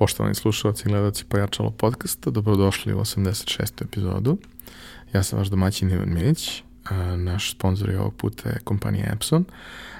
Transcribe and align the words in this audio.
Poštovani 0.00 0.34
slušalci 0.34 0.82
i 0.86 0.90
gledalci 0.90 1.24
Pojačalo 1.24 1.70
podcasta, 1.70 2.30
dobrodošli 2.30 2.94
u 2.94 2.98
86. 2.98 3.84
epizodu. 3.84 4.38
Ja 5.12 5.22
sam 5.22 5.38
vaš 5.38 5.48
domaćin 5.48 5.90
Ivan 5.90 6.14
Minić, 6.14 6.62
naš 7.16 7.52
sponsor 7.52 7.90
je 7.90 8.00
ovog 8.00 8.14
puta 8.14 8.48
je 8.48 8.58
kompanija 8.64 9.12
Epson, 9.12 9.44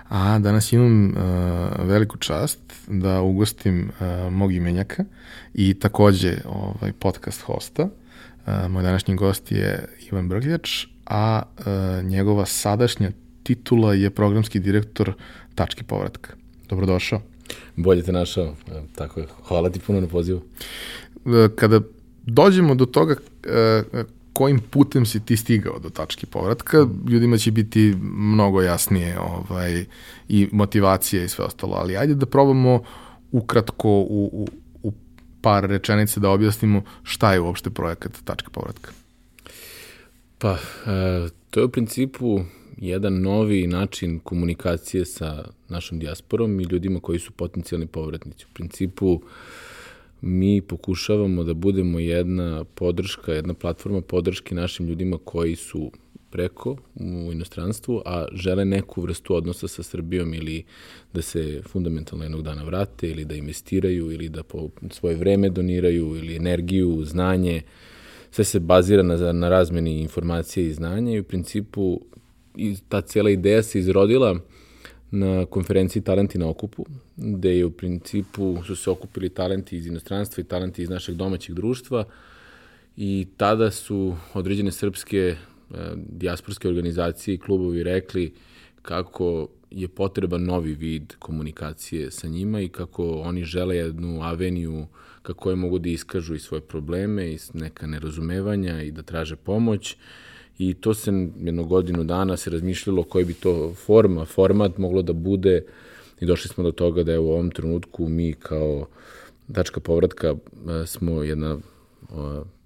a 0.09 0.39
danas 0.39 0.73
imam 0.73 1.15
veliku 1.79 2.17
čast 2.17 2.61
da 2.87 3.21
ugostim 3.21 3.93
mog 4.31 4.53
imenjaka 4.53 5.05
i 5.55 5.75
takođe 5.75 6.37
ovaj, 6.45 6.93
podcast 6.93 7.43
hosta. 7.43 7.89
Moj 8.69 8.83
današnji 8.83 9.17
gost 9.17 9.53
je 9.53 9.89
Ivan 10.13 10.29
Brgljač, 10.29 10.87
a 11.07 11.43
njegova 12.03 12.47
sadašnja 12.47 13.11
titula 13.43 13.95
je 13.95 14.11
programski 14.11 14.61
direktor 14.61 15.13
Tački 15.55 15.85
povratka. 15.85 16.33
Dobrodošao. 16.69 17.30
Bolje 17.77 18.03
te 18.03 18.13
našao, 18.13 18.55
tako 18.95 19.21
je. 19.21 19.27
Hvala 19.49 19.71
ti 19.71 19.81
puno 19.81 20.01
na 20.01 20.07
pozivu. 20.07 20.43
E, 21.27 21.49
kada 21.57 21.81
dođemo 22.27 22.75
do 22.75 22.87
toga 22.87 23.15
e, 23.45 23.83
kojim 24.33 24.61
putem 24.71 25.07
si 25.07 25.21
ti 25.21 25.37
stigao 25.37 25.79
do 25.79 25.91
tačke 25.91 26.27
povratka, 26.27 26.87
ljudima 27.09 27.37
će 27.37 27.51
biti 27.51 27.97
mnogo 28.03 28.63
jasnije 28.63 29.19
ovaj, 29.21 29.85
i 30.29 30.49
motivacije 30.53 31.25
i 31.25 31.29
sve 31.29 31.45
ostalo, 31.45 31.77
ali 31.77 31.97
ajde 31.97 32.15
da 32.15 32.27
probamo 32.27 32.83
ukratko 33.33 33.89
u, 33.89 34.31
u, 34.33 34.49
u 34.83 34.93
par 35.41 35.65
rečenica 35.65 36.21
da 36.21 36.31
objasnimo 36.31 36.83
šta 37.03 37.33
je 37.33 37.41
uopšte 37.41 37.71
projekat 37.71 38.13
tačka 38.25 38.51
povratka. 38.51 38.91
Pa, 40.39 40.53
e, 40.53 41.29
to 41.51 41.61
je 41.61 41.65
u 41.65 41.69
principu 41.71 42.41
jedan 42.81 43.21
novi 43.21 43.67
način 43.67 44.19
komunikacije 44.19 45.05
sa 45.05 45.45
našom 45.69 45.99
dijasporom 45.99 46.61
i 46.61 46.65
ljudima 46.65 47.01
koji 47.01 47.19
su 47.19 47.33
potencijalni 47.33 47.87
povratnici. 47.87 48.47
U 48.51 48.55
principu, 48.55 49.21
mi 50.21 50.63
pokušavamo 50.63 51.45
da 51.45 51.55
budemo 51.55 51.99
jedna 51.99 52.65
podrška, 52.65 53.33
jedna 53.33 53.55
platforma 53.55 54.01
podrške 54.01 54.55
našim 54.55 54.87
ljudima 54.87 55.19
koji 55.25 55.57
su 55.57 55.91
preko 56.31 56.77
u 56.95 57.33
inostranstvu, 57.33 58.03
a 58.07 58.27
žele 58.33 58.65
neku 58.65 59.03
vrstu 59.03 59.35
odnosa 59.35 59.69
sa 59.69 59.83
Srbijom 59.83 60.35
ili 60.35 60.65
da 61.15 61.23
se 61.23 61.63
fundamentalno 61.69 62.25
jednog 62.25 62.43
dana 62.43 62.65
vrate 62.65 63.11
ili 63.11 63.25
da 63.25 63.35
investiraju 63.35 64.13
ili 64.13 64.29
da 64.29 64.43
po 64.43 64.69
svoje 64.91 65.17
vreme 65.17 65.51
doniraju 65.51 66.17
ili 66.17 66.37
energiju, 66.37 67.05
znanje. 67.05 67.63
Sve 68.31 68.45
se 68.45 68.61
bazira 68.61 69.03
na, 69.03 69.33
na 69.33 69.49
razmeni 69.49 70.01
informacije 70.01 70.67
i 70.67 70.73
znanja 70.73 71.13
i 71.13 71.21
u 71.21 71.25
principu 71.25 72.01
i 72.57 72.77
ta 72.89 73.01
cijela 73.01 73.31
ideja 73.31 73.63
se 73.63 73.79
izrodila 73.79 74.39
na 75.11 75.47
konferenciji 75.47 76.03
Talenti 76.03 76.39
na 76.39 76.49
okupu, 76.49 76.87
gde 77.17 77.57
je 77.57 77.65
u 77.65 77.71
principu 77.71 78.59
su 78.67 78.77
se 78.77 78.91
okupili 78.91 79.29
talenti 79.29 79.77
iz 79.77 79.87
inostranstva 79.87 80.41
i 80.41 80.45
talenti 80.45 80.83
iz 80.83 80.91
našeg 80.91 81.15
domaćeg 81.15 81.55
društva 81.55 82.05
i 82.97 83.27
tada 83.37 83.71
su 83.71 84.17
određene 84.35 84.73
srpske 84.73 85.19
e, 85.19 85.37
dijasporske 85.97 86.69
organizacije 86.69 87.35
i 87.35 87.39
klubovi 87.39 87.83
rekli 87.83 88.35
kako 88.83 89.49
je 89.71 89.89
potreban 89.89 90.45
novi 90.45 90.75
vid 90.75 91.15
komunikacije 91.19 92.11
sa 92.11 92.29
njima 92.29 92.61
i 92.61 92.69
kako 92.69 93.21
oni 93.21 93.45
žele 93.45 93.77
jednu 93.77 94.23
aveniju 94.23 94.87
kako 95.23 95.51
je 95.51 95.57
mogu 95.57 95.79
da 95.79 95.89
iskažu 95.89 96.35
i 96.35 96.39
svoje 96.39 96.61
probleme 96.61 97.33
i 97.33 97.39
neka 97.55 97.87
nerazumevanja 97.87 98.83
i 98.83 98.91
da 98.91 99.03
traže 99.03 99.37
pomoć 99.37 99.97
i 100.61 100.75
to 100.75 100.95
se 100.95 101.11
jednu 101.41 101.65
godinu 101.65 102.05
dana 102.05 102.37
se 102.37 102.51
razmišljalo 102.51 103.03
koji 103.03 103.25
bi 103.25 103.35
to 103.35 103.75
forma, 103.75 104.25
format 104.25 104.79
moglo 104.79 105.03
da 105.03 105.13
bude 105.13 105.63
i 106.21 106.27
došli 106.27 106.49
smo 106.49 106.65
do 106.65 106.73
toga 106.73 107.03
da 107.03 107.13
je 107.13 107.19
u 107.19 107.31
ovom 107.31 107.51
trenutku 107.51 108.09
mi 108.09 108.33
kao 108.33 108.87
tačka 109.53 109.81
povratka 109.81 110.29
e, 110.29 110.87
smo 110.87 111.23
jedna 111.23 111.59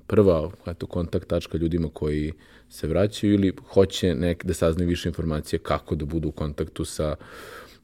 prva 0.06 0.50
eto, 0.66 0.86
kontakt 0.86 1.28
tačka 1.28 1.58
ljudima 1.58 1.88
koji 1.92 2.32
se 2.70 2.86
vraćaju 2.86 3.34
ili 3.34 3.52
hoće 3.68 4.14
nek, 4.14 4.44
da 4.44 4.54
saznaju 4.54 4.88
više 4.88 5.08
informacije 5.08 5.58
kako 5.58 5.94
da 5.94 6.04
budu 6.04 6.28
u 6.28 6.32
kontaktu 6.32 6.84
sa 6.84 7.16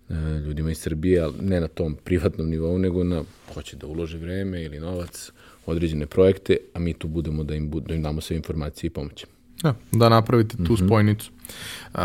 e, 0.08 0.14
ljudima 0.46 0.70
iz 0.70 0.78
Srbije, 0.78 1.20
ali 1.20 1.34
ne 1.40 1.60
na 1.60 1.68
tom 1.68 1.94
privatnom 2.04 2.48
nivou, 2.48 2.78
nego 2.78 3.04
na 3.04 3.24
hoće 3.54 3.76
da 3.76 3.86
ulože 3.86 4.18
vreme 4.18 4.62
ili 4.62 4.80
novac, 4.80 5.32
određene 5.66 6.06
projekte, 6.06 6.56
a 6.74 6.78
mi 6.78 6.94
tu 6.94 7.08
budemo 7.08 7.44
da 7.44 7.54
im, 7.54 7.70
da 7.70 7.94
im 7.94 8.02
damo 8.02 8.20
sve 8.20 8.36
informacije 8.36 8.88
i 8.88 8.90
pomoći. 8.90 9.26
Da, 9.62 9.74
da 9.92 10.08
napravite 10.08 10.56
tu 10.56 10.62
mm 10.62 10.66
-hmm. 10.66 10.86
spojnicu. 10.86 11.30
Uh, 11.94 12.00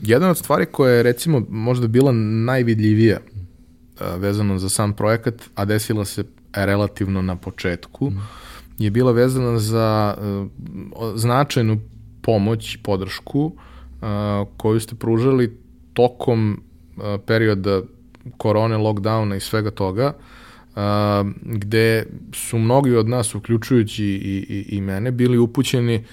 jedna 0.00 0.30
od 0.30 0.38
stvari 0.38 0.66
koja 0.66 0.92
je 0.92 1.02
recimo 1.02 1.42
možda 1.48 1.86
bila 1.86 2.12
najvidljivija 2.12 3.18
uh, 3.20 4.20
vezano 4.20 4.58
za 4.58 4.68
sam 4.68 4.92
projekat, 4.92 5.34
a 5.54 5.64
desila 5.64 6.04
se 6.04 6.24
relativno 6.54 7.22
na 7.22 7.36
početku, 7.36 8.10
mm. 8.10 8.22
je 8.78 8.90
bila 8.90 9.12
vezana 9.12 9.58
za 9.58 10.16
uh, 10.18 10.46
značajnu 11.14 11.80
pomoć 12.22 12.74
i 12.74 12.78
podršku 12.78 13.44
uh, 13.44 13.52
koju 14.56 14.80
ste 14.80 14.94
pružali 14.94 15.58
tokom 15.92 16.62
uh, 16.96 17.02
perioda 17.26 17.82
korone, 18.36 18.76
lockdowna 18.76 19.36
i 19.36 19.40
svega 19.40 19.70
toga, 19.70 20.12
uh, 20.12 20.82
gde 21.42 22.06
su 22.32 22.58
mnogi 22.58 22.96
od 22.96 23.08
nas, 23.08 23.34
uključujući 23.34 24.04
i, 24.04 24.46
i, 24.48 24.76
i 24.76 24.80
mene, 24.80 25.10
bili 25.10 25.38
upućeni 25.38 25.96
uh, 25.96 26.04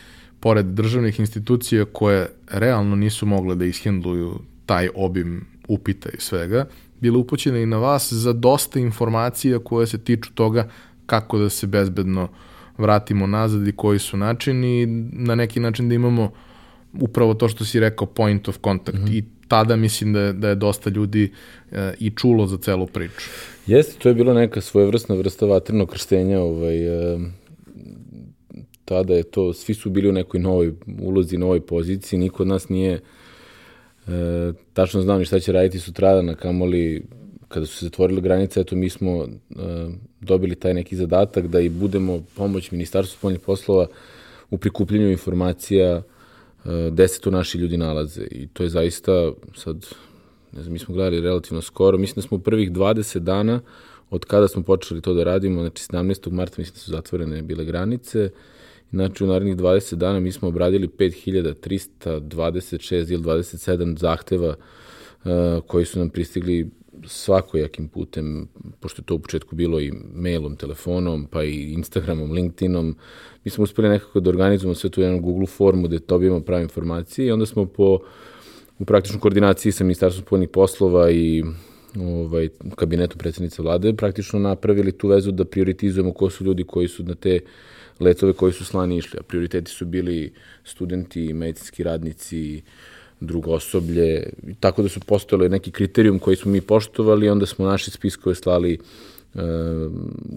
pored 0.45 0.66
državnih 0.66 1.19
institucija 1.19 1.85
koje 1.85 2.28
realno 2.47 2.95
nisu 2.95 3.25
mogle 3.25 3.56
da 3.56 3.66
ishendluju 3.66 4.39
taj 4.66 4.89
obim 4.95 5.45
upita 5.67 6.09
i 6.09 6.22
svega, 6.22 6.66
bile 7.01 7.17
upućene 7.17 7.63
i 7.63 7.66
na 7.66 7.78
vas 7.78 8.13
za 8.13 8.33
dosta 8.33 8.79
informacija 8.79 9.59
koje 9.59 9.88
se 9.88 9.97
tiču 9.97 10.34
toga 10.34 10.69
kako 11.05 11.38
da 11.38 11.50
se 11.50 11.67
bezbedno 11.67 12.28
vratimo 12.78 13.28
nazad 13.28 13.67
i 13.67 13.72
koji 13.72 14.00
su 14.00 14.17
načini 14.17 14.81
i 14.81 14.85
na 15.11 15.35
neki 15.35 15.59
način 15.59 15.89
da 15.89 15.95
imamo 15.95 16.31
upravo 16.94 17.34
to 17.34 17.50
što 17.50 17.66
si 17.66 17.79
rekao 17.79 18.07
point 18.07 18.47
of 18.47 18.57
contact 18.63 18.97
mm 18.97 19.05
-hmm. 19.05 19.17
i 19.17 19.23
tada 19.47 19.75
mislim 19.75 20.13
da 20.13 20.19
je, 20.19 20.34
da 20.34 20.50
je 20.50 20.55
dosta 20.55 20.89
ljudi 20.89 21.31
e, 21.72 21.94
i 22.00 22.09
čulo 22.09 22.47
za 22.47 22.57
celu 22.57 22.88
priču. 22.88 23.29
Jeste, 23.67 24.00
to 24.00 24.09
je 24.09 24.16
bila 24.16 24.34
neka 24.34 24.61
svojevrsna 24.61 25.16
vrsta 25.16 25.45
vatrenog 25.45 25.89
krštenja 25.89 26.39
ovaj, 26.39 27.13
e, 27.13 27.19
tada 28.85 29.13
je 29.13 29.23
to, 29.23 29.53
svi 29.53 29.73
su 29.73 29.90
bili 29.90 30.09
u 30.09 30.13
nekoj 30.13 30.40
novoj 30.40 30.73
ulozi, 31.01 31.38
novoj 31.38 31.62
poziciji, 31.62 32.19
niko 32.19 32.44
od 32.44 32.47
nas 32.47 32.69
nije 32.69 32.94
e, 32.94 33.01
tačno 34.73 35.01
znao 35.01 35.19
ni 35.19 35.25
šta 35.25 35.40
će 35.40 35.51
raditi 35.51 35.79
sutradan, 35.79 36.35
kamoli 36.35 37.03
kada 37.47 37.66
su 37.66 37.78
se 37.78 37.85
zatvorile 37.85 38.22
granice, 38.22 38.59
eto 38.59 38.75
mi 38.75 38.90
smo 38.90 39.23
e, 39.23 39.28
dobili 40.22 40.56
taj 40.56 40.73
neki 40.73 40.96
zadatak 40.96 41.47
da 41.47 41.59
i 41.59 41.69
budemo 41.69 42.23
pomoć 42.35 42.72
Ministarstvu 42.72 43.18
spoljnih 43.18 43.40
poslova 43.40 43.88
u 44.50 44.57
prikupljenju 44.57 45.12
informacija 45.12 45.90
e, 45.96 46.02
gde 46.91 47.07
se 47.07 47.22
to 47.22 47.31
naši 47.31 47.57
ljudi 47.57 47.78
nalaze. 47.78 48.28
I 48.31 48.47
to 48.47 48.63
je 48.63 48.69
zaista 48.69 49.31
sad, 49.56 49.85
ne 50.52 50.62
znam, 50.62 50.73
mi 50.73 50.79
smo 50.79 50.96
gledali 50.96 51.22
relativno 51.22 51.62
skoro, 51.62 51.97
mislim 51.97 52.16
da 52.16 52.22
smo 52.22 52.38
u 52.38 52.41
prvih 52.41 52.72
20 52.72 53.19
dana 53.19 53.62
od 54.09 54.25
kada 54.25 54.47
smo 54.47 54.63
počeli 54.63 55.02
to 55.02 55.13
da 55.13 55.23
radimo, 55.23 55.62
znači 55.62 55.84
17. 55.84 56.31
marta 56.31 56.56
mislim 56.57 56.73
da 56.73 56.79
su 56.79 56.91
zatvorene 56.91 57.41
bile 57.41 57.66
granice, 57.66 58.29
Znači, 58.95 59.23
u 59.23 59.28
narednih 59.28 59.56
20 59.56 59.95
dana 59.95 60.19
mi 60.19 60.31
smo 60.31 60.47
obradili 60.47 60.88
5326 60.88 63.13
ili 63.13 63.23
27 63.23 64.00
zahteva 64.00 64.50
uh, 64.50 64.56
koji 65.67 65.85
su 65.85 66.00
nam 66.00 66.09
pristigli 66.09 66.69
svakojakim 67.07 67.88
putem, 67.88 68.47
pošto 68.79 69.01
je 69.01 69.05
to 69.05 69.16
u 69.16 69.19
početku 69.19 69.55
bilo 69.55 69.79
i 69.79 69.91
mailom, 70.13 70.55
telefonom, 70.55 71.28
pa 71.31 71.44
i 71.44 71.73
Instagramom, 71.73 72.31
LinkedInom. 72.31 72.95
Mi 73.44 73.51
smo 73.51 73.63
uspeli 73.63 73.89
nekako 73.89 74.19
da 74.19 74.29
organizujemo 74.29 74.75
sve 74.75 74.89
to 74.89 75.01
u 75.01 75.03
jednu 75.03 75.22
Google 75.22 75.47
formu 75.47 75.88
gde 75.88 76.00
dobijemo 76.07 76.39
prave 76.39 76.63
informacije 76.63 77.28
i 77.28 77.31
onda 77.31 77.45
smo 77.45 77.66
po 77.66 77.99
u 78.79 78.85
praktičnoj 78.85 79.20
koordinaciji 79.20 79.72
sa 79.72 79.84
Ministarstvom 79.84 80.25
spoljnih 80.25 80.49
poslova 80.49 81.11
i 81.11 81.43
ovaj, 81.99 82.49
kabinetu 82.75 83.17
predsednice 83.17 83.61
vlade 83.61 83.93
praktično 83.93 84.40
napravili 84.40 84.91
tu 84.91 85.08
vezu 85.08 85.31
da 85.31 85.46
prioritizujemo 85.46 86.14
ko 86.14 86.29
su 86.29 86.43
ljudi 86.43 86.64
koji 86.64 86.87
su 86.87 87.03
na 87.03 87.16
te 87.16 87.40
uh, 87.43 87.49
letove 88.00 88.34
koji 88.34 88.53
su 88.53 88.66
slani 88.66 88.97
išli, 88.97 89.20
a 89.20 89.24
prioriteti 89.24 89.72
su 89.72 89.86
bili 89.86 90.34
studenti, 90.64 91.34
medicinski 91.34 91.84
radnici, 91.84 92.62
drugo 93.20 93.52
osoblje, 93.52 94.30
tako 94.59 94.82
da 94.82 94.90
su 94.90 95.00
postojali 95.00 95.50
neki 95.50 95.72
kriterijum 95.72 96.20
koji 96.20 96.38
smo 96.38 96.52
mi 96.52 96.62
poštovali, 96.62 97.30
onda 97.30 97.46
smo 97.46 97.66
naše 97.66 97.92
spiskove 97.92 98.36
slali 98.36 98.74
e, 98.74 98.80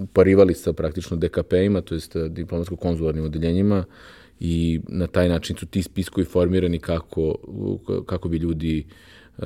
uparivali 0.03 0.55
sa 0.55 0.73
praktično 0.73 1.17
DKP-ima, 1.17 1.81
to 1.81 1.95
jest 1.95 2.17
diplomatsko-konzularnim 2.17 3.25
odeljenjima 3.25 3.85
i 4.41 4.81
na 4.89 5.07
taj 5.07 5.29
način 5.29 5.57
su 5.57 5.67
ti 5.67 5.83
spiskovi 5.83 6.25
formirani 6.25 6.79
kako, 6.79 7.35
kako 8.07 8.29
bi 8.29 8.37
ljudi 8.37 8.87
e, 9.39 9.43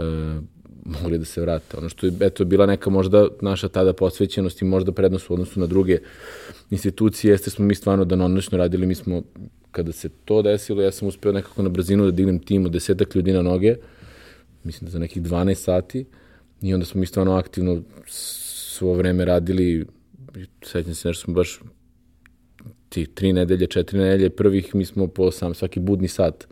mogli 0.84 1.18
da 1.18 1.24
se 1.24 1.40
vrate. 1.40 1.76
Ono 1.76 1.88
što 1.88 2.06
je 2.06 2.12
eto, 2.20 2.44
bila 2.44 2.66
neka 2.66 2.90
možda 2.90 3.28
naša 3.40 3.68
tada 3.68 3.92
posvećenost 3.92 4.62
i 4.62 4.64
možda 4.64 4.92
prednost 4.92 5.30
u 5.30 5.32
odnosu 5.32 5.60
na 5.60 5.66
druge 5.66 5.98
institucije, 6.70 7.30
jeste 7.30 7.50
smo 7.50 7.64
mi 7.64 7.74
stvarno 7.74 8.04
danonoćno 8.04 8.58
radili, 8.58 8.86
mi 8.86 8.94
smo, 8.94 9.22
kada 9.70 9.92
se 9.92 10.08
to 10.24 10.42
desilo, 10.42 10.82
ja 10.82 10.92
sam 10.92 11.08
uspeo 11.08 11.32
nekako 11.32 11.62
na 11.62 11.68
brzinu 11.68 12.04
da 12.04 12.10
dignem 12.10 12.38
tim 12.38 12.66
od 12.66 12.72
desetak 12.72 13.14
ljudi 13.14 13.32
na 13.32 13.42
noge, 13.42 13.76
mislim 14.64 14.86
da 14.86 14.90
za 14.92 14.98
nekih 14.98 15.22
12 15.22 15.54
sati, 15.54 16.04
i 16.62 16.74
onda 16.74 16.86
smo 16.86 17.00
mi 17.00 17.06
stvarno 17.06 17.32
aktivno 17.32 17.82
svo 18.06 18.94
vreme 18.94 19.24
radili 19.24 19.86
sećam 20.64 20.94
se 20.94 21.08
nešto 21.08 21.24
smo 21.24 21.34
baš 21.34 21.60
ti 22.88 23.06
tri 23.14 23.32
nedelje, 23.32 23.66
četiri 23.66 23.98
nedelje 23.98 24.30
prvih 24.30 24.74
mi 24.74 24.84
smo 24.84 25.06
po 25.06 25.30
sam 25.30 25.54
svaki 25.54 25.80
budni 25.80 26.08
sat 26.08 26.46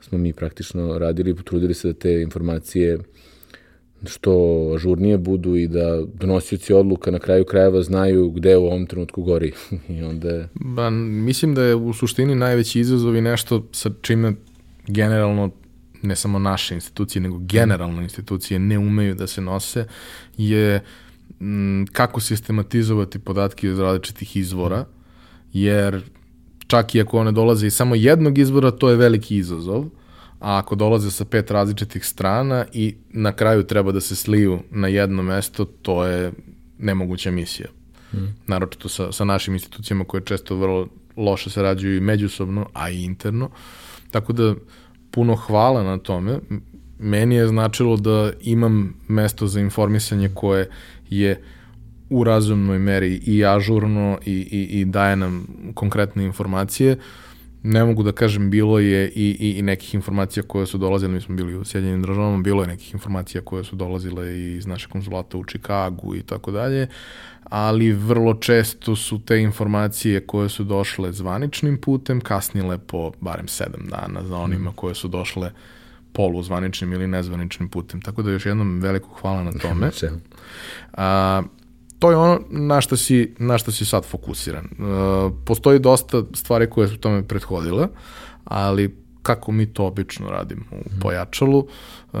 smo 0.00 0.18
mi 0.18 0.32
praktično 0.32 0.98
radili 0.98 1.30
i 1.30 1.34
potrudili 1.34 1.74
se 1.74 1.88
da 1.88 1.94
te 1.94 2.22
informacije 2.22 2.98
što 4.08 4.32
ažurnije 4.74 5.18
budu 5.18 5.56
i 5.56 5.68
da 5.68 6.02
donosioci 6.14 6.72
odluka 6.72 7.10
na 7.10 7.18
kraju 7.18 7.44
krajeva 7.44 7.82
znaju 7.82 8.30
gde 8.30 8.56
u 8.56 8.66
ovom 8.66 8.86
trenutku 8.86 9.22
gori. 9.22 9.52
I 9.98 10.02
onda 10.02 10.28
je... 10.28 10.48
Ba, 10.54 10.90
mislim 10.90 11.54
da 11.54 11.62
je 11.62 11.74
u 11.74 11.92
suštini 11.92 12.34
najveći 12.34 12.80
izazov 12.80 13.16
i 13.16 13.20
nešto 13.20 13.66
sa 13.72 13.90
čime 14.02 14.32
generalno 14.86 15.50
ne 16.02 16.16
samo 16.16 16.38
naše 16.38 16.74
institucije, 16.74 17.22
nego 17.22 17.38
generalno 17.38 18.02
institucije 18.02 18.58
ne 18.58 18.78
umeju 18.78 19.14
da 19.14 19.26
se 19.26 19.40
nose, 19.40 19.86
je 20.36 20.80
m, 21.40 21.86
kako 21.92 22.20
sistematizovati 22.20 23.18
podatke 23.18 23.68
iz 23.68 23.78
različitih 23.78 24.36
izvora, 24.36 24.84
jer 25.52 26.02
čak 26.66 26.94
i 26.94 27.00
ako 27.00 27.18
one 27.18 27.32
dolaze 27.32 27.66
iz 27.66 27.74
samo 27.74 27.94
jednog 27.94 28.38
izvora, 28.38 28.70
to 28.70 28.90
je 28.90 28.96
veliki 28.96 29.36
izazov, 29.36 29.84
a 30.44 30.58
ako 30.58 30.74
dolaze 30.74 31.10
sa 31.10 31.24
pet 31.24 31.50
različitih 31.50 32.04
strana 32.06 32.64
i 32.72 32.94
na 33.08 33.32
kraju 33.32 33.62
treba 33.62 33.92
da 33.92 34.00
se 34.00 34.16
sliju 34.16 34.58
na 34.70 34.88
jedno 34.88 35.22
mesto, 35.22 35.64
to 35.64 36.04
je 36.04 36.32
nemoguća 36.78 37.30
misija. 37.30 37.68
Hmm. 38.10 38.34
Naročito 38.46 38.88
sa, 38.88 39.12
sa 39.12 39.24
našim 39.24 39.54
institucijama 39.54 40.04
koje 40.04 40.24
često 40.24 40.56
vrlo 40.56 40.88
loše 41.16 41.50
sarađuju 41.50 41.96
i 41.96 42.00
međusobno, 42.00 42.66
a 42.72 42.90
i 42.90 43.04
interno. 43.04 43.50
Tako 44.10 44.32
da 44.32 44.54
puno 45.10 45.36
hvala 45.36 45.82
na 45.82 45.98
tome. 45.98 46.38
Meni 46.98 47.34
je 47.34 47.48
značilo 47.48 47.96
da 47.96 48.32
imam 48.40 48.94
mesto 49.08 49.46
za 49.46 49.60
informisanje 49.60 50.30
koje 50.34 50.68
je 51.10 51.42
u 52.10 52.24
razumnoj 52.24 52.78
meri 52.78 53.16
i 53.16 53.44
ažurno 53.44 54.18
i, 54.26 54.32
i, 54.32 54.80
i 54.80 54.84
daje 54.84 55.16
nam 55.16 55.46
konkretne 55.74 56.24
informacije. 56.24 56.98
Ne 57.66 57.84
mogu 57.84 58.02
da 58.02 58.12
kažem, 58.12 58.50
bilo 58.50 58.78
je 58.78 59.08
i, 59.08 59.36
i, 59.40 59.58
i 59.58 59.62
nekih 59.62 59.94
informacija 59.94 60.42
koje 60.42 60.66
su 60.66 60.78
dolazile, 60.78 61.12
mi 61.12 61.20
smo 61.20 61.36
bili 61.36 61.56
u 61.56 61.64
Sjedinjenim 61.64 62.02
državama, 62.02 62.42
bilo 62.42 62.62
je 62.62 62.68
nekih 62.68 62.94
informacija 62.94 63.40
koje 63.40 63.64
su 63.64 63.76
dolazile 63.76 64.38
iz 64.38 64.66
naše 64.66 64.88
konzulata 64.88 65.38
u 65.38 65.44
Čikagu 65.44 66.16
i 66.16 66.22
tako 66.22 66.50
dalje, 66.50 66.88
ali 67.44 67.92
vrlo 67.92 68.34
često 68.34 68.96
su 68.96 69.18
te 69.18 69.40
informacije 69.40 70.26
koje 70.26 70.48
su 70.48 70.64
došle 70.64 71.12
zvaničnim 71.12 71.78
putem 71.78 72.20
kasnile 72.20 72.78
po 72.78 73.12
barem 73.20 73.48
sedam 73.48 73.86
dana 73.88 74.22
za 74.24 74.36
onima 74.36 74.70
mm. 74.70 74.74
koje 74.74 74.94
su 74.94 75.08
došle 75.08 75.50
poluzvaničnim 76.12 76.92
ili 76.92 77.06
nezvaničnim 77.06 77.68
putem. 77.68 78.00
Tako 78.00 78.22
da 78.22 78.30
još 78.30 78.46
jednom 78.46 78.80
veliko 78.80 79.08
hvala 79.20 79.42
na 79.42 79.52
tome. 79.52 79.90
A, 80.92 81.42
to 81.98 82.10
je 82.10 82.16
ono 82.16 82.40
na 82.50 82.80
što 82.80 82.96
si, 82.96 83.34
na 83.38 83.58
što 83.58 83.72
si 83.72 83.84
sad 83.84 84.04
fokusiran. 84.04 84.64
Uh, 84.64 85.32
postoji 85.44 85.78
dosta 85.78 86.22
stvari 86.34 86.70
koje 86.70 86.88
su 86.88 86.96
tome 86.96 87.28
prethodile, 87.28 87.88
ali 88.44 88.96
kako 89.22 89.52
mi 89.52 89.66
to 89.66 89.86
obično 89.86 90.30
radimo 90.30 90.64
u 90.72 90.90
mhm. 90.90 91.00
pojačalu, 91.00 91.58
uh, 91.58 92.20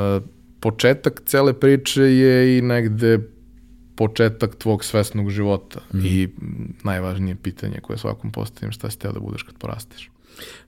početak 0.60 1.22
cele 1.26 1.52
priče 1.52 2.02
je 2.02 2.58
i 2.58 2.62
negde 2.62 3.18
početak 3.96 4.56
tvog 4.56 4.84
svesnog 4.84 5.30
života 5.30 5.80
mm. 5.94 5.98
i 6.04 6.28
najvažnije 6.84 7.36
pitanje 7.42 7.80
koje 7.82 7.98
svakom 7.98 8.32
postavim, 8.32 8.72
šta 8.72 8.90
si 8.90 8.98
teo 8.98 9.12
da 9.12 9.20
budeš 9.20 9.42
kad 9.42 9.54
porasteš? 9.58 10.10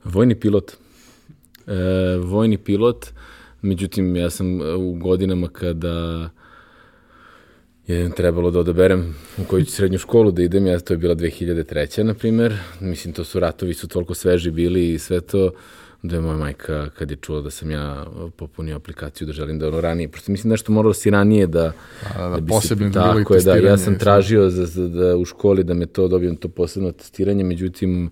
Vojni 0.05 0.35
pilot. 0.35 0.73
E, 1.67 2.17
vojni 2.17 2.59
pilot, 2.59 3.07
međutim 3.63 4.17
ja 4.17 4.31
sam 4.31 4.61
u 4.61 4.93
godinama 4.93 5.49
kada 5.49 6.31
je 7.87 8.11
trebalo 8.11 8.51
da 8.51 8.61
odaberem 8.61 9.15
u 9.39 9.45
koju 9.45 9.65
ću 9.65 9.73
srednju 9.73 9.99
školu 9.99 10.31
da 10.31 10.43
idem, 10.43 10.67
ja 10.67 10.81
to 10.81 10.95
je 10.95 10.99
bila 10.99 11.15
2003. 11.15 12.03
na 12.03 12.15
primer, 12.15 12.59
mislim 12.81 13.15
to 13.15 13.25
su 13.25 13.41
ratovi 13.41 13.75
su 13.75 13.89
toliko 13.89 14.15
sveži 14.15 14.51
bili 14.51 14.93
i 14.93 14.99
sve 14.99 15.21
to, 15.21 15.51
da 16.03 16.17
je 16.17 16.21
moja 16.21 16.37
majka 16.37 16.91
kad 16.99 17.11
je 17.11 17.17
čula 17.17 17.41
da 17.41 17.51
sam 17.51 17.71
ja 17.71 18.07
popunio 18.37 18.77
aplikaciju 18.77 19.27
da 19.27 19.33
želim 19.33 19.59
da 19.59 19.69
ono 19.69 19.81
ranije, 19.81 20.09
prosto 20.09 20.33
mislim 20.33 20.51
nešto 20.51 20.73
moralo 20.73 20.95
si 20.95 21.11
ranije 21.11 21.47
da, 21.47 21.73
A, 22.17 22.29
da, 22.29 22.29
da 22.29 22.41
bi 22.41 22.53
se, 22.63 22.77
tako 22.95 23.35
je, 23.35 23.41
da, 23.41 23.57
ja 23.57 23.79
sam 23.79 23.99
tražio 23.99 24.51
za, 24.51 24.67
za, 24.67 24.89
da 24.89 25.17
u 25.17 25.25
školi 25.25 25.65
da 25.65 25.75
me 25.75 25.87
to 25.87 26.09
dobijem 26.09 26.37
to 26.37 26.49
posebno 26.49 26.93
testiranje, 26.93 27.45
međutim 27.45 28.11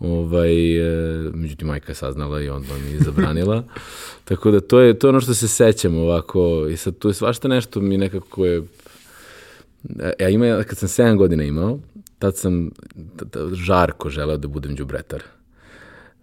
ovaj, 0.00 0.76
e, 0.76 1.30
međutim 1.34 1.68
majka 1.68 1.90
je 1.90 1.96
saznala 1.96 2.40
i 2.40 2.48
onda 2.48 2.74
mi 2.84 2.90
je 2.90 3.00
zabranila. 3.00 3.64
Tako 4.24 4.50
da 4.50 4.60
to 4.60 4.80
je 4.80 4.98
to 4.98 5.06
je 5.06 5.08
ono 5.08 5.20
što 5.20 5.34
se 5.34 5.48
sećam 5.48 5.98
ovako 5.98 6.66
i 6.70 6.76
sad 6.76 6.98
tu 6.98 7.08
je 7.08 7.14
svašta 7.14 7.48
nešto 7.48 7.80
mi 7.80 7.98
nekako 7.98 8.46
je 8.46 8.62
Ja 10.20 10.28
ima, 10.28 10.62
kad 10.62 10.78
sam 10.78 10.88
7 10.88 11.16
godina 11.16 11.44
imao, 11.44 11.78
tad 12.18 12.36
sam 12.36 12.70
žarko 13.52 14.10
želeo 14.10 14.36
da 14.36 14.48
budem 14.48 14.76
džubretar. 14.76 15.22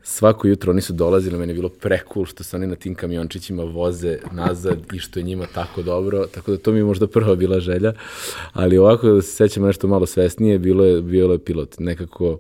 Svako 0.06 0.48
jutro 0.48 0.72
oni 0.72 0.82
su 0.82 0.94
dolazili, 0.94 1.38
meni 1.38 1.52
je 1.52 1.56
bilo 1.56 1.70
prekul 1.70 2.26
što 2.26 2.44
se 2.44 2.56
oni 2.56 2.68
na 2.68 2.76
tim 2.76 2.96
kamiončićima 2.96 3.64
voze 3.64 4.18
nazad 4.32 4.78
i 4.94 5.00
što 5.00 5.20
je 5.20 5.24
njima 5.24 5.46
tako 5.54 5.82
dobro, 5.82 6.26
tako 6.28 6.52
da 6.52 6.58
to 6.58 6.72
mi 6.72 6.78
je 6.78 6.84
možda 6.84 7.08
prva 7.08 7.36
bila 7.36 7.60
želja, 7.60 7.94
ali 8.54 8.78
ovako 8.78 9.10
da 9.10 9.22
se 9.22 9.32
sećam 9.32 9.64
nešto 9.64 9.88
malo 9.88 10.06
svesnije, 10.06 10.60
bilo 10.60 10.86
je, 10.86 11.02
bilo 11.02 11.34
je 11.34 11.40
pilot. 11.40 11.80
Nekako 11.80 12.40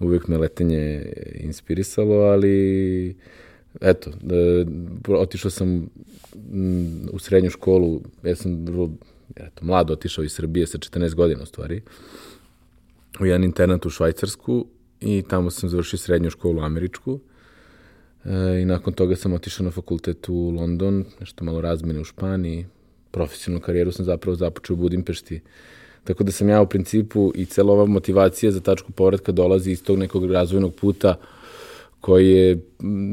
uvijek 0.00 0.28
me 0.28 0.38
letenje 0.38 1.12
inspirisalo, 1.34 2.14
ali 2.14 3.16
eto, 3.80 4.10
da, 4.20 4.34
otišao 5.18 5.50
sam 5.50 5.88
u 7.12 7.18
srednju 7.18 7.50
školu, 7.50 8.00
ja 8.22 8.36
sam 8.36 8.64
vrlo 8.64 8.90
eto, 9.36 9.64
mlado 9.64 9.92
otišao 9.92 10.24
iz 10.24 10.32
Srbije 10.32 10.66
sa 10.66 10.78
14 10.78 11.14
godina 11.14 11.42
u 11.42 11.46
stvari, 11.46 11.82
u 13.20 13.26
jedan 13.26 13.44
internat 13.44 13.86
u 13.86 13.90
Švajcarsku 13.90 14.66
i 15.00 15.22
tamo 15.28 15.50
sam 15.50 15.68
završio 15.68 15.98
srednju 15.98 16.30
školu 16.30 16.62
američku 16.62 17.20
e, 18.24 18.60
i 18.62 18.64
nakon 18.64 18.92
toga 18.92 19.16
sam 19.16 19.32
otišao 19.32 19.64
na 19.64 19.70
fakultet 19.70 20.28
u 20.28 20.50
London, 20.50 21.04
nešto 21.20 21.44
malo 21.44 21.60
razmene 21.60 22.00
u 22.00 22.04
Španiji, 22.04 22.66
profesionalnu 23.10 23.64
karijeru 23.64 23.92
sam 23.92 24.04
zapravo 24.04 24.36
započeo 24.36 24.74
u 24.74 24.76
Budimpešti. 24.76 25.40
Tako 26.04 26.24
da 26.24 26.32
sam 26.32 26.48
ja 26.48 26.62
u 26.62 26.66
principu 26.66 27.32
i 27.34 27.44
cela 27.44 27.72
ova 27.72 27.86
motivacija 27.86 28.52
za 28.52 28.60
tačku 28.60 28.92
povratka 28.92 29.32
dolazi 29.32 29.70
iz 29.70 29.84
tog 29.84 29.98
nekog 29.98 30.30
razvojnog 30.30 30.74
puta 30.74 31.14
koji 32.00 32.30
je 32.30 32.60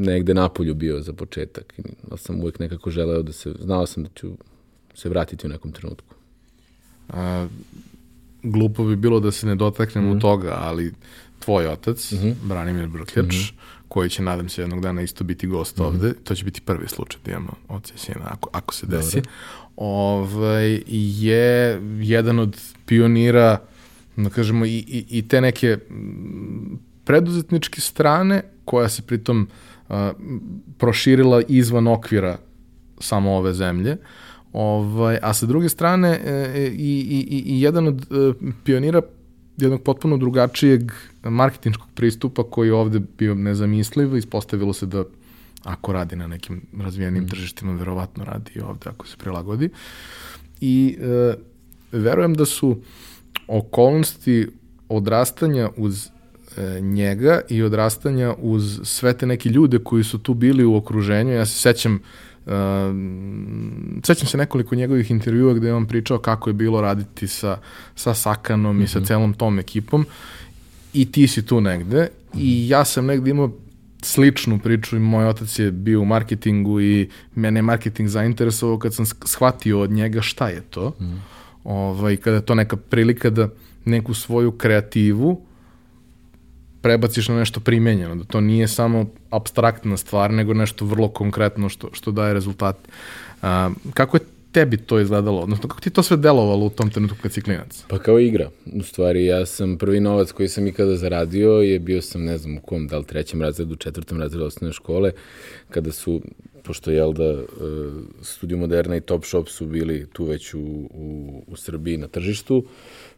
negde 0.05 0.33
napolju 0.33 0.73
bio 0.73 1.01
za 1.01 1.13
početak. 1.13 1.73
Ali 2.09 2.19
sam 2.19 2.39
uvek 2.39 2.59
nekako 2.59 2.89
želeo 2.89 3.21
da 3.21 3.31
se, 3.31 3.53
znao 3.59 3.85
sam 3.85 4.03
da 4.03 4.09
ću 4.15 4.31
se 4.95 5.09
vratiti 5.09 5.47
u 5.47 5.49
nekom 5.49 5.71
trenutku. 5.71 6.15
A, 7.09 7.47
glupo 8.43 8.83
bi 8.83 8.95
bilo 8.95 9.19
da 9.19 9.31
se 9.31 9.47
ne 9.47 9.55
dotaknemo 9.55 10.09
mm 10.09 10.17
-hmm. 10.17 10.21
toga, 10.21 10.57
ali 10.59 10.93
tvoj 11.39 11.67
otac, 11.67 12.11
mm 12.11 12.17
-hmm. 12.17 12.33
Branimir 12.43 12.87
Brkljač, 12.87 13.25
mm 13.25 13.29
-hmm. 13.29 13.53
koji 13.87 14.09
će, 14.09 14.21
nadam 14.21 14.49
se, 14.49 14.61
jednog 14.61 14.81
dana 14.81 15.01
isto 15.01 15.23
biti 15.23 15.47
gost 15.47 15.77
mm 15.77 15.81
-hmm. 15.81 15.85
ovde, 15.85 16.13
to 16.13 16.35
će 16.35 16.45
biti 16.45 16.61
prvi 16.61 16.87
slučaj 16.87 17.21
da 17.25 17.31
imamo 17.31 17.53
oca 17.67 17.93
i 17.95 17.97
sina, 17.97 18.21
ako, 18.23 18.49
ako 18.51 18.73
se 18.73 18.85
desi, 18.85 19.15
Dobre. 19.15 19.31
ovaj, 19.75 20.83
je 20.87 21.81
jedan 21.99 22.39
od 22.39 22.61
pionira, 22.85 23.59
da 24.15 24.29
kažemo, 24.29 24.65
i, 24.65 24.69
i, 24.69 25.05
i 25.09 25.27
te 25.27 25.41
neke 25.41 25.77
preduzetničke 27.03 27.81
strane, 27.81 28.43
koja 28.65 28.89
se 28.89 29.01
pritom 29.01 29.47
uh, 29.89 29.95
proširila 30.77 31.41
izvan 31.47 31.87
okvira 31.87 32.37
samo 32.99 33.31
ove 33.31 33.53
zemlje, 33.53 33.91
uh, 33.91 33.97
Ovaj, 34.53 35.17
a 35.21 35.33
sa 35.33 35.45
druge 35.45 35.69
strane, 35.69 36.19
e, 36.25 36.67
i, 36.67 37.25
i, 37.29 37.43
i 37.45 37.61
jedan 37.61 37.87
od 37.87 38.01
e, 38.01 38.33
pionira 38.63 39.01
jednog 39.57 39.81
potpuno 39.81 40.17
drugačijeg 40.17 40.91
marketinškog 41.23 41.87
pristupa 41.95 42.43
koji 42.43 42.67
je 42.67 42.73
ovde 42.73 42.99
bio 43.17 43.35
nezamisliv, 43.35 44.17
ispostavilo 44.17 44.73
se 44.73 44.85
da 44.85 45.03
ako 45.63 45.93
radi 45.93 46.15
na 46.15 46.27
nekim 46.27 46.61
razvijenim 46.79 47.23
mm. 47.23 47.27
tržištima, 47.27 47.73
verovatno 47.73 48.23
radi 48.23 48.51
i 48.55 48.59
ovde 48.59 48.89
ako 48.89 49.07
se 49.07 49.17
prilagodi. 49.17 49.69
I 50.61 50.97
e, 51.01 51.35
verujem 51.91 52.33
da 52.33 52.45
su 52.45 52.81
okolnosti 53.47 54.47
odrastanja 54.89 55.69
uz 55.77 56.07
e, 56.57 56.81
njega 56.81 57.41
i 57.49 57.63
odrastanja 57.63 58.35
uz 58.37 58.79
sve 58.83 59.17
te 59.17 59.25
neke 59.25 59.49
ljude 59.49 59.79
koji 59.83 60.03
su 60.03 60.17
tu 60.17 60.33
bili 60.33 60.65
u 60.65 60.75
okruženju. 60.75 61.33
Ja 61.33 61.45
se 61.45 61.59
sećam 61.59 61.99
Uh, 62.45 62.51
sećam 64.03 64.27
se 64.27 64.37
nekoliko 64.37 64.75
njegovih 64.75 65.11
intervjua 65.11 65.53
gde 65.53 65.67
je 65.67 65.73
on 65.73 65.85
pričao 65.85 66.17
kako 66.17 66.49
je 66.49 66.53
bilo 66.53 66.81
raditi 66.81 67.27
sa, 67.27 67.57
sa 67.95 68.13
Sakanom 68.13 68.75
mm 68.75 68.79
-hmm. 68.79 68.83
i 68.83 68.87
sa 68.87 68.99
mhm. 68.99 69.05
celom 69.05 69.33
tom 69.33 69.59
ekipom 69.59 70.05
i 70.93 71.11
ti 71.11 71.27
si 71.27 71.45
tu 71.45 71.61
negde 71.61 72.01
mm 72.01 72.37
-hmm. 72.37 72.41
i 72.41 72.69
ja 72.69 72.85
sam 72.85 73.05
negde 73.05 73.29
imao 73.29 73.51
sličnu 74.01 74.59
priču 74.59 74.95
i 74.95 74.99
moj 74.99 75.27
otac 75.27 75.59
je 75.59 75.71
bio 75.71 76.01
u 76.01 76.05
marketingu 76.05 76.81
i 76.81 77.09
mene 77.35 77.57
je 77.57 77.61
marketing 77.61 78.09
zainteresovao 78.09 78.79
kad 78.79 78.93
sam 78.93 79.05
shvatio 79.05 79.79
od 79.79 79.91
njega 79.91 80.21
šta 80.21 80.49
je 80.49 80.61
to. 80.61 80.95
Mm. 80.99 81.21
Ovaj, 81.63 82.17
kada 82.17 82.35
je 82.35 82.45
to 82.45 82.55
neka 82.55 82.75
prilika 82.77 83.29
da 83.29 83.49
neku 83.85 84.13
svoju 84.13 84.51
kreativu 84.51 85.41
prebaciš 86.83 87.27
na 87.27 87.35
nešto 87.39 87.59
primenjeno, 87.59 88.15
da 88.15 88.23
to 88.23 88.41
nije 88.41 88.67
samo 88.67 89.05
abstraktna 89.29 89.97
stvar, 89.97 90.31
nego 90.31 90.53
nešto 90.53 90.85
vrlo 90.85 91.07
konkretno 91.07 91.69
što, 91.69 91.89
što 91.93 92.11
daje 92.11 92.33
rezultat. 92.33 92.75
A, 93.41 93.69
kako 93.93 94.17
je 94.17 94.21
tebi 94.51 94.77
to 94.77 94.99
izgledalo? 94.99 95.41
Odnosno, 95.41 95.69
kako 95.69 95.81
ti 95.81 95.89
to 95.89 96.03
sve 96.03 96.17
delovalo 96.17 96.65
u 96.65 96.69
tom 96.69 96.89
trenutku 96.89 97.17
kad 97.21 97.33
si 97.33 97.41
klinac? 97.41 97.83
Pa 97.87 97.99
kao 97.99 98.19
igra. 98.19 98.49
U 98.65 98.83
stvari, 98.83 99.25
ja 99.25 99.45
sam 99.45 99.77
prvi 99.77 99.99
novac 99.99 100.31
koji 100.31 100.49
sam 100.49 100.67
ikada 100.67 100.95
zaradio 100.95 101.51
je 101.51 101.79
bio 101.79 102.01
sam, 102.01 102.23
ne 102.23 102.37
znam 102.37 102.57
u 102.57 102.61
kom, 102.61 102.87
da 102.87 102.97
li 102.97 103.05
trećem 103.05 103.41
razredu, 103.41 103.75
četvrtom 103.75 104.19
razredu 104.19 104.45
osnovne 104.45 104.73
škole, 104.73 105.11
kada 105.69 105.91
su, 105.91 106.21
pošto 106.63 106.91
je, 106.91 107.13
da, 107.13 107.23
e, 107.23 107.45
Studio 108.21 108.57
Moderna 108.57 108.95
i 108.95 109.01
Top 109.01 109.25
Shop 109.25 109.49
su 109.49 109.65
bili 109.65 110.07
tu 110.13 110.25
već 110.25 110.53
u, 110.53 110.59
u, 110.93 111.43
u 111.47 111.55
Srbiji 111.55 111.97
na 111.97 112.07
tržištu, 112.07 112.65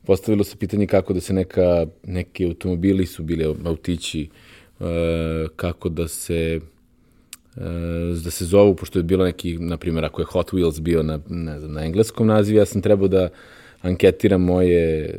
postavilo 0.06 0.44
se 0.44 0.58
pitanje 0.58 0.88
kako 0.88 1.14
da 1.14 1.22
se 1.22 1.34
neka, 1.34 1.86
neki 2.08 2.46
automobili 2.46 3.06
su 3.06 3.24
bili 3.24 3.56
autići, 3.66 4.30
e, 4.80 5.48
kako 5.56 5.90
da 5.90 6.08
se 6.08 6.60
E, 7.58 8.24
da 8.24 8.32
se 8.32 8.46
zovu, 8.46 8.76
pošto 8.76 9.00
je 9.00 9.04
bilo 9.04 9.26
neki, 9.26 9.58
na 9.58 9.78
primjer, 9.78 10.06
ako 10.06 10.22
je 10.22 10.26
Hot 10.26 10.52
Wheels 10.52 10.82
bio 10.82 11.04
na, 11.04 11.20
ne 11.30 11.60
znam, 11.60 11.74
na 11.74 11.86
engleskom 11.86 12.28
nazivu, 12.28 12.58
ja 12.58 12.66
sam 12.66 12.82
trebao 12.82 13.08
da 13.08 13.30
anketiram 13.82 14.42
moje 14.42 15.16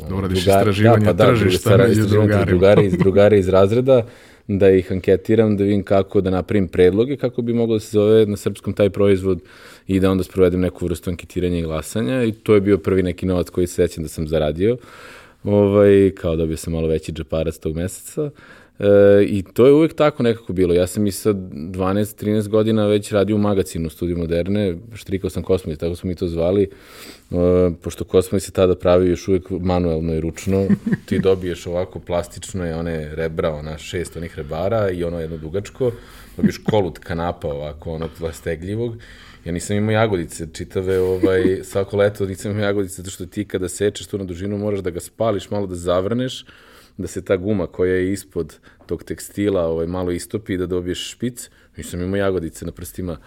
uh, 0.00 0.08
da 0.08 0.14
uradiš 0.14 0.44
drugari, 0.44 0.60
istraživanje 0.60 1.04
da, 1.04 1.10
pa, 1.10 1.12
da, 1.12 1.26
tržišta 1.26 1.76
među 1.76 2.06
drugarima. 2.06 2.44
Drugari 2.44 2.86
iz, 2.86 2.98
drugari 2.98 3.38
iz 3.38 3.48
razreda, 3.48 4.06
da 4.48 4.70
ih 4.70 4.92
anketiram, 4.92 5.56
da 5.56 5.64
vidim 5.64 5.82
kako 5.82 6.20
da 6.20 6.30
napravim 6.30 6.68
predloge, 6.68 7.16
kako 7.16 7.42
bi 7.42 7.52
moglo 7.52 7.76
da 7.76 7.80
se 7.80 7.90
zove 7.90 8.26
na 8.26 8.36
srpskom 8.36 8.72
taj 8.72 8.90
proizvod 8.90 9.40
i 9.86 10.00
da 10.00 10.10
onda 10.10 10.24
sprovedem 10.24 10.60
neku 10.60 10.84
vrstu 10.84 11.10
anketiranja 11.10 11.58
i 11.58 11.62
glasanja 11.62 12.24
i 12.24 12.32
to 12.32 12.54
je 12.54 12.60
bio 12.60 12.78
prvi 12.78 13.02
neki 13.02 13.26
novac 13.26 13.50
koji 13.50 13.66
se 13.66 13.74
sećam 13.74 14.02
da 14.02 14.08
sam 14.08 14.28
zaradio. 14.28 14.76
Ovaj, 15.44 16.10
kao 16.10 16.36
dobio 16.36 16.56
sam 16.56 16.72
malo 16.72 16.88
veći 16.88 17.12
džeparac 17.12 17.58
tog 17.58 17.76
meseca. 17.76 18.30
E, 18.78 19.24
I 19.24 19.44
to 19.54 19.66
je 19.66 19.72
uvek 19.72 19.94
tako 19.94 20.22
nekako 20.22 20.52
bilo. 20.52 20.74
Ja 20.74 20.86
sam 20.86 21.06
i 21.06 21.12
sa 21.12 21.30
12-13 21.30 22.48
godina 22.48 22.86
već 22.86 23.12
radio 23.12 23.36
u 23.36 23.38
magazinu 23.38 23.90
Studiju 23.90 24.18
Moderne, 24.18 24.76
štrikao 24.94 25.30
sam 25.30 25.42
Kosmovis, 25.42 25.78
tako 25.78 25.96
smo 25.96 26.08
mi 26.08 26.14
to 26.14 26.28
zvali, 26.28 26.62
e, 26.62 27.36
pošto 27.82 28.04
Kosmovis 28.04 28.44
se 28.44 28.52
tada 28.52 28.74
pravi 28.74 29.08
još 29.08 29.28
uvek 29.28 29.50
manuelno 29.50 30.14
i 30.14 30.20
ručno, 30.20 30.66
ti 31.06 31.18
dobiješ 31.18 31.66
ovako 31.66 31.98
plastično 31.98 32.66
je 32.66 32.76
one 32.76 33.14
rebra, 33.14 33.52
ona 33.52 33.78
šest 33.78 34.16
onih 34.16 34.36
rebara 34.36 34.90
i 34.90 35.04
ono 35.04 35.20
jedno 35.20 35.36
dugačko, 35.36 35.92
dobiješ 36.36 36.58
kolut 36.58 36.98
kanapa 36.98 37.48
ovako, 37.48 37.92
ono 37.92 38.08
stegljivog, 38.32 38.96
Ja 39.46 39.52
nisam 39.52 39.76
imao 39.76 39.92
jagodice 39.92 40.46
čitave, 40.52 40.98
ovaj, 40.98 41.58
svako 41.70 41.96
leto 41.96 42.26
nisam 42.26 42.50
imao 42.50 42.64
jagodice, 42.64 42.94
zato 42.94 43.10
što 43.10 43.26
ti 43.26 43.44
kada 43.44 43.68
sečeš 43.68 44.06
tu 44.06 44.18
na 44.18 44.24
dužinu 44.24 44.58
moraš 44.58 44.80
da 44.80 44.90
ga 44.90 45.00
spališ, 45.00 45.50
malo 45.50 45.66
da 45.66 45.74
zavrneš, 45.74 46.44
da 46.96 47.06
se 47.06 47.24
ta 47.24 47.36
guma 47.36 47.66
koja 47.66 47.94
je 47.94 48.12
ispod 48.12 48.58
tog 48.86 49.04
tekstila 49.04 49.66
ovaj, 49.66 49.86
malo 49.86 50.10
istopi 50.10 50.54
i 50.54 50.56
da 50.56 50.66
dobiješ 50.66 51.10
špic. 51.10 51.50
Nisam 51.76 52.00
imao 52.00 52.16
jagodice 52.16 52.66
na 52.66 52.72
prstima. 52.72 53.18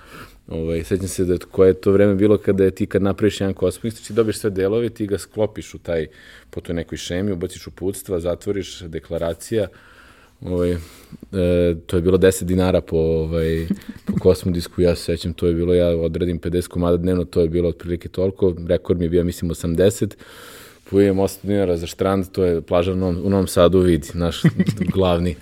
Ovaj, 0.47 0.83
sećam 0.83 1.07
se 1.07 1.25
da 1.25 1.37
koje 1.51 1.69
je 1.69 1.81
to 1.81 1.91
vreme 1.91 2.15
bilo 2.15 2.37
kada 2.37 2.63
je 2.63 2.71
ti 2.71 2.85
kad 2.85 3.01
napraviš 3.01 3.41
jedan 3.41 3.53
kosmik, 3.53 3.93
ti 3.93 4.13
dobiješ 4.13 4.37
sve 4.37 4.49
delove, 4.49 4.89
ti 4.89 5.07
ga 5.07 5.17
sklopiš 5.17 5.73
u 5.73 5.77
taj, 5.77 6.07
po 6.49 6.61
toj 6.61 6.75
nekoj 6.75 6.97
šemi, 6.97 7.31
ubaciš 7.31 7.67
uputstva, 7.67 8.19
zatvoriš, 8.19 8.81
deklaracija, 8.81 9.67
Ovaj, 10.41 10.71
e, 10.71 10.77
to 11.85 11.95
je 11.95 12.01
bilo 12.01 12.17
10 12.17 12.43
dinara 12.43 12.81
po, 12.81 12.97
ovaj, 12.97 13.67
po 14.05 14.13
kosmodisku, 14.19 14.81
ja 14.81 14.95
se 14.95 15.03
sećam, 15.03 15.33
to 15.33 15.47
je 15.47 15.53
bilo, 15.53 15.73
ja 15.73 15.87
odredim 15.87 16.39
50 16.39 16.67
komada 16.67 16.97
dnevno, 16.97 17.25
to 17.25 17.41
je 17.41 17.49
bilo 17.49 17.69
otprilike 17.69 18.09
toliko, 18.09 18.55
rekord 18.67 18.99
mi 18.99 19.05
je 19.05 19.09
bio, 19.09 19.23
mislim, 19.23 19.51
80, 19.51 20.15
Pujem 20.89 21.17
8 21.17 21.37
dinara 21.43 21.77
za 21.77 21.87
štrand, 21.87 22.25
to 22.31 22.43
je 22.43 22.61
plaža 22.61 22.93
u 22.93 22.95
Novom, 22.95 23.21
u 23.23 23.29
Novom 23.29 23.47
Sadu 23.47 23.79
vidi, 23.79 24.07
naš 24.13 24.41
glavni. 24.95 25.35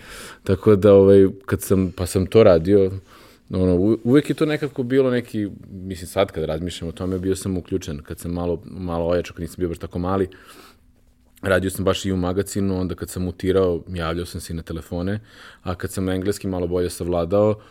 Tako 0.43 0.75
da, 0.75 0.93
ovaj, 0.93 1.27
kad 1.45 1.61
sam, 1.61 1.91
pa 1.91 2.05
sam 2.05 2.25
to 2.25 2.43
radio, 2.43 2.91
ono, 3.49 3.97
uvek 4.03 4.29
je 4.29 4.35
to 4.35 4.45
nekako 4.45 4.83
bilo 4.83 5.11
neki, 5.11 5.47
mislim 5.69 6.07
sad 6.07 6.31
kad 6.31 6.43
razmišljam 6.43 6.89
o 6.89 6.91
tome, 6.91 7.19
bio 7.19 7.35
sam 7.35 7.57
uključen, 7.57 8.01
kad 8.03 8.19
sam 8.19 8.31
malo, 8.31 8.61
malo 8.65 9.07
ojačao, 9.07 9.33
kad 9.33 9.41
nisam 9.41 9.55
bio 9.57 9.69
baš 9.69 9.77
tako 9.77 9.99
mali, 9.99 10.27
radio 11.41 11.69
sam 11.69 11.85
baš 11.85 12.05
i 12.05 12.11
u 12.11 12.17
magazinu, 12.17 12.79
onda 12.79 12.95
kad 12.95 13.09
sam 13.09 13.23
mutirao, 13.23 13.83
javljao 13.89 14.25
sam 14.25 14.41
se 14.41 14.53
i 14.53 14.55
na 14.55 14.61
telefone, 14.61 15.19
a 15.63 15.75
kad 15.75 15.91
sam 15.91 16.09
engleski 16.09 16.47
malo 16.47 16.67
bolje 16.67 16.89
savladao, 16.89 17.61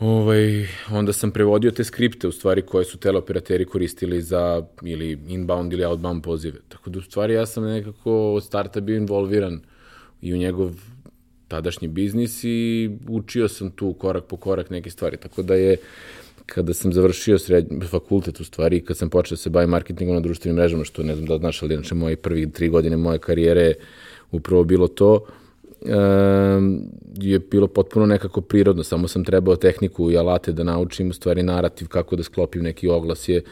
ovaj, 0.00 0.66
onda 0.90 1.12
sam 1.12 1.30
prevodio 1.30 1.70
te 1.70 1.84
skripte 1.84 2.28
u 2.28 2.32
stvari 2.32 2.62
koje 2.62 2.84
su 2.84 2.98
teleoperateri 2.98 3.64
koristili 3.64 4.22
za 4.22 4.66
ili 4.82 5.18
inbound 5.28 5.72
ili 5.72 5.84
outbound 5.84 6.22
pozive. 6.22 6.58
Tako 6.68 6.90
da 6.90 6.98
u 6.98 7.02
stvari 7.02 7.34
ja 7.34 7.46
sam 7.46 7.64
nekako 7.64 8.34
od 8.34 8.44
starta 8.44 8.80
bio 8.80 8.96
involviran 8.96 9.60
i 10.22 10.34
u 10.34 10.36
njegov 10.36 10.72
tadašnji 11.48 11.88
biznis 11.88 12.44
i 12.44 12.90
učio 13.08 13.48
sam 13.48 13.70
tu 13.70 13.92
korak 13.92 14.24
po 14.24 14.36
korak 14.36 14.70
neke 14.70 14.90
stvari. 14.90 15.16
Tako 15.16 15.42
da 15.42 15.54
je 15.54 15.76
kada 16.46 16.74
sam 16.74 16.92
završio 16.92 17.38
srednji 17.38 17.80
fakultet 17.80 18.40
u 18.40 18.44
stvari, 18.44 18.84
kad 18.84 18.96
sam 18.96 19.10
počeo 19.10 19.36
da 19.36 19.36
se 19.36 19.50
bavim 19.50 19.70
marketingom 19.70 20.14
na 20.14 20.20
društvenim 20.20 20.56
mrežama, 20.56 20.84
što 20.84 21.02
ne 21.02 21.14
znam 21.14 21.26
da 21.26 21.38
znaš, 21.38 21.62
ali 21.62 21.74
inače 21.74 21.94
moje 21.94 22.16
prvi 22.16 22.50
tri 22.52 22.68
godine 22.68 22.96
moje 22.96 23.18
karijere 23.18 23.74
upravo 24.30 24.64
bilo 24.64 24.88
to, 24.88 25.14
uh, 25.14 25.88
je 27.16 27.38
bilo 27.38 27.66
potpuno 27.66 28.06
nekako 28.06 28.40
prirodno, 28.40 28.84
samo 28.84 29.08
sam 29.08 29.24
trebao 29.24 29.56
tehniku 29.56 30.10
i 30.10 30.16
alate 30.16 30.52
da 30.52 30.64
naučim, 30.64 31.10
u 31.10 31.12
stvari 31.12 31.42
narativ 31.42 31.88
kako 31.88 32.16
da 32.16 32.22
sklopim 32.22 32.62
neki 32.62 32.88
oglas 32.88 33.28
je 33.28 33.42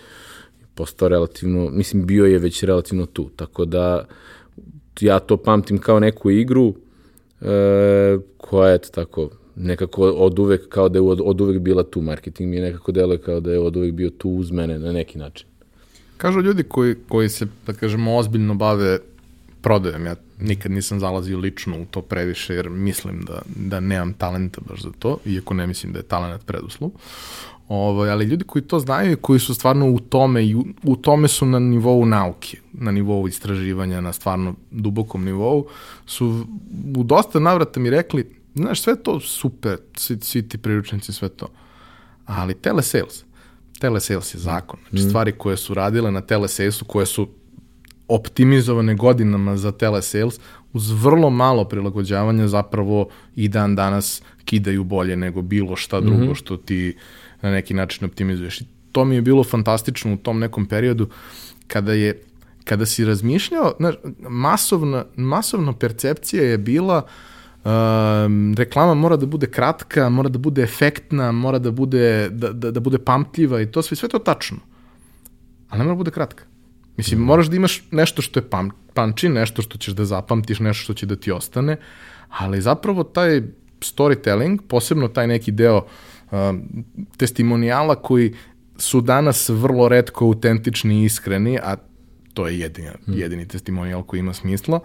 postao 0.74 1.08
relativno, 1.08 1.70
mislim 1.70 2.06
bio 2.06 2.24
je 2.24 2.38
već 2.38 2.62
relativno 2.62 3.06
tu, 3.06 3.30
tako 3.36 3.64
da 3.64 4.06
ja 5.00 5.18
to 5.18 5.36
pamtim 5.36 5.78
kao 5.78 6.00
neku 6.00 6.30
igru 6.30 6.74
e, 7.40 8.18
koja 8.36 8.70
je 8.70 8.78
tako 8.78 9.30
nekako 9.56 10.02
od 10.02 10.38
uvek 10.38 10.68
kao 10.68 10.88
da 10.88 10.98
je 10.98 11.02
od, 11.02 11.20
od 11.24 11.40
uvek 11.40 11.58
bila 11.58 11.82
tu, 11.82 12.00
marketing 12.00 12.50
mi 12.50 12.56
je 12.56 12.62
nekako 12.62 12.92
deluje 12.92 13.18
kao 13.18 13.40
da 13.40 13.52
je 13.52 13.58
od 13.58 13.76
uvek 13.76 13.92
bio 13.92 14.10
tu 14.10 14.30
uz 14.30 14.50
mene 14.50 14.78
na 14.78 14.92
neki 14.92 15.18
način. 15.18 15.46
Kažu 16.16 16.40
ljudi 16.40 16.62
koji, 16.62 16.94
koji 17.08 17.28
se, 17.28 17.46
da 17.66 17.72
kažemo, 17.72 18.16
ozbiljno 18.16 18.54
bave 18.54 18.98
prodajom, 19.60 20.06
ja 20.06 20.16
nikad 20.40 20.72
nisam 20.72 21.00
zalazio 21.00 21.38
lično 21.38 21.82
u 21.82 21.84
to 21.90 22.02
previše, 22.02 22.54
jer 22.54 22.70
mislim 22.70 23.24
da, 23.26 23.42
da 23.56 23.80
nemam 23.80 24.12
talenta 24.12 24.60
baš 24.68 24.82
za 24.82 24.90
to, 24.98 25.18
iako 25.26 25.54
ne 25.54 25.66
mislim 25.66 25.92
da 25.92 25.98
je 25.98 26.02
talent 26.02 26.44
preduslov. 26.44 26.90
Ovaj, 27.68 28.10
ali 28.10 28.24
ljudi 28.24 28.44
koji 28.44 28.62
to 28.62 28.78
znaju 28.78 29.12
i 29.12 29.16
koji 29.16 29.40
su 29.40 29.54
stvarno 29.54 29.90
u 29.90 29.98
tome 29.98 30.46
i 30.46 30.54
u, 30.54 30.64
u 30.82 30.96
tome 30.96 31.28
su 31.28 31.46
na 31.46 31.58
nivou 31.58 32.06
nauke, 32.06 32.58
na 32.72 32.90
nivou 32.90 33.28
istraživanja, 33.28 34.00
na 34.00 34.12
stvarno 34.12 34.54
dubokom 34.70 35.24
nivou, 35.24 35.66
su 36.06 36.46
u 36.96 37.02
dosta 37.02 37.40
navrata 37.40 37.80
mi 37.80 37.90
rekli, 37.90 38.43
znaš, 38.54 38.82
sve 38.82 39.02
to 39.02 39.20
super, 39.20 39.76
svi, 39.96 40.18
svi 40.20 40.48
ti 40.48 40.58
priručnici, 40.58 41.12
sve 41.12 41.28
to, 41.28 41.48
ali 42.24 42.54
telesales, 42.54 43.24
telesales 43.80 44.34
je 44.34 44.38
zakon. 44.38 44.80
Znači, 44.90 45.04
mm. 45.04 45.08
stvari 45.08 45.32
koje 45.32 45.56
su 45.56 45.74
radile 45.74 46.10
na 46.10 46.20
telesalesu, 46.20 46.84
koje 46.84 47.06
su 47.06 47.28
optimizovane 48.08 48.94
godinama 48.94 49.56
za 49.56 49.72
telesales, 49.72 50.40
uz 50.72 50.90
vrlo 50.90 51.30
malo 51.30 51.64
prilagođavanja 51.64 52.48
zapravo 52.48 53.08
i 53.36 53.48
dan 53.48 53.74
danas 53.74 54.22
kidaju 54.44 54.84
bolje 54.84 55.16
nego 55.16 55.42
bilo 55.42 55.76
šta 55.76 56.00
drugo 56.00 56.24
mm 56.24 56.28
-hmm. 56.28 56.34
što 56.34 56.56
ti 56.56 56.96
na 57.42 57.50
neki 57.50 57.74
način 57.74 58.04
optimizuješ. 58.04 58.60
I 58.60 58.64
to 58.92 59.04
mi 59.04 59.14
je 59.14 59.22
bilo 59.22 59.44
fantastično 59.44 60.14
u 60.14 60.16
tom 60.16 60.38
nekom 60.38 60.66
periodu 60.66 61.08
kada 61.66 61.92
je 61.92 62.22
kada 62.64 62.86
si 62.86 63.04
razmišljao, 63.04 63.72
znaš, 63.76 63.94
masovna, 64.18 65.04
masovna 65.16 65.72
percepcija 65.72 66.42
je 66.42 66.58
bila 66.58 66.96
uh, 66.96 67.10
reklama 68.56 68.94
mora 68.94 69.16
da 69.16 69.26
bude 69.26 69.46
kratka, 69.46 70.08
mora 70.08 70.28
da 70.28 70.38
bude 70.38 70.62
efektna, 70.62 71.32
mora 71.32 71.58
da 71.58 71.70
bude, 71.70 72.28
da, 72.30 72.52
da, 72.52 72.70
da 72.70 72.80
bude 72.80 72.98
pamtljiva 72.98 73.60
i 73.60 73.70
to 73.70 73.82
sve, 73.82 73.96
sve 73.96 74.08
to 74.08 74.18
tačno. 74.18 74.58
Ali 75.68 75.78
ne 75.78 75.84
mora 75.84 75.94
da 75.94 75.98
bude 75.98 76.10
kratka. 76.10 76.44
Mislim, 76.96 77.20
mm. 77.20 77.24
moraš 77.24 77.46
da 77.46 77.56
imaš 77.56 77.82
nešto 77.90 78.22
što 78.22 78.40
je 78.40 78.48
pam, 78.50 78.70
panči, 78.94 79.28
nešto 79.28 79.62
što 79.62 79.78
ćeš 79.78 79.94
da 79.94 80.04
zapamtiš, 80.04 80.60
nešto 80.60 80.82
što 80.82 80.94
će 80.94 81.06
da 81.06 81.16
ti 81.16 81.32
ostane, 81.32 81.76
ali 82.28 82.60
zapravo 82.60 83.04
taj 83.04 83.42
storytelling, 83.80 84.60
posebno 84.68 85.08
taj 85.08 85.26
neki 85.26 85.52
deo 85.52 85.76
uh, 85.76 86.38
testimonijala 87.16 87.94
koji 87.94 88.34
su 88.76 89.00
danas 89.00 89.48
vrlo 89.48 89.88
redko 89.88 90.24
autentični 90.24 91.02
i 91.02 91.04
iskreni, 91.04 91.58
a 91.62 91.76
to 92.34 92.48
je 92.48 92.58
jedini, 92.58 92.88
mm. 93.06 93.12
jedini 93.12 93.48
testimonijal 93.48 94.02
koji 94.02 94.20
ima 94.20 94.32
smisla, 94.32 94.80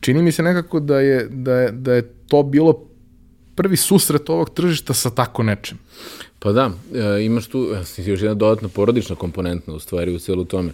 čini 0.00 0.22
mi 0.22 0.32
se 0.32 0.42
nekako 0.42 0.80
da 0.80 1.00
je, 1.00 1.28
da 1.30 1.54
je, 1.54 1.72
da 1.72 1.94
je 1.94 2.02
to 2.28 2.42
bilo 2.42 2.88
prvi 3.54 3.76
susret 3.76 4.30
ovog 4.30 4.50
tržišta 4.50 4.94
sa 4.94 5.10
tako 5.10 5.42
nečem. 5.42 5.78
Pa 6.38 6.52
da, 6.52 6.70
e, 6.94 7.24
imaš 7.24 7.46
tu 7.46 7.66
e, 7.74 8.02
još 8.02 8.22
jedna 8.22 8.34
dodatna 8.34 8.68
porodična 8.68 9.16
komponentna 9.16 9.74
u 9.74 9.78
stvari 9.78 10.14
u 10.14 10.18
celu 10.18 10.44
tome. 10.44 10.70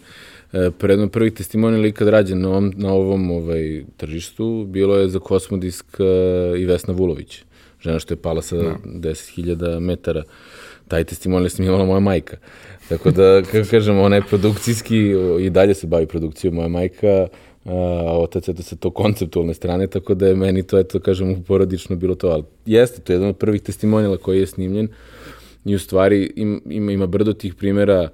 E, 0.52 0.70
predno 0.78 1.08
prvih 1.08 1.32
testimonija 1.32 1.86
ikad 1.86 2.08
rađen 2.08 2.40
na 2.40 2.48
ovom, 2.48 2.72
na 2.76 2.92
ovom 2.92 3.30
ovaj, 3.30 3.84
tržištu 3.96 4.66
bilo 4.68 4.96
je 4.96 5.08
za 5.08 5.18
Kosmodisk 5.18 5.86
e, 5.98 6.60
i 6.60 6.66
Vesna 6.66 6.94
Vulović, 6.94 7.42
žena 7.80 7.98
što 7.98 8.14
je 8.14 8.18
pala 8.18 8.42
sa 8.42 8.56
no. 8.56 8.76
10.000 8.84 9.80
metara. 9.80 10.22
Taj 10.88 11.04
testimonija 11.04 11.50
sam 11.50 11.64
imala 11.64 11.84
moja 11.84 12.00
majka. 12.00 12.36
Tako 12.88 13.10
da, 13.10 13.42
kako 13.42 13.68
kažem, 13.70 13.98
ona 13.98 14.16
je 14.16 14.22
produkcijski 14.28 15.14
i 15.40 15.50
dalje 15.50 15.74
se 15.74 15.86
bavi 15.86 16.06
produkcijom 16.06 16.54
moja 16.54 16.68
majka, 16.68 17.26
a 17.64 18.18
otac 18.18 18.48
je 18.48 18.54
to 18.54 18.62
sa 18.62 18.76
to 18.76 18.90
konceptualne 18.90 19.54
strane, 19.54 19.86
tako 19.86 20.14
da 20.14 20.26
je 20.26 20.36
meni 20.36 20.62
to, 20.62 20.78
eto, 20.78 21.00
kažem, 21.00 21.42
porodično 21.42 21.96
bilo 21.96 22.14
to, 22.14 22.28
ali 22.28 22.44
jeste, 22.66 23.00
to 23.00 23.12
je 23.12 23.14
jedan 23.14 23.28
od 23.28 23.36
prvih 23.36 23.62
testimonijala 23.62 24.16
koji 24.16 24.40
je 24.40 24.46
snimljen. 24.46 24.88
i 25.64 25.74
u 25.74 25.78
stvari 25.78 26.32
im, 26.36 26.62
ima, 26.66 26.92
ima 26.92 27.06
brdo 27.06 27.32
tih 27.32 27.54
primjera 27.54 28.08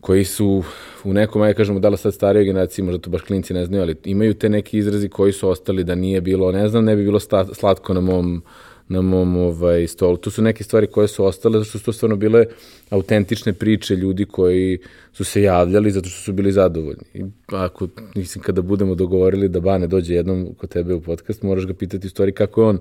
koji 0.00 0.24
su 0.24 0.62
u 1.04 1.12
nekom, 1.12 1.42
aj 1.42 1.54
kažemo, 1.54 1.80
da 1.80 1.88
li 1.88 1.96
sad 1.96 2.14
starijoj 2.14 2.44
generaciji, 2.44 2.84
možda 2.84 3.00
to 3.00 3.10
baš 3.10 3.22
klinci 3.22 3.54
ne 3.54 3.64
znaju, 3.64 3.82
ali 3.82 3.96
imaju 4.04 4.34
te 4.34 4.48
neki 4.48 4.78
izrazi 4.78 5.08
koji 5.08 5.32
su 5.32 5.48
ostali 5.48 5.84
da 5.84 5.94
nije 5.94 6.20
bilo, 6.20 6.52
ne 6.52 6.68
znam, 6.68 6.84
ne 6.84 6.96
bi 6.96 7.04
bilo 7.04 7.20
slatko 7.52 7.94
na 7.94 8.00
mom 8.00 8.42
na 8.90 9.02
mom 9.02 9.36
ovaj, 9.36 9.86
stolu. 9.86 10.16
Tu 10.16 10.30
su 10.30 10.42
neke 10.42 10.64
stvari 10.64 10.86
koje 10.86 11.08
su 11.08 11.24
ostale, 11.24 11.58
zato 11.58 11.68
što 11.68 11.78
su 11.78 11.84
to 11.84 11.92
stvarno 11.92 12.16
bile 12.16 12.44
autentične 12.90 13.52
priče 13.52 13.96
ljudi 13.96 14.24
koji 14.24 14.78
su 15.12 15.24
se 15.24 15.42
javljali 15.42 15.90
zato 15.90 16.08
što 16.08 16.20
su 16.20 16.32
bili 16.32 16.52
zadovoljni. 16.52 17.04
I 17.14 17.24
ako, 17.46 17.88
mislim, 18.14 18.42
kada 18.42 18.62
budemo 18.62 18.94
dogovorili 18.94 19.48
da 19.48 19.60
Bane 19.60 19.86
dođe 19.86 20.14
jednom 20.14 20.54
kod 20.58 20.70
tebe 20.70 20.94
u 20.94 21.00
podcast, 21.00 21.42
moraš 21.42 21.66
ga 21.66 21.74
pitati 21.74 22.06
u 22.06 22.10
stvari 22.10 22.32
kako 22.32 22.60
je 22.60 22.66
on 22.66 22.78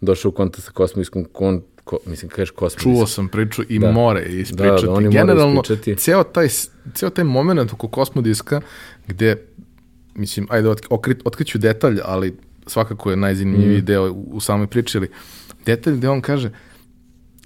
došao 0.00 0.28
u 0.28 0.32
kontakt 0.32 0.64
sa 0.64 0.70
kosmijskom 0.70 1.24
kon, 1.32 1.62
ko, 1.84 1.98
mislim, 2.06 2.28
kažeš 2.28 2.50
kosmijskom. 2.50 2.94
Čuo 2.94 3.06
sam 3.06 3.28
priču 3.28 3.62
i 3.68 3.78
da. 3.78 3.92
more 3.92 4.24
ispričati. 4.24 4.82
Da, 4.82 4.86
da, 4.86 4.92
oni 4.92 5.10
Generalno, 5.10 5.60
ispričati. 5.60 5.96
Ceo, 5.96 6.24
taj, 6.24 6.48
ceo 6.94 7.10
taj 7.10 7.24
moment 7.24 7.72
oko 7.72 7.88
kosmodiska 7.88 8.60
gde, 9.06 9.36
mislim, 10.14 10.46
ajde, 10.50 10.68
otkri, 10.90 11.14
otkriću 11.24 11.58
detalj, 11.58 12.00
ali 12.04 12.34
svakako 12.66 13.10
je 13.10 13.16
najzanimljiviji 13.16 13.80
mm. 13.80 13.84
deo 13.84 14.12
u, 14.12 14.26
u 14.32 14.40
samoj 14.40 14.66
priči, 14.66 14.98
ali 14.98 15.08
detalj 15.66 15.96
gde 15.96 16.08
on 16.08 16.20
kaže 16.20 16.50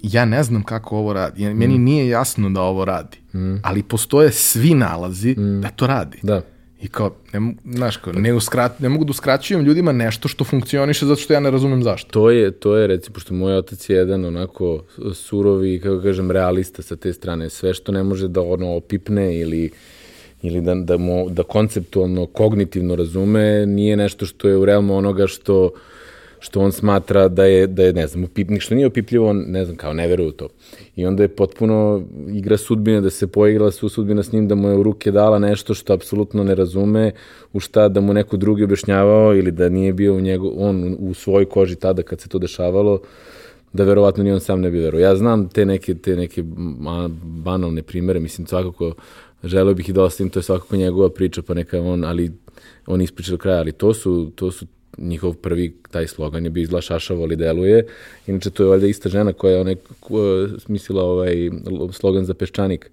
ja 0.03 0.25
ne 0.25 0.43
znam 0.43 0.63
kako 0.63 0.97
ovo 0.97 1.13
radi. 1.13 1.45
Mm. 1.45 1.57
Meni 1.57 1.77
nije 1.77 2.07
jasno 2.07 2.49
da 2.49 2.61
ovo 2.61 2.85
radi. 2.85 3.17
Mm. 3.33 3.55
Ali 3.63 3.83
postoje 3.83 4.31
svi 4.31 4.73
nalazi 4.73 5.35
mm. 5.37 5.61
da 5.61 5.69
to 5.69 5.87
radi. 5.87 6.19
Da. 6.23 6.41
I 6.81 6.87
kao, 6.87 7.15
ne, 7.33 7.53
znaš, 7.65 7.97
kao, 7.97 8.13
ne, 8.13 8.33
uskrat, 8.33 8.79
ne 8.79 8.89
mogu 8.89 9.05
da 9.05 9.11
uskraćujem 9.11 9.63
ljudima 9.63 9.91
nešto 9.91 10.27
što 10.27 10.43
funkcioniše 10.43 11.05
zato 11.05 11.21
što 11.21 11.33
ja 11.33 11.39
ne 11.39 11.51
razumem 11.51 11.83
zašto. 11.83 12.11
To 12.11 12.31
je, 12.31 12.51
to 12.51 12.75
je 12.77 12.87
recimo, 12.87 13.13
pošto 13.13 13.33
moj 13.33 13.57
otac 13.57 13.89
je 13.89 13.95
jedan 13.95 14.25
onako 14.25 14.83
surovi, 15.13 15.79
kako 15.79 16.01
kažem, 16.01 16.31
realista 16.31 16.81
sa 16.81 16.95
te 16.95 17.13
strane. 17.13 17.49
Sve 17.49 17.73
što 17.73 17.91
ne 17.91 18.03
može 18.03 18.27
da 18.27 18.41
ono 18.41 18.75
opipne 18.75 19.39
ili 19.39 19.71
ili 20.41 20.61
da, 20.61 20.75
da, 20.75 20.97
mu, 20.97 21.29
da 21.29 21.43
konceptualno, 21.43 22.25
kognitivno 22.25 22.95
razume, 22.95 23.65
nije 23.65 23.97
nešto 23.97 24.25
što 24.25 24.47
je 24.47 24.57
u 24.57 24.65
realmu 24.65 24.97
onoga 24.97 25.27
što 25.27 25.63
uh, 25.65 25.71
što 26.41 26.59
on 26.59 26.71
smatra 26.71 27.27
da 27.27 27.45
je, 27.45 27.67
da 27.67 27.83
je 27.83 27.93
ne 27.93 28.07
znam, 28.07 28.23
upipnik, 28.23 28.61
što 28.61 28.75
nije 28.75 28.87
upipljivo, 28.87 29.29
on, 29.29 29.43
ne 29.47 29.65
znam, 29.65 29.77
kao 29.77 29.93
ne 29.93 30.07
veruje 30.07 30.29
u 30.29 30.31
to. 30.31 30.47
I 30.95 31.05
onda 31.05 31.23
je 31.23 31.27
potpuno 31.27 32.03
igra 32.29 32.57
sudbine, 32.57 33.01
da 33.01 33.09
se 33.09 33.27
poigrala 33.27 33.71
su 33.71 33.89
sudbina 33.89 34.23
s 34.23 34.31
njim, 34.31 34.47
da 34.47 34.55
mu 34.55 34.69
je 34.69 34.77
u 34.77 34.83
ruke 34.83 35.11
dala 35.11 35.39
nešto 35.39 35.73
što 35.73 35.93
apsolutno 35.93 36.43
ne 36.43 36.55
razume, 36.55 37.11
u 37.53 37.59
šta 37.59 37.87
da 37.87 38.01
mu 38.01 38.13
neko 38.13 38.37
drugi 38.37 38.63
objašnjavao 38.63 39.35
ili 39.35 39.51
da 39.51 39.69
nije 39.69 39.93
bio 39.93 40.15
u 40.15 40.21
njegu, 40.21 40.53
on 40.57 40.97
u 40.99 41.13
svojoj 41.13 41.45
koži 41.45 41.75
tada 41.75 42.03
kad 42.03 42.21
se 42.21 42.29
to 42.29 42.39
dešavalo, 42.39 43.01
da 43.73 43.83
verovatno 43.83 44.23
ni 44.23 44.31
on 44.31 44.39
sam 44.39 44.61
ne 44.61 44.71
bi 44.71 44.79
verovao. 44.79 45.01
Ja 45.01 45.15
znam 45.15 45.49
te 45.49 45.65
neke, 45.65 45.95
te 45.95 46.15
neke 46.15 46.43
banalne 47.23 47.81
primere, 47.81 48.19
mislim, 48.19 48.47
svakako 48.47 48.93
želeo 49.43 49.73
bih 49.73 49.89
i 49.89 49.93
da 49.93 50.03
ostavim, 50.03 50.29
to 50.29 50.39
je 50.39 50.43
svakako 50.43 50.75
njegova 50.75 51.09
priča, 51.09 51.41
pa 51.41 51.53
neka 51.53 51.81
on, 51.81 52.03
ali 52.03 52.31
on 52.87 53.01
ispriča 53.01 53.31
do 53.31 53.37
kraja, 53.37 53.59
ali 53.59 53.71
to 53.71 53.93
su, 53.93 54.31
to 54.35 54.51
su 54.51 54.65
njihov 54.97 55.33
prvi 55.33 55.73
taj 55.91 56.07
slogan 56.07 56.43
je 56.43 56.49
bio 56.49 56.61
izla 56.61 56.81
šašavo 56.81 57.25
li 57.25 57.35
deluje. 57.35 57.85
Inače, 58.27 58.49
to 58.49 58.63
je 58.63 58.69
valjda 58.69 58.87
ista 58.87 59.09
žena 59.09 59.33
koja 59.33 59.53
je 59.53 59.61
onaj, 59.61 59.75
smislila 60.57 61.03
ovaj 61.03 61.49
slogan 61.91 62.25
za 62.25 62.33
peščanik. 62.33 62.91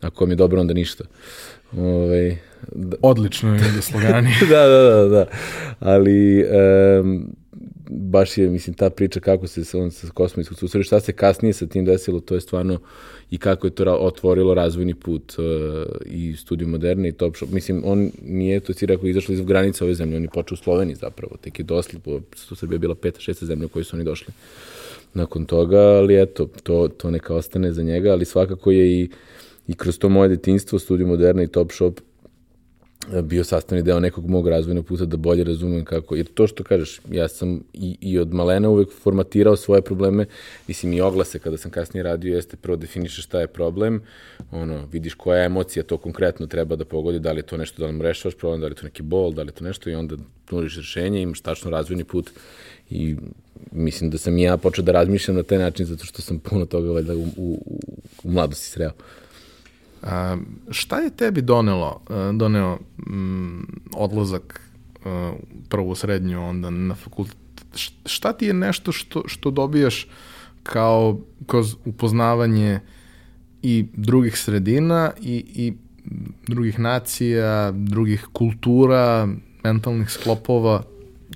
Ako 0.00 0.26
mi 0.26 0.32
je 0.32 0.36
dobro, 0.36 0.60
onda 0.60 0.74
ništa. 0.74 1.04
Ovaj, 1.78 2.36
da. 2.72 2.96
Odlično 3.02 3.54
je 3.54 3.72
da 3.76 3.82
slogani. 3.90 4.30
da, 4.50 4.66
da, 4.66 4.82
da, 4.82 5.08
da. 5.08 5.26
Ali, 5.80 6.44
um, 7.00 7.36
baš 7.90 8.38
je, 8.38 8.48
mislim, 8.48 8.74
ta 8.74 8.90
priča 8.90 9.20
kako 9.20 9.46
se 9.46 9.78
on 9.78 9.90
sa 9.90 10.08
kosmijskog 10.14 10.58
susreli, 10.58 10.84
šta 10.84 11.00
se 11.00 11.12
kasnije 11.12 11.52
sa 11.52 11.66
tim 11.66 11.84
desilo, 11.84 12.20
to 12.20 12.34
je 12.34 12.40
stvarno 12.40 12.78
i 13.30 13.38
kako 13.38 13.66
je 13.66 13.70
to 13.70 13.96
otvorilo 14.00 14.54
razvojni 14.54 14.94
put 14.94 15.34
uh, 15.38 15.44
i 16.06 16.36
studiju 16.36 16.68
moderne 16.68 17.08
i 17.08 17.12
top 17.12 17.36
shop. 17.36 17.50
Mislim, 17.50 17.82
on 17.84 18.10
nije, 18.22 18.60
to 18.60 18.74
si 18.74 18.86
rekao, 18.86 19.06
izašli 19.06 19.34
iz 19.34 19.40
granica 19.40 19.84
ove 19.84 19.94
zemlje, 19.94 20.16
on 20.16 20.22
je 20.22 20.28
počeo 20.28 20.54
u 20.54 20.56
Sloveniji 20.56 20.96
zapravo, 20.96 21.36
tek 21.40 21.58
je 21.58 21.62
dosli, 21.62 22.00
to 22.48 22.54
Srbija 22.54 22.78
bila 22.78 22.94
peta, 22.94 23.20
šesta 23.20 23.46
zemlja 23.46 23.66
u 23.66 23.68
kojoj 23.68 23.84
su 23.84 23.96
oni 23.96 24.04
došli 24.04 24.34
nakon 25.14 25.44
toga, 25.44 25.80
ali 25.80 26.22
eto, 26.22 26.48
to, 26.62 26.88
to 26.88 27.10
neka 27.10 27.34
ostane 27.34 27.72
za 27.72 27.82
njega, 27.82 28.12
ali 28.12 28.24
svakako 28.24 28.70
je 28.70 29.00
i, 29.00 29.10
i 29.66 29.74
kroz 29.74 29.98
to 29.98 30.08
moje 30.08 30.28
detinstvo, 30.28 30.78
studiju 30.78 31.06
moderne 31.06 31.44
i 31.44 31.48
top 31.48 31.72
shop, 31.72 32.00
bio 33.22 33.44
sastavni 33.44 33.82
deo 33.82 34.00
nekog 34.00 34.28
mog 34.28 34.48
razvojnog 34.48 34.86
puta 34.86 35.04
da 35.04 35.16
bolje 35.16 35.44
razumem 35.44 35.84
kako, 35.84 36.16
jer 36.16 36.26
to 36.26 36.46
što 36.46 36.64
kažeš, 36.64 37.00
ja 37.10 37.28
sam 37.28 37.62
i, 37.72 37.96
i 38.00 38.18
od 38.18 38.34
malena 38.34 38.68
uvek 38.68 38.88
formatirao 39.02 39.56
svoje 39.56 39.82
probleme, 39.82 40.26
mislim 40.68 40.92
i 40.92 41.00
oglase 41.00 41.38
kada 41.38 41.56
sam 41.56 41.70
kasnije 41.70 42.02
radio, 42.02 42.34
jeste 42.34 42.56
prvo 42.56 42.76
definišeš 42.76 43.24
šta 43.24 43.40
je 43.40 43.46
problem, 43.46 44.02
ono, 44.50 44.86
vidiš 44.92 45.14
koja 45.14 45.44
emocija 45.44 45.82
to 45.82 45.96
konkretno 45.96 46.46
treba 46.46 46.76
da 46.76 46.84
pogodi, 46.84 47.18
da 47.18 47.32
li 47.32 47.38
je 47.38 47.46
to 47.46 47.56
nešto 47.56 47.82
da 47.82 47.86
nam 47.86 48.02
rešavaš 48.02 48.34
problem, 48.36 48.60
da 48.60 48.66
li 48.66 48.72
je 48.72 48.76
to 48.76 48.86
neki 48.86 49.02
bol, 49.02 49.32
da 49.32 49.42
li 49.42 49.48
je 49.48 49.52
to 49.52 49.64
nešto 49.64 49.90
i 49.90 49.94
onda 49.94 50.16
nudiš 50.50 50.76
rešenje, 50.76 51.22
imaš 51.22 51.40
tačno 51.40 51.70
razvojni 51.70 52.04
put 52.04 52.30
i 52.90 53.16
mislim 53.72 54.10
da 54.10 54.18
sam 54.18 54.38
ja 54.38 54.56
počeo 54.56 54.84
da 54.84 54.92
razmišljam 54.92 55.36
na 55.36 55.42
taj 55.42 55.58
način 55.58 55.86
zato 55.86 56.04
što 56.04 56.22
sam 56.22 56.38
puno 56.38 56.66
toga 56.66 56.90
valjda 56.90 57.16
u, 57.16 57.24
u, 57.36 57.58
u 58.24 58.30
mladosti 58.30 58.66
sreo. 58.66 58.90
Šta 60.70 60.98
je 60.98 61.10
tebi 61.10 61.42
donelo, 61.42 62.00
doneo 62.32 62.78
m, 63.06 63.66
odlazak 63.94 64.60
a, 65.04 65.32
prvo 65.68 65.90
u 65.90 65.94
srednju, 65.94 66.48
onda 66.48 66.70
na 66.70 66.94
fakultet? 66.94 67.36
Šta 68.06 68.32
ti 68.32 68.46
je 68.46 68.54
nešto 68.54 68.92
što, 68.92 69.22
što 69.26 69.50
dobijaš 69.50 70.08
kao 70.62 71.20
kroz 71.46 71.76
upoznavanje 71.84 72.80
i 73.62 73.86
drugih 73.92 74.38
sredina 74.38 75.10
i, 75.20 75.44
i 75.54 75.72
drugih 76.46 76.78
nacija, 76.78 77.70
drugih 77.70 78.26
kultura, 78.32 79.28
mentalnih 79.64 80.10
sklopova? 80.10 80.82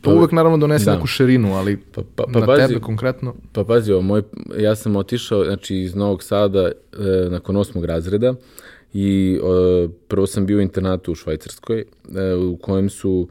To 0.00 0.10
pa, 0.10 0.16
uvek 0.16 0.32
naravno 0.32 0.58
donese 0.58 0.84
da. 0.84 0.94
neku 0.94 1.06
širinu, 1.06 1.54
ali 1.54 1.76
pa, 1.76 2.02
pa, 2.14 2.24
pa, 2.32 2.40
na 2.40 2.46
pazi, 2.46 2.66
tebe 2.66 2.80
konkretno? 2.80 3.34
Pa 3.52 3.64
pazi, 3.64 3.92
o, 3.92 4.00
moj, 4.00 4.22
ja 4.58 4.76
sam 4.76 4.96
otišao 4.96 5.44
znači, 5.44 5.76
iz 5.76 5.94
Novog 5.94 6.22
Sada 6.22 6.66
e, 6.66 6.72
nakon 7.30 7.56
osmog 7.56 7.84
razreda 7.84 8.34
i 8.92 9.38
e, 9.42 9.88
prvo 10.08 10.26
sam 10.26 10.46
bio 10.46 10.58
u 10.58 10.60
internatu 10.60 11.12
u 11.12 11.14
Švajcarskoj 11.14 11.80
e, 11.80 12.34
u 12.34 12.56
kojem 12.56 12.90
su 12.90 13.28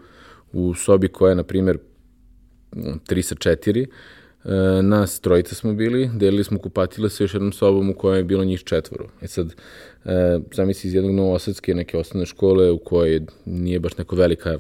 u 0.53 0.73
sobi 0.73 1.07
koja 1.07 1.29
je, 1.29 1.35
na 1.35 1.43
primjer, 1.43 1.77
3 2.71 3.21
sa 3.21 3.35
4, 3.35 3.85
e, 3.85 4.81
nas 4.81 5.19
trojica 5.19 5.55
smo 5.55 5.73
bili, 5.73 6.09
delili 6.13 6.43
smo 6.43 6.59
kupatile 6.59 7.09
sa 7.09 7.23
još 7.23 7.33
jednom 7.33 7.51
sobom 7.51 7.89
u 7.89 7.93
kojoj 7.93 8.19
je 8.19 8.23
bilo 8.23 8.43
njih 8.43 8.63
četvoro. 8.63 9.09
E 9.21 9.27
sad, 9.27 9.55
e, 10.05 10.39
zamisli 10.53 10.87
iz 10.87 10.93
jednog 10.93 11.15
novosadske 11.15 11.75
neke 11.75 11.97
osnovne 11.97 12.25
škole 12.25 12.71
u 12.71 12.77
kojoj 12.77 13.21
nije 13.45 13.79
baš 13.79 13.97
neko 13.97 14.15
velika 14.15 14.57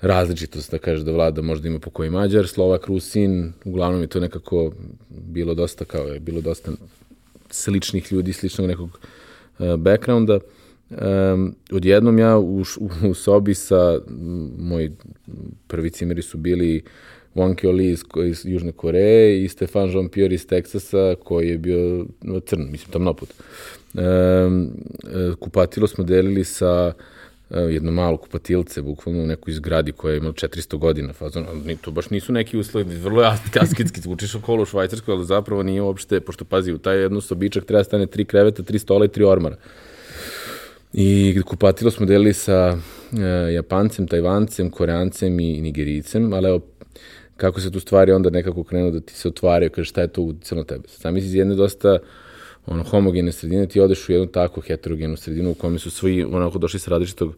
različitost, 0.00 0.70
da 0.70 0.78
kažeš 0.78 1.04
da 1.04 1.12
vlada 1.12 1.42
možda 1.42 1.68
ima 1.68 1.78
po 1.78 1.90
koji 1.90 2.10
Mađar, 2.10 2.48
Slovak, 2.48 2.86
Rusin, 2.86 3.52
uglavnom 3.64 4.00
je 4.00 4.06
to 4.06 4.20
nekako 4.20 4.72
bilo 5.10 5.54
dosta 5.54 5.84
kao 5.84 6.06
je, 6.06 6.20
bilo 6.20 6.40
dosta 6.40 6.72
sličnih 7.50 8.12
ljudi, 8.12 8.32
sličnog 8.32 8.68
nekog 8.68 8.98
uh, 9.58 9.76
backgrounda. 9.76 10.38
Um, 10.90 11.54
odjednom 11.72 12.18
ja 12.18 12.38
u, 12.38 12.64
u, 13.08 13.14
sobi 13.14 13.54
sa, 13.54 14.00
moji 14.58 14.92
prvi 15.66 15.90
cimeri 15.90 16.22
su 16.22 16.38
bili 16.38 16.82
Wonky 17.34 17.68
Oli 17.68 17.90
iz, 17.90 18.02
iz 18.26 18.42
Južne 18.44 18.72
Koreje 18.72 19.44
i 19.44 19.48
Stefan 19.48 19.88
Jean-Pierre 19.88 20.34
iz 20.34 20.46
Teksasa 20.46 21.14
koji 21.24 21.48
je 21.48 21.58
bio 21.58 22.06
crn, 22.46 22.70
mislim, 22.70 22.92
tamnoput. 22.92 23.28
Um, 23.94 24.70
kupatilo 25.40 25.86
smo 25.86 26.04
delili 26.04 26.44
sa 26.44 26.92
uh, 26.96 27.04
jedno 27.50 27.92
malo 27.92 28.16
kupatilce, 28.16 28.82
bukvalno 28.82 29.22
u 29.22 29.26
nekoj 29.26 29.54
zgradi 29.54 29.92
koja 29.92 30.12
je 30.12 30.18
imala 30.18 30.32
400 30.32 30.78
godina, 30.78 31.12
fazon, 31.12 31.46
ali 31.48 31.76
to 31.76 31.90
baš 31.90 32.10
nisu 32.10 32.32
neki 32.32 32.58
uslovi, 32.58 32.96
vrlo 32.96 33.22
asketski, 33.60 34.08
učiš 34.08 34.34
okolo 34.34 34.62
u 34.62 34.66
Švajcarskoj, 34.66 35.14
ali 35.14 35.24
zapravo 35.24 35.62
nije 35.62 35.82
uopšte, 35.82 36.20
pošto 36.20 36.44
pazi, 36.44 36.72
u 36.72 36.78
taj 36.78 36.98
jednu 36.98 37.20
sobičak 37.20 37.64
treba 37.64 37.84
stane 37.84 38.06
tri 38.06 38.24
kreveta, 38.24 38.62
tri 38.62 38.78
stola 38.78 39.04
i 39.04 39.08
tri 39.08 39.24
ormara. 39.24 39.56
I 40.92 41.40
kupatilo 41.46 41.90
smo 41.90 42.06
delili 42.06 42.32
sa 42.32 42.76
e, 43.18 43.52
Japancem, 43.52 44.06
Tajvancem, 44.06 44.70
Koreancem 44.70 45.40
i 45.40 45.60
Nigericem, 45.60 46.32
ali 46.32 46.48
evo, 46.48 46.60
kako 47.36 47.60
se 47.60 47.70
tu 47.70 47.80
stvari 47.80 48.12
onda 48.12 48.30
nekako 48.30 48.64
krenu 48.64 48.90
da 48.90 49.00
ti 49.00 49.14
se 49.14 49.28
otvaraju, 49.28 49.70
kaže 49.70 49.88
šta 49.88 50.00
je 50.00 50.08
to 50.08 50.22
uticano 50.22 50.64
tebe. 50.64 50.88
Sam 50.88 51.16
iz 51.16 51.34
jedne 51.34 51.54
dosta 51.54 51.98
ono, 52.66 52.82
homogene 52.82 53.32
sredine, 53.32 53.66
ti 53.66 53.80
odeš 53.80 54.08
u 54.08 54.12
jednu 54.12 54.26
tako 54.26 54.60
heterogenu 54.60 55.16
sredinu 55.16 55.50
u 55.50 55.54
kome 55.54 55.78
su 55.78 55.90
svi 55.90 56.24
onako 56.24 56.58
došli 56.58 56.80
sa 56.80 56.90
različitog 56.90 57.34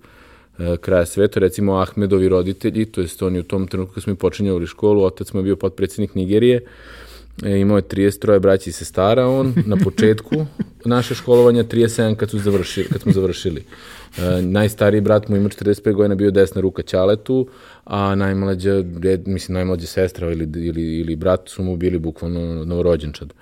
e, 0.58 0.76
kraja 0.76 1.06
sveta, 1.06 1.40
recimo 1.40 1.78
Ahmedovi 1.78 2.28
roditelji, 2.28 2.84
to 2.84 3.00
jest 3.00 3.22
oni 3.22 3.38
u 3.38 3.42
tom 3.42 3.66
trenutku 3.66 3.94
kad 3.94 4.02
smo 4.02 4.12
mi 4.12 4.16
počinjavali 4.16 4.66
školu, 4.66 5.04
otac 5.04 5.32
mu 5.32 5.40
je 5.40 5.44
bio 5.44 5.56
potpredsednik 5.56 6.14
Nigerije, 6.14 6.60
e, 7.44 7.58
imao 7.58 7.76
je 7.76 7.82
33 7.82 8.38
braći 8.38 8.70
i 8.70 8.72
sestara 8.72 9.26
on 9.26 9.54
na 9.66 9.76
početku 9.76 10.46
naše 10.84 11.14
školovanja, 11.14 11.64
37 11.64 12.16
kad, 12.16 12.30
su 12.30 12.38
završili, 12.38 12.88
kad 12.88 13.00
smo 13.00 13.12
završili. 13.12 13.64
E, 14.18 14.42
najstariji 14.42 15.00
brat 15.00 15.28
mu 15.28 15.36
ima 15.36 15.48
45 15.48 15.92
godina, 15.92 16.14
bio 16.14 16.30
desna 16.30 16.60
ruka 16.60 16.82
Ćaletu, 16.82 17.48
a 17.84 18.14
najmlađa, 18.14 18.84
mislim, 19.26 19.54
najmlađa 19.54 19.86
sestra 19.86 20.32
ili, 20.32 20.48
ili, 20.56 20.98
ili 20.98 21.16
brat 21.16 21.40
su 21.48 21.62
mu 21.62 21.76
bili 21.76 21.98
bukvalno 21.98 22.64
novorođenčad. 22.64 23.32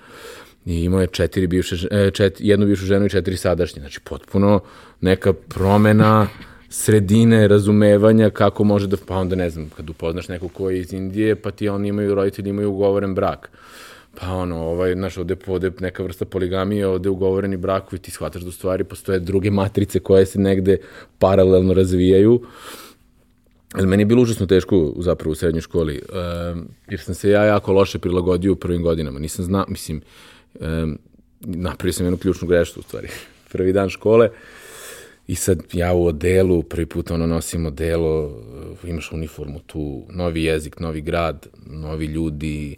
I 0.65 0.83
imao 0.83 1.01
je 1.01 1.07
četiri 1.07 1.47
bivše, 1.47 1.87
e, 1.91 2.11
čet, 2.11 2.37
jednu 2.39 2.65
bivšu 2.65 2.85
ženu 2.85 3.05
i 3.05 3.09
četiri 3.09 3.37
sadašnje. 3.37 3.79
Znači, 3.79 3.99
potpuno 3.99 4.59
neka 5.01 5.33
promena 5.33 6.27
sredine, 6.69 7.47
razumevanja 7.47 8.29
kako 8.29 8.63
može 8.63 8.87
da, 8.87 8.97
pa 9.07 9.15
onda 9.15 9.35
ne 9.35 9.49
znam, 9.49 9.69
kad 9.77 9.89
upoznaš 9.89 10.27
nekog 10.27 10.51
ko 10.53 10.69
je 10.69 10.79
iz 10.79 10.93
Indije, 10.93 11.35
pa 11.35 11.51
ti 11.51 11.69
oni 11.69 11.87
imaju, 11.87 12.15
roditelji 12.15 12.49
imaju 12.49 12.69
ugovoren 12.71 13.15
brak. 13.15 13.49
Pa 14.19 14.33
ono, 14.33 14.57
ovaj, 14.57 14.93
znaš, 14.93 15.17
ovde, 15.17 15.35
ovde 15.47 15.71
neka 15.79 16.03
vrsta 16.03 16.25
poligamije, 16.25 16.87
ovde 16.87 17.09
ugovoreni 17.09 17.57
brakovi, 17.57 18.01
ti 18.01 18.11
shvataš 18.11 18.41
da 18.41 18.49
u 18.49 18.51
stvari 18.51 18.83
postoje 18.83 19.19
druge 19.19 19.51
matrice 19.51 19.99
koje 19.99 20.25
se 20.25 20.39
negde 20.39 20.77
paralelno 21.19 21.73
razvijaju. 21.73 22.41
Ali 23.73 23.87
meni 23.87 24.01
je 24.01 24.05
bilo 24.05 24.21
užasno 24.21 24.45
teško 24.45 24.93
zapravo 24.97 25.31
u 25.31 25.35
srednjoj 25.35 25.61
školi, 25.61 26.01
jer 26.89 26.99
sam 26.99 27.15
se 27.15 27.29
ja 27.29 27.43
jako 27.43 27.73
loše 27.73 27.99
prilagodio 27.99 28.53
u 28.53 28.55
prvim 28.55 28.83
godinama. 28.83 29.19
Nisam 29.19 29.45
znao, 29.45 29.65
mislim, 29.67 30.01
um, 30.59 30.99
napravio 31.39 31.93
sam 31.93 32.05
jednu 32.05 32.17
ključnu 32.17 32.47
grešku 32.47 32.79
u 32.79 32.83
stvari. 32.83 33.07
Prvi 33.51 33.73
dan 33.73 33.89
škole, 33.89 34.29
I 35.27 35.35
sad 35.35 35.63
ja 35.73 35.93
u 35.93 36.05
odelu, 36.05 36.63
prvi 36.63 36.85
put 36.85 37.11
ono 37.11 37.27
nosim 37.27 37.65
odelo, 37.65 38.41
imaš 38.83 39.11
uniformu 39.11 39.59
tu, 39.59 40.05
novi 40.09 40.43
jezik, 40.43 40.79
novi 40.79 41.01
grad, 41.01 41.47
novi 41.65 42.05
ljudi, 42.05 42.75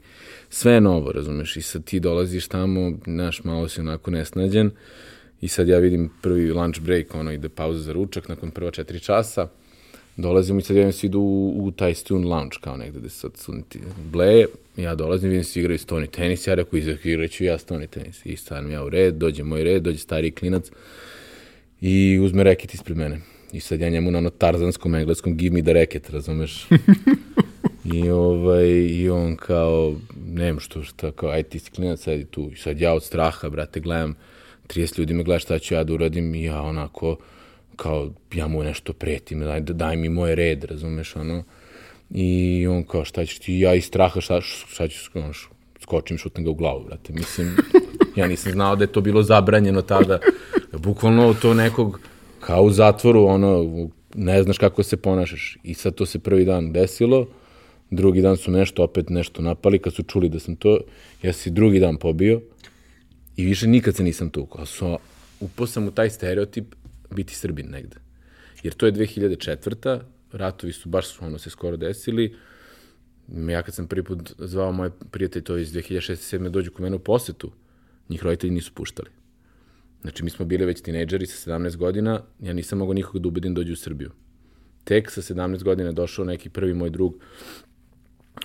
sve 0.50 0.74
je 0.74 0.82
novo, 0.82 1.12
razumeš, 1.12 1.58
i 1.58 1.62
sad 1.62 1.84
ti 1.84 2.00
dolaziš 2.00 2.48
tamo, 2.48 2.92
znaš, 3.06 3.44
malo 3.44 3.70
si 3.70 3.82
onako 3.82 4.12
nesnađen, 4.12 4.72
i 5.42 5.48
sad 5.48 5.68
ja 5.68 5.80
vidim 5.80 6.10
prvi 6.22 6.52
lunch 6.52 6.80
break, 6.82 7.16
ono, 7.16 7.32
ide 7.32 7.50
pauza 7.50 7.80
za 7.80 7.94
ručak, 7.94 8.30
nakon 8.30 8.52
prva 8.52 8.72
četiri 8.72 9.00
časa, 9.00 9.48
dolazimo 10.17 10.60
i 10.60 10.62
sad 10.62 10.78
ja 10.78 10.91
svi 10.91 11.06
idu 11.06 11.19
u, 11.19 11.65
u 11.65 11.71
taj 11.71 11.93
student 11.93 12.26
lounge, 12.26 12.56
kao 12.62 12.78
negde 12.78 12.99
gde 12.99 13.10
sad 13.10 13.32
studenti 13.38 13.80
bleje, 14.12 14.47
ja 14.78 14.95
dolazim, 14.95 15.30
vidim 15.30 15.43
svi 15.43 15.60
igraju 15.60 15.80
stoni 15.80 16.08
tenis, 16.08 16.47
ja 16.47 16.54
rekao, 16.54 16.80
igraću 17.04 17.43
ja 17.43 17.58
stoni 17.58 17.88
tenis, 17.88 18.26
i 18.26 18.38
stavim 18.38 18.71
ja 18.71 18.84
u 18.84 18.89
red, 18.89 19.15
dođe 19.15 19.43
moj 19.43 19.63
red, 19.63 19.84
dođe 19.84 19.97
stari 19.97 20.32
klinac, 20.32 20.71
i 21.82 22.19
uzme 22.19 22.43
reket 22.43 22.73
ispred 22.73 22.97
mene. 22.97 23.19
I 23.52 23.60
sad 23.60 23.82
ja 23.82 23.89
njemu 23.89 24.12
na 24.12 24.17
ono 24.17 24.30
tarzanskom 24.30 24.95
engleskom 24.95 25.38
give 25.38 25.54
me 25.54 25.63
the 25.63 25.73
reket, 25.73 26.10
razumeš? 26.10 26.67
I, 27.93 28.10
ovaj, 28.10 28.69
I 28.69 29.10
on 29.10 29.36
kao, 29.36 29.95
nema 30.26 30.60
što, 30.60 30.84
šta, 30.84 31.12
kao, 31.12 31.30
aj 31.30 31.43
ti 31.43 31.60
si 31.60 31.71
klinac, 31.71 31.99
sedi 31.99 32.26
tu. 32.26 32.49
I 32.54 32.56
sad 32.56 32.82
ja 32.82 32.93
od 32.93 33.04
straha, 33.04 33.49
brate, 33.49 33.80
gledam, 33.80 34.15
30 34.67 34.99
ljudi 34.99 35.13
me 35.13 35.23
gleda 35.23 35.39
šta 35.39 35.60
ću 35.60 35.73
ja 35.73 35.84
da 35.84 35.93
uradim 35.93 36.36
i 36.36 36.43
ja 36.43 36.62
onako, 36.62 37.17
kao, 37.76 38.10
ja 38.34 38.48
mu 38.48 38.64
nešto 38.64 38.94
pretim, 38.94 39.40
daj, 39.40 39.60
daj 39.62 39.96
mi 39.96 40.10
moj 40.10 40.36
red, 40.36 40.64
razumeš, 40.64 41.16
ono. 41.16 41.44
I 42.10 42.68
on 42.68 42.84
kao, 42.84 43.06
šta 43.06 43.26
ćeš 43.26 43.40
ti, 43.40 43.60
ja 43.60 43.74
iz 43.74 43.86
straha, 43.86 44.22
šta, 44.22 44.42
šta 44.42 44.88
ću, 44.88 45.12
ono, 45.16 45.34
skočim, 45.82 46.18
šutnem 46.18 46.46
ga 46.46 46.52
u 46.52 46.54
glavu, 46.54 46.84
brate. 46.84 47.14
Mislim, 47.14 47.56
ja 48.18 48.28
nisam 48.28 48.52
znao 48.52 48.76
da 48.76 48.84
je 48.84 48.92
to 48.92 49.02
bilo 49.02 49.24
zabranjeno 49.24 49.82
tada 49.82 50.20
bukvalno 50.78 51.34
to 51.34 51.54
nekog, 51.54 52.00
kao 52.40 52.64
u 52.64 52.72
zatvoru, 52.72 53.26
ono, 53.26 53.66
ne 54.16 54.44
znaš 54.44 54.58
kako 54.58 54.84
se 54.84 54.98
ponašaš. 54.98 55.58
I 55.64 55.74
sad 55.74 55.96
to 55.96 56.06
se 56.06 56.20
prvi 56.20 56.46
dan 56.46 56.72
desilo, 56.72 57.28
drugi 57.92 58.22
dan 58.22 58.38
su 58.38 58.52
nešto, 58.52 58.84
opet 58.84 59.10
nešto 59.10 59.42
napali, 59.42 59.80
kad 59.80 59.94
su 59.94 60.04
čuli 60.04 60.30
da 60.30 60.40
sam 60.40 60.56
to, 60.56 60.80
ja 61.24 61.34
se 61.34 61.50
drugi 61.50 61.80
dan 61.80 61.98
pobio 61.98 62.42
i 63.36 63.46
više 63.46 63.68
nikad 63.68 63.96
se 63.96 64.04
nisam 64.04 64.30
tukao. 64.30 64.66
Su, 64.66 64.98
upao 65.40 65.68
sam 65.68 65.88
u 65.88 65.92
taj 65.92 66.10
stereotip 66.10 66.76
biti 67.13 67.36
Srbin 67.36 67.69
negde. 67.69 67.95
Jer 68.63 68.73
to 68.73 68.86
je 68.86 68.93
2004. 68.93 69.99
Ratovi 70.32 70.73
su 70.73 70.89
baš 70.89 71.21
ono 71.21 71.38
se 71.38 71.49
skoro 71.49 71.78
desili. 71.78 72.36
Ja 73.47 73.62
kad 73.63 73.73
sam 73.73 73.88
prvi 73.88 74.04
put 74.04 74.34
zvao 74.38 74.71
moje 74.71 74.91
prijatelje, 75.12 75.43
to 75.43 75.58
iz 75.58 75.73
2006. 75.73 76.38
7. 76.38 76.49
dođu 76.49 76.71
kod 76.71 76.82
mene 76.82 76.95
u 76.95 76.99
posetu, 76.99 77.52
njih 78.10 78.23
roditelji 78.23 78.54
nisu 78.54 78.73
puštali. 78.73 79.10
Znači, 80.02 80.23
mi 80.23 80.30
smo 80.30 80.45
bili 80.45 80.65
već 80.65 80.82
tinejdžeri 80.82 81.26
sa 81.26 81.52
17 81.52 81.76
godina, 81.76 82.21
ja 82.39 82.54
nisam 82.54 82.80
mogao 82.80 82.93
nikoga 82.93 83.19
da 83.19 83.28
ubedim 83.28 83.54
da 83.54 83.60
dođe 83.60 83.73
u 83.73 83.76
Srbiju. 83.76 84.12
Tek 84.84 85.12
sa 85.12 85.21
17 85.21 85.63
godina 85.63 85.89
je 85.89 85.93
došao 85.93 86.26
neki 86.26 86.49
prvi 86.49 86.73
moj 86.73 86.89
drug, 86.89 87.15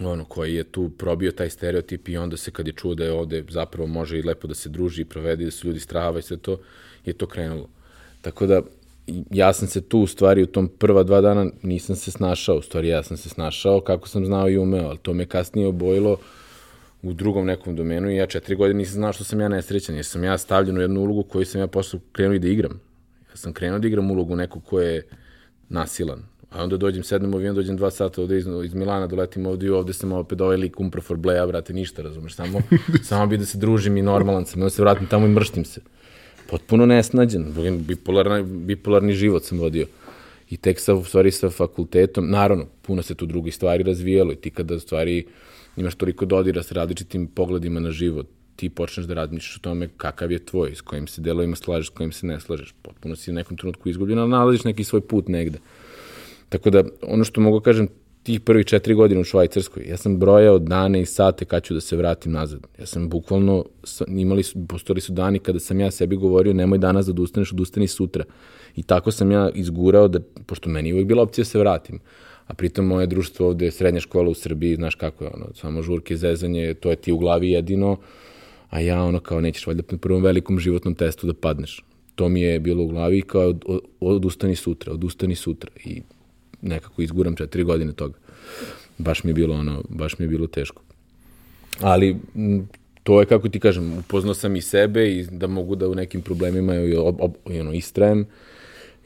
ono, 0.01 0.25
koji 0.25 0.55
je 0.55 0.65
tu 0.65 0.91
probio 0.91 1.33
taj 1.33 1.51
stereotip 1.51 2.09
i 2.09 2.17
onda 2.17 2.37
se 2.37 2.51
kad 2.51 2.67
je 2.67 2.73
čuo 2.73 2.95
da 2.95 3.05
je 3.05 3.13
ovde 3.13 3.45
zapravo 3.49 3.87
može 3.87 4.19
i 4.19 4.23
lepo 4.23 4.49
da 4.49 4.55
se 4.55 4.69
druži 4.69 5.03
i 5.03 5.05
provede, 5.05 5.45
da 5.45 5.51
su 5.51 5.67
ljudi 5.67 5.81
strahava 5.81 6.19
i 6.19 6.23
sve 6.23 6.37
to, 6.37 6.61
je 7.05 7.13
to 7.13 7.27
krenulo. 7.27 7.69
Tako 8.21 8.47
da, 8.47 8.61
ja 9.31 9.53
sam 9.53 9.69
se 9.69 9.81
tu 9.81 10.01
u 10.01 10.07
stvari 10.07 10.43
u 10.43 10.47
tom 10.47 10.69
prva 10.69 11.03
dva 11.03 11.21
dana 11.21 11.47
nisam 11.63 11.97
se 11.97 12.11
snašao, 12.11 12.57
u 12.57 12.63
stvari 12.63 12.89
ja 12.89 13.03
sam 13.03 13.17
se 13.17 13.29
snašao 13.29 13.81
kako 13.81 14.09
sam 14.09 14.27
znao 14.27 14.49
i 14.49 14.59
umeo, 14.59 14.89
ali 14.89 14.99
to 14.99 15.13
me 15.13 15.27
kasnije 15.27 15.67
obojilo 15.67 16.17
u 17.03 17.13
drugom 17.13 17.47
nekom 17.47 17.77
domenu 17.77 18.11
i 18.11 18.17
ja 18.17 18.27
četiri 18.27 18.57
godine 18.57 18.79
nisam 18.79 18.95
znao 18.95 19.13
što 19.13 19.25
sam 19.25 19.41
ja 19.41 19.49
nesrećan, 19.49 19.95
jer 19.95 20.05
sam 20.05 20.25
ja 20.25 20.39
stavljen 20.39 20.79
u 20.79 20.81
jednu 20.81 21.01
ulogu 21.01 21.23
koju 21.23 21.45
sam 21.45 21.61
ja 21.61 21.67
posle 21.67 22.01
krenuo 22.13 22.35
i 22.35 22.39
da 22.39 22.49
igram. 22.49 22.81
Ja 23.31 23.37
sam 23.37 23.53
krenuo 23.53 23.79
da 23.79 23.89
igram 23.89 24.11
ulogu 24.11 24.37
nekog 24.37 24.65
ko 24.65 24.81
je 24.81 25.07
nasilan. 25.69 26.23
A 26.51 26.63
onda 26.63 26.77
dođem, 26.77 27.03
sednem 27.03 27.35
avion, 27.35 27.55
dođem 27.55 27.77
dva 27.77 27.91
sata 27.91 28.23
ovde 28.23 28.39
iz, 28.39 28.47
iz 28.65 28.75
Milana, 28.75 29.07
doletim 29.07 29.47
ovde 29.47 29.67
i 29.67 29.71
ovde 29.71 29.93
sam 29.93 30.13
opet 30.13 30.41
ovaj 30.41 30.57
lik 30.57 30.81
umpro 30.81 31.03
for 31.03 31.17
bleja, 31.17 31.47
brate, 31.47 31.73
ništa, 31.73 32.03
razumeš, 32.03 32.35
samo, 32.35 32.61
samo 33.09 33.27
bi 33.27 33.37
da 33.37 33.45
se 33.45 33.59
družim 33.59 33.97
i 33.97 34.03
normalan 34.03 34.47
sam, 34.47 34.63
onda 34.63 34.71
se 34.71 34.83
vratim 34.83 35.07
tamo 35.07 35.27
i 35.27 35.31
mrštim 35.31 35.65
se. 35.65 35.81
Potpuno 36.49 36.87
nesnađen, 36.87 37.53
bipolarni, 37.87 38.43
bipolarni 38.43 39.13
život 39.13 39.45
sam 39.45 39.59
vodio. 39.59 39.87
I 40.51 40.57
tek 40.57 40.81
sa, 40.81 40.95
u 40.95 41.05
stvari, 41.05 41.31
sa 41.31 41.51
fakultetom, 41.51 42.31
naravno, 42.31 42.67
puno 42.83 43.03
se 43.03 43.15
tu 43.15 43.27
drugih 43.27 43.55
stvari 43.55 43.85
razvijalo 43.85 44.33
i 44.33 44.37
ti 44.37 44.51
kada, 44.51 44.75
u 44.75 44.81
stvari, 44.81 45.27
imaš 45.77 45.95
toliko 45.95 46.25
dodira 46.25 46.63
sa 46.63 46.75
različitim 46.75 47.27
pogledima 47.27 47.81
na 47.81 47.91
život, 47.91 48.27
ti 48.57 48.69
počneš 48.69 49.07
da 49.07 49.15
razmišljaš 49.15 49.57
o 49.57 49.61
tome 49.61 49.89
kakav 49.97 50.33
je 50.33 50.39
tvoj, 50.39 50.75
s 50.75 50.81
kojim 50.81 51.07
se 51.07 51.21
delovima 51.21 51.57
slažeš, 51.57 51.87
s 51.87 51.91
kojim 51.91 52.13
se 52.13 52.27
ne 52.27 52.41
slažeš. 52.41 52.75
Potpuno 52.83 53.17
si 53.17 53.31
u 53.31 53.35
nekom 53.35 53.57
trenutku 53.57 53.89
izgubljen, 53.89 54.19
ali 54.19 54.31
nalaziš 54.31 54.65
neki 54.65 54.85
svoj 54.85 55.01
put 55.01 55.29
negde. 55.29 55.59
Tako 56.49 56.71
da, 56.71 56.85
ono 57.03 57.25
što 57.25 57.41
mogu 57.41 57.61
kažem, 57.61 57.89
tih 58.23 58.41
prvih 58.41 58.67
četiri 58.67 58.95
godine 58.95 59.21
u 59.21 59.25
Švajcarskoj, 59.25 59.85
ja 59.89 59.97
sam 59.97 60.19
brojao 60.19 60.59
dane 60.59 61.01
i 61.01 61.07
sate 61.07 61.45
kad 61.45 61.63
ću 61.63 61.75
da 61.75 61.81
se 61.81 61.97
vratim 61.97 62.33
nazad. 62.33 62.67
Ja 62.79 62.87
sam 62.87 63.09
bukvalno, 63.09 63.65
imali 64.09 64.43
su, 64.43 64.67
postojali 64.69 65.01
su 65.01 65.13
dani 65.13 65.39
kada 65.39 65.61
sam 65.61 65.81
ja 65.81 65.91
sebi 65.91 66.17
govorio 66.17 66.53
nemoj 66.53 66.79
danas 66.79 67.07
da 67.07 67.13
odustaneš, 67.13 67.53
odustani 67.53 67.89
sutra. 67.89 68.25
I 68.77 68.83
tako 68.83 69.11
sam 69.11 69.31
ja 69.31 69.51
izgurao 69.55 70.09
da, 70.09 70.21
pošto 70.47 70.71
meni 70.71 70.93
uvek 70.93 71.07
bila 71.07 71.23
opcija 71.23 71.43
da 71.43 71.49
se 71.49 71.59
vratim 71.59 72.01
a 72.49 72.55
pritom 72.55 72.87
moje 72.87 73.07
društvo 73.07 73.47
ovde 73.47 73.65
je 73.65 73.71
srednja 73.71 74.01
škola 74.01 74.31
u 74.31 74.35
Srbiji, 74.35 74.77
znaš 74.77 74.95
kako 74.95 75.25
je 75.25 75.31
ono, 75.35 75.47
samo 75.55 75.83
žurke, 75.83 76.17
zezanje, 76.17 76.75
to 76.75 76.91
je 76.91 76.97
ti 76.97 77.13
u 77.13 77.19
glavi 77.19 77.51
jedino, 77.51 77.97
a 78.71 78.81
ja 78.81 79.03
ono 79.03 79.21
kao 79.21 79.41
nećeš 79.41 79.67
valjda 79.67 79.83
na 79.91 79.99
prvom 79.99 80.23
velikom 80.23 80.59
životnom 80.59 80.95
testu 80.95 81.27
da 81.27 81.35
padneš. 81.35 81.85
To 82.15 82.29
mi 82.29 82.41
je 82.41 82.61
bilo 82.61 82.85
u 82.85 82.89
glavi 82.89 83.23
kao 83.23 83.43
od, 83.43 83.65
od, 83.67 83.81
odustani 84.01 84.57
sutra, 84.57 84.93
odustani 84.93 85.35
sutra 85.35 85.71
i 85.85 86.03
nekako 86.63 87.03
izguram 87.03 87.37
četiri 87.37 87.65
godine 87.65 87.93
toga. 87.93 88.15
Baš 88.99 89.25
mi 89.25 89.31
je 89.31 89.35
bilo 89.35 89.55
ono, 89.55 89.83
baš 89.89 90.19
mi 90.19 90.25
je 90.25 90.29
bilo 90.29 90.47
teško. 90.47 90.83
Ali 91.81 92.17
to 93.03 93.21
je, 93.21 93.27
kako 93.27 93.49
ti 93.49 93.61
kažem, 93.61 93.99
upoznao 93.99 94.35
sam 94.35 94.57
i 94.57 94.63
sebe 94.63 95.13
i 95.13 95.27
da 95.31 95.47
mogu 95.47 95.77
da 95.77 95.89
u 95.89 95.95
nekim 95.95 96.23
problemima 96.23 96.75
i, 96.75 96.97
ob, 96.97 97.17
ob, 97.21 97.33
i 97.51 97.61
ono, 97.61 97.73
istrajem 97.73 98.27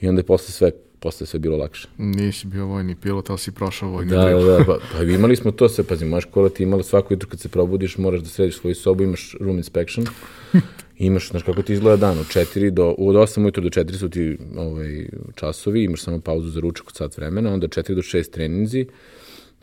i 0.01 0.09
onda 0.09 0.21
je 0.21 0.27
posle 0.27 0.53
sve 0.53 0.71
posle 1.03 1.27
sve 1.27 1.39
bilo 1.39 1.57
lakše. 1.57 1.89
Nisi 1.99 2.47
bio 2.47 2.67
vojni 2.67 2.95
pilot, 2.95 3.31
ali 3.31 3.39
si 3.39 3.53
prošao 3.53 3.89
vojni 3.89 4.11
da, 4.11 4.25
Da, 4.25 4.41
da, 4.41 4.65
pa, 4.67 4.79
pa 4.93 5.03
imali 5.03 5.37
smo 5.37 5.51
to 5.51 5.69
sve, 5.69 5.85
pazi, 5.85 6.05
moja 6.05 6.21
škola 6.21 6.49
ti 6.49 6.63
imala 6.63 6.83
svako 6.83 7.15
jutro 7.15 7.29
kad 7.29 7.41
se 7.41 7.49
probudiš, 7.49 7.99
moraš 7.99 8.21
da 8.21 8.29
središ 8.29 8.59
svoju 8.59 8.75
sobu, 8.75 9.03
imaš 9.03 9.35
room 9.41 9.57
inspection, 9.57 10.07
imaš, 11.07 11.29
znaš 11.29 11.43
kako 11.43 11.63
ti 11.63 11.73
izgleda 11.73 11.97
dan, 11.97 12.19
od 12.19 12.27
4 12.27 12.71
do, 12.71 12.95
od 12.99 13.17
8 13.17 13.43
ujutro 13.43 13.63
do 13.63 13.69
4 13.69 13.99
su 13.99 14.09
ti 14.09 14.39
ovaj, 14.57 15.07
časovi, 15.35 15.85
imaš 15.85 16.03
samo 16.03 16.21
pauzu 16.21 16.49
za 16.49 16.61
ručak 16.61 16.89
od 16.89 16.97
sat 16.97 17.17
vremena, 17.17 17.53
onda 17.53 17.69
4 17.69 17.95
do 17.95 18.03
6 18.03 18.31
treninzi, 18.31 18.87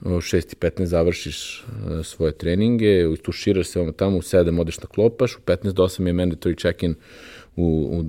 u 0.01 0.09
6 0.09 0.53
i 0.53 0.55
15 0.55 0.83
završiš 0.83 1.63
uh, 1.63 2.05
svoje 2.05 2.31
treninge, 2.31 3.17
tuširaš 3.23 3.67
se 3.67 3.79
ovamo 3.79 3.91
tamo, 3.91 4.17
u 4.17 4.21
7 4.21 4.61
odeš 4.61 4.79
na 4.79 4.87
klopaš, 4.87 5.35
u 5.35 5.39
15 5.45 5.71
do 5.71 5.83
8 5.83 6.07
je 6.07 6.13
mandatory 6.13 6.61
check-in 6.61 6.95
u, 7.55 7.63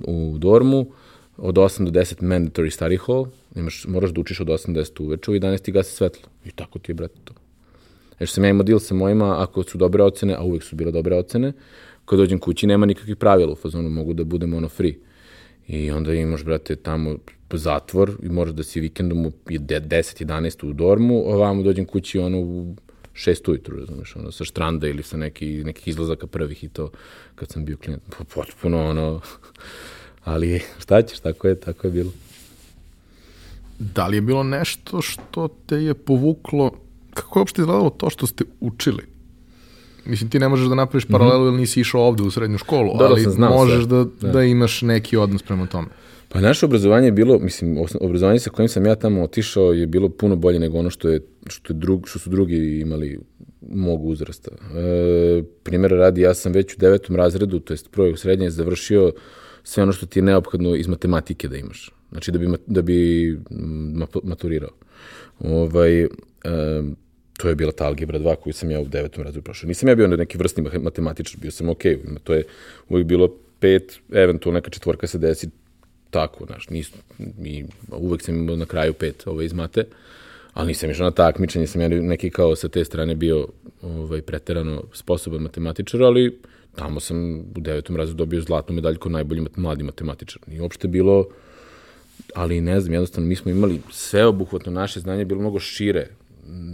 u, 0.07 0.31
u 0.31 0.37
dormu, 0.37 0.91
od 1.37 1.55
8 1.55 1.89
do 1.89 1.99
10 1.99 2.21
mandatory 2.21 2.79
study 2.79 2.99
hall, 3.05 3.27
imaš, 3.55 3.85
moraš 3.87 4.11
da 4.11 4.21
učiš 4.21 4.39
od 4.39 4.47
8 4.47 4.73
do 4.73 4.81
10 4.81 5.03
uveče, 5.03 5.31
u 5.31 5.33
11 5.33 5.61
ti 5.61 5.71
gasi 5.71 5.95
svetlo. 5.95 6.29
I 6.45 6.51
tako 6.51 6.79
ti 6.79 6.91
je, 6.91 6.95
brate, 6.95 7.15
to. 7.23 7.33
Jer 8.19 8.29
sam 8.29 8.43
ja 8.43 8.49
imao 8.49 8.63
deal 8.63 8.79
sa 8.79 8.93
mojima, 8.93 9.43
ako 9.43 9.63
su 9.63 9.77
dobre 9.77 10.03
ocene, 10.03 10.33
a 10.33 10.43
uvek 10.43 10.63
su 10.63 10.75
bile 10.75 10.91
dobre 10.91 11.15
ocene, 11.15 11.53
kad 12.11 12.19
dođem 12.19 12.39
kući 12.39 12.67
nema 12.67 12.85
nikakvih 12.85 13.15
pravila 13.15 13.51
u 13.51 13.55
fazonu, 13.55 13.89
mogu 13.89 14.13
da 14.13 14.23
budem 14.23 14.53
ono 14.53 14.69
free. 14.69 14.93
I 15.67 15.91
onda 15.91 16.13
imaš, 16.13 16.43
brate, 16.43 16.75
tamo 16.75 17.15
zatvor 17.53 18.11
i 18.23 18.29
moraš 18.29 18.53
da 18.53 18.63
si 18.63 18.79
vikendom 18.79 19.25
u 19.25 19.31
10-11 19.45 20.65
u 20.65 20.73
dormu, 20.73 21.21
ovamo 21.25 21.63
dođem 21.63 21.85
kući 21.85 22.19
ono 22.19 22.39
u 22.39 22.75
6 23.13 23.49
ujutru, 23.49 23.79
razumeš, 23.79 24.15
ono, 24.15 24.31
sa 24.31 24.43
štranda 24.43 24.87
ili 24.87 25.03
sa 25.03 25.17
neki, 25.17 25.63
nekih 25.63 25.87
izlazaka 25.87 26.27
prvih 26.27 26.63
i 26.63 26.69
to, 26.69 26.89
kad 27.35 27.49
sam 27.49 27.65
bio 27.65 27.77
klijent, 27.77 28.03
potpuno, 28.35 28.89
ono, 28.89 29.21
ali 30.31 30.61
šta 30.79 31.01
ćeš, 31.01 31.19
tako 31.19 31.47
je, 31.47 31.59
tako 31.59 31.87
je 31.87 31.91
bilo. 31.91 32.11
Da 33.79 34.07
li 34.07 34.17
je 34.17 34.21
bilo 34.21 34.43
nešto 34.43 35.01
što 35.01 35.47
te 35.65 35.75
je 35.75 35.93
povuklo, 35.93 36.71
kako 37.13 37.39
je 37.39 37.41
uopšte 37.41 37.61
izgledalo 37.61 37.89
to 37.89 38.09
što 38.09 38.27
ste 38.27 38.43
učili? 38.59 39.20
Mislim 40.05 40.29
ti 40.29 40.39
ne 40.39 40.47
možeš 40.49 40.67
da 40.67 40.75
napraviš 40.75 41.05
paralelu 41.05 41.45
jer 41.45 41.53
nisi 41.53 41.79
išao 41.81 42.01
ovde 42.01 42.23
u 42.23 42.31
srednju 42.31 42.57
školu, 42.57 42.91
Da, 42.93 42.97
da, 42.97 43.05
ali 43.05 43.21
znao 43.21 43.53
možeš 43.53 43.85
sve. 43.87 44.05
da, 44.21 44.31
da. 44.31 44.43
imaš 44.43 44.81
neki 44.81 45.17
odnos 45.17 45.43
prema 45.43 45.65
tome. 45.67 45.87
Pa 46.29 46.41
naše 46.41 46.65
obrazovanje 46.65 47.07
je 47.07 47.11
bilo, 47.11 47.39
mislim, 47.39 47.77
obrazovanje 48.01 48.39
sa 48.39 48.49
kojim 48.49 48.69
sam 48.69 48.85
ja 48.85 48.95
tamo 48.95 49.23
otišao 49.23 49.73
je 49.73 49.87
bilo 49.87 50.09
puno 50.09 50.35
bolje 50.35 50.59
nego 50.59 50.77
ono 50.77 50.89
što, 50.89 51.09
je, 51.09 51.21
što, 51.47 51.73
je 51.73 51.77
drug, 51.77 52.07
što 52.07 52.19
su 52.19 52.29
drugi 52.29 52.79
imali 52.79 53.19
mog 53.69 54.05
uzrasta. 54.05 54.51
E, 54.51 55.43
primjera 55.63 55.97
radi, 55.97 56.21
ja 56.21 56.33
sam 56.33 56.51
već 56.51 56.73
u 56.73 56.79
devetom 56.79 57.15
razredu, 57.15 57.59
to 57.59 57.73
jest 57.73 57.91
prvo 57.91 58.09
u 58.09 58.15
srednje, 58.15 58.49
završio 58.49 59.11
sve 59.63 59.83
ono 59.83 59.91
što 59.91 60.05
ti 60.05 60.19
je 60.19 60.23
neophodno 60.23 60.75
iz 60.75 60.87
matematike 60.87 61.47
da 61.47 61.57
imaš. 61.57 61.91
Znači 62.11 62.31
da 62.31 62.39
bi, 62.39 62.47
da 62.67 62.81
bi 62.81 63.31
mm, 63.51 63.99
ma- 63.99 64.19
maturirao. 64.23 64.69
Ovaj, 65.39 66.01
e, 66.03 66.07
to 67.41 67.49
je 67.49 67.55
bila 67.55 67.71
ta 67.71 67.85
algebra 67.85 68.19
2 68.19 68.35
koju 68.35 68.53
sam 68.53 68.71
ja 68.71 68.79
u 68.79 68.85
devetom 68.85 69.23
razredu 69.23 69.43
prošao. 69.43 69.67
Nisam 69.67 69.89
ja 69.89 69.95
bio 69.95 70.07
neki 70.07 70.37
vrstni 70.37 70.63
matematičar, 70.79 71.39
bio 71.41 71.51
sam 71.51 71.67
okay, 71.67 71.97
to 72.23 72.33
je 72.33 72.43
uvijek 72.89 73.07
bilo 73.07 73.29
pet, 73.59 73.99
eventualno 74.11 74.57
neka 74.57 74.69
četvorka 74.69 75.07
se 75.07 75.17
desi 75.17 75.49
tako, 76.09 76.45
znaš, 76.45 76.69
nis, 76.69 76.91
mi, 77.17 77.65
uvek 77.91 78.21
sam 78.21 78.35
imao 78.35 78.55
na 78.55 78.65
kraju 78.65 78.93
pet 78.93 79.27
ovaj, 79.27 79.45
iz 79.45 79.53
mate, 79.53 79.85
ali 80.53 80.67
nisam 80.67 80.89
išao 80.89 81.05
na 81.05 81.11
takmičenje, 81.11 81.67
sam 81.67 81.81
ja 81.81 81.89
neki 81.89 82.29
kao 82.29 82.55
sa 82.55 82.67
te 82.67 82.85
strane 82.85 83.15
bio 83.15 83.47
ovaj, 83.81 84.21
preterano 84.21 84.83
sposoban 84.93 85.41
matematičar, 85.41 86.03
ali 86.03 86.39
tamo 86.75 86.99
sam 86.99 87.39
u 87.39 87.59
devetom 87.59 87.95
razredu 87.95 88.17
dobio 88.17 88.41
zlatnu 88.41 88.75
medalju 88.75 88.99
kao 88.99 89.11
najbolji 89.11 89.45
mladi 89.55 89.83
matematičar. 89.83 90.41
Nije 90.47 90.61
uopšte 90.61 90.87
bilo, 90.87 91.27
ali 92.35 92.61
ne 92.61 92.79
znam, 92.81 92.93
jednostavno 92.93 93.29
mi 93.29 93.35
smo 93.35 93.51
imali 93.51 93.81
sveobuhvatno 93.91 94.71
naše 94.71 94.99
znanje 94.99 95.21
je 95.21 95.25
bilo 95.25 95.41
mnogo 95.41 95.59
šire 95.59 96.07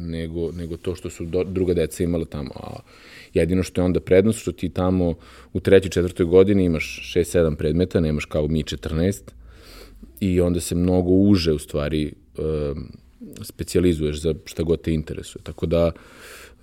nego, 0.08 0.51
nego 0.51 0.77
to 0.77 0.95
što 0.95 1.10
su 1.10 1.25
do, 1.25 1.43
druga 1.43 1.73
deca 1.73 2.03
imala 2.03 2.25
tamo. 2.25 2.51
A 2.56 2.80
jedino 3.34 3.63
što 3.63 3.82
je 3.82 3.86
onda 3.86 3.99
prednost, 3.99 4.39
što 4.39 4.51
ti 4.51 4.69
tamo 4.69 5.15
u 5.53 5.60
trećoj, 5.60 5.89
četvrtoj 5.89 6.25
godini 6.25 6.65
imaš 6.65 7.13
6-7 7.15 7.56
predmeta, 7.56 7.99
nemaš 7.99 8.25
kao 8.25 8.47
mi 8.47 8.63
14, 8.63 9.21
i 10.19 10.41
onda 10.41 10.60
se 10.60 10.75
mnogo 10.75 11.12
uže 11.12 11.53
u 11.53 11.60
stvari 11.60 12.13
um, 12.38 12.91
specijalizuješ 13.41 14.21
za 14.21 14.34
šta 14.45 14.63
god 14.63 14.82
te 14.82 14.93
interesuje. 14.93 15.43
Tako 15.43 15.65
da 15.65 15.91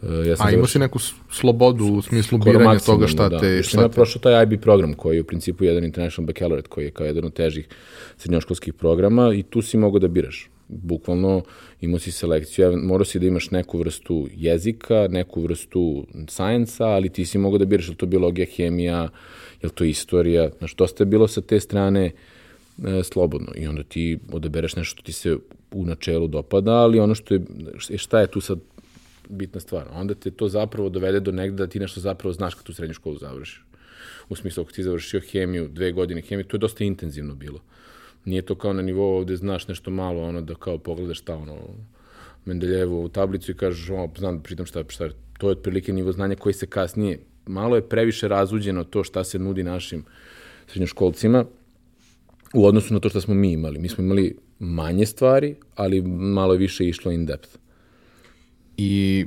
uh, 0.03 0.27
ja 0.27 0.37
sam 0.37 0.47
A 0.47 0.51
imao 0.51 0.67
si 0.67 0.79
neku 0.79 0.99
slobodu 1.31 1.85
u 1.85 2.03
smislu 2.03 2.39
biranja 2.39 2.79
toga 2.79 3.07
šta 3.07 3.29
da. 3.29 3.39
te... 3.39 3.63
Šta 3.63 3.81
ja 3.81 3.89
te... 3.89 3.95
prošao 3.95 4.21
taj 4.21 4.43
IB 4.43 4.61
program 4.61 4.95
koji 4.95 5.17
je 5.17 5.21
u 5.21 5.25
principu 5.25 5.65
jedan 5.65 5.85
International 5.85 6.27
Baccalaureate 6.27 6.69
koji 6.69 6.85
je 6.85 6.91
kao 6.91 7.07
jedan 7.07 7.25
od 7.25 7.33
težih 7.33 7.69
srednjoškolskih 8.17 8.75
programa 8.75 9.35
i 9.35 9.43
tu 9.43 9.63
si 9.63 9.77
mogao 9.77 9.99
da 9.99 10.09
biraš. 10.09 10.51
Bukvalno 10.69 11.43
imao 11.81 11.99
si 11.99 12.13
selekciju, 12.13 12.77
morao 12.77 13.05
si 13.05 13.19
da 13.19 13.27
imaš 13.27 13.51
neku 13.51 13.79
vrstu 13.79 14.29
jezika, 14.37 15.07
neku 15.11 15.43
vrstu 15.43 16.07
science 16.29 16.85
ali 16.85 17.09
ti 17.09 17.27
si 17.27 17.39
mogao 17.39 17.59
da 17.59 17.65
biraš 17.65 17.89
je 17.89 17.95
to 17.95 18.07
biologija, 18.07 18.47
hemija, 18.57 19.09
je 19.63 19.69
to 19.69 19.85
istorija, 19.85 20.51
znaš, 20.59 20.75
dosta 20.75 21.03
je 21.03 21.07
bilo 21.07 21.29
sa 21.29 21.41
te 21.41 21.61
strane 21.61 22.05
e, 22.07 23.03
slobodno 23.03 23.53
i 23.57 23.67
onda 23.67 23.83
ti 23.83 24.19
odabereš 24.33 24.77
nešto 24.77 24.91
što 24.91 25.03
ti 25.03 25.13
se 25.13 25.37
u 25.71 25.85
načelu 25.87 26.27
dopada, 26.27 26.73
ali 26.73 27.01
ono 27.01 27.15
što 27.15 27.35
je, 27.35 27.41
šta 27.97 28.21
je 28.21 28.27
tu 28.27 28.41
sad 28.41 28.59
bitna 29.29 29.61
stvar. 29.61 29.87
Onda 29.93 30.15
te 30.15 30.31
to 30.31 30.49
zapravo 30.49 30.89
dovede 30.89 31.21
do 31.21 31.33
negde 31.33 31.57
da 31.57 31.67
ti 31.67 31.81
nešto 31.81 32.01
zapravo 32.01 32.33
znaš 32.33 32.55
kad 32.55 32.65
tu 32.65 32.73
srednju 32.73 32.95
školu 32.95 33.19
završiš. 33.19 33.65
U 34.29 34.37
smislu, 34.37 34.63
ako 34.63 34.73
ti 34.73 34.83
završio 34.83 35.21
hemiju, 35.21 35.69
dve 35.69 35.93
godine 35.93 36.21
hemije, 36.21 36.49
to 36.49 36.57
je 36.57 36.59
dosta 36.59 36.85
intenzivno 36.85 37.35
bilo. 37.35 37.61
Nije 38.25 38.43
to 38.43 38.55
kao 38.55 38.73
na 38.73 38.83
nivou 38.83 39.17
ovde 39.17 39.37
znaš 39.37 39.69
nešto 39.69 39.91
malo, 39.91 40.23
ono 40.23 40.41
da 40.41 40.55
kao 40.55 40.79
pogledaš 40.79 41.19
šta 41.19 41.37
ono, 41.37 41.57
Mendeljevu 42.45 43.09
tablicu 43.09 43.51
i 43.51 43.55
kažeš, 43.55 43.91
o, 43.91 44.09
znam 44.19 44.43
pritom 44.43 44.67
šta, 44.67 44.85
šta, 44.89 45.09
to 45.39 45.49
je 45.49 45.53
otprilike 45.53 45.93
nivo 45.93 46.13
znanja 46.13 46.37
koji 46.37 46.53
se 46.53 46.67
kasnije, 46.67 47.19
malo 47.47 47.77
je 47.77 47.89
previše 47.89 48.29
razuđeno 48.29 48.85
to 48.85 49.05
šta 49.05 49.25
se 49.25 49.39
nudi 49.39 49.63
našim 49.63 50.05
srednjoškolcima 50.67 51.45
u 52.55 52.67
odnosu 52.67 52.95
na 52.95 53.01
to 53.01 53.09
što 53.09 53.21
smo 53.21 53.35
mi 53.35 53.53
imali. 53.53 53.79
Mi 53.79 53.89
smo 53.89 54.05
imali 54.05 54.37
manje 54.59 55.07
stvari, 55.07 55.55
ali 55.75 56.03
malo 56.03 56.53
je 56.53 56.59
više 56.59 56.89
išlo 56.89 57.13
in 57.13 57.27
depth. 57.27 57.59
I 58.77 59.27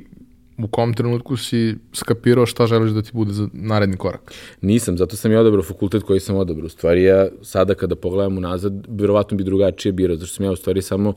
u 0.58 0.68
kom 0.68 0.94
trenutku 0.94 1.36
si 1.36 1.76
skapirao 1.92 2.46
šta 2.46 2.66
želiš 2.66 2.90
da 2.90 3.02
ti 3.02 3.10
bude 3.12 3.32
za 3.32 3.48
naredni 3.52 3.96
korak? 3.96 4.32
Nisam, 4.60 4.98
zato 4.98 5.16
sam 5.16 5.32
ja 5.32 5.40
odabrao 5.40 5.62
fakultet 5.62 6.02
koji 6.02 6.20
sam 6.20 6.36
odabrao. 6.36 6.66
U 6.66 6.68
stvari 6.68 7.02
ja 7.02 7.28
sada 7.42 7.74
kada 7.74 7.96
pogledam 7.96 8.38
unazad, 8.38 8.86
verovatno 8.88 9.36
bi 9.36 9.44
drugačije 9.44 9.92
birao, 9.92 10.16
zato 10.16 10.32
sam 10.32 10.44
ja 10.44 10.52
u 10.52 10.56
stvari 10.56 10.82
samo 10.82 11.14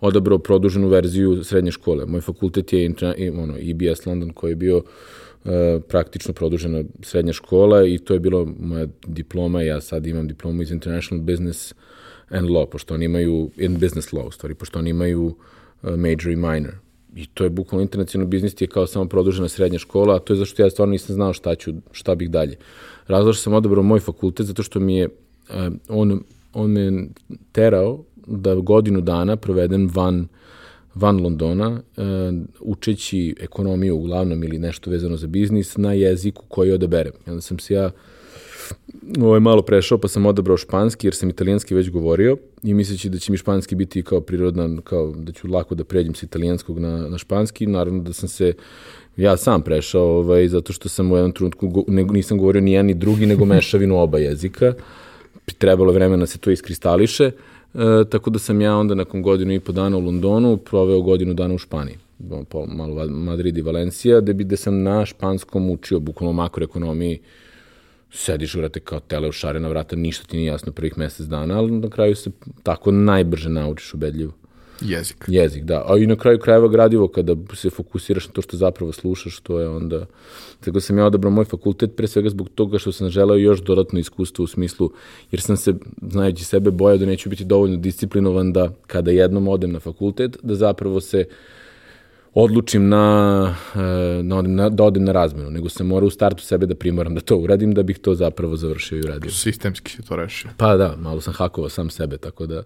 odabrao 0.00 0.38
produženu 0.38 0.88
verziju 0.88 1.44
srednje 1.44 1.70
škole. 1.70 2.06
Moj 2.06 2.20
fakultet 2.20 2.72
je 2.72 2.94
ono, 3.38 3.54
EBS 3.56 4.06
London 4.06 4.30
koji 4.30 4.50
je 4.50 4.56
bio 4.56 4.76
uh, 4.76 5.52
praktično 5.88 6.34
produžena 6.34 6.84
srednja 7.02 7.32
škola 7.32 7.86
i 7.86 7.98
to 7.98 8.14
je 8.14 8.20
bilo 8.20 8.46
moja 8.58 8.86
diploma. 9.06 9.62
Ja 9.62 9.80
sad 9.80 10.06
imam 10.06 10.28
diplomu 10.28 10.62
iz 10.62 10.70
International 10.70 11.24
Business 11.24 11.74
and 12.28 12.48
Law, 12.48 12.66
pošto 12.66 12.94
oni 12.94 13.04
imaju, 13.04 13.50
in 13.56 13.78
business 13.78 14.12
law 14.12 14.28
u 14.28 14.30
stvari, 14.30 14.54
pošto 14.54 14.78
oni 14.78 14.90
imaju 14.90 15.24
uh, 15.24 15.90
major 15.96 16.30
i 16.30 16.36
minor. 16.36 16.83
I 17.16 17.26
to 17.26 17.44
je 17.44 17.50
bukvalno 17.50 17.82
internacionalni 17.82 18.30
biznis 18.30 18.54
ti 18.54 18.64
je 18.64 18.68
kao 18.68 18.86
samo 18.86 19.08
produžena 19.08 19.48
srednja 19.48 19.78
škola, 19.78 20.16
a 20.16 20.18
to 20.18 20.32
je 20.32 20.36
zašto 20.36 20.62
ja 20.62 20.70
stvarno 20.70 20.92
nisam 20.92 21.14
znao 21.14 21.32
šta 21.32 21.54
ću, 21.54 21.72
šta 21.92 22.14
bih 22.14 22.30
dalje. 22.30 22.56
Razlog 23.06 23.34
što 23.34 23.42
sam 23.42 23.54
odabrao 23.54 23.82
moj 23.82 24.00
fakultet, 24.00 24.46
zato 24.46 24.62
što 24.62 24.80
mi 24.80 24.96
je, 24.96 25.08
uh, 25.08 25.54
on, 25.88 26.20
on 26.52 26.70
me 26.70 27.06
terao 27.52 28.04
da 28.26 28.54
godinu 28.54 29.00
dana 29.00 29.36
provedem 29.36 29.90
van, 29.94 30.26
van 30.94 31.22
Londona, 31.22 31.70
uh, 31.70 32.04
učeći 32.60 33.34
ekonomiju 33.40 33.96
uglavnom 33.96 34.44
ili 34.44 34.58
nešto 34.58 34.90
vezano 34.90 35.16
za 35.16 35.26
biznis 35.26 35.76
na 35.76 35.92
jeziku 35.92 36.44
koji 36.48 36.72
odaberem. 36.72 37.12
Onda 37.26 37.40
sam 37.40 37.58
se 37.58 37.74
ja 37.74 37.90
ovaj, 39.20 39.40
malo 39.40 39.62
prešao, 39.62 39.98
pa 39.98 40.08
sam 40.08 40.26
odabrao 40.26 40.56
španski, 40.56 41.06
jer 41.06 41.14
sam 41.14 41.30
italijanski 41.30 41.74
već 41.74 41.90
govorio 41.90 42.36
i 42.62 42.74
misleći 42.74 43.08
da 43.08 43.18
će 43.18 43.32
mi 43.32 43.38
španski 43.38 43.74
biti 43.74 44.02
kao 44.02 44.20
prirodan, 44.20 44.80
kao 44.84 45.12
da 45.16 45.32
ću 45.32 45.48
lako 45.48 45.74
da 45.74 45.84
pređem 45.84 46.14
sa 46.14 46.26
italijanskog 46.26 46.78
na, 46.78 47.08
na 47.08 47.18
španski. 47.18 47.66
Naravno 47.66 48.02
da 48.02 48.12
sam 48.12 48.28
se 48.28 48.52
ja 49.16 49.36
sam 49.36 49.62
prešao, 49.62 50.02
ovaj, 50.02 50.48
zato 50.48 50.72
što 50.72 50.88
sam 50.88 51.12
u 51.12 51.16
jednom 51.16 51.32
trenutku, 51.32 51.68
go, 51.68 51.84
ne, 51.88 52.04
nisam 52.04 52.38
govorio 52.38 52.60
ni 52.60 52.72
jedan 52.72 52.86
ni 52.86 52.94
drugi, 52.94 53.26
nego 53.26 53.44
mešavinu 53.44 53.98
oba 53.98 54.18
jezika. 54.18 54.74
Trebalo 55.58 55.90
je 55.90 55.94
vremena 55.94 56.20
da 56.20 56.26
se 56.26 56.38
to 56.38 56.50
iskristališe, 56.50 57.24
e, 57.24 57.30
tako 58.10 58.30
da 58.30 58.38
sam 58.38 58.60
ja 58.60 58.76
onda 58.76 58.94
nakon 58.94 59.22
godinu 59.22 59.52
i 59.52 59.60
po 59.60 59.72
dana 59.72 59.96
u 59.96 60.00
Londonu 60.00 60.56
proveo 60.56 61.00
godinu 61.00 61.34
dana 61.34 61.54
u 61.54 61.58
Španiji 61.58 61.96
malo 62.66 63.08
Madrid 63.08 63.58
i 63.58 63.62
Valencija, 63.62 64.20
gde, 64.20 64.34
bi, 64.34 64.44
gde 64.44 64.56
sam 64.56 64.82
na 64.82 65.06
španskom 65.06 65.70
učio 65.70 66.00
bukvalno 66.00 66.32
makroekonomiji, 66.32 67.18
sediš, 68.14 68.54
vrate, 68.54 68.80
kao 68.80 69.00
tele 69.00 69.28
u 69.28 69.32
šare 69.32 69.60
na 69.60 69.68
vrata, 69.68 69.96
ništa 69.96 70.26
ti 70.26 70.36
nije 70.36 70.46
jasno 70.46 70.72
prvih 70.72 70.98
mesec 70.98 71.26
dana, 71.26 71.58
ali 71.58 71.70
na 71.70 71.90
kraju 71.90 72.16
se 72.16 72.30
tako 72.62 72.92
najbrže 72.92 73.48
naučiš 73.48 73.94
ubedljivo. 73.94 74.32
Jezik. 74.80 75.24
Jezik, 75.28 75.64
da. 75.64 75.84
A 75.88 75.96
i 75.98 76.06
na 76.06 76.16
kraju 76.16 76.38
krajeva 76.38 76.68
gradivo, 76.68 77.08
kada 77.08 77.36
se 77.54 77.70
fokusiraš 77.70 78.26
na 78.26 78.32
to 78.32 78.42
što 78.42 78.56
zapravo 78.56 78.92
slušaš, 78.92 79.40
to 79.40 79.60
je 79.60 79.68
onda... 79.68 80.06
Tako 80.60 80.80
sam 80.80 80.98
ja 80.98 81.06
odabrao 81.06 81.30
moj 81.30 81.44
fakultet, 81.44 81.96
pre 81.96 82.08
svega 82.08 82.28
zbog 82.28 82.48
toga 82.54 82.78
što 82.78 82.92
sam 82.92 83.10
želeo 83.10 83.36
još 83.36 83.62
dodatno 83.62 83.98
iskustvo 83.98 84.42
u 84.42 84.46
smislu, 84.46 84.90
jer 85.30 85.40
sam 85.40 85.56
se, 85.56 85.74
znajući 86.10 86.44
sebe, 86.44 86.70
bojao 86.70 86.98
da 86.98 87.06
neću 87.06 87.28
biti 87.30 87.44
dovoljno 87.44 87.76
disciplinovan 87.76 88.52
da 88.52 88.72
kada 88.86 89.10
jednom 89.10 89.48
odem 89.48 89.72
na 89.72 89.80
fakultet, 89.80 90.36
da 90.42 90.54
zapravo 90.54 91.00
se 91.00 91.24
odlučim 92.34 92.88
na, 92.88 93.56
na, 94.22 94.42
na, 94.42 94.68
da 94.68 94.84
odem 94.84 95.04
na 95.04 95.12
razmenu, 95.12 95.50
nego 95.50 95.68
sam 95.68 95.86
morao 95.86 96.06
u 96.06 96.10
startu 96.10 96.42
sebe 96.42 96.66
da 96.66 96.74
primoram 96.74 97.14
da 97.14 97.20
to 97.20 97.36
uradim, 97.36 97.74
da 97.74 97.82
bih 97.82 97.98
to 97.98 98.14
zapravo 98.14 98.56
završio 98.56 98.98
i 98.98 99.00
uradio. 99.00 99.30
Sistemski 99.30 99.90
si 99.90 100.02
to 100.02 100.16
rešio. 100.16 100.50
Pa 100.56 100.76
da, 100.76 100.96
malo 100.98 101.20
sam 101.20 101.32
hakovao 101.32 101.68
sam 101.68 101.90
sebe, 101.90 102.16
tako 102.16 102.46
da 102.46 102.62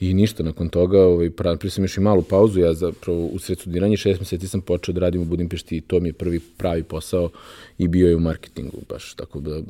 i 0.00 0.14
ništa 0.14 0.42
nakon 0.42 0.68
toga, 0.68 1.00
ovaj, 1.00 1.30
prije 1.58 1.70
sam 1.70 1.84
još 1.84 1.96
i 1.96 2.00
malu 2.00 2.22
pauzu, 2.22 2.60
ja 2.60 2.74
zapravo 2.74 3.26
u 3.26 3.38
sred 3.38 3.58
studiranja 3.58 3.96
šest 3.96 4.20
meseci 4.20 4.48
sam 4.48 4.60
počeo 4.60 4.92
da 4.92 5.00
radim 5.00 5.22
u 5.22 5.24
Budimpešti 5.24 5.76
i 5.76 5.80
to 5.80 6.00
mi 6.00 6.08
je 6.08 6.12
prvi 6.12 6.40
pravi 6.40 6.82
posao 6.82 7.30
i 7.78 7.88
bio 7.88 8.08
je 8.08 8.16
u 8.16 8.20
marketingu 8.20 8.78
baš, 8.88 9.14
tako 9.14 9.40
da 9.40 9.60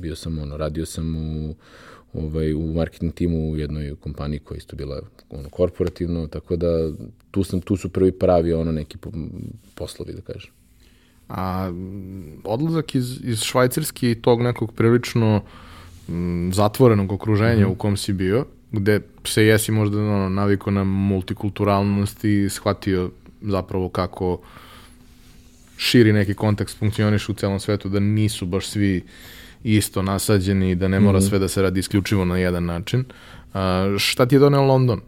bio 0.00 0.16
sam 0.16 0.38
ono, 0.38 0.56
radio 0.56 0.86
sam 0.86 1.16
u, 1.16 1.54
ovaj, 2.18 2.54
u 2.54 2.72
marketing 2.74 3.14
timu 3.14 3.50
u 3.50 3.56
jednoj 3.56 3.94
kompaniji 4.00 4.38
koja 4.38 4.58
isto 4.58 4.76
bila 4.76 5.00
ono, 5.30 5.48
korporativno, 5.48 6.26
tako 6.26 6.56
da 6.56 6.92
tu, 7.30 7.44
sam, 7.44 7.60
tu 7.60 7.76
su 7.76 7.88
prvi 7.88 8.12
pravi 8.12 8.52
ono 8.52 8.72
neki 8.72 8.98
poslovi, 9.74 10.12
da 10.12 10.20
kažem. 10.20 10.50
A 11.28 11.72
odlazak 12.44 12.94
iz, 12.94 13.20
iz 13.24 13.40
Švajcarske 13.42 14.10
i 14.10 14.14
tog 14.14 14.42
nekog 14.42 14.72
prilično 14.72 15.42
m, 16.08 16.50
zatvorenog 16.54 17.12
okruženja 17.12 17.66
mm 17.66 17.68
-hmm. 17.68 17.72
u 17.72 17.74
kom 17.74 17.96
si 17.96 18.12
bio, 18.12 18.44
gde 18.72 19.00
se 19.24 19.44
jesi 19.44 19.72
možda 19.72 19.98
ono, 19.98 20.28
naviko 20.28 20.70
na 20.70 20.84
multikulturalnost 20.84 22.24
i 22.24 22.48
shvatio 22.50 23.10
zapravo 23.42 23.88
kako 23.88 24.38
širi 25.76 26.12
neki 26.12 26.34
kontekst 26.34 26.78
funkcioniš 26.78 27.28
u 27.28 27.34
celom 27.34 27.60
svetu, 27.60 27.88
da 27.88 28.00
nisu 28.00 28.46
baš 28.46 28.66
svi 28.66 29.04
isto 29.64 30.02
nasađeni, 30.02 30.74
da 30.74 30.88
ne 30.88 31.00
mora 31.00 31.18
mm 31.18 31.22
-hmm. 31.22 31.28
sve 31.28 31.38
da 31.38 31.48
se 31.48 31.62
radi 31.62 31.80
isključivo 31.80 32.24
na 32.24 32.38
jedan 32.38 32.64
način. 32.64 33.04
A, 33.54 33.94
šta 33.98 34.26
ti 34.26 34.34
je 34.34 34.38
doneo 34.38 34.62
London? 34.62 35.00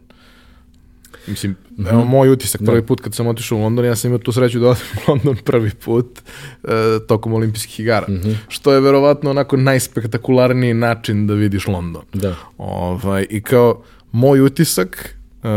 Mislim, 1.27 1.51
mm 1.51 1.83
-hmm. 1.83 1.89
evo 1.91 2.05
moj 2.05 2.29
utisak 2.29 2.61
prvi 2.65 2.81
da. 2.81 2.87
put 2.87 3.01
kad 3.01 3.15
sam 3.15 3.27
otišao 3.27 3.57
u 3.57 3.61
London, 3.61 3.85
ja 3.85 3.95
sam 3.95 4.09
imao 4.09 4.19
tu 4.19 4.31
sreću 4.31 4.59
da 4.59 4.67
odem 4.67 4.83
u 4.97 5.11
London 5.11 5.35
prvi 5.45 5.71
put 5.85 6.21
uh, 6.63 6.69
tokom 7.07 7.33
olimpijskih 7.33 7.79
igara, 7.79 8.05
mm 8.09 8.13
-hmm. 8.13 8.35
što 8.47 8.73
je 8.73 8.79
verovatno 8.79 9.29
onako 9.29 9.57
najspektakularniji 9.57 10.73
način 10.73 11.27
da 11.27 11.33
vidiš 11.33 11.67
London. 11.67 12.03
Da. 12.13 12.35
Ovaj, 12.57 13.25
I 13.29 13.41
kao, 13.41 13.83
moj 14.11 14.41
utisak, 14.41 15.15
uh, 15.43 15.49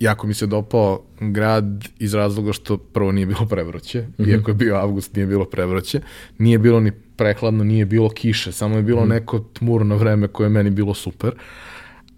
jako 0.00 0.26
mi 0.26 0.34
se 0.34 0.46
dopao 0.46 1.02
grad 1.20 1.84
iz 1.98 2.14
razloga 2.14 2.52
što 2.52 2.76
prvo 2.76 3.12
nije 3.12 3.26
bilo 3.26 3.46
prevroće, 3.46 4.00
mm 4.00 4.22
-hmm. 4.22 4.30
iako 4.30 4.50
je 4.50 4.54
bio 4.54 4.76
avgust, 4.76 5.14
nije 5.14 5.26
bilo 5.26 5.44
prevroće, 5.44 6.00
nije 6.38 6.58
bilo 6.58 6.80
ni 6.80 6.92
prehladno, 7.16 7.64
nije 7.64 7.84
bilo 7.84 8.08
kiše, 8.08 8.52
samo 8.52 8.76
je 8.76 8.82
bilo 8.82 9.04
mm 9.04 9.08
neko 9.08 9.38
tmurno 9.38 9.96
vreme 9.96 10.28
koje 10.28 10.44
je 10.44 10.50
meni 10.50 10.70
bilo 10.70 10.94
super, 10.94 11.34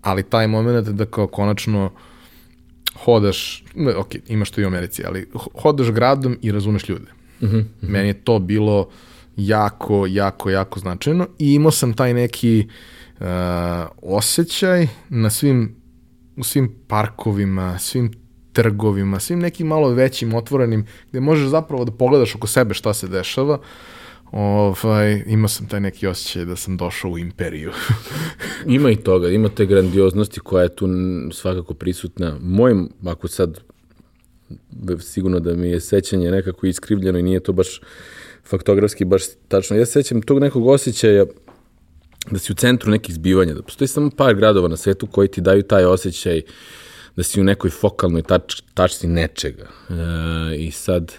ali 0.03 0.23
taj 0.23 0.47
moment 0.47 0.89
da 0.89 1.05
kao 1.05 1.27
konačno 1.27 1.91
hodaš, 3.05 3.65
ne, 3.75 3.97
ok, 3.97 4.15
imaš 4.29 4.51
to 4.51 4.61
i 4.61 4.65
u 4.65 4.67
Americi, 4.67 5.03
ali 5.07 5.29
hodaš 5.63 5.91
gradom 5.91 6.39
i 6.43 6.53
razumeš 6.53 6.89
ljude. 6.89 7.11
Mm 7.41 7.47
-hmm. 7.47 7.65
Meni 7.81 8.09
je 8.09 8.25
to 8.25 8.39
bilo 8.39 8.89
jako, 9.37 10.07
jako, 10.07 10.51
jako 10.51 10.81
značajno 10.81 11.29
i 11.39 11.55
imao 11.55 11.71
sam 11.71 11.93
taj 11.93 12.15
neki 12.15 12.69
uh, 13.21 13.27
osjećaj 14.03 14.89
na 15.09 15.31
svim, 15.31 15.77
u 16.37 16.45
svim 16.45 16.75
parkovima, 16.87 17.79
svim 17.79 18.11
trgovima, 18.53 19.21
svim 19.21 19.39
nekim 19.39 19.67
malo 19.67 19.89
većim, 19.89 20.35
otvorenim, 20.35 20.87
gde 21.11 21.21
možeš 21.21 21.49
zapravo 21.49 21.85
da 21.85 21.93
pogledaš 21.93 22.35
oko 22.35 22.47
sebe 22.47 22.75
šta 22.75 22.95
se 22.95 23.09
dešava, 23.09 23.59
ovaj, 24.33 25.23
imao 25.27 25.49
sam 25.49 25.69
taj 25.69 25.81
neki 25.81 26.07
osjećaj 26.07 26.45
da 26.45 26.57
sam 26.57 26.77
došao 26.77 27.11
u 27.11 27.19
imperiju. 27.19 27.73
ima 28.67 28.91
i 28.91 28.97
toga, 28.97 29.29
ima 29.29 29.49
te 29.49 29.67
grandioznosti 29.67 30.41
koja 30.41 30.63
je 30.63 30.77
tu 30.77 30.89
svakako 31.33 31.75
prisutna. 31.75 32.37
Moj, 32.41 32.75
ako 33.07 33.29
sad 33.29 33.61
sigurno 35.01 35.41
da 35.41 35.55
mi 35.55 35.71
je 35.71 35.81
sećanje 35.81 36.31
nekako 36.31 36.67
iskrivljeno 36.67 37.19
i 37.19 37.23
nije 37.23 37.41
to 37.41 37.53
baš 37.53 37.81
faktografski 38.45 39.05
baš 39.05 39.23
tačno. 39.49 39.77
Ja 39.77 39.87
sećam 39.87 40.23
tog 40.23 40.39
nekog 40.39 40.67
osjećaja 40.67 41.25
da 42.31 42.39
si 42.39 42.53
u 42.53 42.55
centru 42.55 42.91
nekih 42.91 43.15
zbivanja, 43.15 43.55
da 43.55 43.63
postoji 43.63 43.89
samo 43.89 44.11
par 44.11 44.35
gradova 44.35 44.69
na 44.69 44.77
svetu 44.77 45.07
koji 45.07 45.29
ti 45.29 45.41
daju 45.41 45.63
taj 45.63 45.85
osjećaj 45.85 46.43
da 47.17 47.23
si 47.23 47.41
u 47.41 47.45
nekoj 47.45 47.71
fokalnoj 47.71 48.23
tač, 48.23 48.63
tačci 48.75 49.07
nečega. 49.07 49.67
E, 49.91 50.57
I 50.57 50.71
sad, 50.71 51.15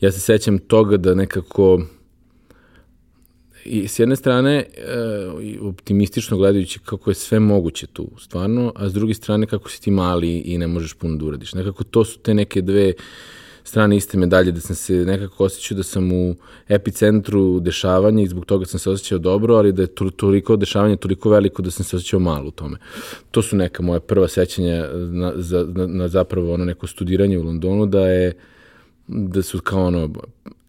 ja 0.00 0.12
se 0.12 0.20
sećam 0.20 0.58
toga 0.58 0.96
da 0.96 1.14
nekako 1.14 1.80
i 3.64 3.88
s 3.88 3.98
jedne 3.98 4.16
strane 4.16 4.56
e, 4.56 4.66
optimistično 5.60 6.36
gledajući 6.36 6.78
kako 6.78 7.10
je 7.10 7.14
sve 7.14 7.40
moguće 7.40 7.86
tu 7.86 8.08
stvarno, 8.18 8.72
a 8.76 8.88
s 8.88 8.92
druge 8.92 9.14
strane 9.14 9.46
kako 9.46 9.70
si 9.70 9.82
ti 9.82 9.90
mali 9.90 10.38
i 10.38 10.58
ne 10.58 10.66
možeš 10.66 10.94
puno 10.94 11.16
da 11.16 11.24
uradiš. 11.24 11.54
Nekako 11.54 11.84
to 11.84 12.04
su 12.04 12.18
te 12.18 12.34
neke 12.34 12.62
dve 12.62 12.92
strane 13.64 13.96
iste 13.96 14.18
medalje, 14.18 14.52
da 14.52 14.60
sam 14.60 14.76
se 14.76 14.92
nekako 14.92 15.44
osjećao 15.44 15.76
da 15.76 15.82
sam 15.82 16.12
u 16.12 16.34
epicentru 16.68 17.60
dešavanja 17.60 18.22
i 18.22 18.26
zbog 18.26 18.44
toga 18.44 18.66
sam 18.66 18.80
se 18.80 18.90
osjećao 18.90 19.18
dobro, 19.18 19.54
ali 19.54 19.72
da 19.72 19.82
je 19.82 19.94
toliko 20.16 20.56
dešavanje 20.56 20.96
toliko 20.96 21.30
veliko 21.30 21.62
da 21.62 21.70
sam 21.70 21.84
se 21.84 21.96
osjećao 21.96 22.20
malo 22.20 22.48
u 22.48 22.50
tome. 22.50 22.76
To 23.30 23.42
su 23.42 23.56
neka 23.56 23.82
moja 23.82 24.00
prva 24.00 24.28
sećanja 24.28 24.88
na, 24.94 25.32
za, 25.36 25.66
na, 25.74 25.86
na 25.86 26.08
zapravo 26.08 26.54
ono 26.54 26.64
neko 26.64 26.86
studiranje 26.86 27.38
u 27.38 27.42
Londonu, 27.42 27.86
da 27.86 28.08
je 28.08 28.32
da 29.06 29.42
su 29.42 29.60
kao 29.60 29.86
ono 29.86 30.10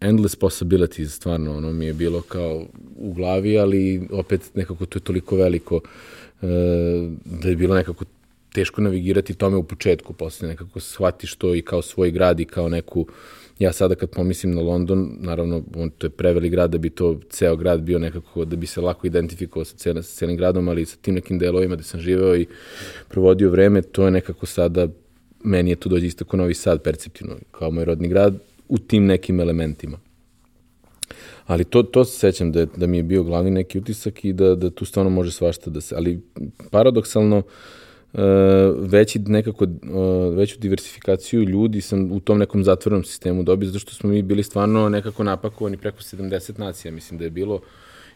endless 0.00 0.36
possibilities, 0.36 1.12
stvarno, 1.12 1.56
ono 1.56 1.72
mi 1.72 1.86
je 1.86 1.92
bilo 1.92 2.22
kao 2.22 2.66
u 2.96 3.12
glavi, 3.12 3.58
ali 3.58 4.08
opet 4.12 4.50
nekako 4.54 4.86
to 4.86 4.98
je 4.98 5.02
toliko 5.02 5.36
veliko 5.36 5.76
uh, 5.76 5.82
da 7.24 7.48
je 7.48 7.56
bilo 7.56 7.74
nekako 7.74 8.04
teško 8.52 8.80
navigirati 8.80 9.34
tome 9.34 9.56
u 9.56 9.62
početku, 9.62 10.12
posle 10.12 10.48
nekako 10.48 10.80
shvatiš 10.80 11.34
to 11.34 11.54
i 11.54 11.62
kao 11.62 11.82
svoj 11.82 12.10
grad 12.10 12.40
i 12.40 12.44
kao 12.44 12.68
neku, 12.68 13.06
ja 13.58 13.72
sada 13.72 13.94
kad 13.94 14.10
pomislim 14.10 14.54
na 14.54 14.62
London, 14.62 15.16
naravno, 15.20 15.62
on, 15.76 15.90
to 15.90 16.06
je 16.06 16.10
preveli 16.10 16.48
grad 16.48 16.70
da 16.70 16.78
bi 16.78 16.90
to 16.90 17.20
ceo 17.30 17.56
grad 17.56 17.80
bio 17.80 17.98
nekako, 17.98 18.44
da 18.44 18.56
bi 18.56 18.66
se 18.66 18.80
lako 18.80 19.06
identifikovao 19.06 19.64
sa, 19.64 19.76
cel, 19.76 20.02
sa 20.02 20.18
celim 20.18 20.36
gradom, 20.36 20.68
ali 20.68 20.86
sa 20.86 20.96
tim 20.96 21.14
nekim 21.14 21.38
delovima 21.38 21.74
gde 21.74 21.84
sam 21.84 22.00
živeo 22.00 22.36
i 22.36 22.46
provodio 23.08 23.50
vreme, 23.50 23.82
to 23.82 24.04
je 24.04 24.10
nekako 24.10 24.46
sada, 24.46 24.88
meni 25.44 25.70
je 25.70 25.76
to 25.76 25.88
dođe 25.88 26.06
isto 26.06 26.24
kao 26.24 26.38
Novi 26.38 26.54
Sad 26.54 26.82
perceptivno, 26.82 27.36
kao 27.50 27.70
moj 27.70 27.84
rodni 27.84 28.08
grad, 28.08 28.38
u 28.68 28.78
tim 28.78 29.06
nekim 29.06 29.40
elementima. 29.40 29.98
Ali 31.46 31.64
to, 31.64 31.82
to 31.82 32.04
se 32.04 32.18
sećam 32.18 32.52
da, 32.52 32.66
da 32.76 32.86
mi 32.86 32.96
je 32.96 33.02
bio 33.02 33.22
glavni 33.22 33.50
neki 33.50 33.78
utisak 33.78 34.24
i 34.24 34.32
da, 34.32 34.54
da 34.54 34.70
tu 34.70 34.84
stvarno 34.84 35.10
može 35.10 35.32
svašta 35.32 35.70
da 35.70 35.80
se... 35.80 35.94
Ali 35.96 36.20
paradoksalno, 36.70 37.38
uh, 37.38 38.20
veći 38.78 39.18
nekako, 39.18 39.64
uh, 39.64 40.36
veću 40.36 40.58
diversifikaciju 40.58 41.42
ljudi 41.42 41.80
sam 41.80 42.12
u 42.12 42.20
tom 42.20 42.38
nekom 42.38 42.64
zatvornom 42.64 43.04
sistemu 43.04 43.42
dobio, 43.42 43.66
zato 43.66 43.78
što 43.78 43.94
smo 43.94 44.10
mi 44.10 44.22
bili 44.22 44.42
stvarno 44.42 44.88
nekako 44.88 45.24
napakovani 45.24 45.76
preko 45.76 45.98
70 45.98 46.58
nacija, 46.58 46.92
mislim 46.92 47.18
da 47.18 47.24
je 47.24 47.30
bilo, 47.30 47.60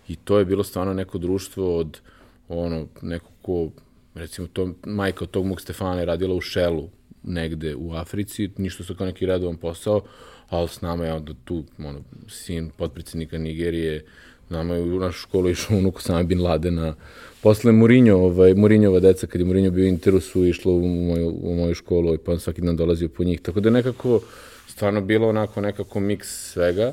i 0.09 0.17
to 0.17 0.39
je 0.39 0.45
bilo 0.45 0.65
stvarno 0.65 0.95
neko 0.95 1.19
društvo 1.19 1.77
od 1.77 2.01
ono, 2.49 2.87
neko 3.03 3.31
ko, 3.43 3.69
recimo, 4.15 4.49
to, 4.53 4.71
majka 4.87 5.25
od 5.25 5.31
tog 5.31 5.47
mog 5.47 5.61
Stefana 5.61 6.01
je 6.01 6.07
radila 6.07 6.35
u 6.35 6.41
Šelu, 6.41 6.89
negde 7.23 7.75
u 7.75 7.93
Africi, 7.93 8.51
ništa 8.57 8.85
su 8.85 8.95
kao 8.95 9.07
neki 9.07 9.27
redovan 9.27 9.57
posao, 9.57 10.03
ali 10.49 10.69
s 10.69 10.81
nama 10.81 11.05
je 11.05 11.13
onda 11.13 11.33
tu, 11.45 11.65
ono, 11.79 12.01
sin 12.29 12.71
potpredsednika 12.77 13.39
Nigerije, 13.39 14.05
nama 14.49 14.75
je 14.75 14.83
u 14.83 15.01
našu 15.01 15.19
školu 15.21 15.51
išao 15.51 15.77
unuk 15.77 16.03
sama 16.03 16.23
Bin 16.23 16.43
Ladena. 16.43 16.95
Posle 17.43 17.73
Mourinho, 17.73 18.17
ovaj, 18.17 18.55
Mourinhova 18.55 19.01
deca, 19.01 19.27
kad 19.27 19.41
je 19.41 19.45
Mourinho 19.45 19.71
bio 19.71 19.87
Interu, 19.87 20.21
su 20.21 20.45
išlo 20.45 20.73
u 20.73 20.89
moju, 20.89 21.39
u 21.43 21.55
moju 21.57 21.75
školu 21.75 22.15
i 22.15 22.19
pa 22.19 22.33
on 22.33 22.41
svaki 22.41 22.61
dan 22.61 22.77
dolazio 22.77 23.09
po 23.09 23.25
njih. 23.25 23.41
Tako 23.41 23.61
da 23.61 23.71
nekako, 23.71 24.21
stvarno 24.69 25.01
bilo 25.01 25.29
onako 25.29 25.61
nekako 25.61 26.01
miks 26.01 26.53
svega 26.53 26.93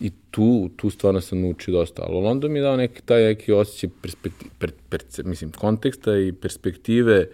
i 0.00 0.10
tu, 0.30 0.70
tu 0.76 0.90
stvarno 0.90 1.20
sam 1.20 1.40
naučio 1.40 1.74
dosta. 1.74 2.02
Ali 2.02 2.22
London 2.22 2.52
mi 2.52 2.58
je 2.58 2.62
dao 2.62 2.76
neki, 2.76 3.02
taj 3.02 3.22
neki 3.22 3.52
osjećaj 3.52 3.90
perspektive, 4.02 4.50
per, 4.58 4.72
per, 4.88 5.00
mislim, 5.24 5.50
konteksta 5.50 6.18
i 6.18 6.32
perspektive 6.32 7.26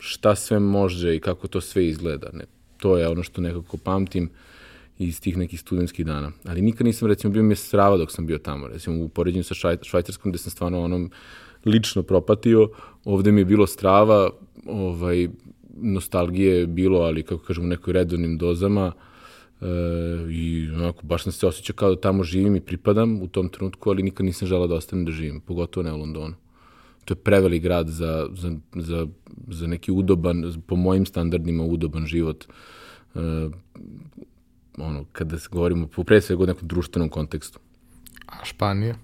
šta 0.00 0.34
sve 0.34 0.58
može 0.58 1.16
i 1.16 1.20
kako 1.20 1.48
to 1.48 1.60
sve 1.60 1.86
izgleda. 1.86 2.30
Ne, 2.32 2.44
to 2.76 2.98
je 2.98 3.08
ono 3.08 3.22
što 3.22 3.40
nekako 3.40 3.76
pamtim. 3.76 4.30
Iz 4.98 5.20
tih 5.20 5.36
nekih 5.36 5.60
studentskih 5.60 6.06
dana. 6.06 6.32
Ali 6.44 6.62
nikad 6.62 6.86
nisam, 6.86 7.08
recimo, 7.08 7.32
bio 7.32 7.42
mi 7.42 7.52
je 7.52 7.56
strava 7.56 7.96
dok 7.96 8.10
sam 8.12 8.26
bio 8.26 8.38
tamo. 8.38 8.68
Recimo, 8.68 9.04
u 9.04 9.08
poređenju 9.08 9.44
sa 9.44 9.54
švaj, 9.54 9.76
Švajcarskom, 9.82 10.32
gde 10.32 10.38
sam 10.38 10.50
stvarno 10.50 10.82
onom 10.82 11.10
lično 11.64 12.02
propatio, 12.02 12.68
ovde 13.04 13.32
mi 13.32 13.40
je 13.40 13.44
bilo 13.44 13.66
strava, 13.66 14.30
ovaj, 14.66 15.28
nostalgije 15.76 16.56
je 16.56 16.66
bilo, 16.66 17.00
ali 17.00 17.22
kako 17.22 17.44
kažem, 17.44 17.64
u 17.64 17.68
nekoj 17.68 17.92
redovnim 17.92 18.38
dozama, 18.38 18.92
e, 19.60 19.66
i 20.30 20.70
onako, 20.74 21.06
baš 21.06 21.22
sam 21.22 21.32
se 21.32 21.46
osjećao 21.46 21.76
kao 21.76 21.94
da 21.94 22.00
tamo 22.00 22.24
živim 22.24 22.56
i 22.56 22.60
pripadam 22.60 23.22
u 23.22 23.28
tom 23.28 23.48
trenutku, 23.48 23.90
ali 23.90 24.02
nikad 24.02 24.26
nisam 24.26 24.48
žela 24.48 24.66
da 24.66 24.74
ostanem 24.74 25.04
da 25.04 25.12
živim, 25.12 25.40
pogotovo 25.40 25.84
ne 25.84 25.92
u 25.92 25.96
Londonu. 25.96 26.34
To 27.04 27.14
je 27.14 27.18
preveli 27.18 27.58
grad 27.58 27.88
za, 27.88 28.28
za, 28.34 28.52
za, 28.74 29.06
za 29.48 29.66
neki 29.66 29.92
udoban, 29.92 30.62
po 30.66 30.76
mojim 30.76 31.06
standardima 31.06 31.64
udoban 31.64 32.06
život. 32.06 32.44
E, 33.14 33.18
ono, 34.78 35.04
kada 35.12 35.38
se 35.38 35.48
govorimo 35.52 35.86
po 35.86 36.04
pre 36.04 36.20
svega 36.20 36.42
o 36.42 36.46
nekom 36.46 36.68
društvenom 36.68 37.08
kontekstu. 37.08 37.58
A 38.26 38.44
Španija? 38.44 38.94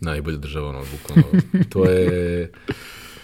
Najbolja 0.00 0.36
država, 0.36 0.68
ono, 0.68 0.82
bukvalno. 0.92 1.42
to 1.72 1.84
je, 1.84 2.50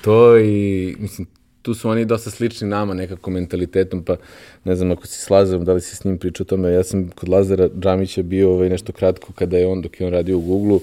to 0.04 0.38
i, 0.38 0.96
mislim, 0.98 1.26
tu 1.62 1.74
su 1.74 1.88
oni 1.88 2.04
dosta 2.04 2.30
slični 2.30 2.68
nama 2.68 2.94
nekako 2.94 3.30
mentalitetom, 3.30 4.04
pa 4.04 4.16
ne 4.64 4.76
znam 4.76 4.90
ako 4.90 5.06
si 5.06 5.20
s 5.20 5.30
Lazarom, 5.30 5.64
da 5.64 5.72
li 5.72 5.80
si 5.80 5.96
s 5.96 6.04
njim 6.04 6.18
pričao 6.18 6.44
o 6.44 6.46
tome, 6.46 6.72
ja 6.72 6.84
sam 6.84 7.08
kod 7.08 7.28
Lazara 7.28 7.68
Džamića 7.80 8.22
bio 8.22 8.52
ovaj, 8.52 8.68
nešto 8.68 8.92
kratko 8.92 9.32
kada 9.32 9.58
je 9.58 9.66
on, 9.66 9.82
dok 9.82 10.00
je 10.00 10.06
on 10.06 10.12
radio 10.12 10.38
u 10.38 10.40
Google-u, 10.40 10.80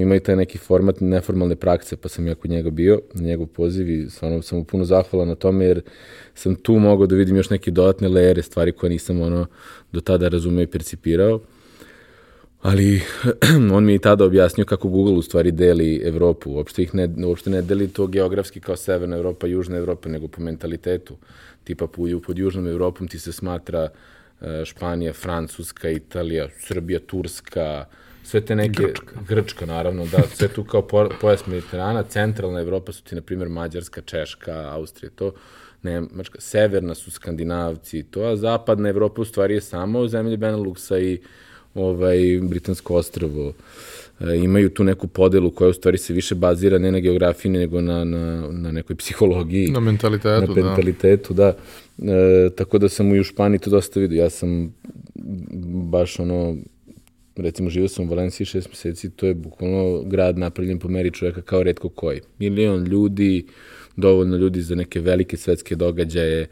imaju 0.00 0.20
taj 0.20 0.36
neki 0.36 0.58
format 0.58 1.00
neformalne 1.00 1.56
prakse, 1.56 1.96
pa 1.96 2.08
sam 2.08 2.26
ja 2.26 2.34
kod 2.34 2.50
njega 2.50 2.70
bio, 2.70 3.00
na 3.14 3.22
njegov 3.22 3.46
poziv 3.46 3.90
i 3.90 4.10
stvarno 4.10 4.42
sam 4.42 4.58
mu 4.58 4.64
puno 4.64 4.84
zahvalan 4.84 5.28
na 5.28 5.34
tome, 5.34 5.64
jer 5.64 5.82
sam 6.34 6.54
tu 6.54 6.72
mogao 6.72 7.06
da 7.06 7.16
vidim 7.16 7.36
još 7.36 7.50
neke 7.50 7.70
dodatne 7.70 8.08
lejere, 8.08 8.42
stvari 8.42 8.72
koje 8.72 8.90
nisam 8.90 9.20
ono 9.20 9.46
do 9.92 10.00
tada 10.00 10.28
razumeo 10.28 10.62
i 10.62 10.66
percipirao. 10.66 11.40
Ali 12.62 13.02
on 13.76 13.84
mi 13.84 13.92
je 13.92 13.96
i 13.96 13.98
tada 13.98 14.24
objasnio 14.24 14.64
kako 14.64 14.88
Google 14.88 15.14
u 15.14 15.22
stvari 15.22 15.50
deli 15.50 16.02
Evropu. 16.04 16.50
Uopšte, 16.50 16.82
ih 16.82 16.94
ne, 16.94 17.08
uopšte 17.26 17.50
ne 17.50 17.62
deli 17.62 17.88
to 17.88 18.06
geografski 18.06 18.60
kao 18.60 18.76
Severna 18.76 19.16
Evropa, 19.16 19.46
Južna 19.46 19.76
Evropa, 19.76 20.08
nego 20.08 20.28
po 20.28 20.40
mentalitetu. 20.42 21.16
Tipa 21.64 21.86
pod 22.26 22.38
Južnom 22.38 22.66
Evropom 22.66 23.08
ti 23.08 23.18
se 23.18 23.32
smatra 23.32 23.88
e, 24.40 24.64
Španija, 24.64 25.12
Francuska, 25.12 25.90
Italija, 25.90 26.48
Srbija, 26.60 27.00
Turska, 27.06 27.84
sve 28.24 28.40
te 28.40 28.56
neke... 28.56 28.82
Grčka. 28.82 29.20
Grčka, 29.28 29.66
naravno, 29.66 30.06
da, 30.06 30.22
sve 30.34 30.48
tu 30.48 30.64
kao 30.64 30.82
pojas 31.20 31.46
Mediterana, 31.46 32.02
centralna 32.02 32.60
Evropa 32.60 32.92
su 32.92 33.02
ti, 33.04 33.14
na 33.14 33.20
primjer, 33.20 33.48
Mađarska, 33.48 34.00
Češka, 34.00 34.52
Austrija, 34.52 35.10
to, 35.14 35.32
Nemačka, 35.82 36.40
severna 36.40 36.94
su 36.94 37.10
Skandinavci, 37.10 38.02
to, 38.02 38.22
a 38.22 38.36
zapadna 38.36 38.88
Evropa 38.88 39.22
u 39.22 39.24
stvari 39.24 39.54
je 39.54 39.60
samo 39.60 40.08
zemlje 40.08 40.36
Beneluxa 40.36 41.02
i 41.02 41.20
ovaj, 41.74 42.40
Britansko 42.42 42.94
ostravo. 42.94 43.52
E, 44.20 44.36
imaju 44.36 44.70
tu 44.70 44.84
neku 44.84 45.06
podelu 45.06 45.50
koja 45.50 45.70
u 45.70 45.72
stvari 45.72 45.98
se 45.98 46.12
više 46.12 46.34
bazira 46.34 46.78
ne 46.78 46.92
na 46.92 46.98
geografiji, 46.98 47.52
nego 47.52 47.80
na, 47.80 48.04
na, 48.04 48.48
na 48.50 48.72
nekoj 48.72 48.96
psihologiji. 48.96 49.68
Na 49.68 49.80
mentalitetu, 49.80 50.54
na 50.54 50.62
mentalitetu, 50.62 51.34
da. 51.34 51.56
da. 51.96 52.12
E, 52.12 52.50
tako 52.56 52.78
da 52.78 52.88
sam 52.88 53.12
u 53.12 53.22
Španiji 53.22 53.58
to 53.58 53.70
dosta 53.70 54.00
vidio. 54.00 54.22
Ja 54.22 54.30
sam 54.30 54.74
baš 55.90 56.18
ono, 56.20 56.56
recimo 57.36 57.70
živio 57.70 57.88
sam 57.88 58.04
u 58.04 58.08
Valenciji 58.08 58.46
šest 58.46 58.68
meseci, 58.68 59.10
to 59.10 59.26
je 59.26 59.34
bukvalno 59.34 60.02
grad 60.02 60.38
napravljen 60.38 60.78
po 60.78 60.88
meri 60.88 61.10
čoveka 61.10 61.42
kao 61.42 61.62
redko 61.62 61.88
koji. 61.88 62.20
Milion 62.38 62.84
ljudi, 62.84 63.46
dovoljno 63.96 64.36
ljudi 64.36 64.62
za 64.62 64.74
neke 64.74 65.00
velike 65.00 65.36
svetske 65.36 65.74
događaje, 65.74 66.46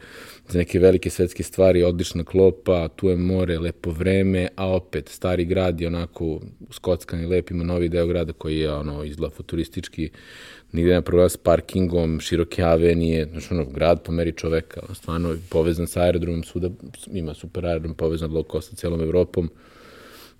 za 0.49 0.57
neke 0.59 0.79
velike 0.79 1.09
svetske 1.09 1.43
stvari, 1.43 1.83
odlična 1.83 2.23
klopa, 2.23 2.87
tu 2.87 3.09
je 3.09 3.17
more, 3.17 3.59
lepo 3.59 3.91
vreme, 3.91 4.47
a 4.55 4.67
opet 4.67 5.09
stari 5.09 5.45
grad 5.45 5.81
je 5.81 5.87
onako 5.87 6.41
skockan 6.71 7.23
i 7.23 7.25
lep, 7.25 7.51
ima 7.51 7.63
novi 7.63 7.89
deo 7.89 8.07
grada 8.07 8.33
koji 8.33 8.59
je 8.59 8.73
ono 8.73 9.03
izgleda 9.03 9.35
futuristički, 9.35 10.09
nigde 10.71 10.89
nema 10.89 11.01
problema 11.01 11.29
s 11.29 11.37
parkingom, 11.37 12.19
široke 12.19 12.63
avenije, 12.63 13.25
znači 13.31 13.47
ono, 13.53 13.65
grad 13.65 14.03
po 14.03 14.11
meri 14.11 14.31
čoveka, 14.31 14.81
stvarno 14.93 15.35
povezan 15.49 15.87
sa 15.87 16.01
aerodromom, 16.01 16.43
svuda 16.43 16.69
ima 17.11 17.33
super 17.33 17.65
aerodrom, 17.65 17.93
povezan 17.93 18.31
low 18.31 18.51
cost 18.51 18.69
sa 18.69 18.75
celom 18.75 19.01
Evropom, 19.01 19.49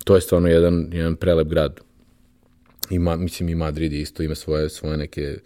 to 0.04 0.14
je 0.14 0.20
stvarno 0.20 0.48
jedan, 0.48 0.88
jedan 0.92 1.16
prelep 1.16 1.48
grad. 1.48 1.80
Ima, 2.90 3.16
mislim 3.16 3.48
i 3.48 3.54
Madrid 3.54 3.92
isto 3.92 4.22
ima 4.22 4.34
svoje, 4.34 4.70
svoje 4.70 4.96
neke 4.96 5.38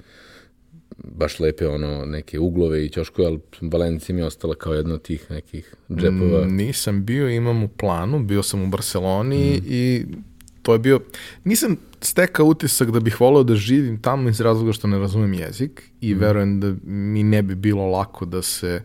baš 1.04 1.40
lepe 1.40 1.68
ono 1.68 2.04
neke 2.04 2.38
uglove 2.38 2.84
i 2.84 2.88
ćoškove, 2.88 3.28
ali 3.28 3.38
Valencija 3.60 4.14
mi 4.14 4.20
je 4.20 4.26
ostala 4.26 4.54
kao 4.54 4.74
jedna 4.74 4.94
od 4.94 5.02
tih 5.02 5.30
nekih 5.30 5.74
džepova. 5.90 6.46
Mm, 6.46 6.56
nisam 6.56 7.04
bio, 7.04 7.28
imam 7.28 7.62
u 7.62 7.68
planu, 7.68 8.24
bio 8.24 8.42
sam 8.42 8.62
u 8.62 8.66
Barceloni 8.66 9.60
mm. 9.60 9.64
i 9.68 10.06
to 10.62 10.72
je 10.72 10.78
bio, 10.78 11.00
nisam 11.44 11.76
stekao 12.00 12.46
utisak 12.46 12.90
da 12.90 13.00
bih 13.00 13.20
volao 13.20 13.42
da 13.42 13.54
živim 13.54 14.02
tamo 14.02 14.28
iz 14.28 14.40
razloga 14.40 14.72
što 14.72 14.88
ne 14.88 14.98
razumem 14.98 15.34
jezik 15.34 15.82
i 16.00 16.14
mm. 16.14 16.18
verujem 16.18 16.60
da 16.60 16.74
mi 16.84 17.22
ne 17.22 17.42
bi 17.42 17.54
bilo 17.54 17.86
lako 17.86 18.24
da 18.24 18.42
se 18.42 18.82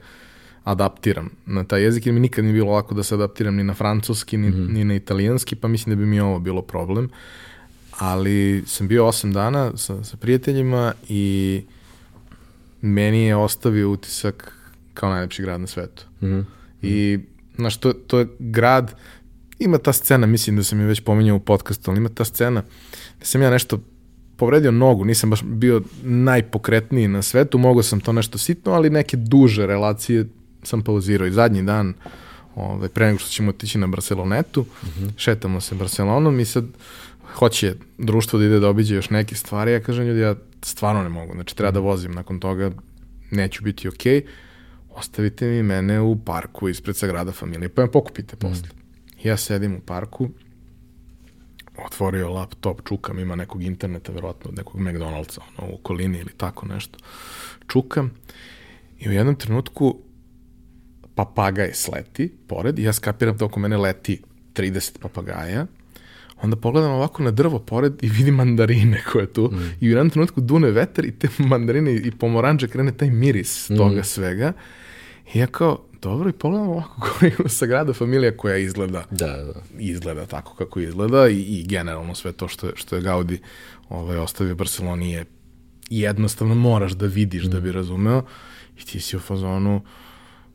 adaptiram 0.64 1.30
na 1.45 1.64
taj 1.64 1.84
jezik, 1.84 2.05
jer 2.05 2.14
mi 2.14 2.20
nikad 2.20 2.43
nije 2.43 2.53
bilo 2.53 2.72
lako 2.72 2.95
da 2.95 3.03
se 3.03 3.16
adaptiram 3.16 3.55
ni 3.55 3.64
na 3.64 3.74
francuski, 3.74 4.38
ni, 4.38 4.49
mm. 4.49 4.74
ni 4.74 4.86
na 4.86 4.95
italijanski, 4.95 5.55
pa 5.55 5.68
mislim 5.68 5.95
da 5.95 5.99
bi 5.99 6.05
mi 6.05 6.20
ovo 6.20 6.39
bilo 6.39 6.61
problem. 6.61 7.09
Ali 7.99 8.64
sam 8.68 8.88
bio 8.88 9.07
osam 9.07 9.34
dana 9.34 9.78
sa, 9.78 10.03
sa 10.03 10.18
prijateljima 10.18 10.93
i 11.09 11.61
meni 12.82 13.26
je 13.26 13.36
ostavio 13.36 13.91
utisak 13.91 14.57
kao 14.93 15.09
najlepši 15.09 15.41
grad 15.41 15.61
na 15.61 15.68
svetu. 15.68 16.03
Mm 16.22 16.26
-hmm. 16.26 16.43
I, 16.82 17.20
znaš, 17.55 17.78
to, 17.78 17.93
to 17.93 18.20
je 18.20 18.28
grad, 18.39 18.95
ima 19.59 19.78
ta 19.78 19.93
scena, 19.93 20.28
mislim 20.28 20.55
da 20.55 20.64
sam 20.64 20.80
je 20.80 20.86
već 20.86 20.99
pominjao 20.99 21.36
u 21.36 21.39
podcastu, 21.39 21.91
ali 21.91 21.97
ima 21.97 22.09
ta 22.09 22.26
scena 22.26 22.61
da 23.20 23.26
sam 23.26 23.41
ja 23.41 23.49
nešto 23.49 23.80
povredio 24.38 24.72
nogu, 24.72 25.05
nisam 25.05 25.30
baš 25.30 25.43
bio 25.43 25.82
najpokretniji 26.03 27.07
na 27.07 27.22
svetu, 27.22 27.57
mogao 27.57 27.84
sam 27.84 27.99
to 27.99 28.14
nešto 28.14 28.38
sitno, 28.38 28.72
ali 28.72 28.89
neke 28.89 29.18
duže 29.18 29.68
relacije 29.68 30.26
sam 30.64 30.82
pauzirao 30.82 31.28
i 31.28 31.32
zadnji 31.32 31.64
dan, 31.64 31.93
ovaj, 32.55 32.89
pre 32.89 33.05
nego 33.05 33.20
što 33.20 33.30
ćemo 33.30 33.49
otići 33.49 33.78
na 33.78 33.88
Barcelonetu, 33.88 34.61
mm 34.61 34.88
-hmm. 34.88 35.11
šetamo 35.18 35.61
se 35.61 35.76
Barcelonom 35.76 36.39
i 36.39 36.45
sad 36.45 36.66
hoće 37.34 37.76
društvo 37.97 38.39
da 38.39 38.45
ide 38.45 38.59
da 38.59 38.70
obiđe 38.70 38.95
još 38.95 39.09
neke 39.09 39.36
stvari, 39.36 39.72
ja 39.72 39.80
kažem 39.80 40.05
ljudi, 40.05 40.20
ja 40.20 40.36
stvarno 40.61 41.03
ne 41.03 41.09
mogu, 41.09 41.34
znači 41.34 41.55
treba 41.55 41.72
da 41.72 41.80
vozim 41.80 42.11
nakon 42.11 42.39
toga, 42.39 42.72
neću 43.32 43.64
biti 43.64 43.88
okej, 43.88 44.22
okay. 44.22 44.28
ostavite 44.89 45.47
mi 45.47 45.64
mene 45.64 46.01
u 46.01 46.16
parku 46.26 46.70
ispred 46.70 46.95
Sagrada 46.95 47.32
familije, 47.32 47.70
pa 47.70 47.82
me 47.82 47.91
pokupite 47.91 48.36
posle. 48.36 48.68
Mm. 48.68 49.28
Ja 49.28 49.38
sedim 49.38 49.76
u 49.76 49.80
parku, 49.80 50.30
otvorio 51.86 52.30
laptop, 52.30 52.82
čukam, 52.88 53.20
ima 53.20 53.36
nekog 53.36 53.64
interneta, 53.64 54.11
verovatno 54.11 54.49
od 54.49 54.57
nekog 54.57 54.82
McDonald'sa, 54.82 55.39
ono, 55.57 55.72
u 55.72 55.76
okolini 55.76 56.20
ili 56.20 56.32
tako 56.38 56.66
nešto. 56.66 56.99
Čukam 57.68 58.11
i 58.99 59.09
u 59.09 59.11
jednom 59.11 59.36
trenutku 59.36 59.99
papagaj 61.16 61.74
sleti 61.74 62.32
pored 62.47 62.80
i 62.80 62.84
ja 62.84 62.93
skapiram 62.93 63.38
da 63.38 63.45
oko 63.45 63.59
mene 63.59 63.78
leti 63.78 64.22
30 64.53 64.99
papagaja 64.99 65.66
onda 66.41 66.55
pogledam 66.55 66.91
ovako 66.91 67.24
na 67.24 67.32
drvo 67.32 67.59
pored 67.59 67.93
i 68.01 68.09
vidim 68.09 68.36
mandarine 68.36 69.03
koje 69.11 69.34
tu 69.34 69.49
mm. 69.51 69.72
i 69.82 69.88
u 69.88 69.89
jednom 69.89 70.09
trenutku 70.09 70.41
dune 70.41 70.72
vetar 70.72 71.05
i 71.05 71.11
te 71.11 71.28
mandarine 71.38 71.95
i 71.95 72.11
pomoranđe 72.11 72.68
krene 72.68 72.91
taj 72.91 73.09
miris 73.09 73.70
mm. 73.70 73.78
toga 73.78 74.03
svega 74.03 74.53
i 75.34 75.39
ja 75.39 75.47
kao, 75.47 75.86
dobro, 76.01 76.30
i 76.30 76.34
pogledam 76.34 76.70
ovako 76.70 77.01
govorim 77.07 77.49
Sagrada 77.49 77.93
familija 77.93 78.38
koja 78.38 78.57
izgleda 78.57 79.03
da, 79.11 79.28
da. 79.28 79.61
izgleda 79.80 80.26
tako 80.26 80.55
kako 80.55 80.80
izgleda 80.80 81.30
i, 81.30 81.41
i 81.41 81.66
generalno 81.68 82.16
sve 82.16 82.32
to 82.32 82.47
što, 82.47 82.72
što 82.76 82.95
je 82.95 83.01
Gaudi 83.01 83.39
ovaj, 83.89 84.18
ostavio 84.18 84.55
Barceloni 84.55 85.11
je 85.11 85.26
jednostavno 85.89 86.55
moraš 86.55 86.91
da 86.91 87.05
vidiš 87.05 87.43
mm. 87.43 87.49
da 87.49 87.59
bi 87.59 87.70
mm. 87.70 87.74
razumeo 87.74 88.24
i 88.78 88.86
ti 88.86 88.99
si 88.99 89.18
u 89.18 89.20
fazonu 89.20 89.82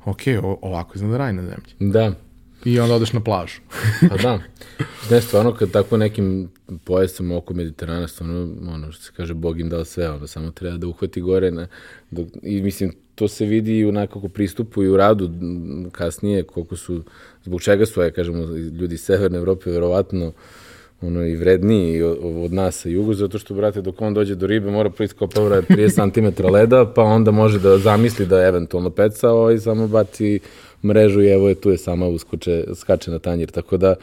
ok, 0.04 0.20
ovako 0.62 0.92
izgleda 0.94 1.18
raj 1.18 1.32
na 1.32 1.42
zemlji. 1.42 1.92
Da, 1.92 2.12
I 2.64 2.80
onda 2.80 2.94
odeš 2.94 3.12
na 3.12 3.20
plažu. 3.20 3.60
pa 4.08 4.16
da. 4.16 4.38
Ne, 5.10 5.20
stvarno, 5.20 5.54
kad 5.54 5.70
tako 5.70 5.96
nekim 5.96 6.48
pojasom 6.84 7.32
oko 7.32 7.54
Mediterana, 7.54 8.08
stvarno, 8.08 8.48
ono, 8.74 8.92
što 8.92 9.02
se 9.02 9.12
kaže, 9.16 9.34
Bog 9.34 9.60
im 9.60 9.68
dao 9.68 9.84
sve, 9.84 10.10
ono, 10.10 10.26
samo 10.26 10.50
treba 10.50 10.76
da 10.76 10.86
uhvati 10.86 11.20
gore. 11.20 11.50
Na, 11.50 11.66
dok, 12.10 12.26
I 12.42 12.62
mislim, 12.62 12.92
to 13.14 13.28
se 13.28 13.44
vidi 13.44 13.78
i 13.78 13.86
u 13.86 13.92
nekako 13.92 14.28
pristupu 14.28 14.82
i 14.82 14.88
u 14.88 14.96
radu 14.96 15.30
kasnije, 15.92 16.42
koliko 16.42 16.76
su, 16.76 17.02
zbog 17.44 17.62
čega 17.62 17.86
su, 17.86 18.02
ja 18.02 18.10
kažemo, 18.10 18.44
ljudi 18.54 18.94
iz 18.94 19.00
Severne 19.00 19.38
Evrope, 19.38 19.70
verovatno, 19.70 20.32
ono 21.00 21.26
i 21.26 21.36
vredniji 21.36 22.02
od 22.44 22.52
nas 22.52 22.82
sa 22.82 22.88
jugu, 22.88 23.14
zato 23.14 23.38
što, 23.38 23.54
brate, 23.54 23.82
dok 23.82 24.00
on 24.00 24.14
dođe 24.14 24.34
do 24.34 24.46
ribe, 24.46 24.70
mora 24.70 24.90
prvo 24.90 25.04
iskopavra 25.04 25.62
30 25.62 26.12
cm 26.14 26.46
leda, 26.46 26.92
pa 26.94 27.02
onda 27.02 27.30
može 27.30 27.58
da 27.58 27.78
zamisli 27.78 28.26
da 28.26 28.40
je 28.40 28.48
eventualno 28.48 28.90
peca, 28.90 29.30
ovaj 29.30 29.58
samo 29.58 29.88
baci 29.88 30.40
mrežu 30.84 31.22
i 31.22 31.28
evo 31.28 31.48
je 31.48 31.54
tu 31.54 31.70
je 31.70 31.78
sama 31.78 32.06
uskoče, 32.06 32.64
skače 32.74 33.10
na 33.10 33.18
tanjir. 33.18 33.50
Tako 33.50 33.76
da 33.76 33.94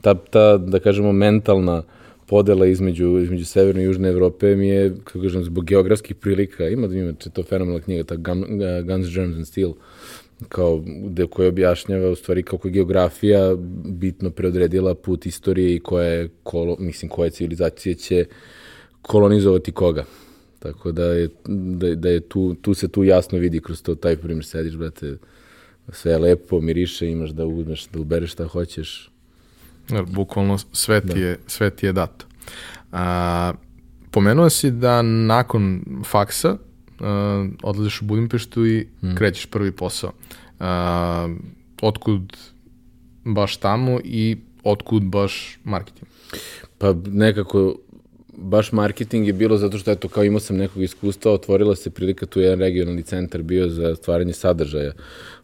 ta, 0.00 0.14
ta 0.14 0.56
da 0.58 0.78
kažemo, 0.78 1.12
mentalna 1.12 1.82
podela 2.26 2.66
između, 2.66 3.18
između 3.18 3.44
severne 3.44 3.82
i 3.82 3.84
južne 3.84 4.08
Evrope 4.08 4.56
mi 4.56 4.68
je, 4.68 4.94
kako 5.04 5.20
kažem, 5.20 5.44
zbog 5.44 5.64
geografskih 5.64 6.16
prilika, 6.16 6.68
ima 6.68 6.86
da 6.86 6.94
ima 6.94 7.12
to 7.12 7.42
fenomenalna 7.42 7.84
knjiga, 7.84 8.04
ta 8.04 8.16
Guns, 8.16 9.14
Germs 9.14 9.36
and 9.36 9.46
Steel, 9.46 9.72
kao 10.48 10.82
gde 10.86 11.26
koja 11.26 11.48
objašnjava 11.48 12.10
u 12.10 12.14
stvari 12.14 12.42
kako 12.42 12.68
je 12.68 12.72
geografija 12.72 13.56
bitno 13.84 14.30
preodredila 14.30 14.94
put 14.94 15.26
istorije 15.26 15.74
i 15.76 15.80
koja 15.80 16.06
je, 16.06 16.28
kolo, 16.42 16.76
mislim, 16.78 17.08
koje 17.08 17.30
civilizacije 17.30 17.94
će 17.94 18.24
kolonizovati 19.02 19.72
koga. 19.72 20.04
Tako 20.58 20.92
da 20.92 21.04
je, 21.04 21.28
da, 21.46 21.94
da 21.94 22.08
je 22.08 22.20
tu, 22.20 22.54
tu 22.54 22.74
se 22.74 22.88
tu 22.88 23.04
jasno 23.04 23.38
vidi 23.38 23.60
kroz 23.60 23.82
to, 23.82 23.94
taj 23.94 24.16
primjer 24.16 24.44
sediš, 24.44 24.76
brate, 24.76 25.16
sve 25.92 26.12
je 26.12 26.18
lepo, 26.18 26.60
miriše, 26.60 27.10
imaš 27.10 27.30
da 27.30 27.46
uzmeš, 27.46 27.86
da 27.86 28.00
ubereš 28.00 28.32
šta 28.32 28.46
hoćeš. 28.46 29.10
Ja, 29.90 30.02
bukvalno 30.02 30.58
sve 30.72 31.00
ti, 31.00 31.06
da. 31.06 31.20
je, 31.20 31.38
sve 31.46 31.70
ti 31.70 31.86
je 31.86 31.92
dato. 31.92 32.26
A, 32.92 33.52
pomenuo 34.10 34.50
si 34.50 34.70
da 34.70 35.02
nakon 35.02 35.84
faksa 36.04 36.56
a, 37.04 37.48
odlaziš 37.62 38.02
u 38.02 38.04
Budimpeštu 38.04 38.66
i 38.66 38.86
hmm. 39.00 39.16
krećeš 39.16 39.46
prvi 39.46 39.72
posao. 39.72 40.12
A, 40.60 41.28
otkud 41.82 42.36
baš 43.24 43.56
tamo 43.56 44.00
i 44.04 44.36
otkud 44.64 45.02
baš 45.02 45.58
marketing? 45.64 46.08
Pa 46.78 46.94
nekako 47.06 47.76
baš 48.36 48.72
marketing 48.72 49.26
je 49.26 49.32
bilo 49.32 49.56
zato 49.56 49.78
što 49.78 49.90
eto 49.90 50.08
kao 50.08 50.24
imao 50.24 50.40
sam 50.40 50.56
nekog 50.56 50.82
iskustva, 50.82 51.32
otvorila 51.32 51.76
se 51.76 51.90
prilika 51.90 52.26
tu 52.26 52.40
jedan 52.40 52.58
regionalni 52.58 53.02
centar 53.02 53.42
bio 53.42 53.68
za 53.68 53.94
stvaranje 53.94 54.32
sadržaja 54.32 54.92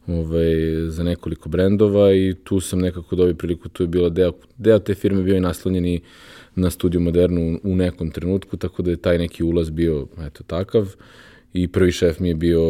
ovaj, 0.06 0.54
za 0.88 1.02
nekoliko 1.02 1.48
brendova 1.48 2.12
i 2.12 2.34
tu 2.44 2.60
sam 2.60 2.78
nekako 2.78 3.16
dobio 3.16 3.34
priliku, 3.34 3.68
tu 3.68 3.82
je 3.82 3.86
bila 3.86 4.08
deo, 4.08 4.32
deo 4.58 4.78
te 4.78 4.94
firme 4.94 5.22
bio 5.22 5.36
i 5.36 5.40
naslonjeni 5.40 6.00
na 6.54 6.70
studiju 6.70 7.00
Modernu 7.00 7.60
u 7.62 7.76
nekom 7.76 8.10
trenutku, 8.10 8.56
tako 8.56 8.82
da 8.82 8.90
je 8.90 8.96
taj 8.96 9.18
neki 9.18 9.44
ulaz 9.44 9.70
bio 9.70 10.06
eto 10.26 10.42
takav 10.42 10.94
i 11.52 11.68
prvi 11.68 11.92
šef 11.92 12.18
mi 12.18 12.28
je 12.28 12.34
bio 12.34 12.62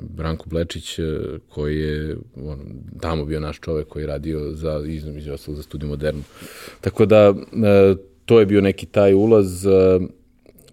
Branko 0.00 0.48
Blečić 0.48 0.98
eh, 0.98 1.02
koji 1.48 1.80
je 1.80 2.16
on, 2.36 2.58
tamo 3.00 3.24
bio 3.24 3.40
naš 3.40 3.60
čovek 3.60 3.88
koji 3.88 4.02
je 4.02 4.06
radio 4.06 4.52
za 4.52 4.82
između 4.86 5.32
ostalog 5.32 5.56
za 5.56 5.62
studiju 5.62 5.88
Modernu. 5.88 6.22
Tako 6.80 7.06
da 7.06 7.28
eh, 7.28 7.96
to 8.24 8.40
je 8.40 8.46
bio 8.46 8.60
neki 8.60 8.86
taj 8.86 9.14
ulaz 9.14 9.66
eh, 9.66 10.00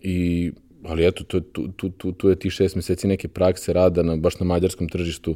i 0.02 0.52
ali 0.84 1.08
eto, 1.08 1.24
tu, 1.24 1.41
tu, 1.41 1.68
tu, 1.68 1.89
tu, 1.89 2.12
tu 2.12 2.30
je 2.30 2.36
ti 2.36 2.49
šest 2.49 2.76
meseci 2.76 3.08
neke 3.08 3.28
prakse 3.28 3.74
rada 3.74 4.04
na, 4.04 4.16
baš 4.16 4.39
na 4.39 4.45
mađarskom 4.45 4.89
tržištu 4.89 5.36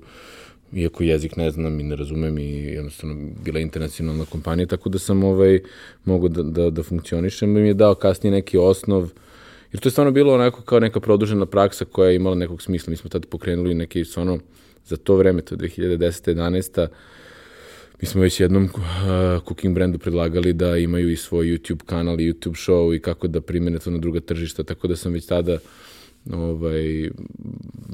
iako 0.73 1.03
jezik 1.03 1.35
ne 1.35 1.51
znam 1.51 1.79
i 1.79 1.83
ne 1.83 1.95
razumem 1.95 2.37
i 2.37 2.49
jednostavno 2.51 3.15
bila 3.43 3.59
internacionalna 3.59 4.25
kompanija, 4.25 4.67
tako 4.67 4.89
da 4.89 4.99
sam 4.99 5.23
ovaj, 5.23 5.59
mogu 6.05 6.29
da, 6.29 6.43
da, 6.43 6.69
da 6.69 6.83
funkcionišem 6.83 7.57
i 7.57 7.61
mi 7.61 7.67
je 7.67 7.73
dao 7.73 7.95
kasnije 7.95 8.31
neki 8.31 8.57
osnov, 8.57 9.11
jer 9.75 9.79
to 9.79 9.87
je 9.87 9.91
stvarno 9.91 10.11
bilo 10.11 10.33
onako 10.33 10.61
kao 10.61 10.79
neka 10.79 10.99
produžena 10.99 11.45
praksa 11.45 11.85
koja 11.85 12.09
je 12.09 12.15
imala 12.15 12.35
nekog 12.35 12.61
smisla. 12.61 12.91
Mi 12.91 12.97
smo 12.97 13.09
tada 13.09 13.27
pokrenuli 13.27 13.73
neki 13.73 14.05
stvarno, 14.05 14.39
za 14.85 14.97
to 14.97 15.15
vreme, 15.15 15.41
to 15.41 15.55
je 15.55 15.59
2010. 15.59 16.35
11 16.35 16.87
mi 18.01 18.07
smo 18.07 18.21
već 18.21 18.39
jednom 18.39 18.63
uh, 18.63 18.71
cooking 19.47 19.75
brandu 19.75 19.99
predlagali 19.99 20.53
da 20.53 20.77
imaju 20.77 21.11
i 21.11 21.15
svoj 21.15 21.45
YouTube 21.45 21.83
kanal 21.85 22.19
i 22.19 22.33
YouTube 22.33 22.69
show 22.69 22.95
i 22.95 22.99
kako 22.99 23.27
da 23.27 23.41
primene 23.41 23.79
to 23.79 23.91
na 23.91 23.97
druga 23.97 24.19
tržišta, 24.19 24.63
tako 24.63 24.87
da 24.87 24.95
sam 24.95 25.13
već 25.13 25.25
tada 25.25 25.57
ovaj, 26.33 27.09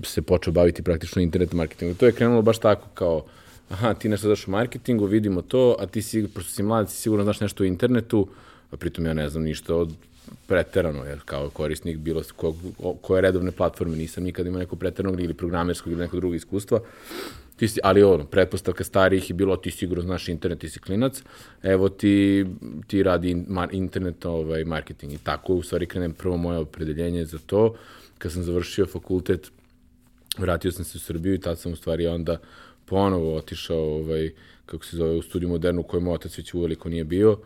se 0.03 0.21
počeo 0.21 0.53
baviti 0.53 0.83
praktično 0.83 1.21
internet 1.21 1.53
marketingom. 1.53 1.95
To 1.95 2.05
je 2.05 2.11
krenulo 2.11 2.41
baš 2.41 2.59
tako 2.59 2.87
kao, 2.93 3.25
aha, 3.69 3.93
ti 3.93 4.09
nešto 4.09 4.27
znaš 4.27 4.47
u 4.47 4.51
marketingu, 4.51 5.05
vidimo 5.05 5.41
to, 5.41 5.75
a 5.79 5.85
ti 5.85 6.01
si, 6.01 6.27
prosto 6.27 6.51
si 6.51 6.63
mlad, 6.63 6.89
si 6.89 6.97
sigurno 6.97 7.23
znaš 7.23 7.39
nešto 7.39 7.63
u 7.63 7.65
internetu, 7.65 8.27
a 8.71 8.77
pritom 8.77 9.05
ja 9.05 9.13
ne 9.13 9.29
znam 9.29 9.43
ništa 9.43 9.75
od 9.75 9.93
preterano, 10.47 11.03
jer 11.03 11.19
kao 11.25 11.49
korisnik 11.49 11.97
bilo 11.97 12.23
ko, 12.35 12.55
koje 13.01 13.21
redovne 13.21 13.51
platforme 13.51 13.97
nisam 13.97 14.23
nikad 14.23 14.47
imao 14.47 14.59
neko 14.59 14.75
preteranog 14.75 15.21
ili 15.21 15.33
programerskog 15.33 15.93
ili 15.93 16.01
neko 16.01 16.15
drugo 16.15 16.35
iskustva. 16.35 16.79
Ti 17.55 17.67
si, 17.67 17.79
ali 17.83 18.03
ono, 18.03 18.25
pretpostavka 18.25 18.83
starijih 18.83 19.29
je 19.29 19.33
bilo 19.33 19.57
ti 19.57 19.71
sigurno 19.71 20.03
znaš 20.03 20.29
internet, 20.29 20.59
ti 20.59 20.69
si 20.69 20.79
klinac, 20.79 21.23
evo 21.63 21.89
ti, 21.89 22.45
ti 22.87 23.03
radi 23.03 23.45
internet 23.71 24.25
ovaj, 24.25 24.63
marketing 24.63 25.13
i 25.13 25.17
tako 25.17 25.53
u 25.53 25.63
stvari 25.63 25.85
krenem 25.85 26.13
prvo 26.13 26.37
moje 26.37 26.57
opredeljenje 26.57 27.25
za 27.25 27.37
to. 27.45 27.75
Kad 28.17 28.31
sam 28.31 28.43
završio 28.43 28.85
fakultet, 28.85 29.51
vratio 30.37 30.71
sam 30.71 30.85
se 30.85 30.97
u 30.97 31.01
Srbiju 31.01 31.33
i 31.33 31.41
tad 31.41 31.59
sam 31.59 31.71
u 31.71 31.75
stvari 31.75 32.07
onda 32.07 32.37
ponovo 32.85 33.35
otišao 33.35 33.95
ovaj, 33.95 34.31
kako 34.65 34.85
se 34.85 34.97
zove, 34.97 35.15
u 35.15 35.21
studiju 35.21 35.49
modernu 35.49 35.81
u 35.81 35.83
kojem 35.83 36.07
otac 36.07 36.37
već 36.37 36.53
uveliko 36.53 36.89
nije 36.89 37.03
bio 37.03 37.37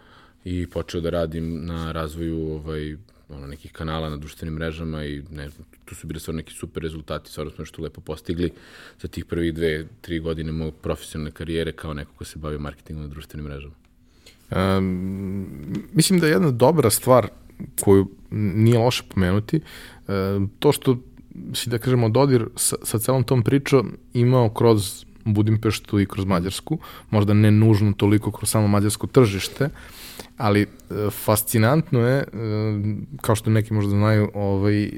i 0.46 0.68
počeo 0.68 1.02
da 1.02 1.10
radim 1.10 1.66
na 1.66 1.92
razvoju 1.92 2.40
ovaj, 2.40 2.98
ono, 3.30 3.48
nekih 3.48 3.72
kanala 3.72 4.10
na 4.10 4.18
društvenim 4.18 4.54
mrežama 4.54 5.06
i 5.06 5.24
ne 5.32 5.50
znam, 5.50 5.68
tu 5.86 5.96
su 5.96 6.08
bili 6.08 6.20
stvarno 6.20 6.38
neki 6.38 6.54
super 6.54 6.84
rezultati, 6.84 7.32
stvarno 7.32 7.52
smo 7.52 7.62
nešto 7.62 7.82
lepo 7.82 8.02
postigli 8.02 8.52
za 9.02 9.08
tih 9.08 9.26
prvih 9.26 9.54
dve, 9.54 9.88
tri 10.02 10.20
godine 10.20 10.52
mojeg 10.52 10.74
profesionalne 10.82 11.32
karijere 11.32 11.72
kao 11.72 11.94
neko 11.94 12.12
ko 12.18 12.26
se 12.26 12.40
bavio 12.40 12.60
marketingom 12.60 13.04
na 13.04 13.10
društvenim 13.10 13.46
mrežama. 13.46 13.74
Um, 14.52 15.48
mislim 15.94 16.20
da 16.20 16.28
je 16.28 16.32
jedna 16.32 16.52
dobra 16.52 16.90
stvar 16.90 17.28
koju 17.82 18.12
nije 18.30 18.80
loše 18.80 19.04
pomenuti, 19.14 19.62
um, 20.08 20.50
to 20.60 20.72
što 20.72 20.98
si, 21.54 21.70
da 21.70 21.78
kažemo, 21.78 22.10
dodir 22.10 22.48
sa, 22.56 22.76
sa 22.84 23.00
celom 23.00 23.24
tom 23.24 23.44
pričom 23.44 23.98
imao 24.14 24.50
kroz 24.50 25.06
Budimpeštu 25.26 26.00
i 26.00 26.06
kroz 26.06 26.26
Mađarsku, 26.26 26.78
možda 27.10 27.34
ne 27.34 27.52
nužno 27.52 27.94
toliko 27.98 28.32
kroz 28.32 28.50
samo 28.50 28.68
mađarsko 28.68 29.08
tržište, 29.08 29.70
ali 30.38 30.62
e, 30.62 30.66
fascinantno 31.12 32.00
je, 32.00 32.18
e, 32.18 32.26
kao 33.22 33.36
što 33.36 33.50
neki 33.50 33.74
možda 33.74 33.90
znaju, 33.90 34.32
ovaj, 34.34 34.84
e, 34.84 34.90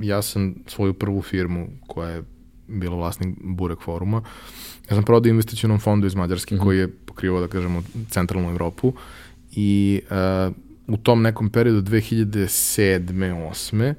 ja 0.00 0.22
sam 0.22 0.54
svoju 0.66 0.94
prvu 0.94 1.22
firmu 1.22 1.68
koja 1.86 2.10
je 2.10 2.22
bila 2.68 2.96
vlasnik 2.96 3.36
Burek 3.40 3.80
foruma, 3.80 4.22
ja 4.90 4.96
sam 4.96 5.04
prodao 5.04 5.30
investicionom 5.30 5.78
fondu 5.78 6.06
iz 6.06 6.14
Mađarske 6.14 6.54
mm 6.54 6.58
-hmm. 6.58 6.62
koji 6.62 6.78
je 6.78 6.88
pokrivao, 6.88 7.40
da 7.40 7.48
kažemo, 7.48 7.82
centralnu 8.10 8.50
Evropu 8.50 8.92
i 9.52 10.00
uh, 10.10 10.54
u 10.86 10.96
tom 10.96 11.22
nekom 11.22 11.50
periodu 11.50 11.82
2007. 11.82 12.98
2008 12.98 13.94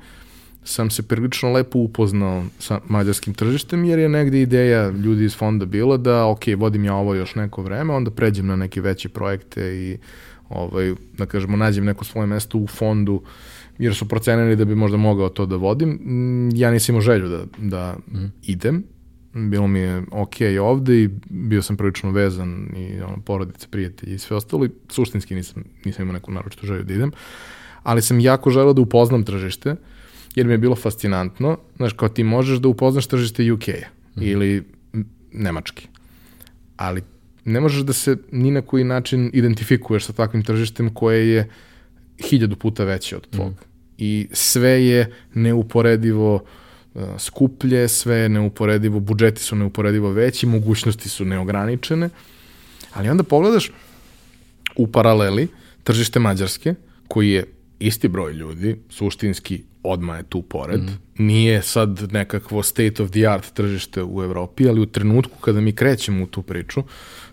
sam 0.63 0.89
se 0.89 1.03
prilično 1.03 1.51
lepo 1.51 1.79
upoznao 1.79 2.43
sa 2.59 2.79
mađarskim 2.87 3.33
tržištem, 3.33 3.85
jer 3.85 3.99
je 3.99 4.09
negde 4.09 4.41
ideja 4.41 4.89
ljudi 4.89 5.25
iz 5.25 5.35
fonda 5.35 5.65
bila 5.65 5.97
da, 5.97 6.25
ok, 6.25 6.41
vodim 6.57 6.85
ja 6.85 6.95
ovo 6.95 7.15
još 7.15 7.35
neko 7.35 7.61
vreme, 7.61 7.93
onda 7.93 8.11
pređem 8.11 8.47
na 8.47 8.55
neke 8.55 8.81
veće 8.81 9.09
projekte 9.09 9.75
i, 9.75 9.97
ovaj, 10.49 10.93
da 11.17 11.25
kažemo, 11.25 11.57
nađem 11.57 11.85
neko 11.85 12.05
svoje 12.05 12.27
mesto 12.27 12.57
u 12.57 12.67
fondu, 12.67 13.21
jer 13.77 13.95
su 13.95 14.07
procenili 14.07 14.55
da 14.55 14.65
bi 14.65 14.75
možda 14.75 14.97
mogao 14.97 15.29
to 15.29 15.45
da 15.45 15.55
vodim. 15.55 15.89
Mm, 15.89 16.55
ja 16.55 16.71
nisam 16.71 16.93
imao 16.93 17.01
želju 17.01 17.29
da, 17.29 17.45
da 17.57 17.95
mm. 18.11 18.31
idem, 18.43 18.83
bilo 19.33 19.67
mi 19.67 19.79
je 19.79 20.03
ok 20.11 20.35
ovde 20.61 21.03
i 21.03 21.09
bio 21.29 21.61
sam 21.61 21.77
prilično 21.77 22.11
vezan 22.11 22.69
i 22.75 23.01
ono, 23.01 23.21
porodice, 23.21 23.67
prijatelji 23.71 24.15
i 24.15 24.19
sve 24.19 24.37
ostalo 24.37 24.65
i 24.65 24.69
suštinski 24.89 25.35
nisam, 25.35 25.63
nisam 25.85 26.03
imao 26.03 26.13
neku 26.13 26.31
naročitu 26.31 26.65
želju 26.65 26.83
da 26.83 26.93
idem, 26.93 27.11
ali 27.83 28.01
sam 28.01 28.19
jako 28.19 28.49
želeo 28.49 28.73
da 28.73 28.81
upoznam 28.81 29.23
tržište, 29.23 29.75
jer 30.35 30.47
mi 30.47 30.53
je 30.53 30.57
bilo 30.57 30.75
fascinantno, 30.75 31.57
znaš, 31.75 31.93
kao 31.93 32.09
ti 32.09 32.23
možeš 32.23 32.59
da 32.59 32.67
upoznaš 32.67 33.07
tržište 33.07 33.51
UK-a 33.51 33.87
mm. 34.15 34.23
ili 34.23 34.63
Nemački, 35.31 35.87
ali 36.77 37.01
ne 37.47 37.59
možeš 37.59 37.81
da 37.81 37.93
se 37.93 38.17
ni 38.31 38.51
na 38.51 38.61
koji 38.61 38.83
način 38.83 39.29
identifikuješ 39.33 40.05
sa 40.05 40.13
takvim 40.13 40.43
tržištem 40.43 40.93
koje 40.93 41.29
je 41.29 41.49
hiljadu 42.29 42.55
puta 42.55 42.83
veće 42.83 43.15
od 43.15 43.27
tvog. 43.29 43.51
Mm. 43.51 43.65
I 43.97 44.27
sve 44.31 44.85
je 44.85 45.11
neuporedivo 45.33 46.35
uh, 46.35 47.01
skuplje, 47.17 47.87
sve 47.87 48.15
je 48.15 48.29
neuporedivo, 48.29 48.99
budžeti 48.99 49.43
su 49.43 49.55
neuporedivo 49.55 50.11
veći, 50.11 50.45
mogućnosti 50.45 51.09
su 51.09 51.25
neograničene, 51.25 52.09
ali 52.93 53.09
onda 53.09 53.23
pogledaš 53.23 53.71
u 54.75 54.87
paraleli 54.87 55.47
tržište 55.83 56.19
Mađarske, 56.19 56.73
koji 57.07 57.29
je 57.29 57.45
isti 57.79 58.07
broj 58.07 58.33
ljudi, 58.33 58.75
suštinski 58.89 59.63
odma 59.83 60.17
je 60.17 60.23
tu 60.23 60.41
pored. 60.41 60.81
Mm. 60.81 61.23
Nije 61.23 61.61
sad 61.61 62.11
nekakvo 62.11 62.63
state 62.63 63.03
of 63.03 63.11
the 63.11 63.27
art 63.27 63.53
tržište 63.53 64.03
u 64.03 64.23
Evropi, 64.23 64.69
ali 64.69 64.81
u 64.81 64.85
trenutku 64.85 65.39
kada 65.39 65.61
mi 65.61 65.71
krećemo 65.71 66.23
u 66.23 66.27
tu 66.27 66.41
priču, 66.41 66.83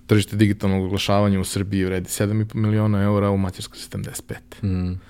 tržište 0.07 0.37
digitalnog 0.37 0.85
oglašavanja 0.85 1.41
u 1.41 1.45
Srbiji 1.45 1.85
vredi 1.85 2.09
7,5 2.09 2.55
miliona 2.55 3.03
eura, 3.03 3.31
u 3.31 3.37
Mađarskoj 3.37 3.79
75. 3.79 4.65
Mm. 4.67 5.01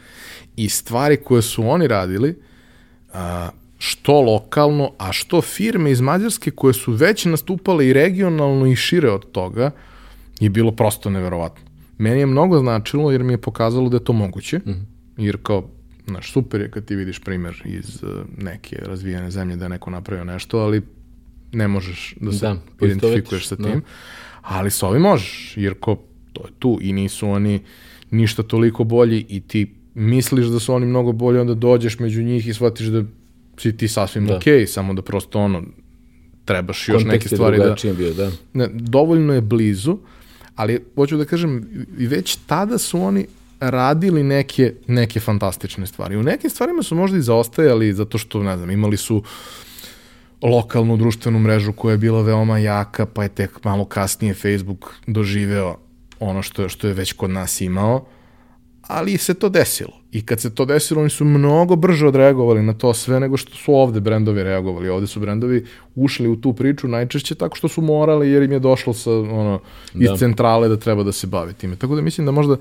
I 0.56 0.68
stvari 0.68 1.16
koje 1.16 1.42
su 1.42 1.68
oni 1.68 1.88
radili, 1.88 2.38
a, 3.12 3.50
što 3.78 4.20
lokalno, 4.20 4.90
a 4.98 5.12
što 5.12 5.42
firme 5.42 5.90
iz 5.90 6.00
Mađarske 6.00 6.50
koje 6.50 6.74
su 6.74 6.92
već 6.92 7.24
nastupale 7.24 7.88
i 7.88 7.92
regionalno 7.92 8.66
i 8.66 8.76
šire 8.76 9.10
od 9.10 9.30
toga, 9.30 9.70
je 10.40 10.50
bilo 10.50 10.72
prosto 10.72 11.10
neverovatno. 11.10 11.64
Meni 11.98 12.20
je 12.20 12.26
mnogo 12.26 12.58
značilo 12.58 13.12
jer 13.12 13.22
mi 13.22 13.32
je 13.32 13.40
pokazalo 13.40 13.88
da 13.88 13.96
je 13.96 14.04
to 14.04 14.12
moguće, 14.12 14.58
mm. 14.58 14.86
jer 15.16 15.38
kao 15.42 15.68
Znaš, 16.06 16.32
super 16.32 16.60
je 16.60 16.70
kad 16.70 16.84
ti 16.84 16.96
vidiš 16.96 17.18
primer 17.18 17.62
iz 17.64 18.02
uh, 18.02 18.10
neke 18.38 18.76
razvijene 18.76 19.30
zemlje 19.30 19.56
da 19.56 19.64
je 19.64 19.68
neko 19.68 19.90
napravio 19.90 20.24
nešto, 20.24 20.58
ali 20.58 20.82
ne 21.52 21.68
možeš 21.68 22.14
da 22.20 22.32
se 22.32 22.46
da, 22.46 22.56
identifikuješ 22.80 23.48
sa 23.48 23.56
tim. 23.56 23.64
Da. 23.64 23.80
Ali 24.44 24.70
sa 24.70 24.88
ovim 24.88 25.02
možeš, 25.02 25.54
jer 25.56 25.74
ko, 25.80 25.96
to 26.32 26.46
je 26.46 26.52
tu 26.58 26.78
i 26.82 26.92
nisu 26.92 27.28
oni 27.28 27.60
ništa 28.10 28.42
toliko 28.42 28.84
bolji 28.84 29.26
i 29.28 29.40
ti 29.40 29.74
misliš 29.94 30.46
da 30.46 30.58
su 30.58 30.74
oni 30.74 30.86
mnogo 30.86 31.12
bolji, 31.12 31.38
onda 31.38 31.54
dođeš 31.54 31.98
među 31.98 32.22
njih 32.22 32.46
i 32.46 32.54
shvatiš 32.54 32.86
da 32.86 33.02
si 33.58 33.76
ti 33.76 33.88
sasvim 33.88 34.26
da. 34.26 34.36
okej, 34.36 34.60
okay, 34.60 34.66
samo 34.66 34.94
da 34.94 35.02
prosto 35.02 35.40
ono, 35.40 35.62
trebaš 36.44 36.88
još 36.88 37.02
Kontekst 37.02 37.24
neke 37.24 37.36
stvari 37.36 37.58
da... 37.58 37.92
Bio, 37.92 38.14
da. 38.14 38.30
Ne, 38.52 38.68
dovoljno 38.72 39.34
je 39.34 39.40
blizu, 39.40 39.98
ali 40.54 40.84
hoću 40.94 41.16
da 41.16 41.24
kažem, 41.24 41.68
i 41.98 42.06
već 42.06 42.36
tada 42.36 42.78
su 42.78 43.00
oni 43.00 43.26
radili 43.60 44.22
neke, 44.22 44.74
neke 44.86 45.20
fantastične 45.20 45.86
stvari. 45.86 46.16
U 46.16 46.22
nekim 46.22 46.50
stvarima 46.50 46.82
su 46.82 46.94
možda 46.94 47.18
i 47.18 47.22
zaostajali 47.22 47.92
zato 47.92 48.18
što, 48.18 48.42
ne 48.42 48.56
znam, 48.56 48.70
imali 48.70 48.96
su 48.96 49.22
lokalnu 50.42 50.96
društvenu 50.96 51.38
mrežu 51.38 51.72
koja 51.72 51.92
je 51.92 51.98
bila 51.98 52.22
veoma 52.22 52.58
jaka, 52.58 53.06
pa 53.06 53.22
je 53.22 53.28
tek 53.28 53.64
malo 53.64 53.84
kasnije 53.84 54.34
Facebook 54.34 54.94
doživeo 55.06 55.76
ono 56.20 56.42
što, 56.42 56.68
što 56.68 56.86
je 56.86 56.94
već 56.94 57.12
kod 57.12 57.30
nas 57.30 57.60
imao, 57.60 58.06
ali 58.82 59.18
se 59.18 59.34
to 59.34 59.48
desilo. 59.48 59.92
I 60.12 60.26
kad 60.26 60.40
se 60.40 60.54
to 60.54 60.64
desilo, 60.64 61.00
oni 61.00 61.10
su 61.10 61.24
mnogo 61.24 61.76
brže 61.76 62.06
odreagovali 62.06 62.62
na 62.62 62.72
to 62.72 62.94
sve 62.94 63.20
nego 63.20 63.36
što 63.36 63.54
su 63.54 63.74
ovde 63.74 64.00
brendovi 64.00 64.42
reagovali. 64.42 64.88
Ovde 64.88 65.06
su 65.06 65.20
brendovi 65.20 65.64
ušli 65.94 66.28
u 66.28 66.36
tu 66.36 66.52
priču 66.52 66.88
najčešće 66.88 67.34
tako 67.34 67.56
što 67.56 67.68
su 67.68 67.82
morali 67.82 68.30
jer 68.30 68.42
im 68.42 68.52
je 68.52 68.58
došlo 68.58 68.94
sa, 68.94 69.10
ono, 69.12 69.60
iz 69.94 70.08
da. 70.08 70.16
centrale 70.16 70.68
da 70.68 70.76
treba 70.76 71.02
da 71.02 71.12
se 71.12 71.26
bavi 71.26 71.52
time. 71.52 71.76
Tako 71.76 71.94
da 71.94 72.02
mislim 72.02 72.26
da 72.26 72.32
možda 72.32 72.56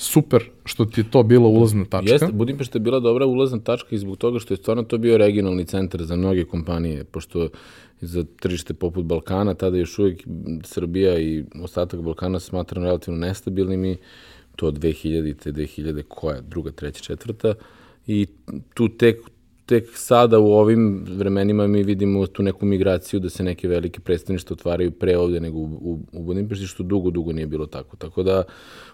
super 0.00 0.44
što 0.64 0.84
ti 0.84 1.00
je 1.00 1.10
to 1.10 1.22
bila 1.22 1.48
ulazna 1.48 1.84
tačka. 1.84 2.12
Jeste, 2.12 2.32
Budimpešta 2.32 2.78
je 2.78 2.80
bila 2.80 3.00
dobra 3.00 3.26
ulazna 3.26 3.60
tačka 3.60 3.94
i 3.94 3.98
zbog 3.98 4.16
toga 4.16 4.38
što 4.38 4.54
je 4.54 4.58
stvarno 4.58 4.82
to 4.82 4.98
bio 4.98 5.18
regionalni 5.18 5.64
centar 5.64 6.02
za 6.02 6.16
mnoge 6.16 6.44
kompanije, 6.44 7.04
pošto 7.04 7.48
za 8.00 8.24
tržište 8.40 8.74
poput 8.74 9.04
Balkana, 9.04 9.54
tada 9.54 9.76
još 9.76 9.98
uvijek 9.98 10.22
Srbija 10.64 11.18
i 11.18 11.44
ostatak 11.62 12.00
Balkana 12.00 12.40
smatram 12.40 12.84
relativno 12.84 13.20
nestabilnim 13.20 13.84
i 13.84 13.96
to 14.56 14.66
od 14.66 14.78
2000. 14.78 15.34
te 15.36 15.52
2000. 15.52 16.02
koja, 16.08 16.40
druga, 16.40 16.70
treća, 16.70 17.02
četvrta 17.02 17.54
i 18.06 18.26
tu 18.74 18.88
tek 18.88 19.16
tek 19.70 19.84
sada 19.94 20.38
u 20.38 20.52
ovim 20.52 21.04
vremenima 21.08 21.66
mi 21.66 21.82
vidimo 21.82 22.26
tu 22.26 22.42
neku 22.42 22.66
migraciju 22.66 23.20
da 23.20 23.30
se 23.30 23.42
neke 23.42 23.68
velike 23.68 24.00
predstavništva 24.00 24.54
otvaraju 24.54 24.90
pre 24.90 25.18
ovde 25.18 25.40
nego 25.40 25.58
u, 25.58 25.64
u, 25.64 25.98
u 26.12 26.22
Budimpešti, 26.22 26.66
što 26.66 26.82
dugo, 26.82 27.10
dugo 27.10 27.32
nije 27.32 27.46
bilo 27.46 27.66
tako. 27.66 27.96
Tako 27.96 28.22
da 28.22 28.42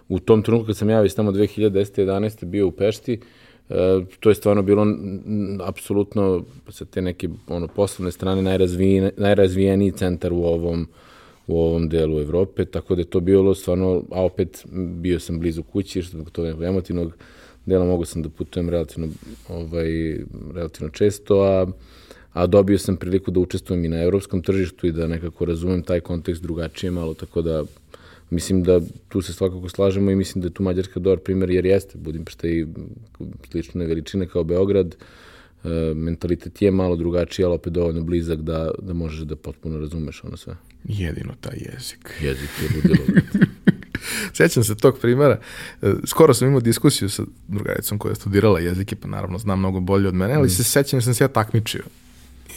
u 0.08 0.18
tom 0.18 0.42
trenutku 0.42 0.66
kad 0.66 0.76
sam 0.76 0.90
ja 0.90 1.00
već 1.00 1.14
tamo 1.14 1.32
2010. 1.32 2.00
11. 2.00 2.44
bio 2.44 2.66
u 2.66 2.70
Pešti, 2.70 3.20
e, 3.70 3.74
to 4.20 4.28
je 4.28 4.34
stvarno 4.34 4.62
bilo 4.62 4.86
apsolutno 5.64 6.44
sa 6.68 6.84
te 6.84 7.02
neke 7.02 7.28
ono, 7.46 7.68
poslovne 7.68 8.12
strane 8.12 8.42
najrazvijen, 8.42 9.10
najrazvijeniji 9.16 9.92
centar 9.92 10.32
u 10.32 10.44
ovom 10.44 10.88
u 11.46 11.60
ovom 11.60 11.88
delu 11.88 12.20
Evrope, 12.20 12.64
tako 12.64 12.94
da 12.94 13.00
je 13.00 13.10
to 13.10 13.20
bilo 13.20 13.54
stvarno, 13.54 14.02
a 14.10 14.24
opet 14.24 14.66
bio 14.72 15.20
sam 15.20 15.40
blizu 15.40 15.62
kući, 15.62 16.02
što 16.02 16.18
zbog 16.18 16.30
toga 16.30 16.66
emotivnog 16.66 17.12
dela 17.66 17.84
mogu 17.84 18.04
sam 18.04 18.22
da 18.22 18.28
putujem 18.28 18.70
relativno, 18.70 19.08
ovaj, 19.48 20.18
relativno 20.54 20.88
često, 20.92 21.40
a, 21.40 21.66
a 22.32 22.46
dobio 22.46 22.78
sam 22.78 22.96
priliku 22.96 23.30
da 23.30 23.40
učestvujem 23.40 23.84
i 23.84 23.88
na 23.88 24.02
evropskom 24.02 24.42
tržištu 24.42 24.86
i 24.86 24.92
da 24.92 25.06
nekako 25.06 25.44
razumem 25.44 25.82
taj 25.82 26.00
kontekst 26.00 26.42
drugačije 26.42 26.90
malo, 26.90 27.14
tako 27.14 27.42
da 27.42 27.64
mislim 28.30 28.62
da 28.62 28.80
tu 29.08 29.22
se 29.22 29.32
svakako 29.32 29.68
slažemo 29.68 30.10
i 30.10 30.16
mislim 30.16 30.42
da 30.42 30.46
je 30.46 30.54
tu 30.54 30.62
Mađarska 30.62 31.00
dobar 31.00 31.18
primer 31.18 31.50
jer 31.50 31.66
jeste 31.66 31.98
Budimpešta 31.98 32.48
i 32.48 32.66
slične 33.50 33.86
veličine 33.86 34.28
kao 34.28 34.44
Beograd, 34.44 34.96
e, 35.64 35.68
mentalitet 35.94 36.62
je 36.62 36.70
malo 36.70 36.96
drugačiji, 36.96 37.44
ali 37.44 37.54
opet 37.54 37.72
dovoljno 37.72 38.02
blizak 38.02 38.38
da, 38.38 38.70
da 38.82 38.92
možeš 38.92 39.20
da 39.20 39.36
potpuno 39.36 39.78
razumeš 39.78 40.24
ono 40.24 40.36
sve. 40.36 40.56
Jedino 40.84 41.34
taj 41.40 41.56
jezik. 41.56 42.10
Jezik 42.22 42.50
je 42.62 42.68
ludilo. 42.76 43.06
Sećam 44.32 44.64
se 44.64 44.76
tog 44.76 44.98
primjera. 44.98 45.40
E, 45.82 45.92
skoro 46.06 46.34
sam 46.34 46.48
imao 46.48 46.60
diskusiju 46.60 47.08
sa 47.08 47.22
drugaricom 47.48 47.98
koja 47.98 48.10
je 48.10 48.16
studirala 48.16 48.60
jezike, 48.60 48.96
pa 48.96 49.08
naravno 49.08 49.38
zna 49.38 49.56
mnogo 49.56 49.80
bolje 49.80 50.08
od 50.08 50.14
mene, 50.14 50.34
ali 50.34 50.46
mm. 50.46 50.50
se 50.50 50.64
sećam 50.64 50.98
da 50.98 51.04
sam 51.04 51.14
se 51.14 51.24
ja 51.24 51.28
takmičio 51.28 51.82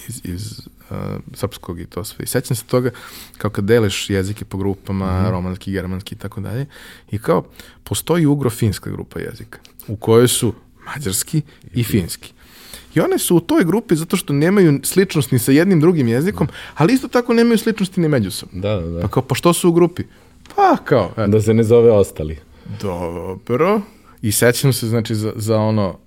iz, 0.08 0.22
iz 0.24 0.62
uh, 0.90 0.98
srpskog 1.34 1.80
i 1.80 1.86
to 1.86 2.04
sve. 2.04 2.24
I 2.24 2.28
sećam 2.28 2.56
se 2.56 2.64
toga 2.64 2.92
kao 3.38 3.52
kad 3.52 3.66
deliš 3.66 4.10
jezike 4.10 4.46
po 4.46 4.58
grupama, 4.58 5.22
mm. 5.22 5.32
romanski, 5.32 5.72
germanski 5.72 6.16
i 6.16 6.18
tako 6.18 6.42
dalje. 6.42 6.66
I 7.12 7.20
kao, 7.20 7.44
postoji 7.84 8.26
ugro-finska 8.26 8.92
grupa 8.92 9.20
jezika 9.20 9.60
u 9.88 9.96
kojoj 9.96 10.28
su 10.28 10.54
mađarski 10.86 11.42
i 11.74 11.84
finski. 11.84 12.34
I 12.96 13.00
one 13.00 13.18
su 13.18 13.36
u 13.36 13.40
toj 13.40 13.64
grupi 13.64 13.96
zato 13.96 14.18
što 14.18 14.34
nemaju 14.34 14.80
sličnost 14.84 15.32
ni 15.32 15.40
sa 15.40 15.52
jednim 15.52 15.80
drugim 15.80 16.08
jezikom, 16.08 16.48
da. 16.48 16.54
ali 16.76 16.94
isto 16.94 17.08
tako 17.08 17.34
nemaju 17.34 17.58
sličnosti 17.58 18.02
ni 18.02 18.08
međusobno. 18.08 18.62
Da, 18.62 18.76
da, 18.76 18.88
da. 18.88 19.02
Pa 19.02 19.08
kao, 19.08 19.24
pa 19.24 19.36
što 19.36 19.54
su 19.54 19.70
u 19.70 19.72
grupi? 19.72 20.04
Pa 20.56 20.78
kao... 20.84 21.12
Eto. 21.12 21.28
Da 21.28 21.42
se 21.42 21.54
ne 21.54 21.64
zove 21.64 21.92
ostali. 21.92 22.38
Dobro. 22.82 23.82
I 24.22 24.32
sećam 24.32 24.74
se, 24.74 24.88
znači, 24.88 25.16
za, 25.16 25.34
za 25.36 25.58
ono 25.58 25.98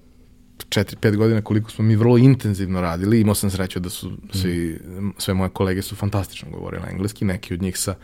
4-5 0.68 1.16
godina 1.16 1.42
koliko 1.42 1.70
smo 1.70 1.84
mi 1.84 1.96
vrlo 1.96 2.18
intenzivno 2.18 2.80
radili. 2.80 3.20
Imao 3.20 3.34
sam 3.34 3.50
sreću 3.50 3.80
da 3.80 3.90
su 3.90 4.12
svi, 4.32 4.80
sve 5.18 5.34
moje 5.34 5.50
kolege 5.50 5.82
su 5.82 5.96
fantastično 5.96 6.50
govorili 6.50 6.82
engleski, 6.90 7.24
neki 7.24 7.54
od 7.54 7.62
njih 7.62 7.78
sa 7.78 7.94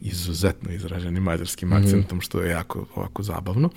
izuzetno 0.00 0.72
izraženim 0.72 1.22
mađarskim 1.22 1.68
mhm. 1.68 1.78
akcentom, 1.78 2.20
što 2.20 2.40
je 2.40 2.50
jako 2.50 2.86
ovako 2.94 3.22
zabavno. 3.22 3.70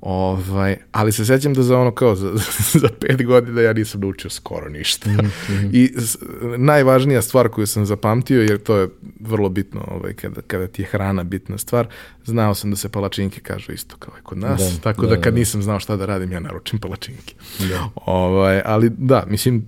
Ovaj, 0.00 0.76
ali 0.92 1.12
se 1.12 1.24
sećam 1.24 1.54
da 1.54 1.62
za 1.62 1.78
ono 1.78 1.90
kao 1.90 2.14
za, 2.14 2.32
za 2.82 2.88
pet 3.00 3.26
godina 3.26 3.60
ja 3.60 3.72
nisam 3.72 4.00
naučio 4.00 4.30
skoro 4.30 4.68
ništa. 4.68 5.10
Mm 5.10 5.16
-hmm. 5.16 5.70
I 5.72 5.92
s, 5.96 6.16
najvažnija 6.56 7.22
stvar 7.22 7.48
koju 7.48 7.66
sam 7.66 7.86
zapamtio, 7.86 8.42
jer 8.42 8.58
to 8.58 8.76
je 8.76 8.88
vrlo 9.20 9.48
bitno 9.48 9.84
ovaj, 9.90 10.12
kada, 10.12 10.40
kada 10.40 10.66
ti 10.66 10.82
je 10.82 10.86
hrana 10.86 11.24
bitna 11.24 11.58
stvar, 11.58 11.86
znao 12.24 12.54
sam 12.54 12.70
da 12.70 12.76
se 12.76 12.88
palačinke 12.88 13.40
kažu 13.40 13.72
isto 13.72 13.96
kao 13.96 14.14
i 14.18 14.22
kod 14.22 14.38
nas, 14.38 14.60
da, 14.60 14.80
tako 14.80 15.06
da, 15.06 15.16
da 15.16 15.22
kad 15.22 15.34
da. 15.34 15.38
nisam 15.38 15.62
znao 15.62 15.80
šta 15.80 15.96
da 15.96 16.06
radim, 16.06 16.32
ja 16.32 16.40
naručim 16.40 16.78
palačinke. 16.78 17.34
Da. 17.58 17.88
Ovaj, 17.94 18.62
ali 18.64 18.90
da, 18.90 19.24
mislim, 19.26 19.66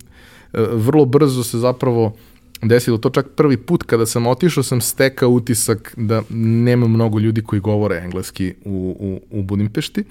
vrlo 0.73 1.05
brzo 1.05 1.45
se 1.45 1.59
zapravo 1.59 2.17
desilo 2.63 2.99
to 2.99 3.11
čak 3.11 3.27
prvi 3.37 3.57
put 3.57 3.83
kada 3.83 4.07
sam 4.07 4.27
otišao 4.27 4.63
sam 4.63 4.81
stekao 4.81 5.31
utisak 5.31 5.95
da 5.97 6.23
nema 6.31 6.87
mnogo 6.89 7.19
ljudi 7.19 7.43
koji 7.43 7.61
govore 7.61 7.97
engleski 7.97 8.55
u, 8.65 8.97
u, 9.01 9.39
u 9.39 9.43
Budimpešti 9.43 10.05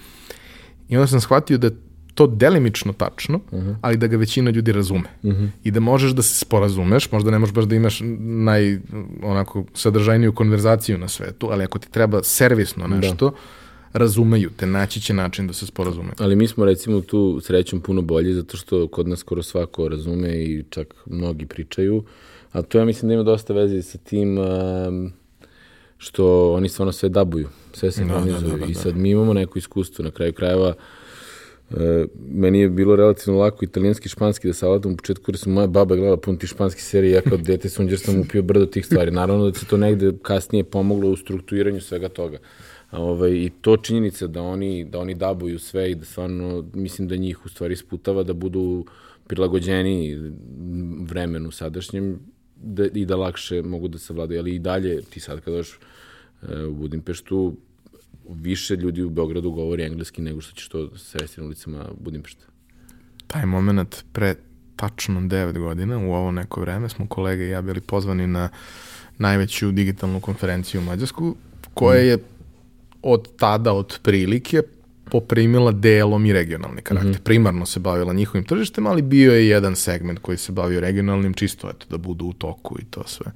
i 0.89 0.97
onda 0.97 1.07
sam 1.07 1.21
shvatio 1.21 1.57
da 1.57 1.69
to 2.13 2.27
delimično 2.27 2.93
tačno, 2.93 3.39
uh 3.51 3.59
mhm. 3.59 3.69
-huh. 3.69 3.75
ali 3.81 3.97
da 3.97 4.07
ga 4.07 4.17
većina 4.17 4.51
ljudi 4.51 4.71
razume. 4.71 5.09
Uh 5.23 5.33
mhm. 5.33 5.43
-huh. 5.43 5.49
I 5.63 5.71
da 5.71 5.79
možeš 5.79 6.11
da 6.11 6.21
se 6.21 6.39
sporazumeš, 6.39 7.11
možda 7.11 7.31
ne 7.31 7.39
možeš 7.39 7.53
baš 7.55 7.65
da 7.65 7.75
imaš 7.75 8.01
naj, 8.19 8.79
onako, 9.23 9.65
sadržajniju 9.73 10.33
konverzaciju 10.33 10.97
na 10.97 11.07
svetu, 11.07 11.47
ali 11.51 11.63
ako 11.63 11.79
ti 11.79 11.91
treba 11.91 12.23
servisno 12.23 12.87
da. 12.87 12.95
nešto, 12.95 13.29
da 13.29 13.37
razumeju 13.93 14.49
te, 14.57 14.65
naći 14.65 15.01
će 15.01 15.13
način 15.13 15.47
da 15.47 15.53
se 15.53 15.65
sporazume. 15.65 16.09
Ali 16.17 16.35
mi 16.35 16.47
smo 16.47 16.65
recimo 16.65 17.01
tu 17.01 17.39
srećom 17.43 17.81
puno 17.81 18.01
bolji 18.01 18.33
zato 18.33 18.57
što 18.57 18.87
kod 18.87 19.07
nas 19.07 19.19
skoro 19.19 19.43
svako 19.43 19.87
razume 19.87 20.43
i 20.43 20.63
čak 20.69 20.95
mnogi 21.05 21.45
pričaju 21.45 22.03
A 22.51 22.61
to 22.61 22.77
ja 22.79 22.85
mislim 22.85 23.07
da 23.07 23.13
ima 23.13 23.23
dosta 23.23 23.53
veze 23.53 23.81
sa 23.81 23.97
tim 23.97 24.37
um, 24.37 25.11
što 25.97 26.53
oni 26.53 26.69
stvarno 26.69 26.91
sve 26.91 27.09
dabuju, 27.09 27.47
sve 27.73 27.91
se 27.91 28.03
da, 28.05 28.13
da, 28.13 28.39
da, 28.39 28.57
da, 28.57 28.65
I 28.65 28.73
sad 28.73 28.97
mi 28.97 29.09
imamo 29.09 29.33
neko 29.33 29.59
iskustvo 29.59 30.05
na 30.05 30.11
kraju 30.11 30.33
krajeva 30.33 30.73
Uh, 31.71 31.77
meni 32.29 32.59
je 32.59 32.69
bilo 32.69 32.95
relativno 32.95 33.39
lako 33.39 33.65
italijanski, 33.65 34.09
španski 34.09 34.47
da 34.47 34.53
savlatam 34.53 34.91
u 34.93 34.97
početku, 34.97 35.31
jer 35.31 35.37
sam 35.37 35.53
moja 35.53 35.67
baba 35.67 35.95
gledala 35.95 36.17
pun 36.17 36.37
ti 36.37 36.47
španski 36.47 36.81
serije, 36.81 37.11
ja 37.11 37.21
kao 37.21 37.37
dete 37.37 37.69
sunđer 37.69 37.99
sam 37.99 38.19
upio 38.19 38.41
brdo 38.41 38.65
tih 38.65 38.85
stvari. 38.85 39.11
Naravno 39.11 39.49
da 39.49 39.59
se 39.59 39.65
to 39.65 39.77
negde 39.77 40.11
kasnije 40.21 40.63
pomoglo 40.63 41.09
u 41.09 41.15
strukturiranju 41.15 41.81
svega 41.81 42.09
toga. 42.09 42.37
A, 42.89 43.01
ovaj, 43.01 43.31
I 43.31 43.51
to 43.61 43.77
činjenica 43.77 44.27
da 44.27 44.41
oni, 44.41 44.85
da 44.85 44.99
oni 44.99 45.13
dabuju 45.13 45.59
sve 45.59 45.91
i 45.91 45.95
da 45.95 46.05
stvarno, 46.05 46.65
mislim 46.73 47.07
da 47.07 47.15
njih 47.15 47.45
u 47.45 47.49
stvari 47.49 47.75
sputava 47.75 48.23
da 48.23 48.33
budu 48.33 48.85
prilagođeni 49.27 50.31
vremenu 51.01 51.51
sadašnjem, 51.51 52.19
da, 52.63 52.85
i 52.93 53.05
da 53.05 53.15
lakše 53.15 53.61
mogu 53.61 53.87
da 53.87 53.97
se 53.97 54.13
vladaju, 54.13 54.39
ali 54.39 54.55
i 54.55 54.59
dalje 54.59 55.01
ti 55.01 55.19
sad 55.19 55.41
kad 55.41 55.53
doš 55.53 55.79
e, 56.41 56.63
u 56.63 56.73
Budimpeštu, 56.73 57.55
više 58.29 58.75
ljudi 58.75 59.03
u 59.03 59.09
Beogradu 59.09 59.51
govori 59.51 59.83
engleski 59.83 60.21
nego 60.21 60.41
što 60.41 60.55
ćeš 60.55 60.69
to 60.69 60.97
sresti 60.97 61.41
na 61.41 61.47
ulicama 61.47 61.85
Budimpešta. 61.99 62.45
Taj 63.27 63.45
moment 63.45 64.03
pre 64.13 64.35
tačno 64.75 65.21
9 65.21 65.59
godina, 65.59 65.97
u 65.97 66.13
ovo 66.13 66.31
neko 66.31 66.61
vreme, 66.61 66.89
smo 66.89 67.07
kolege 67.07 67.45
i 67.45 67.49
ja 67.49 67.61
bili 67.61 67.81
pozvani 67.81 68.27
na 68.27 68.49
najveću 69.17 69.71
digitalnu 69.71 70.19
konferenciju 70.19 70.81
u 70.81 70.83
Mađarsku, 70.83 71.35
koja 71.73 72.01
mm. 72.01 72.05
je 72.05 72.17
od 73.01 73.35
tada, 73.37 73.73
od 73.73 73.99
prilike, 74.03 74.61
poprimila 75.11 75.71
delom 75.71 76.25
i 76.25 76.33
regionalni 76.33 76.81
karakter. 76.81 77.11
Mm 77.11 77.13
-hmm. 77.13 77.23
Primarno 77.23 77.65
se 77.65 77.79
bavila 77.79 78.13
njihovim 78.13 78.43
tržištem, 78.43 78.87
ali 78.87 79.01
bio 79.01 79.33
je 79.33 79.47
jedan 79.47 79.75
segment 79.75 80.19
koji 80.19 80.37
se 80.37 80.51
bavio 80.51 80.79
regionalnim, 80.79 81.33
čisto 81.33 81.69
eto, 81.69 81.85
da 81.89 81.97
budu 81.97 82.25
u 82.25 82.33
toku 82.33 82.77
i 82.79 82.85
to 82.85 83.03
sve. 83.07 83.31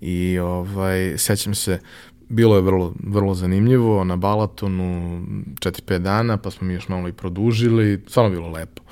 I 0.00 0.38
ovaj, 0.38 1.18
sećam 1.18 1.54
se, 1.54 1.78
bilo 2.28 2.56
je 2.56 2.62
vrlo, 2.62 2.94
vrlo 3.02 3.34
zanimljivo, 3.34 4.04
na 4.04 4.16
Balatonu 4.16 5.20
4-5 5.54 5.98
dana, 5.98 6.36
pa 6.36 6.50
smo 6.50 6.66
mi 6.66 6.74
još 6.74 6.88
malo 6.88 7.08
i 7.08 7.12
produžili, 7.12 8.02
stvarno 8.08 8.30
bilo 8.30 8.48
lepo. 8.48 8.82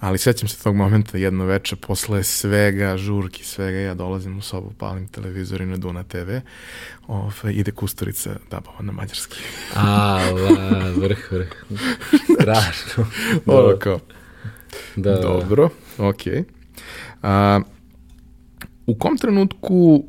Ali 0.00 0.18
sećam 0.18 0.48
se 0.48 0.62
tog 0.62 0.76
momenta 0.76 1.18
jedno 1.18 1.44
veče, 1.44 1.76
posle 1.76 2.22
svega, 2.22 2.96
žurki, 2.96 3.44
svega, 3.44 3.78
ja 3.78 3.94
dolazim 3.94 4.38
u 4.38 4.40
sobu, 4.40 4.72
palim 4.78 5.08
televizor 5.08 5.60
i 5.60 5.66
na 5.66 5.76
Duna 5.76 6.02
TV, 6.02 6.30
ove, 7.06 7.52
ide 7.52 7.70
Kusturica 7.70 8.36
dabava 8.50 8.80
na 8.80 8.92
mađarski. 8.92 9.36
A, 9.74 10.18
la, 10.32 10.90
vrh, 10.96 11.32
vrh. 11.32 11.48
Strašno. 12.40 13.06
Ovo 13.46 13.76
kao. 13.78 14.00
Da, 14.96 15.10
da, 15.10 15.20
Dobro, 15.20 15.68
da. 15.98 16.08
okej. 16.08 16.32
Okay. 16.32 16.44
A, 17.22 17.60
u 18.86 18.94
kom 18.94 19.16
trenutku 19.16 20.04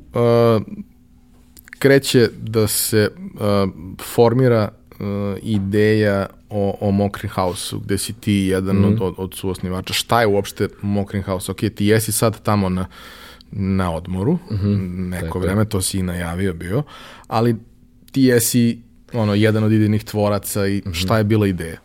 kreće 1.80 2.30
da 2.38 2.68
se 2.68 3.10
a, 3.40 3.68
formira 4.02 4.70
uh, 5.00 5.08
ideja 5.42 6.28
o, 6.50 6.78
o 6.82 6.92
Mokrin 6.92 7.30
House-u, 7.30 7.80
gde 7.80 7.98
si 7.98 8.14
ti 8.14 8.34
jedan 8.34 8.76
mm. 8.76 8.86
od, 8.86 9.02
od, 9.02 9.14
od 9.18 9.34
suosnivača. 9.34 9.94
Šta 9.94 10.22
je 10.22 10.28
uopšte 10.28 10.68
Mokrin 10.82 11.24
House? 11.24 11.52
Ok, 11.52 11.58
ti 11.76 11.86
jesi 11.86 12.12
sad 12.12 12.42
tamo 12.42 12.70
na, 12.70 12.86
na 13.52 13.96
odmoru, 13.96 14.34
mm 14.34 14.56
-hmm. 14.56 15.10
neko 15.10 15.26
Tako 15.26 15.40
vreme, 15.40 15.66
to 15.66 15.82
si 15.82 16.00
i 16.00 16.04
najavio 16.04 16.54
bio, 16.54 16.84
ali 17.28 17.56
ti 18.12 18.24
jesi 18.24 18.82
ono, 19.14 19.36
jedan 19.36 19.64
od 19.64 19.72
idejnih 19.72 20.04
tvoraca 20.04 20.68
i 20.68 20.78
mm 20.86 20.90
-hmm. 20.90 20.94
šta 20.94 21.18
je 21.18 21.24
bila 21.24 21.48
ideja? 21.48 21.78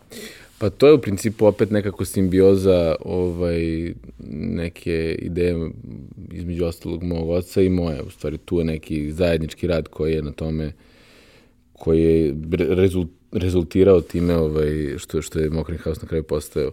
Pa 0.60 0.70
to 0.70 0.86
je 0.86 0.92
u 0.92 1.00
principu 1.00 1.46
opet 1.46 1.70
nekako 1.70 2.04
simbioza 2.04 2.94
ovaj, 3.00 3.92
neke 4.28 5.16
ideje 5.18 5.70
između 6.32 6.64
ostalog 6.64 7.02
mog 7.02 7.30
oca 7.30 7.62
i 7.62 7.68
moje. 7.68 8.02
U 8.02 8.10
stvari 8.10 8.38
tu 8.38 8.58
je 8.58 8.64
neki 8.64 9.12
zajednički 9.12 9.66
rad 9.66 9.88
koji 9.88 10.12
je 10.12 10.22
na 10.22 10.32
tome 10.32 10.66
uh, 10.66 10.72
koji 11.80 12.02
je 12.02 12.34
rezult, 12.58 13.08
rezultirao 13.32 14.00
time 14.00 14.36
ovaj, 14.36 14.98
što, 14.98 15.22
što 15.22 15.38
je 15.38 15.50
Mokrin 15.50 15.78
House 15.78 16.00
na 16.02 16.08
kraju 16.08 16.22
postao. 16.22 16.70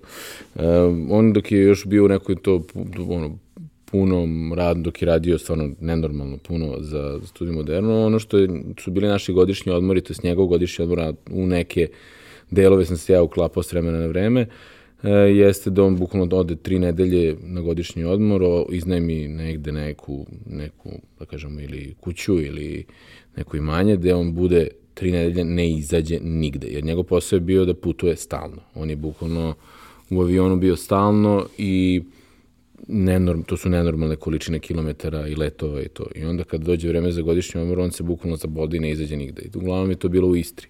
Um, 0.56 1.08
on 1.12 1.34
dok 1.34 1.52
je 1.52 1.62
još 1.62 1.86
bio 1.86 2.06
u 2.06 2.08
nekoj 2.08 2.36
to 2.36 2.62
ono, 3.10 3.38
punom 3.86 4.54
radu, 4.54 4.82
dok 4.82 5.02
je 5.02 5.06
radio 5.06 5.38
stvarno 5.38 5.70
nenormalno 5.82 6.38
puno 6.38 6.76
za, 6.80 7.20
za 7.22 7.28
studiju 7.28 7.56
moderno, 7.56 8.06
ono 8.06 8.20
što 8.20 8.38
je, 8.38 8.50
su 8.80 8.92
bili 8.92 9.08
naši 9.08 9.34
godišnji 9.34 9.72
odmori, 9.72 10.02
to 10.02 10.14
je 10.14 10.30
njegov 10.30 10.46
godišnji 10.46 10.84
odmor, 10.84 11.14
u 11.32 11.48
neke 11.48 11.88
delove 12.52 12.86
sam 12.86 12.98
se 12.98 13.14
ja 13.14 13.24
uklapao 13.24 13.64
s 13.64 13.72
vremena 13.72 13.98
na 13.98 14.06
vreme, 14.06 14.46
e, 15.04 15.10
jeste 15.10 15.70
da 15.70 15.84
on 15.84 15.98
bukvalno 15.98 16.38
ode 16.38 16.56
tri 16.56 16.80
nedelje 16.80 17.36
na 17.44 17.62
godišnji 17.62 18.04
odmor, 18.04 18.42
iznajmi 18.70 19.28
negde 19.28 19.72
neku, 19.72 20.26
neku, 20.46 20.90
da 21.20 21.26
kažemo, 21.26 21.62
ili 21.62 21.96
kuću 22.00 22.42
ili 22.42 22.86
neko 23.38 23.58
imanje, 23.58 23.98
gde 23.98 24.14
on 24.14 24.34
bude 24.34 24.68
tri 24.94 25.12
nedelje 25.12 25.44
ne 25.44 25.72
izađe 25.72 26.20
nigde, 26.20 26.68
jer 26.68 26.84
njegov 26.84 27.04
posao 27.04 27.38
je 27.38 27.42
bio 27.42 27.66
da 27.66 27.74
putuje 27.74 28.16
stalno. 28.16 28.62
On 28.76 28.90
je 28.90 28.96
bukvalno 28.96 29.56
u 30.10 30.22
avionu 30.22 30.58
bio 30.58 30.76
stalno 30.76 31.46
i 31.58 32.02
nenorm, 32.88 33.44
to 33.44 33.58
su 33.58 33.70
nenormalne 33.70 34.16
količine 34.16 34.60
kilometara 34.60 35.28
i 35.28 35.36
letova 35.36 35.82
i 35.82 35.88
to. 35.88 36.06
I 36.16 36.26
onda 36.26 36.44
kad 36.44 36.62
dođe 36.62 36.88
vreme 36.88 37.12
za 37.12 37.22
godišnji 37.22 37.62
omor, 37.62 37.80
on 37.80 37.92
se 37.92 38.04
bukvalno 38.04 38.38
zabodi 38.38 38.78
i 38.78 38.80
ne 38.80 38.92
izađe 38.92 39.18
nigde. 39.18 39.42
I 39.42 39.58
uglavnom 39.58 39.90
je 39.90 39.96
to 39.96 40.10
bilo 40.10 40.28
u 40.28 40.36
Istri. 40.36 40.68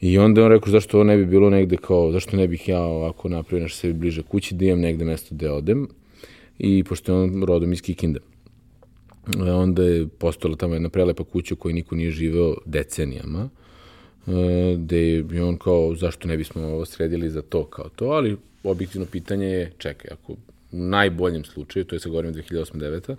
I 0.00 0.18
onda 0.18 0.44
on 0.44 0.50
rekao 0.50 0.70
zašto 0.72 0.96
ovo 0.96 1.04
ne 1.04 1.16
bi 1.16 1.26
bilo 1.26 1.50
negde 1.50 1.76
kao, 1.76 2.12
zašto 2.12 2.36
ne 2.36 2.48
bih 2.48 2.68
ja 2.68 2.80
ovako 2.80 3.28
napravio 3.28 3.62
nešto 3.62 3.78
sebi 3.78 3.94
bliže 3.94 4.22
kući, 4.22 4.54
da 4.54 4.64
imam 4.64 4.80
negde 4.80 5.04
mesto 5.04 5.34
gde 5.34 5.50
odem. 5.50 5.88
i 6.58 6.84
pošto 6.84 7.12
je 7.12 7.18
on 7.18 7.42
rodom 7.42 7.72
iz 7.72 7.82
Kikinde. 7.82 8.20
E, 9.46 9.52
onda 9.52 9.82
je 9.82 10.08
postojala 10.08 10.56
tamo 10.56 10.74
jedna 10.74 10.88
prelepa 10.88 11.24
kuća 11.24 11.54
u 11.54 11.56
kojoj 11.56 11.74
niko 11.74 11.94
nije 11.94 12.10
živeo 12.10 12.54
decenijama, 12.64 13.48
e, 14.26 14.76
gde 14.78 14.98
je 15.08 15.44
on 15.44 15.56
kao, 15.56 15.94
zašto 15.94 16.28
ne 16.28 16.36
bismo 16.36 16.62
ovo 16.62 16.84
sredili 16.84 17.30
za 17.30 17.42
to 17.42 17.64
kao 17.64 17.88
to, 17.88 18.04
ali 18.04 18.36
objektivno 18.62 19.06
pitanje 19.06 19.46
je, 19.46 19.72
čekaj, 19.78 20.10
ako 20.12 20.32
u 20.32 20.36
najboljem 20.70 21.44
slučaju, 21.44 21.84
to 21.84 21.96
je 21.96 22.00
sa 22.00 22.08
govorim 22.08 22.34
2008-2009, 22.34 23.16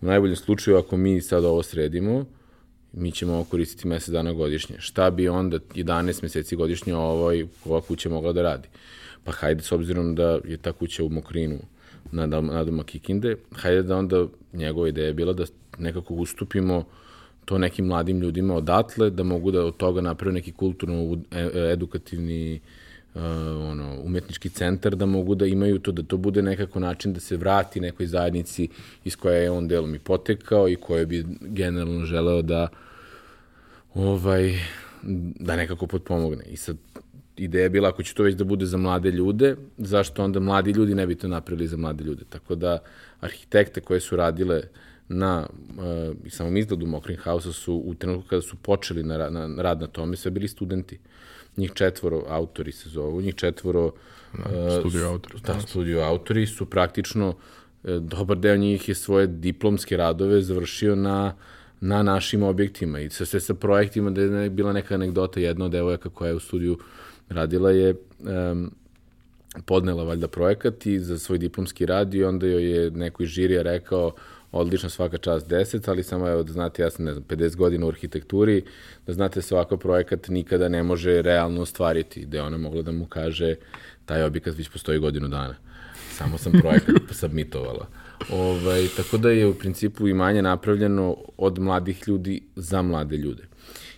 u 0.00 0.06
najboljem 0.06 0.36
slučaju 0.36 0.76
ako 0.76 0.96
mi 0.96 1.20
sad 1.20 1.44
ovo 1.44 1.62
sredimo, 1.62 2.24
mi 2.92 3.12
ćemo 3.12 3.32
ovo 3.32 3.44
koristiti 3.44 3.88
mesec 3.88 4.08
dana 4.08 4.32
godišnje. 4.32 4.76
Šta 4.78 5.10
bi 5.10 5.28
onda 5.28 5.58
11 5.74 6.22
meseci 6.22 6.56
godišnje 6.56 6.94
ovaj, 6.94 7.46
ova 7.64 7.80
kuća 7.80 8.08
mogla 8.08 8.32
da 8.32 8.42
radi? 8.42 8.68
Pa 9.24 9.32
hajde, 9.32 9.62
s 9.62 9.72
obzirom 9.72 10.14
da 10.14 10.38
je 10.44 10.56
ta 10.56 10.72
kuća 10.72 11.04
u 11.04 11.08
Mokrinu, 11.08 11.58
na, 12.12 12.26
na 12.26 12.64
doma 12.64 12.84
Kikinde, 12.84 13.36
hajde 13.52 13.82
da 13.82 13.96
onda 13.96 14.26
njegova 14.52 14.88
ideja 14.88 15.06
je 15.06 15.12
bila 15.12 15.32
da 15.32 15.44
nekako 15.78 16.14
ustupimo 16.14 16.84
to 17.44 17.58
nekim 17.58 17.86
mladim 17.86 18.20
ljudima 18.20 18.54
odatle, 18.54 19.10
da 19.10 19.22
mogu 19.22 19.50
da 19.50 19.64
od 19.64 19.76
toga 19.76 20.00
naprave 20.00 20.32
neki 20.32 20.52
kulturno 20.52 21.18
e, 21.30 21.50
edukativni 21.72 22.60
uh, 23.14 23.22
ono, 23.70 24.00
umetnički 24.04 24.48
centar, 24.48 24.96
da 24.96 25.06
mogu 25.06 25.34
da 25.34 25.46
imaju 25.46 25.78
to, 25.78 25.92
da 25.92 26.02
to 26.02 26.16
bude 26.16 26.42
nekako 26.42 26.80
način 26.80 27.12
da 27.12 27.20
se 27.20 27.36
vrati 27.36 27.80
nekoj 27.80 28.06
zajednici 28.06 28.68
iz 29.04 29.16
koje 29.16 29.42
je 29.42 29.50
on 29.50 29.68
delom 29.68 29.94
i 29.94 29.98
potekao 29.98 30.68
i 30.68 30.76
koje 30.76 31.06
bi 31.06 31.26
generalno 31.40 32.04
želeo 32.04 32.42
da 32.42 32.68
ovaj, 33.94 34.58
da 35.40 35.56
nekako 35.56 35.86
potpomogne. 35.86 36.44
I 36.44 36.56
sad 36.56 36.76
ideja 37.36 37.62
je 37.62 37.70
bila 37.70 37.88
ako 37.88 38.02
će 38.02 38.14
to 38.14 38.22
već 38.22 38.34
da 38.34 38.44
bude 38.44 38.66
za 38.66 38.76
mlade 38.76 39.10
ljude, 39.10 39.56
zašto 39.78 40.24
onda 40.24 40.40
mladi 40.40 40.70
ljudi 40.70 40.94
ne 40.94 41.06
bi 41.06 41.14
to 41.14 41.28
napravili 41.28 41.68
za 41.68 41.76
mlade 41.76 42.04
ljude. 42.04 42.24
Tako 42.28 42.54
da 42.54 42.78
arhitekte 43.20 43.80
koje 43.80 44.00
su 44.00 44.16
radile 44.16 44.62
na 45.08 45.46
uh, 45.48 46.30
samom 46.30 46.56
izgledu 46.56 46.86
Mokrin 46.86 47.18
House-a 47.18 47.52
su 47.52 47.74
u 47.74 47.94
trenutku 47.94 48.28
kada 48.28 48.42
su 48.42 48.56
počeli 48.56 49.02
na, 49.02 49.30
na 49.30 49.62
rad 49.62 49.80
na 49.80 49.86
tome 49.86 50.16
sve 50.16 50.30
bili 50.30 50.48
studenti. 50.48 50.98
Njih 51.56 51.72
četvoro 51.74 52.24
autori 52.28 52.72
se 52.72 52.88
zovu, 52.88 53.20
njih 53.20 53.34
četvoro 53.34 53.84
uh, 53.86 54.40
studio 54.80 55.08
autori. 55.08 55.34
Da, 55.46 55.60
studio 55.60 56.00
autori 56.00 56.46
su 56.46 56.66
praktično 56.66 57.28
uh, 57.28 57.90
dobar 57.96 58.38
deo 58.38 58.56
njih 58.56 58.88
je 58.88 58.94
svoje 58.94 59.26
diplomske 59.26 59.96
radove 59.96 60.42
završio 60.42 60.94
na 60.96 61.34
na 61.82 62.02
našim 62.02 62.42
objektima 62.42 63.00
i 63.00 63.10
sa 63.10 63.24
sve 63.24 63.40
sa 63.40 63.54
projektima 63.54 64.10
da 64.10 64.20
je 64.22 64.50
bila 64.50 64.72
neka 64.72 64.94
anegdota 64.94 65.40
jedna 65.40 65.64
od 65.64 65.70
devojaka 65.70 66.08
koja 66.08 66.28
je 66.28 66.34
u 66.34 66.40
studiju 66.40 66.78
radila 67.28 67.70
je 67.70 67.94
um, 68.18 68.70
podnela 69.66 70.04
valjda 70.04 70.28
projekat 70.28 70.86
i 70.86 70.98
za 70.98 71.18
svoj 71.18 71.38
diplomski 71.38 71.86
rad 71.86 72.14
i 72.14 72.24
onda 72.24 72.46
joj 72.46 72.64
je 72.64 72.90
neko 72.90 73.22
iz 73.22 73.28
žirija 73.28 73.62
rekao 73.62 74.12
odlično 74.52 74.90
svaka 74.90 75.18
čast 75.18 75.46
10, 75.46 75.90
ali 75.90 76.02
samo 76.02 76.28
evo 76.28 76.42
da 76.42 76.52
znate, 76.52 76.82
ja 76.82 76.90
sam 76.90 77.04
ne 77.04 77.12
znam, 77.12 77.24
50 77.24 77.56
godina 77.56 77.86
u 77.86 77.88
arhitekturi, 77.88 78.64
da 79.06 79.12
znate 79.12 79.42
svaka 79.42 79.76
projekat 79.76 80.28
nikada 80.28 80.68
ne 80.68 80.82
može 80.82 81.22
realno 81.22 81.60
ostvariti, 81.60 82.20
gde 82.20 82.42
ona 82.42 82.58
mogla 82.58 82.82
da 82.82 82.92
mu 82.92 83.06
kaže 83.06 83.54
taj 84.04 84.22
objekat 84.22 84.58
već 84.58 84.68
postoji 84.68 84.98
godinu 84.98 85.28
dana. 85.28 85.54
Samo 86.10 86.38
sam 86.38 86.52
projekat 86.52 86.96
submitovala. 87.20 87.86
Ovaj, 88.30 88.88
tako 88.96 89.18
da 89.18 89.30
je 89.30 89.46
u 89.46 89.54
principu 89.54 90.08
imanje 90.08 90.42
napravljeno 90.42 91.16
od 91.36 91.58
mladih 91.58 92.02
ljudi 92.06 92.40
za 92.56 92.82
mlade 92.82 93.16
ljude. 93.16 93.42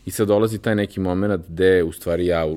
I 0.06 0.10
sad 0.10 0.28
dolazi 0.28 0.58
taj 0.58 0.74
neki 0.74 1.00
moment 1.00 1.42
gde 1.48 1.82
u 1.82 1.92
stvari 1.92 2.26
ja 2.26 2.54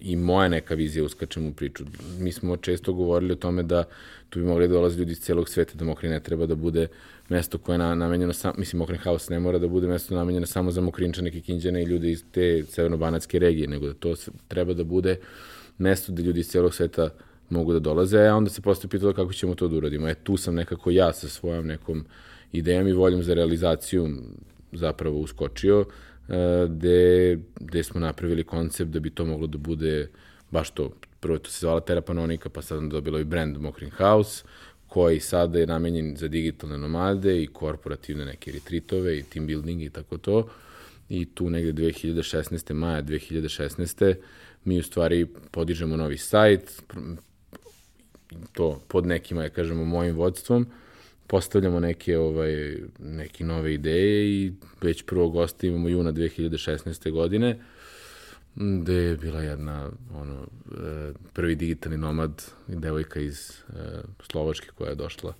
i 0.00 0.16
moja 0.16 0.48
neka 0.48 0.74
vizija 0.74 1.04
uskačem 1.04 1.46
u 1.46 1.52
priču. 1.52 1.84
Mi 2.18 2.32
smo 2.32 2.56
često 2.56 2.92
govorili 2.92 3.32
o 3.32 3.36
tome 3.36 3.62
da 3.62 3.84
tu 4.30 4.38
bi 4.38 4.44
mogli 4.44 4.68
da 4.68 4.74
dolaze 4.74 4.98
ljudi 4.98 5.12
iz 5.12 5.20
celog 5.20 5.48
sveta, 5.48 5.72
da 5.74 5.84
Mokrin 5.84 6.12
ne 6.12 6.20
treba 6.20 6.46
da 6.46 6.54
bude 6.54 6.86
mesto 7.28 7.58
koje 7.58 7.74
je 7.74 7.78
na, 7.78 7.94
namenjeno, 7.94 8.32
sam, 8.32 8.52
mislim 8.58 8.78
Mokrin 8.78 9.00
House 9.00 9.32
ne 9.32 9.40
mora 9.40 9.58
da 9.58 9.68
bude 9.68 9.86
mesto 9.86 10.14
namenjeno 10.14 10.46
samo 10.46 10.70
za 10.70 10.80
Mokrinčane, 10.80 11.30
Kikinđane 11.30 11.82
i 11.82 11.86
ljude 11.86 12.10
iz 12.10 12.24
te 12.32 12.62
severno-banatske 12.62 13.38
regije, 13.38 13.68
nego 13.68 13.86
da 13.86 13.94
to 13.94 14.14
treba 14.48 14.74
da 14.74 14.84
bude 14.84 15.16
mesto 15.78 16.12
gde 16.12 16.22
ljudi 16.22 16.40
iz 16.40 16.48
celog 16.48 16.74
sveta 16.74 17.10
mogu 17.50 17.72
da 17.72 17.78
dolaze, 17.78 18.26
a 18.26 18.36
onda 18.36 18.50
se 18.50 18.62
postoje 18.62 18.90
pitalo 18.90 19.12
kako 19.12 19.32
ćemo 19.32 19.54
to 19.54 19.68
da 19.68 19.76
uradimo. 19.76 20.08
E, 20.08 20.14
tu 20.14 20.36
sam 20.36 20.54
nekako 20.54 20.90
ja 20.90 21.12
sa 21.12 21.28
svojom 21.28 21.66
nekom 21.66 22.04
idejom 22.52 22.88
i 22.88 22.92
voljom 22.92 23.22
za 23.22 23.34
realizaciju 23.34 24.08
zapravo 24.72 25.18
uskočio. 25.18 25.80
Uh, 25.80 26.34
gde, 26.70 27.38
gde 27.60 27.82
smo 27.82 28.00
napravili 28.00 28.44
koncept 28.44 28.90
da 28.90 29.00
bi 29.00 29.10
to 29.10 29.24
moglo 29.24 29.46
da 29.46 29.58
bude 29.58 30.08
baš 30.50 30.70
to, 30.70 30.90
prvo 31.20 31.38
to 31.38 31.50
se 31.50 31.60
zvala 31.60 31.80
Terapanonika, 31.80 32.48
pa 32.48 32.62
sad 32.62 32.82
dobilo 32.82 33.18
i 33.18 33.24
brand 33.24 33.56
Mokrin 33.56 33.90
House, 33.90 34.44
koji 34.88 35.20
sada 35.20 35.58
je 35.58 35.66
namenjen 35.66 36.16
za 36.16 36.28
digitalne 36.28 36.78
nomade 36.78 37.42
i 37.42 37.46
korporativne 37.46 38.24
neke 38.24 38.52
retreatove 38.52 39.18
i 39.18 39.22
team 39.22 39.46
building 39.46 39.82
i 39.82 39.90
tako 39.90 40.18
to. 40.18 40.48
I 41.08 41.24
tu 41.24 41.50
negde 41.50 41.72
2016. 41.72 42.72
maja 42.72 43.02
2016. 43.02 44.14
mi 44.64 44.78
u 44.78 44.82
stvari 44.82 45.26
podižemo 45.50 45.96
novi 45.96 46.18
sajt, 46.18 46.82
to 48.52 48.80
pod 48.88 49.06
nekim, 49.06 49.36
ja 49.36 49.48
kažemo, 49.48 49.84
mojim 49.84 50.16
vodstvom, 50.16 50.66
postavljamo 51.26 51.80
neke, 51.80 52.18
ovaj, 52.18 52.76
neke 52.98 53.44
nove 53.44 53.74
ideje 53.74 54.30
i 54.30 54.52
već 54.82 55.02
prvog 55.02 55.32
gosta 55.32 55.66
imamo 55.66 55.88
juna 55.88 56.12
2016. 56.12 57.10
godine, 57.10 57.58
gde 58.58 58.94
je 58.94 59.16
bila 59.16 59.42
jedna, 59.42 59.90
ono, 60.14 60.34
e, 60.34 61.12
prvi 61.32 61.54
digitalni 61.54 61.98
nomad, 61.98 62.44
devojka 62.66 63.20
iz 63.20 63.50
e, 63.50 64.00
Slovačke 64.30 64.68
koja 64.74 64.88
je 64.88 64.94
došla 64.94 65.34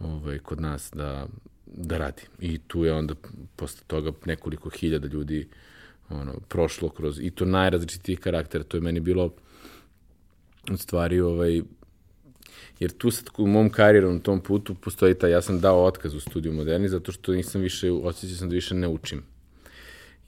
ovaj, 0.00 0.38
kod 0.38 0.60
nas 0.60 0.90
da, 0.94 1.26
da 1.66 1.98
radi. 1.98 2.22
I 2.38 2.58
tu 2.58 2.84
je 2.84 2.92
onda 2.92 3.14
posle 3.56 3.82
toga 3.86 4.12
nekoliko 4.24 4.70
hiljada 4.70 5.08
ljudi 5.08 5.48
ono, 6.08 6.34
prošlo 6.48 6.88
kroz, 6.88 7.20
i 7.20 7.30
to 7.30 7.44
najrazličitijih 7.44 8.20
karaktera. 8.20 8.64
To 8.64 8.76
je 8.76 8.80
meni 8.80 9.00
bilo 9.00 9.32
u 10.72 10.76
stvari 10.76 11.20
ovaj, 11.20 11.62
jer 12.80 12.90
tu 12.90 13.10
sad 13.10 13.28
u 13.38 13.46
mom 13.46 13.70
karijeru 13.70 14.12
na 14.12 14.18
tom 14.18 14.40
putu 14.40 14.74
postoji 14.74 15.14
ta, 15.14 15.28
ja 15.28 15.42
sam 15.42 15.60
dao 15.60 15.84
otkaz 15.84 16.14
u 16.14 16.20
studiju 16.20 16.52
moderni 16.52 16.88
zato 16.88 17.12
što 17.12 17.32
nisam 17.32 17.60
više, 17.60 17.90
osjećao 17.90 18.36
sam 18.36 18.48
da 18.48 18.54
više 18.54 18.74
ne 18.74 18.88
učim. 18.88 19.22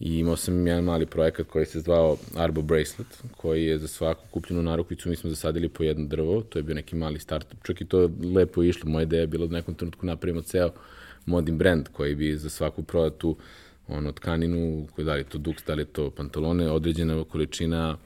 I 0.02 0.18
imao 0.18 0.36
sam 0.36 0.66
jedan 0.66 0.84
mali 0.84 1.06
projekat 1.06 1.46
koji 1.46 1.66
se 1.66 1.80
zvao 1.80 2.16
Arbo 2.36 2.62
Bracelet, 2.62 3.22
koji 3.36 3.64
je 3.64 3.78
za 3.78 3.88
svaku 3.88 4.24
kupljenu 4.30 4.62
narukvicu 4.62 5.08
mi 5.08 5.16
smo 5.16 5.30
zasadili 5.30 5.68
po 5.68 5.82
jedno 5.82 6.06
drvo, 6.06 6.42
to 6.42 6.58
je 6.58 6.62
bio 6.62 6.74
neki 6.74 6.96
mali 6.96 7.18
startup, 7.18 7.58
čak 7.62 7.80
i 7.80 7.84
to 7.84 8.00
je 8.00 8.08
lepo 8.34 8.62
išlo, 8.62 8.90
moja 8.90 9.02
ideja 9.02 9.20
je 9.20 9.26
bila 9.26 9.46
da 9.46 9.56
nekom 9.56 9.74
trenutku 9.74 10.06
napravimo 10.06 10.42
ceo 10.42 10.70
modin 11.26 11.58
brand 11.58 11.88
koji 11.92 12.14
bi 12.14 12.36
za 12.36 12.50
svaku 12.50 12.82
prodatu 12.82 13.36
ono, 13.88 14.12
tkaninu, 14.12 14.86
da 14.96 15.14
li 15.14 15.24
to 15.24 15.38
duks, 15.38 15.64
da 15.66 15.74
li 15.74 15.84
to 15.84 16.10
pantalone, 16.10 16.70
određena 16.70 17.24
količina 17.24 17.96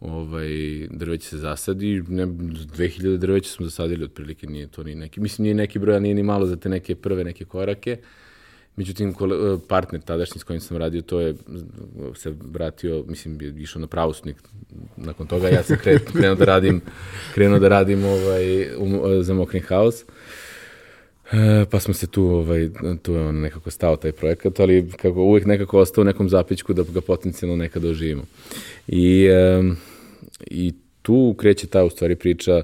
ovaj, 0.00 0.48
drveće 0.90 1.28
se 1.28 1.38
zasadi, 1.38 2.02
ne, 2.08 2.26
2000 2.26 3.16
drveća 3.16 3.50
smo 3.50 3.66
zasadili 3.66 4.04
otprilike, 4.04 4.46
nije 4.46 4.66
to 4.66 4.82
ni 4.82 4.94
neki, 4.94 5.20
mislim 5.20 5.42
nije 5.42 5.54
neki 5.54 5.78
broj, 5.78 6.00
nije 6.00 6.14
ni 6.14 6.22
malo 6.22 6.46
za 6.46 6.56
te 6.56 6.68
neke 6.68 6.94
prve 6.94 7.24
neke 7.24 7.44
korake. 7.44 7.98
Međutim, 8.76 9.14
partner 9.68 10.00
tadašnji 10.00 10.40
s 10.40 10.44
kojim 10.44 10.60
sam 10.60 10.76
radio, 10.76 11.02
to 11.02 11.20
je 11.20 11.34
se 12.14 12.34
vratio, 12.52 13.04
mislim, 13.08 13.40
je 13.40 13.54
išao 13.58 13.80
na 13.80 13.86
pravosnik. 13.86 14.36
Nakon 14.96 15.26
toga 15.26 15.48
ja 15.48 15.62
sam 15.62 15.76
krenuo 16.12 16.34
da 16.34 16.44
radim, 16.44 16.80
krenuo 17.34 17.58
da 17.58 17.68
radim 17.68 18.04
ovaj, 18.04 18.76
um, 18.76 19.22
za 19.22 19.34
Mokrin 19.34 19.62
House. 19.62 20.04
E, 21.32 21.64
pa 21.70 21.80
smo 21.80 21.94
se 21.94 22.06
tu, 22.06 22.24
ovaj, 22.24 22.68
tu 23.02 23.12
je 23.12 23.26
on 23.26 23.40
nekako 23.40 23.70
stao 23.70 23.96
taj 23.96 24.12
projekat, 24.12 24.60
ali 24.60 24.90
kako 24.96 25.22
uvek 25.22 25.46
nekako 25.46 25.78
ostao 25.78 26.02
u 26.02 26.04
nekom 26.04 26.28
zapičku 26.28 26.72
da 26.72 26.82
ga 26.94 27.00
potencijalno 27.00 27.56
nekada 27.56 27.88
oživimo. 27.88 28.22
I, 28.88 29.28
um, 29.30 29.76
i 30.46 30.72
tu 31.02 31.34
kreće 31.38 31.66
ta 31.66 31.84
u 31.84 31.90
stvari 31.90 32.16
priča 32.16 32.56
uh, 32.56 32.62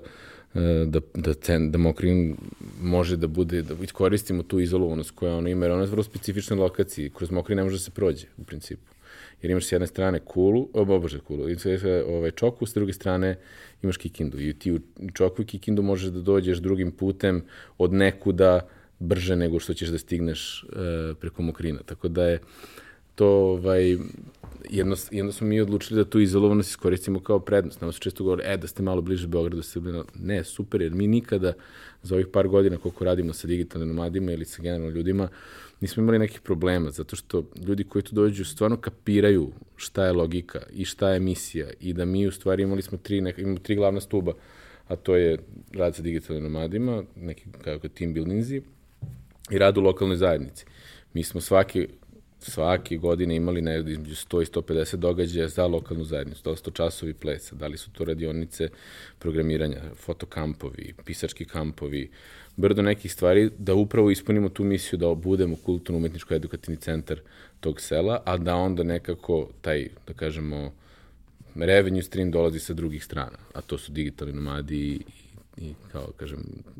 da, 0.86 1.00
da, 1.14 1.34
cen, 1.34 1.70
da 1.70 1.78
Mokrin 1.78 2.36
može 2.82 3.16
da 3.16 3.26
bude, 3.26 3.62
da 3.62 3.74
iskoristimo 3.82 4.42
tu 4.42 4.60
izolovanost 4.60 5.10
koja 5.10 5.34
ona 5.36 5.50
ima, 5.50 5.64
jer 5.64 5.72
ona 5.72 5.82
je 5.82 5.90
vrlo 5.90 6.02
specifična 6.02 6.56
lokaciji, 6.56 7.10
kroz 7.10 7.30
Mokrin 7.30 7.56
ne 7.56 7.64
može 7.64 7.76
da 7.76 7.80
se 7.80 7.90
prođe 7.90 8.26
u 8.36 8.44
principu. 8.44 8.92
Jer 9.42 9.50
imaš 9.50 9.66
s 9.66 9.72
jedne 9.72 9.86
strane 9.86 10.20
kulu, 10.20 10.68
o, 10.72 10.84
bože 10.84 11.18
kulu, 11.20 11.50
i 11.50 11.56
ovaj 12.06 12.30
čoku, 12.30 12.66
s 12.66 12.74
druge 12.74 12.92
strane 12.92 13.38
imaš 13.82 13.96
Kikindu. 13.96 14.40
I 14.40 14.52
ti 14.52 14.72
u 14.72 14.80
čoku 15.14 15.42
i 15.42 15.44
Kikindu 15.46 15.82
možeš 15.82 16.10
da 16.10 16.20
dođeš 16.20 16.58
drugim 16.58 16.92
putem 16.92 17.42
od 17.78 17.92
nekuda 17.92 18.68
brže 18.98 19.36
nego 19.36 19.60
što 19.60 19.74
ćeš 19.74 19.88
da 19.88 19.98
stigneš 19.98 20.64
uh, 20.64 21.16
preko 21.20 21.42
Mokrina. 21.42 21.80
Tako 21.86 22.08
da 22.08 22.24
je 22.24 22.40
to 23.14 23.28
ovaj, 23.28 23.96
jedno, 24.70 24.96
jedno 25.10 25.32
smo 25.32 25.46
mi 25.46 25.60
odlučili 25.60 26.04
da 26.04 26.10
tu 26.10 26.20
izolovanost 26.20 26.68
iskoristimo 26.68 27.20
kao 27.20 27.38
prednost. 27.38 27.80
Nama 27.80 27.92
se 27.92 27.98
često 27.98 28.24
govori, 28.24 28.42
e, 28.46 28.56
da 28.56 28.66
ste 28.66 28.82
malo 28.82 29.02
bliže 29.02 29.26
Beogradu, 29.26 29.62
ste 29.62 29.80
bili, 29.80 30.02
ne, 30.14 30.44
super, 30.44 30.82
jer 30.82 30.92
mi 30.92 31.06
nikada 31.06 31.52
za 32.02 32.14
ovih 32.14 32.26
par 32.32 32.48
godina 32.48 32.76
koliko 32.76 33.04
radimo 33.04 33.32
sa 33.32 33.46
digitalnim 33.46 33.88
nomadima 33.88 34.32
ili 34.32 34.44
sa 34.44 34.62
generalno 34.62 34.90
ljudima, 34.90 35.28
nismo 35.80 36.02
imali 36.02 36.18
nekih 36.18 36.40
problema, 36.40 36.90
zato 36.90 37.16
što 37.16 37.44
ljudi 37.66 37.84
koji 37.84 38.02
tu 38.02 38.14
dođu 38.14 38.44
stvarno 38.44 38.76
kapiraju 38.76 39.52
šta 39.76 40.04
je 40.04 40.12
logika 40.12 40.60
i 40.72 40.84
šta 40.84 41.10
je 41.10 41.20
misija 41.20 41.68
i 41.80 41.92
da 41.92 42.04
mi 42.04 42.26
u 42.26 42.32
stvari 42.32 42.62
imali 42.62 42.82
smo 42.82 42.98
tri, 42.98 43.20
neka, 43.20 43.42
imamo 43.42 43.58
tri 43.58 43.74
glavna 43.74 44.00
stuba, 44.00 44.32
a 44.88 44.96
to 44.96 45.16
je 45.16 45.38
rad 45.72 45.96
sa 45.96 46.02
digitalnim 46.02 46.42
nomadima, 46.42 47.02
neki 47.16 47.44
kako 47.64 47.88
team 47.88 48.14
buildingzi 48.14 48.62
i 49.50 49.58
rad 49.58 49.78
u 49.78 49.80
lokalnoj 49.80 50.16
zajednici. 50.16 50.64
Mi 51.14 51.24
smo 51.24 51.40
svaki 51.40 51.88
svake 52.50 52.96
godine 52.96 53.36
imali 53.36 53.62
negde 53.62 53.92
između 53.92 54.14
100 54.14 54.42
i 54.42 54.44
150 54.44 54.96
događaja 54.96 55.48
za 55.48 55.66
lokalnu 55.66 56.04
zajednicu, 56.04 56.42
da 56.44 56.70
časovi 56.70 57.14
plesa, 57.14 57.56
da 57.56 57.66
li 57.66 57.78
su 57.78 57.90
to 57.90 58.04
radionice 58.04 58.68
programiranja, 59.18 59.80
fotokampovi, 59.96 60.94
pisački 61.04 61.44
kampovi, 61.44 62.10
brdo 62.56 62.82
nekih 62.82 63.12
stvari, 63.12 63.50
da 63.58 63.74
upravo 63.74 64.10
ispunimo 64.10 64.48
tu 64.48 64.64
misiju 64.64 64.98
da 64.98 65.14
budemo 65.14 65.56
kulturno-umetničko-edukativni 65.56 66.80
centar 66.80 67.20
tog 67.60 67.80
sela, 67.80 68.22
a 68.24 68.36
da 68.36 68.54
onda 68.54 68.82
nekako 68.82 69.48
taj, 69.60 69.88
da 70.06 70.12
kažemo, 70.12 70.72
revenue 71.54 72.02
stream 72.02 72.30
dolazi 72.30 72.58
sa 72.58 72.74
drugih 72.74 73.04
strana, 73.04 73.38
a 73.54 73.60
to 73.60 73.78
su 73.78 73.92
digitalni 73.92 74.32
nomadi 74.32 74.76
i, 74.76 75.00
i 75.56 75.74
kao, 75.92 76.12
kažem, 76.16 76.38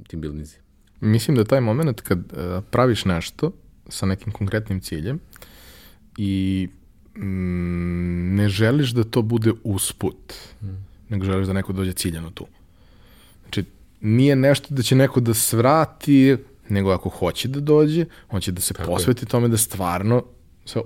team 0.08 0.20
buildingzi. 0.20 0.56
Mislim 1.00 1.36
da 1.36 1.44
taj 1.44 1.60
moment 1.60 2.00
kad 2.00 2.18
uh, 2.18 2.64
praviš 2.70 3.04
nešto 3.04 3.52
sa 3.88 4.06
nekim 4.06 4.32
konkretnim 4.32 4.80
ciljem 4.80 5.20
i 6.16 6.68
mm, 7.16 8.34
ne 8.36 8.48
želiš 8.48 8.90
da 8.90 9.04
to 9.04 9.22
bude 9.22 9.52
usput, 9.64 10.34
mm. 10.62 10.66
nego 11.08 11.24
želiš 11.24 11.46
da 11.46 11.52
neko 11.52 11.72
dođe 11.72 11.92
ciljano 11.92 12.30
tu. 12.30 12.46
Znači, 13.42 13.64
nije 14.00 14.36
nešto 14.36 14.74
da 14.74 14.82
će 14.82 14.96
neko 14.96 15.20
da 15.20 15.34
svrati, 15.34 16.36
nego 16.68 16.90
ako 16.90 17.08
hoće 17.08 17.48
da 17.48 17.60
dođe, 17.60 18.04
on 18.30 18.40
će 18.40 18.52
da 18.52 18.60
se 18.60 18.74
Tako 18.74 18.90
posveti 18.90 19.24
je. 19.24 19.28
tome 19.28 19.48
da 19.48 19.56
stvarno 19.56 20.24
se 20.64 20.80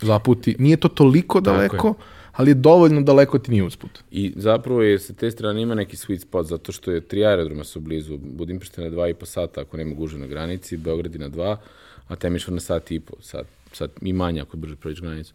zaputi. 0.00 0.56
Nije 0.58 0.76
to 0.76 0.88
toliko 0.88 1.40
daleko, 1.40 1.94
ali 2.32 2.50
je 2.50 2.54
dovoljno 2.54 3.00
daleko 3.00 3.38
ti 3.38 3.50
nije 3.50 3.64
usput. 3.64 3.90
I 4.10 4.32
zapravo 4.36 4.82
je 4.82 4.98
sa 4.98 5.12
te 5.12 5.30
strane 5.30 5.62
ima 5.62 5.74
neki 5.74 5.96
sweet 5.96 6.18
spot, 6.18 6.46
zato 6.46 6.72
što 6.72 6.90
je 6.90 7.00
tri 7.00 7.24
aerodroma 7.24 7.64
su 7.64 7.80
blizu, 7.80 8.18
Budimpešte 8.18 8.82
na 8.82 8.90
dva 8.90 9.08
i 9.08 9.14
po 9.14 9.26
sata, 9.26 9.60
ako 9.60 9.76
nema 9.76 9.94
guže 9.94 10.18
na 10.18 10.26
granici, 10.26 10.76
Beograd 10.76 11.14
na 11.14 11.28
dva, 11.28 11.60
a 12.08 12.16
Temišvar 12.16 12.54
na 12.54 12.60
sat 12.60 12.90
i 12.90 13.00
po, 13.00 13.16
sat, 13.20 13.46
sat 13.72 13.90
i 14.02 14.12
manje 14.12 14.40
ako 14.40 14.56
brže 14.56 14.76
prođeš 14.76 15.00
granicu. 15.00 15.34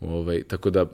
Ovaj, 0.00 0.42
tako 0.42 0.70
da 0.70 0.86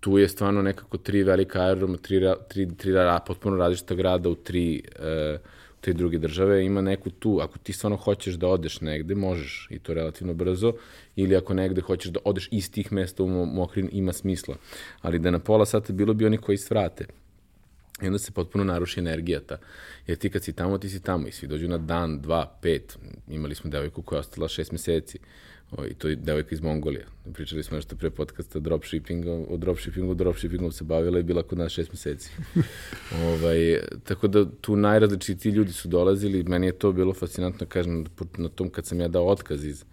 tu 0.00 0.18
je 0.18 0.28
stvarno 0.28 0.62
nekako 0.62 0.98
tri 0.98 1.22
velika 1.22 1.62
aerodroma, 1.62 1.96
tri, 1.96 2.20
tri, 2.48 2.66
tri, 2.66 2.76
tri 2.76 2.92
potpuno 3.26 3.56
različita 3.56 3.94
grada 3.94 4.28
u 4.28 4.34
tri, 4.34 4.82
uh, 4.98 5.40
te 5.84 5.92
druge 5.92 6.18
države, 6.18 6.64
ima 6.64 6.80
neku 6.80 7.10
tu, 7.10 7.38
ako 7.42 7.58
ti 7.58 7.72
stvarno 7.72 7.96
hoćeš 7.96 8.34
da 8.34 8.48
odeš 8.48 8.80
negde, 8.80 9.14
možeš 9.14 9.68
i 9.70 9.78
to 9.78 9.94
relativno 9.94 10.34
brzo, 10.34 10.72
ili 11.16 11.36
ako 11.36 11.54
negde 11.54 11.80
hoćeš 11.80 12.12
da 12.12 12.20
odeš 12.24 12.48
iz 12.52 12.70
tih 12.70 12.92
mesta 12.92 13.22
u 13.22 13.28
Mokrin, 13.28 13.88
ima 13.92 14.12
smisla. 14.12 14.56
Ali 15.02 15.18
da 15.18 15.30
na 15.30 15.38
pola 15.38 15.66
sata 15.66 15.92
bilo 15.92 16.14
bi 16.14 16.26
oni 16.26 16.38
koji 16.38 16.58
svrate. 16.58 17.06
I 18.02 18.06
onda 18.06 18.18
se 18.18 18.32
potpuno 18.32 18.64
naruši 18.64 19.00
energija 19.00 19.40
ta. 19.40 19.56
Jer 20.06 20.18
ti 20.18 20.30
kad 20.30 20.44
si 20.44 20.52
tamo, 20.52 20.78
ti 20.78 20.88
si 20.88 21.02
tamo 21.02 21.28
i 21.28 21.32
svi 21.32 21.48
dođu 21.48 21.68
na 21.68 21.78
dan, 21.78 22.20
dva, 22.20 22.58
pet. 22.62 22.98
Imali 23.28 23.54
smo 23.54 23.70
devojku 23.70 24.02
koja 24.02 24.16
je 24.16 24.20
ostala 24.20 24.48
šest 24.48 24.72
meseci. 24.72 25.18
O, 25.70 25.86
I 25.86 25.94
to 25.94 26.08
je 26.08 26.16
devojka 26.16 26.54
iz 26.54 26.60
Mongolije. 26.60 27.06
Pričali 27.32 27.62
smo 27.62 27.76
nešto 27.76 27.96
pre 27.96 28.10
podcasta 28.10 28.58
dropshippingu, 28.58 29.46
o 29.50 29.56
dropshippingu, 29.56 30.14
dropshippingom 30.14 30.72
se 30.72 30.84
bavila 30.84 31.18
i 31.18 31.22
bila 31.22 31.42
kod 31.42 31.58
nas 31.58 31.72
šest 31.72 31.92
meseci. 31.92 32.30
ovaj, 33.26 33.78
tako 34.04 34.28
da 34.28 34.50
tu 34.60 34.76
najrazličiti 34.76 35.48
ljudi 35.48 35.72
su 35.72 35.88
dolazili, 35.88 36.42
meni 36.42 36.66
je 36.66 36.78
to 36.78 36.92
bilo 36.92 37.14
fascinantno, 37.14 37.66
kažem, 37.66 38.04
na 38.36 38.48
tom 38.48 38.70
kad 38.70 38.86
sam 38.86 39.00
ja 39.00 39.08
dao 39.08 39.26
otkaz 39.26 39.64
iz 39.64 39.84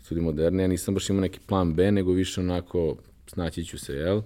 studija 0.00 0.24
moderne, 0.24 0.62
ja 0.62 0.66
nisam 0.68 0.94
baš 0.94 1.10
imao 1.10 1.20
neki 1.20 1.40
plan 1.46 1.74
B, 1.74 1.92
nego 1.92 2.12
više 2.12 2.40
onako 2.40 2.96
snaći 3.26 3.64
ću 3.64 3.78
se, 3.78 3.92
jel? 3.92 4.22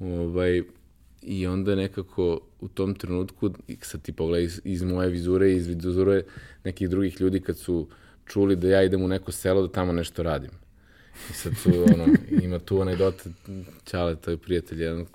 Ovaj, 0.00 0.62
I 1.22 1.46
onda 1.46 1.74
nekako 1.74 2.40
u 2.60 2.68
tom 2.68 2.94
trenutku, 2.94 3.50
sad 3.80 4.02
ti 4.02 4.12
pogledaj 4.12 4.44
iz, 4.44 4.60
iz 4.64 4.82
moje 4.82 5.08
vizure 5.08 5.52
i 5.52 5.56
iz 5.56 5.66
vizure 5.66 6.22
nekih 6.64 6.88
drugih 6.88 7.20
ljudi 7.20 7.40
kad 7.40 7.58
su 7.58 7.88
čuli 8.26 8.56
da 8.56 8.68
ja 8.68 8.82
idem 8.82 9.02
u 9.02 9.08
neko 9.08 9.32
selo 9.32 9.66
da 9.66 9.72
tamo 9.72 9.92
nešto 9.92 10.22
radim. 10.22 10.50
I 11.30 11.32
sad 11.32 11.52
tu, 11.62 11.70
ono, 11.94 12.06
ima 12.42 12.58
tu 12.58 12.80
anegdota, 12.80 13.30
Ćale, 13.84 14.16
to 14.16 14.30
je 14.30 14.36
prijatelj 14.36 14.82
jedan, 14.82 15.06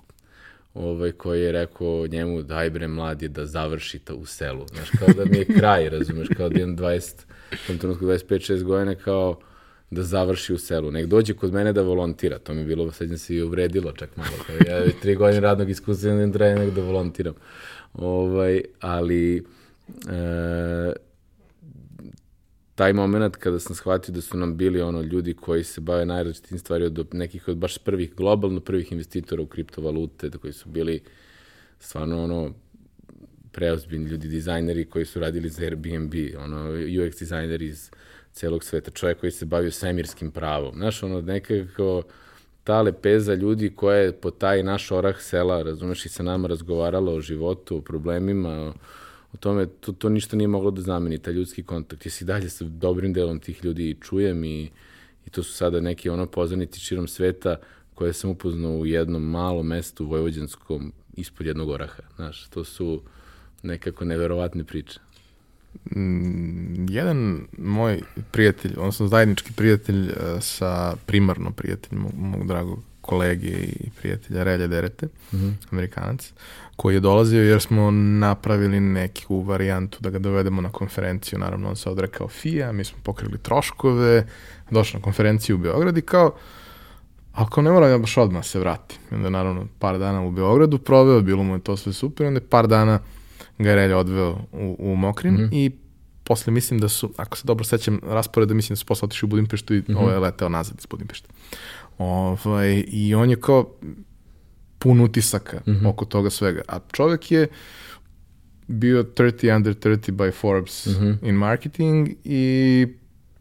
ovaj, 0.74 1.12
koji 1.12 1.42
je 1.42 1.52
rekao 1.52 2.06
njemu, 2.06 2.42
daj 2.42 2.70
bre 2.70 2.88
mladi 2.88 3.28
da 3.28 3.46
završi 3.46 3.98
to 3.98 4.14
u 4.14 4.26
selu. 4.26 4.66
Znaš, 4.74 4.90
kao 4.90 5.08
da 5.14 5.24
mi 5.24 5.36
je 5.38 5.44
kraj, 5.58 5.88
razumeš, 5.88 6.28
kao 6.36 6.48
da 6.48 6.60
imam 6.60 6.76
20, 6.76 7.14
u 7.52 7.66
tom 7.66 7.78
trenutku 7.78 8.04
25-6 8.04 8.62
godina, 8.62 8.94
kao 8.94 9.40
da 9.90 10.02
završi 10.02 10.54
u 10.54 10.58
selu. 10.58 10.90
Nek 10.90 11.06
dođe 11.06 11.34
kod 11.34 11.52
mene 11.52 11.72
da 11.72 11.82
volontira. 11.82 12.38
To 12.38 12.54
mi 12.54 12.60
je 12.60 12.64
bilo, 12.64 12.92
sad 12.92 13.20
se 13.20 13.34
i 13.34 13.42
uvredilo 13.42 13.92
čak 13.92 14.16
malo. 14.16 14.60
Ja 14.66 14.90
tri 15.02 15.14
godine 15.14 15.40
radnog 15.40 15.70
iskustva 15.70 16.12
ne 16.12 16.32
treba 16.32 16.60
nek 16.60 16.74
da 16.74 16.82
volontiram. 16.82 17.34
Ovaj, 17.94 18.62
ali 18.80 19.36
e, 19.36 20.92
taj 22.74 22.92
moment 22.92 23.36
kada 23.36 23.58
sam 23.58 23.76
shvatio 23.76 24.14
da 24.14 24.20
su 24.20 24.36
nam 24.36 24.56
bili 24.56 24.80
ono 24.80 25.00
ljudi 25.00 25.34
koji 25.34 25.64
se 25.64 25.80
bave 25.80 26.06
najrazličitim 26.06 26.58
stvari 26.58 26.84
od 26.84 27.06
nekih 27.12 27.48
od 27.48 27.56
baš 27.56 27.78
prvih 27.78 28.14
globalno 28.14 28.60
prvih 28.60 28.92
investitora 28.92 29.42
u 29.42 29.46
kriptovalute, 29.46 30.28
da 30.28 30.38
koji 30.38 30.52
su 30.52 30.68
bili 30.68 31.00
stvarno 31.78 32.24
ono 32.24 32.54
preozbiljni 33.52 34.10
ljudi, 34.10 34.28
dizajneri 34.28 34.84
koji 34.84 35.04
su 35.04 35.20
radili 35.20 35.48
za 35.48 35.62
Airbnb, 35.62 36.14
ono 36.38 36.56
UX 36.72 37.18
dizajneri 37.18 37.66
iz 37.66 37.90
celog 38.36 38.64
sveta, 38.64 38.90
čovjek 38.90 39.20
koji 39.20 39.32
se 39.32 39.46
bavio 39.46 39.70
svemirskim 39.70 40.30
pravom. 40.30 40.74
Znaš, 40.74 41.02
ono 41.02 41.20
nekako 41.20 42.02
ta 42.64 42.82
lepeza 42.82 43.34
ljudi 43.34 43.72
koja 43.76 43.96
je 43.96 44.12
po 44.12 44.30
taj 44.30 44.62
naš 44.62 44.90
orah 44.90 45.20
sela, 45.20 45.62
razumeš, 45.62 46.06
i 46.06 46.08
sa 46.08 46.22
nama 46.22 46.48
razgovarala 46.48 47.12
o 47.12 47.20
životu, 47.20 47.76
o 47.76 47.80
problemima, 47.80 48.50
o, 48.50 48.72
o 49.32 49.36
tome, 49.40 49.66
to, 49.80 49.92
to 49.92 50.08
ništa 50.08 50.36
nije 50.36 50.48
moglo 50.48 50.70
da 50.70 50.82
zameni, 50.82 51.18
taj 51.18 51.34
ljudski 51.34 51.62
kontakt. 51.62 52.06
Ja 52.06 52.10
si 52.10 52.24
dalje 52.24 52.50
sa 52.50 52.64
dobrim 52.64 53.12
delom 53.12 53.40
tih 53.40 53.64
ljudi 53.64 53.96
čujem 54.00 54.44
i, 54.44 54.70
i 55.26 55.30
to 55.30 55.42
su 55.42 55.52
sada 55.52 55.80
neki 55.80 56.08
ono 56.10 56.26
poznanici 56.26 56.80
širom 56.80 57.08
sveta 57.08 57.56
koje 57.94 58.12
sam 58.12 58.30
upoznao 58.30 58.72
u 58.72 58.86
jednom 58.86 59.22
malom 59.22 59.66
mestu 59.66 60.06
vojvođanskom 60.06 60.92
ispod 61.16 61.46
jednog 61.46 61.68
oraha. 61.68 62.02
Znaš, 62.16 62.48
to 62.48 62.64
su 62.64 63.02
nekako 63.62 64.04
neverovatne 64.04 64.64
priče. 64.64 65.00
Mm, 65.96 66.86
jedan 66.88 67.46
moj 67.58 68.00
prijatelj, 68.30 68.72
odnosno 68.76 69.08
zajednički 69.08 69.52
prijatelj 69.52 70.08
uh, 70.08 70.12
sa 70.40 70.94
primarno 71.06 71.50
prijatelj 71.50 71.98
mog, 71.98 72.12
mog 72.14 72.46
dragog 72.46 72.82
kolege 73.06 73.48
i 73.48 73.90
prijatelja 74.00 74.42
Relja 74.42 74.66
Derete, 74.66 75.06
mm 75.06 75.36
-hmm. 75.36 75.52
amerikanac, 75.70 76.32
koji 76.76 76.94
je 76.94 77.00
dolazio 77.00 77.42
jer 77.42 77.60
smo 77.60 77.90
napravili 77.90 78.80
neku 78.80 79.40
varijantu 79.40 79.98
da 80.00 80.10
ga 80.10 80.18
dovedemo 80.18 80.62
na 80.62 80.72
konferenciju, 80.72 81.38
naravno 81.38 81.68
on 81.68 81.76
se 81.76 81.90
odrekao 81.90 82.28
FIA, 82.28 82.72
mi 82.72 82.84
smo 82.84 82.98
pokrili 83.02 83.38
troškove, 83.38 84.26
došao 84.70 84.98
na 84.98 85.04
konferenciju 85.04 85.56
u 85.56 85.58
Beograd 85.58 85.98
i 85.98 86.02
kao, 86.02 86.34
ako 87.32 87.62
ne 87.62 87.70
moram 87.70 87.90
ja 87.90 87.98
baš 87.98 88.16
odmah 88.16 88.44
se 88.44 88.58
vratim. 88.58 88.98
I 89.12 89.14
onda 89.14 89.30
naravno 89.30 89.66
par 89.78 89.98
dana 89.98 90.22
u 90.22 90.30
Beogradu 90.30 90.78
proveo, 90.78 91.20
bilo 91.20 91.42
mu 91.42 91.54
je 91.54 91.60
to 91.60 91.76
sve 91.76 91.92
super, 91.92 92.26
onda 92.26 92.38
je 92.38 92.48
par 92.48 92.66
dana 92.66 93.00
ga 93.58 93.70
je 93.70 93.76
Relja 93.76 93.98
odveo 93.98 94.38
u, 94.52 94.76
u 94.78 94.96
Mokrin 94.96 95.34
mm 95.34 95.38
-hmm. 95.38 95.48
i 95.52 95.70
posle 96.24 96.52
mislim 96.52 96.80
da 96.80 96.88
su, 96.88 97.12
ako 97.16 97.36
se 97.36 97.46
dobro 97.46 97.64
sećam 97.64 98.00
rasporeda, 98.02 98.54
mislim 98.54 98.74
da 98.74 98.76
su 98.76 98.86
posle 98.86 99.06
otišli 99.06 99.26
u 99.26 99.30
Budimpeštu 99.30 99.74
i 99.74 99.78
mm 99.78 99.84
-hmm. 99.88 99.96
ovo 99.96 100.10
je 100.10 100.18
leteo 100.18 100.48
nazad 100.48 100.76
iz 100.78 100.86
Budimpešta. 100.86 101.28
Ovaj, 101.98 102.84
I 102.86 103.14
on 103.14 103.30
je 103.30 103.40
kao 103.40 103.74
pun 104.78 105.00
utisaka 105.00 105.60
mm 105.66 105.70
-hmm. 105.70 105.88
oko 105.88 106.04
toga 106.04 106.30
svega. 106.30 106.62
A 106.68 106.78
čovek 106.92 107.30
je 107.30 107.48
bio 108.66 109.02
30 109.02 109.56
under 109.56 109.74
30 109.74 110.10
by 110.10 110.32
Forbes 110.32 110.86
mm 110.86 110.90
-hmm. 110.90 111.16
in 111.22 111.34
marketing 111.34 112.08
i 112.24 112.86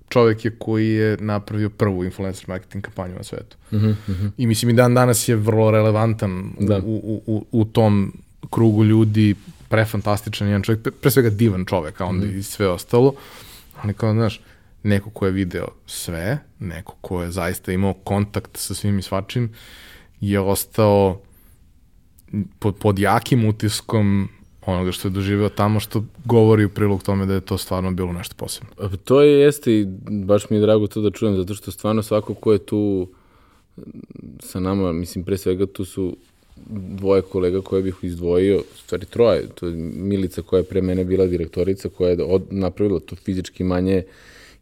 čovek 0.10 0.46
je 0.46 0.52
koji 0.60 0.90
je 0.90 1.18
napravio 1.18 1.70
prvu 1.70 2.04
influencer 2.04 2.46
marketing 2.48 2.84
kampanju 2.84 3.16
na 3.16 3.24
svetu. 3.24 3.58
Mm 3.72 3.78
-hmm. 3.78 4.32
I 4.38 4.48
mislim 4.48 4.70
i 4.70 4.74
dan 4.74 4.94
danas 4.94 5.28
je 5.28 5.36
vrlo 5.36 5.72
relevantan 5.72 6.52
da. 6.60 6.82
u, 6.86 7.22
u, 7.26 7.46
u 7.52 7.66
tom 7.66 8.14
krugu 8.50 8.84
ljudi, 8.84 9.36
prefantastičan 9.70 10.48
jedan 10.48 10.64
čovjek, 10.64 10.94
pre 11.02 11.12
svega 11.12 11.30
divan 11.30 11.66
čovjek, 11.66 12.02
a 12.02 12.06
onda 12.06 12.26
mm. 12.26 12.40
i 12.40 12.44
sve 12.44 12.68
ostalo. 12.68 13.14
Ali 13.82 13.94
kao, 13.94 14.14
znaš, 14.14 14.42
neko 14.84 15.10
ko 15.10 15.26
je 15.26 15.32
video 15.32 15.68
sve, 15.86 16.40
neko 16.60 16.96
ko 17.02 17.22
je 17.22 17.32
zaista 17.32 17.72
imao 17.72 17.94
kontakt 17.94 18.58
sa 18.58 18.74
svim 18.74 19.00
i 19.00 19.02
svačim, 19.02 19.54
je 20.22 20.40
ostao 20.40 21.22
pod, 22.60 22.76
pod 22.76 23.00
jakim 23.00 23.46
utiskom 23.46 24.30
onoga 24.66 24.92
što 24.92 25.08
je 25.08 25.12
doživeo 25.12 25.50
tamo, 25.50 25.80
što 25.80 26.04
govori 26.26 26.66
u 26.66 26.70
prilog 26.70 27.04
tome 27.04 27.26
da 27.26 27.34
je 27.34 27.42
to 27.42 27.58
stvarno 27.58 27.92
bilo 27.92 28.14
nešto 28.14 28.36
posebno. 28.38 28.70
To 29.04 29.22
je 29.22 29.40
jeste 29.40 29.80
i 29.80 29.86
baš 30.10 30.50
mi 30.50 30.58
je 30.58 30.62
drago 30.62 30.88
to 30.88 31.02
da 31.02 31.12
čujem, 31.12 31.36
zato 31.36 31.54
što 31.54 31.72
stvarno 31.72 32.04
svako 32.04 32.34
ko 32.34 32.54
je 32.54 32.60
tu 32.60 33.10
sa 34.40 34.60
nama, 34.60 34.92
mislim, 34.92 35.24
pre 35.24 35.38
svega 35.38 35.66
tu 35.66 35.86
su 35.86 36.18
dvoje 36.70 37.22
kolega 37.22 37.62
koje 37.62 37.84
bih 37.84 37.96
izdvojio, 38.02 38.64
stvari 38.76 39.06
troje, 39.06 39.48
to 39.56 39.68
je 39.68 39.74
Milica 39.96 40.42
koja 40.42 40.60
je 40.60 40.64
pre 40.64 40.82
mene 40.82 41.04
bila 41.04 41.26
direktorica, 41.26 41.90
koja 41.90 42.10
je 42.10 42.24
od, 42.24 42.44
napravila 42.50 43.00
to 43.00 43.16
fizički 43.16 43.64
manje, 43.64 44.04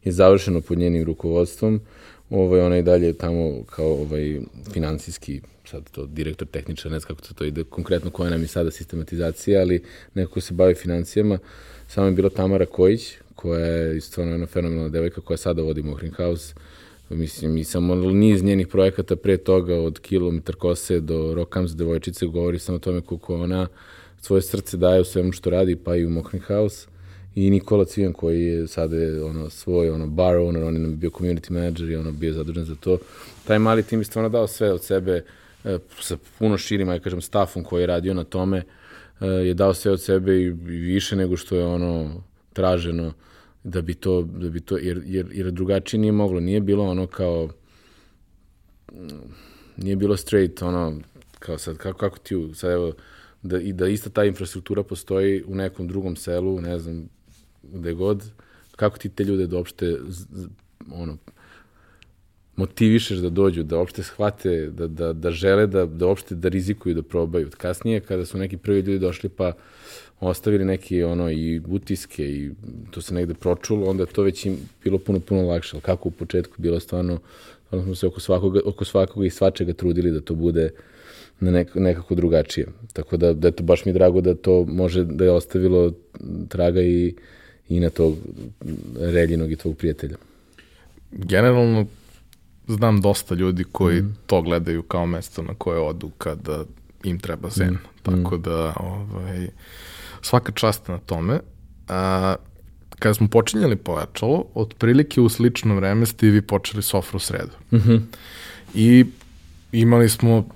je 0.04 0.12
završeno 0.12 0.60
pod 0.60 0.78
njenim 0.78 1.04
rukovodstvom. 1.04 1.80
ovaj, 2.30 2.60
ona 2.60 2.78
i 2.78 2.82
dalje 2.82 3.12
tamo 3.12 3.62
kao 3.70 3.92
ovaj, 3.92 4.40
finansijski 4.72 5.40
sad 5.64 5.90
to 5.90 6.06
direktor 6.06 6.48
tehničar, 6.48 6.92
ne 6.92 7.00
znam 7.00 7.08
kako 7.08 7.28
to, 7.28 7.34
to 7.34 7.44
ide 7.44 7.64
konkretno 7.64 8.10
koja 8.10 8.30
nam 8.30 8.40
je 8.42 8.48
sada 8.48 8.70
sistematizacija, 8.70 9.60
ali 9.60 9.82
neko 10.14 10.32
ko 10.32 10.40
se 10.40 10.54
bavi 10.54 10.74
financijama, 10.74 11.38
samo 11.88 12.06
je 12.06 12.12
bila 12.12 12.30
Tamara 12.30 12.66
Kojić, 12.66 13.12
koja 13.34 13.66
je 13.66 14.00
stvarno 14.00 14.32
jedna 14.32 14.46
fenomenalna 14.46 14.88
devojka 14.88 15.20
koja 15.20 15.36
sada 15.36 15.62
vodi 15.62 15.82
Mohrin 15.82 16.12
House, 16.12 16.54
mislim, 17.10 17.56
i 17.56 17.64
samo 17.64 17.94
niz 17.94 18.42
njenih 18.42 18.68
projekata 18.68 19.16
pre 19.16 19.36
toga, 19.36 19.74
od 19.74 20.00
kilometar 20.00 20.54
kose 20.54 21.00
do 21.00 21.34
Rockams 21.34 21.72
devojčice, 21.72 22.26
govori 22.26 22.58
samo 22.58 22.76
o 22.76 22.78
tome 22.78 23.00
koliko 23.00 23.34
ona 23.34 23.66
svoje 24.20 24.42
srce 24.42 24.76
daje 24.76 25.00
u 25.00 25.04
svemu 25.04 25.32
što 25.32 25.50
radi, 25.50 25.76
pa 25.76 25.96
i 25.96 26.06
u 26.06 26.10
Mohrin 26.10 26.42
House. 26.42 26.86
I 27.34 27.50
Nikola 27.50 27.84
Cvijan 27.84 28.12
koji 28.12 28.42
je 28.42 28.66
sada 28.68 28.96
je 28.96 29.24
ono 29.24 29.50
svoj 29.50 29.90
ono 29.90 30.06
bar 30.06 30.34
owner, 30.34 30.64
on 30.64 30.76
je 30.76 30.96
bio 30.96 31.10
community 31.10 31.50
manager 31.50 31.90
i 31.90 31.96
ono 31.96 32.12
bio 32.12 32.32
zadužen 32.32 32.64
za 32.64 32.74
to. 32.74 32.98
Taj 33.46 33.58
mali 33.58 33.82
tim 33.82 34.00
je 34.00 34.04
stvarno 34.04 34.28
dao 34.28 34.46
sve 34.46 34.72
od 34.72 34.82
sebe 34.82 35.24
e, 35.64 35.78
sa 36.00 36.16
puno 36.38 36.58
širim, 36.58 36.88
aj 36.88 37.00
kažem, 37.00 37.20
stafom 37.20 37.64
koji 37.64 37.82
je 37.82 37.86
radio 37.86 38.14
na 38.14 38.24
tome, 38.24 38.62
e, 39.20 39.26
je 39.26 39.54
dao 39.54 39.74
sve 39.74 39.92
od 39.92 40.02
sebe 40.02 40.36
i 40.42 40.50
više 40.66 41.16
nego 41.16 41.36
što 41.36 41.56
je 41.56 41.66
ono 41.66 42.22
traženo 42.52 43.12
da 43.64 43.82
bi 43.82 43.94
to, 43.94 44.22
da 44.22 44.48
bi 44.48 44.60
to 44.60 44.76
jer, 44.76 45.02
jer, 45.06 45.26
jer 45.32 45.50
drugačije 45.50 46.00
nije 46.00 46.12
moglo. 46.12 46.40
Nije 46.40 46.60
bilo 46.60 46.84
ono 46.84 47.06
kao, 47.06 47.48
nije 49.76 49.96
bilo 49.96 50.16
straight, 50.16 50.62
ono, 50.62 51.00
kao 51.38 51.58
sad, 51.58 51.76
kako, 51.76 51.98
kako 51.98 52.18
ti, 52.18 52.50
sad 52.54 52.72
evo, 52.72 52.92
da, 53.42 53.60
i 53.60 53.72
da 53.72 53.88
ista 53.88 54.10
ta 54.10 54.24
infrastruktura 54.24 54.82
postoji 54.82 55.44
u 55.46 55.54
nekom 55.54 55.88
drugom 55.88 56.16
selu, 56.16 56.60
ne 56.60 56.78
znam, 56.78 57.08
gde 57.62 57.92
god, 57.92 58.24
kako 58.76 58.98
ti 58.98 59.08
te 59.08 59.24
ljude 59.24 59.46
da 59.46 59.56
uopšte, 59.56 59.96
ono, 60.92 61.16
motivišeš 62.56 63.18
da 63.18 63.30
dođu, 63.30 63.62
da 63.62 63.78
uopšte 63.78 64.02
shvate, 64.02 64.70
da, 64.70 64.86
da, 64.86 65.12
da 65.12 65.30
žele 65.30 65.66
da, 65.66 65.86
da 65.86 66.06
uopšte 66.06 66.34
da 66.34 66.48
rizikuju, 66.48 66.94
da 66.94 67.02
probaju. 67.02 67.50
Kasnije, 67.56 68.00
kada 68.00 68.26
su 68.26 68.38
neki 68.38 68.56
prvi 68.56 68.80
ljudi 68.80 68.98
došli, 68.98 69.28
pa 69.28 69.52
ostavili 70.28 70.64
neke 70.64 71.06
ono 71.06 71.30
i 71.30 71.60
utiske 71.68 72.24
i 72.24 72.50
to 72.90 73.02
se 73.02 73.14
negde 73.14 73.34
pročulo, 73.34 73.90
onda 73.90 74.02
je 74.02 74.06
to 74.06 74.22
već 74.22 74.46
im 74.46 74.56
bilo 74.84 74.98
puno, 74.98 75.20
puno 75.20 75.42
lakše. 75.42 75.76
Ali 75.76 75.82
kako 75.82 76.08
u 76.08 76.12
početku 76.12 76.54
bilo 76.58 76.80
stvarno, 76.80 77.18
stvarno 77.66 77.84
smo 77.84 77.94
se 77.94 78.06
oko 78.06 78.20
svakoga, 78.20 78.60
oko 78.64 78.84
svakoga 78.84 79.26
i 79.26 79.30
svačega 79.30 79.72
trudili 79.72 80.10
da 80.10 80.20
to 80.20 80.34
bude 80.34 80.70
na 81.40 81.50
nek, 81.50 81.74
nekako 81.74 82.14
drugačije. 82.14 82.66
Tako 82.92 83.16
da, 83.16 83.32
da 83.32 83.50
to 83.50 83.62
baš 83.62 83.84
mi 83.84 83.90
je 83.90 83.94
drago 83.94 84.20
da 84.20 84.34
to 84.34 84.64
može 84.68 85.04
da 85.04 85.24
je 85.24 85.30
ostavilo 85.30 85.92
traga 86.48 86.82
i, 86.82 87.14
i 87.68 87.80
na 87.80 87.90
tog 87.90 88.14
reljinog 88.98 89.52
i 89.52 89.56
tvog 89.56 89.76
prijatelja. 89.76 90.16
Generalno, 91.10 91.86
znam 92.66 93.00
dosta 93.00 93.34
ljudi 93.34 93.64
koji 93.72 94.02
mm. 94.02 94.16
to 94.26 94.42
gledaju 94.42 94.82
kao 94.82 95.06
mesto 95.06 95.42
na 95.42 95.54
koje 95.58 95.78
odu 95.78 96.10
kada 96.18 96.64
im 97.04 97.18
treba 97.18 97.50
zen. 97.50 97.74
Mm. 97.74 97.78
Tako 98.02 98.36
da, 98.36 98.74
ovaj, 98.80 99.48
svaka 100.24 100.52
čast 100.52 100.88
na 100.88 100.98
tome. 100.98 101.40
A, 101.88 102.34
kada 102.98 103.14
smo 103.14 103.28
počinjali 103.28 103.76
pojačalo, 103.76 104.44
otprilike 104.54 105.20
u 105.20 105.28
slično 105.28 105.74
vreme 105.74 106.06
ste 106.06 106.26
i 106.26 106.30
vi 106.30 106.42
počeli 106.42 106.82
sofru 106.82 107.18
sredu. 107.18 107.52
Mm 107.72 107.76
-hmm. 107.76 108.00
I 108.74 109.04
imali 109.72 110.08
smo 110.08 110.46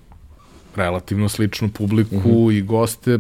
relativno 0.77 1.29
sličnu 1.29 1.69
publiku 1.69 2.15
mm 2.15 2.23
-hmm. 2.23 2.59
i 2.59 2.63
goste. 2.63 3.19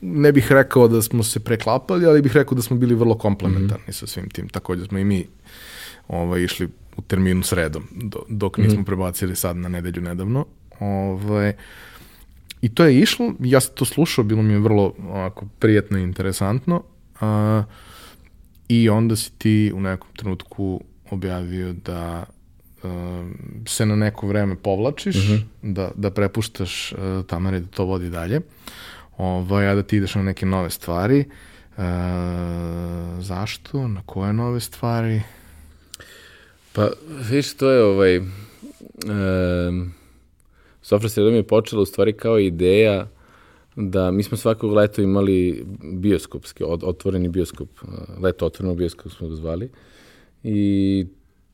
Ne 0.00 0.32
bih 0.32 0.52
rekao 0.52 0.88
da 0.88 1.02
smo 1.02 1.22
se 1.22 1.40
preklapali, 1.40 2.06
ali 2.06 2.22
bih 2.22 2.32
rekao 2.32 2.54
da 2.54 2.62
smo 2.62 2.76
bili 2.76 2.94
vrlo 2.94 3.18
komplementarni 3.18 3.84
mm 3.86 3.90
-hmm. 3.90 4.00
sa 4.00 4.06
svim 4.06 4.30
tim. 4.30 4.48
Takođe 4.48 4.84
smo 4.84 4.98
i 4.98 5.04
mi 5.04 5.26
ovaj, 6.08 6.42
išli 6.42 6.68
u 6.96 7.02
terminu 7.02 7.42
sredom, 7.42 7.84
do, 7.90 8.18
dok 8.28 8.58
nismo 8.58 8.74
mm 8.74 8.82
-hmm. 8.82 8.86
prebacili 8.86 9.36
sad 9.36 9.56
na 9.56 9.68
nedelju 9.68 10.02
nedavno. 10.02 10.46
Ovaj, 10.80 11.52
I 12.66 12.68
to 12.74 12.84
je 12.84 12.98
išlo, 12.98 13.34
ja 13.40 13.60
sam 13.60 13.74
to 13.74 13.84
slušao, 13.84 14.24
bilo 14.24 14.42
mi 14.42 14.52
je 14.52 14.58
vrlo 14.58 14.94
onako, 15.08 15.46
prijetno 15.58 15.98
i 15.98 16.02
interesantno. 16.02 16.82
A, 17.20 17.62
I 18.68 18.88
onda 18.88 19.16
si 19.16 19.32
ti 19.38 19.72
u 19.74 19.80
nekom 19.80 20.08
trenutku 20.16 20.80
objavio 21.10 21.72
da 21.72 22.24
a, 22.82 23.30
se 23.66 23.86
na 23.86 23.96
neko 23.96 24.26
vreme 24.26 24.56
povlačiš, 24.56 25.16
uh 25.16 25.22
mhm. 25.24 25.32
-huh. 25.34 25.72
da, 25.74 25.90
da 25.94 26.10
prepuštaš 26.10 26.92
a, 26.92 27.22
Tamari 27.26 27.60
da 27.60 27.66
to 27.66 27.84
vodi 27.84 28.10
dalje, 28.10 28.40
ovaj, 29.16 29.68
a 29.68 29.74
da 29.74 29.82
ti 29.82 29.96
ideš 29.96 30.14
na 30.14 30.22
neke 30.22 30.46
nove 30.46 30.70
stvari. 30.70 31.24
A, 31.76 33.16
zašto? 33.20 33.88
Na 33.88 34.02
koje 34.06 34.32
nove 34.32 34.60
stvari? 34.60 35.22
Pa, 36.72 36.88
viš, 37.30 37.56
to 37.56 37.70
je 37.70 37.84
ovaj... 37.84 38.18
Um 38.18 39.94
Sofra 40.86 41.08
sredom 41.08 41.34
je 41.34 41.42
počela 41.42 41.82
u 41.82 41.86
stvari 41.86 42.12
kao 42.12 42.38
ideja 42.38 43.08
da 43.76 44.10
mi 44.10 44.22
smo 44.22 44.36
svakog 44.36 44.72
leta 44.72 45.02
imali 45.02 45.64
bioskopski, 45.82 46.64
otvoreni 46.64 47.28
bioskop, 47.28 47.68
leto 48.22 48.46
otvoreno 48.46 48.74
bioskop 48.74 49.12
smo 49.12 49.28
ga 49.28 49.34
zvali 49.34 49.70
i 50.42 51.06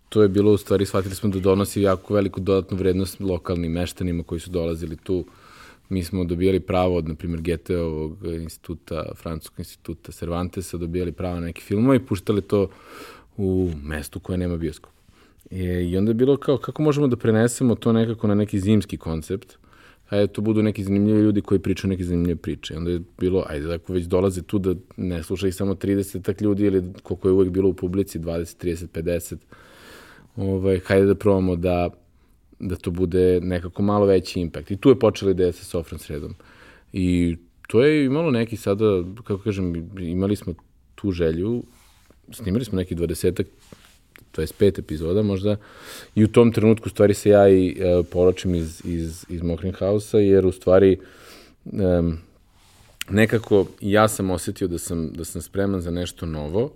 to 0.09 0.23
je 0.23 0.29
bilo 0.29 0.53
u 0.53 0.57
stvari, 0.57 0.87
shvatili 0.87 1.15
smo 1.15 1.31
da 1.31 1.41
donosi 1.41 1.83
jako 1.83 2.15
veliku 2.15 2.41
dodatnu 2.41 2.77
vrednost 2.77 3.21
lokalnim 3.21 3.73
meštanima 3.73 4.23
koji 4.23 4.41
su 4.41 4.51
dolazili 4.51 4.97
tu. 4.97 5.25
Mi 5.89 6.05
smo 6.05 6.25
dobijali 6.25 6.61
pravo 6.61 6.97
od, 6.97 7.09
na 7.09 7.15
primjer, 7.15 7.41
GT-ovog 7.41 8.27
instituta, 8.43 9.05
Francuskog 9.15 9.59
instituta 9.59 10.13
Cervantesa, 10.13 10.77
dobijali 10.77 11.13
pravo 11.13 11.35
na 11.35 11.47
neki 11.47 11.63
filmove 11.63 11.97
i 11.97 12.07
puštali 12.07 12.43
to 12.43 12.69
u 13.37 13.71
mestu 13.83 14.21
koje 14.21 14.39
nema 14.39 14.57
bioskop. 14.57 14.92
E, 15.53 15.85
I 15.85 15.97
onda 15.97 16.11
je 16.11 16.15
bilo 16.15 16.37
kao, 16.37 16.59
kako 16.59 16.83
možemo 16.83 17.09
da 17.09 17.17
prenesemo 17.17 17.75
to 17.75 17.93
nekako 17.93 18.27
na 18.27 18.35
neki 18.35 18.61
zimski 18.61 18.97
koncept, 18.97 19.59
a 20.09 20.27
to 20.27 20.41
budu 20.41 20.63
neki 20.63 20.85
zanimljivi 20.85 21.21
ljudi 21.21 21.41
koji 21.41 21.61
pričaju 21.61 21.89
neke 21.89 22.05
zanimljive 22.05 22.37
priče. 22.37 22.77
Onda 22.77 22.91
je 22.91 23.01
bilo, 23.19 23.45
ajde, 23.49 23.75
ako 23.75 23.93
već 23.93 24.05
dolaze 24.05 24.43
tu 24.43 24.59
da 24.59 24.75
ne 24.97 25.23
sluša 25.23 25.49
ih 25.49 25.55
samo 25.55 25.75
30 25.75 26.23
tak 26.23 26.41
ljudi 26.41 26.65
ili 26.65 26.85
koliko 27.03 27.29
je 27.29 27.33
uvek 27.33 27.51
bilo 27.51 27.69
u 27.69 27.75
publici, 27.75 28.19
20, 28.19 28.65
30, 28.67 28.87
50, 28.87 29.37
ovaj, 30.37 30.81
hajde 30.87 31.07
da 31.07 31.15
probamo 31.15 31.57
da, 31.57 31.91
da 32.59 32.77
to 32.77 32.91
bude 32.91 33.41
nekako 33.41 33.83
malo 33.83 34.07
veći 34.07 34.41
impakt. 34.41 34.71
I 34.71 34.77
tu 34.77 34.89
je 34.89 34.99
počela 34.99 35.31
ideja 35.31 35.53
sa 35.53 35.65
Sofran 35.65 35.99
sredom. 35.99 36.35
I 36.93 37.37
to 37.69 37.85
je 37.85 38.05
imalo 38.05 38.31
neki 38.31 38.57
sada, 38.57 39.05
kako 39.25 39.43
kažem, 39.43 39.91
imali 39.99 40.37
smo 40.37 40.55
tu 40.95 41.11
želju, 41.11 41.63
snimali 42.33 42.65
smo 42.65 42.77
neki 42.77 42.95
20 44.33 44.53
25 44.61 44.79
epizoda 44.79 45.23
možda, 45.23 45.57
i 46.15 46.25
u 46.25 46.29
tom 46.29 46.53
trenutku 46.53 46.89
stvari 46.89 47.15
se 47.15 47.31
ja 47.31 47.49
i 47.49 47.77
e, 47.79 48.03
poročim 48.11 48.55
iz, 48.55 48.83
iz, 48.85 49.25
iz 49.29 49.43
Mokrin 49.43 49.73
House-a, 49.73 50.21
jer 50.21 50.47
u 50.47 50.53
stvari 50.53 50.99
e, 51.67 52.03
nekako 53.11 53.67
ja 53.81 54.09
sam 54.09 54.31
osetio 54.31 54.69
da 54.69 54.79
sam, 54.79 55.13
da 55.13 55.25
sam 55.25 55.43
spreman 55.43 55.81
za 55.81 55.91
nešto 55.91 56.27
novo, 56.27 56.73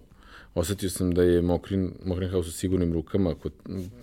osetio 0.55 0.91
sam 0.91 1.15
da 1.15 1.23
je 1.23 1.43
Mokrin, 1.43 1.93
Mokrin 2.05 2.31
House 2.31 2.49
u 2.49 2.53
sigurnim 2.53 2.93
rukama 2.93 3.35
kod, 3.35 3.53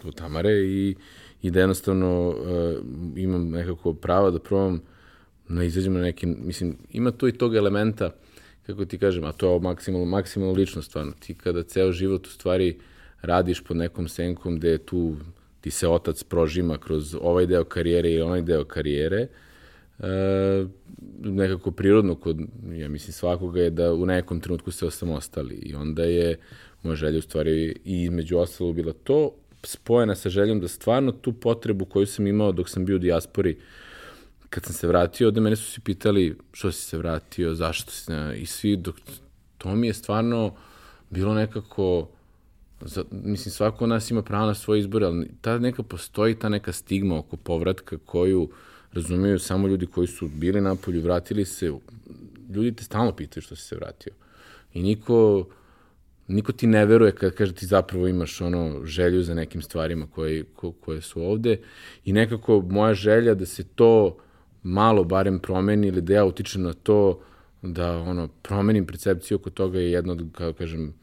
kod 0.02 0.16
Tamare 0.16 0.54
i, 0.54 0.96
i 1.42 1.52
da 1.52 1.60
jednostavno 1.60 2.36
e, 2.36 2.76
imam 3.22 3.50
nekako 3.50 3.94
pravo 3.94 4.32
da 4.32 4.40
probam 4.40 4.82
na 5.48 5.64
izađem 5.64 5.94
na 5.94 6.02
neki, 6.02 6.26
mislim, 6.26 6.78
ima 6.92 7.12
to 7.12 7.28
i 7.28 7.32
tog 7.32 7.56
elementa, 7.56 8.12
kako 8.66 8.86
ti 8.86 8.98
kažem, 8.98 9.24
a 9.24 9.32
to 9.32 9.54
je 9.54 9.60
maksimalno, 9.60 10.06
maksimalno 10.06 10.54
lično 10.54 10.82
stvarno. 10.82 11.12
Ti 11.20 11.34
kada 11.34 11.64
ceo 11.64 11.92
život 11.92 12.28
u 12.28 12.30
stvari 12.30 12.78
uh, 12.78 12.84
radiš 13.24 13.64
pod 13.64 13.78
nekom 13.78 14.08
senkom 14.08 14.56
gde 14.56 14.78
tu 14.78 15.16
ti 15.62 15.72
se 15.72 15.88
otac 15.88 16.24
prožima 16.24 16.78
kroz 16.78 17.16
ovaj 17.22 17.46
deo 17.46 17.64
karijere 17.64 18.12
i 18.12 18.22
onaj 18.22 18.42
deo 18.42 18.64
karijere, 18.64 19.28
e, 20.00 20.66
nekako 21.20 21.72
prirodno 21.72 22.16
kod, 22.16 22.40
ja 22.74 22.90
mislim, 22.90 23.14
svakoga 23.14 23.62
je 23.62 23.70
da 23.70 23.94
u 23.94 24.06
nekom 24.06 24.40
trenutku 24.40 24.72
se 24.72 24.86
osamostali 24.86 25.56
i 25.56 25.76
onda 25.76 26.04
je 26.04 26.38
moja 26.84 26.96
želja 26.96 27.18
u 27.18 27.22
stvari 27.22 27.76
i 27.86 28.04
između 28.04 28.38
ostalo 28.38 28.74
bila 28.74 28.94
to, 28.94 29.32
spojena 29.64 30.16
sa 30.16 30.30
željom 30.30 30.60
da 30.60 30.68
stvarno 30.68 31.12
tu 31.12 31.34
potrebu 31.34 31.86
koju 31.86 32.06
sam 32.06 32.28
imao 32.28 32.52
dok 32.52 32.70
sam 32.70 32.86
bio 32.86 32.96
u 32.96 33.00
dijaspori, 33.00 33.58
kad 34.50 34.64
sam 34.64 34.74
se 34.74 34.88
vratio, 34.88 35.32
da 35.32 35.42
mene 35.42 35.56
su 35.56 35.72
se 35.72 35.82
pitali 35.82 36.38
što 36.52 36.72
si 36.72 36.82
se 36.82 36.98
vratio, 36.98 37.54
zašto 37.54 37.92
si, 37.92 38.12
i 38.36 38.46
svi, 38.46 38.76
dok, 38.76 38.96
to 39.58 39.76
mi 39.76 39.88
je 39.88 39.94
stvarno 39.94 40.56
bilo 41.10 41.34
nekako, 41.34 42.10
Za, 42.86 43.04
mislim, 43.12 43.52
svako 43.52 43.84
od 43.84 43.90
nas 43.90 44.12
ima 44.12 44.22
pravo 44.22 44.46
na 44.46 44.54
svoje 44.54 44.80
izbore, 44.80 45.06
ali 45.06 45.30
ta 45.42 45.58
neka 45.58 45.84
postoji 45.84 46.36
ta 46.36 46.50
neka 46.50 46.72
stigma 46.72 47.20
oko 47.20 47.38
povratka 47.38 47.98
koju 48.06 48.50
razumiju 48.94 49.40
samo 49.40 49.68
ljudi 49.68 49.86
koji 49.86 50.08
su 50.08 50.28
bili 50.28 50.62
na 50.62 50.76
polju, 50.76 51.02
vratili 51.02 51.46
se, 51.46 51.72
ljudi 52.50 52.76
te 52.76 52.84
stalno 52.84 53.12
pitaju 53.16 53.42
što 53.42 53.56
si 53.56 53.62
se 53.62 53.76
vratio. 53.76 54.14
I 54.74 54.84
niko, 54.84 55.48
niko 56.28 56.52
ti 56.52 56.68
ne 56.68 56.86
veruje 56.86 57.12
kad 57.12 57.36
kaže 57.36 57.54
ti 57.54 57.66
zapravo 57.66 58.08
imaš 58.08 58.42
ono 58.42 58.86
želju 58.86 59.24
za 59.24 59.34
nekim 59.34 59.62
stvarima 59.62 60.08
koje, 60.08 60.44
ko, 60.44 60.72
koje 60.72 61.02
su 61.02 61.22
ovde 61.22 61.60
i 62.06 62.14
nekako 62.14 62.62
moja 62.70 62.94
želja 62.94 63.34
da 63.34 63.46
se 63.46 63.64
to 63.64 64.18
malo 64.64 65.04
barem 65.04 65.40
promeni 65.40 65.88
ili 65.88 66.02
da 66.02 66.14
ja 66.14 66.26
utičem 66.26 66.62
na 66.62 66.74
to 66.74 67.20
da 67.62 67.98
ono 67.98 68.28
promenim 68.28 68.86
percepciju 68.86 69.36
oko 69.36 69.50
toga 69.50 69.80
je 69.80 69.92
jedno 69.92 70.14
od, 70.14 70.26
kao 70.32 70.54
kažem, 70.54 70.94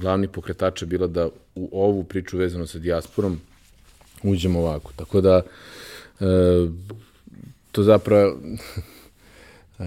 glavni 0.00 0.28
pokretača 0.28 0.86
bila 0.86 1.06
da 1.06 1.28
u 1.54 1.68
ovu 1.72 2.04
priču 2.04 2.38
vezano 2.38 2.66
sa 2.66 2.78
dijasporom 2.78 3.40
uđemo 4.22 4.58
ovako. 4.58 4.92
Tako 4.96 5.20
da, 5.20 5.42
e, 6.20 6.24
to 7.72 7.82
zapravo, 7.82 8.38
e, 9.78 9.84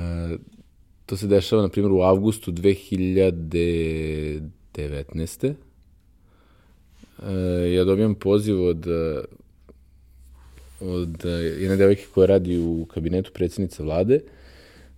to 1.06 1.18
se 1.18 1.28
dešava, 1.28 1.62
na 1.62 1.70
primjer, 1.70 1.92
u 1.92 2.02
avgustu 2.02 2.52
2019. 2.52 5.48
E, 5.48 5.54
ja 7.74 7.84
dobijam 7.84 8.16
poziv 8.16 8.64
od 8.64 8.88
od 10.86 11.26
jedne 11.60 11.76
devojke 11.76 12.06
koja 12.14 12.28
radi 12.28 12.58
u 12.58 12.86
kabinetu 12.86 13.32
predsjednice 13.34 13.84
vlade, 13.84 14.20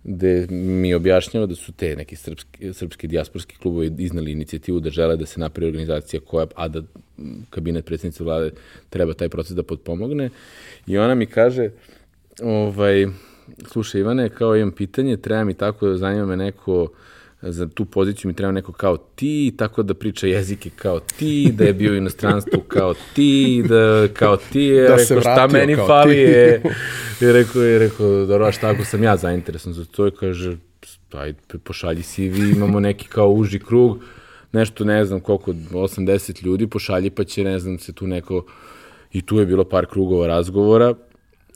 gde 0.08 0.46
mi 0.50 0.94
objašnjava 0.94 1.46
da 1.46 1.54
su 1.54 1.72
te 1.72 1.96
neki 1.96 2.16
srpski, 2.16 2.72
srpski 2.72 3.06
dijasporski 3.06 3.56
klubovi 3.56 3.92
iznali 3.98 4.32
inicijativu 4.32 4.80
da 4.80 4.90
žele 4.90 5.16
da 5.16 5.26
se 5.26 5.40
napravi 5.40 5.68
organizacija 5.68 6.20
koja, 6.20 6.46
a 6.54 6.68
da 6.68 6.82
kabinet 7.50 7.84
predsjednice 7.84 8.24
vlade 8.24 8.50
treba 8.90 9.14
taj 9.14 9.28
proces 9.28 9.56
da 9.56 9.62
potpomogne. 9.62 10.30
I 10.86 10.98
ona 10.98 11.14
mi 11.14 11.26
kaže, 11.26 11.70
ovaj, 12.42 13.06
slušaj 13.72 14.00
Ivane, 14.00 14.28
kao 14.28 14.56
imam 14.56 14.72
pitanje, 14.72 15.16
treba 15.16 15.44
mi 15.44 15.54
tako, 15.54 15.96
zanima 15.96 16.26
me 16.26 16.36
neko 16.36 16.88
za 17.52 17.68
tu 17.68 17.84
poziciju 17.84 18.28
mi 18.28 18.34
treba 18.34 18.52
neko 18.52 18.72
kao 18.72 18.96
ti, 18.96 19.54
tako 19.58 19.82
da 19.82 19.94
priča 19.94 20.26
jezike 20.26 20.70
kao 20.76 21.00
ti, 21.00 21.52
da 21.52 21.64
je 21.64 21.72
bio 21.72 21.92
u 21.92 21.96
inostranstvu 21.96 22.60
kao 22.68 22.94
ti, 23.14 23.64
da 23.68 24.08
kao 24.14 24.36
ti, 24.36 24.60
je, 24.60 24.88
da 24.88 24.96
rekao, 24.96 25.20
šta 25.20 25.48
meni 25.52 25.76
fali 25.76 26.16
je, 26.16 26.62
i 27.20 27.32
rekao, 27.32 27.62
je 27.62 27.78
rekao, 27.78 28.26
dobro, 28.26 28.52
šta 28.52 28.68
ako 28.68 28.84
sam 28.84 29.02
ja 29.02 29.16
zainteresan 29.16 29.72
za 29.72 29.84
to, 29.84 30.06
i 30.06 30.10
kaže, 30.10 30.56
ajde, 31.12 31.38
pošalji 31.64 32.02
CV, 32.02 32.36
imamo 32.56 32.80
neki 32.80 33.08
kao 33.08 33.30
uži 33.30 33.58
krug, 33.58 33.98
nešto, 34.52 34.84
ne 34.84 35.04
znam 35.04 35.20
koliko, 35.20 35.52
80 35.52 36.44
ljudi, 36.44 36.66
pošalji 36.66 37.10
pa 37.10 37.24
će, 37.24 37.44
ne 37.44 37.58
znam, 37.58 37.78
se 37.78 37.92
tu 37.92 38.06
neko, 38.06 38.44
i 39.12 39.22
tu 39.22 39.38
je 39.38 39.46
bilo 39.46 39.64
par 39.64 39.86
krugova 39.86 40.26
razgovora, 40.26 40.94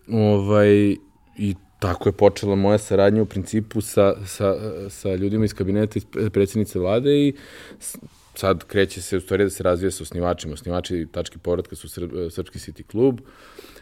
ovaj, 0.09 0.97
i 1.38 1.55
tako 1.81 2.09
je 2.09 2.12
počela 2.12 2.55
moja 2.55 2.78
saradnja 2.78 3.22
u 3.22 3.26
principu 3.26 3.81
sa, 3.81 4.14
sa, 4.26 4.55
sa 4.91 5.14
ljudima 5.14 5.45
iz 5.45 5.55
kabineta 5.55 5.99
iz 5.99 6.05
predsjednice 6.33 6.78
vlade 6.78 7.16
i 7.16 7.35
sad 8.35 8.64
kreće 8.64 9.03
se 9.03 9.16
u 9.16 9.20
stvari 9.20 9.45
da 9.45 9.51
se 9.51 9.62
razvija 9.62 9.91
sa 9.91 10.03
osnivačima. 10.03 10.55
Osnivači 10.55 11.07
tačke 11.12 11.39
povratka 11.39 11.76
su 11.76 11.89
Srp, 11.89 12.11
Srpski 12.31 12.59
City 12.59 12.83
klub, 12.83 13.20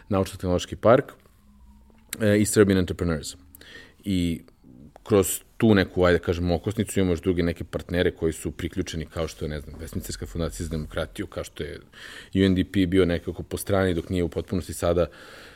Naučno-tehnološki 0.09 0.75
park 0.75 1.11
e, 2.21 2.39
i 2.39 2.45
Serbian 2.45 2.79
Entrepreneurs. 2.79 3.35
I 4.03 4.41
kroz 5.03 5.39
tu 5.57 5.75
neku, 5.75 6.03
ajde 6.03 6.19
da 6.19 6.23
kažem, 6.23 6.51
okosnicu 6.51 6.99
imamo 6.99 7.11
još 7.11 7.21
druge 7.21 7.43
neke 7.43 7.63
partnere 7.63 8.11
koji 8.11 8.33
su 8.33 8.51
priključeni 8.51 9.05
kao 9.05 9.27
što 9.27 9.45
je, 9.45 9.49
ne 9.49 9.59
znam, 9.59 9.75
Vesnicarska 9.79 10.25
fundacija 10.25 10.65
za 10.65 10.71
demokratiju, 10.71 11.27
kao 11.27 11.43
što 11.43 11.63
je 11.63 11.79
UNDP 12.45 12.77
bio 12.87 13.05
nekako 13.05 13.43
po 13.43 13.57
strani 13.57 13.93
dok 13.93 14.09
nije 14.09 14.23
u 14.23 14.29
potpunosti 14.29 14.73
sada 14.73 15.01
uh, 15.01 15.48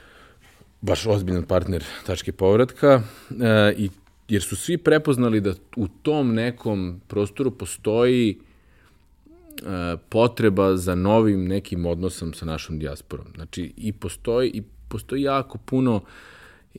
baš 0.83 1.05
ozbiljan 1.07 1.43
partner 1.43 1.83
tačke 2.05 2.31
povratka 2.31 3.01
e, 3.41 3.73
i 3.77 3.89
jer 4.27 4.41
su 4.41 4.55
svi 4.55 4.77
prepoznali 4.77 5.41
da 5.41 5.53
u 5.75 5.87
tom 5.87 6.33
nekom 6.33 7.01
prostoru 7.07 7.51
postoji 7.51 8.37
e, 8.37 9.97
potreba 10.09 10.77
za 10.77 10.95
novim 10.95 11.47
nekim 11.47 11.85
odnosom 11.85 12.33
sa 12.33 12.45
našom 12.45 12.79
dijasporom. 12.79 13.25
Znači, 13.35 13.73
i 13.77 13.93
postoji, 13.93 14.49
i 14.49 14.63
postoji 14.87 15.21
jako 15.21 15.57
puno 15.57 16.01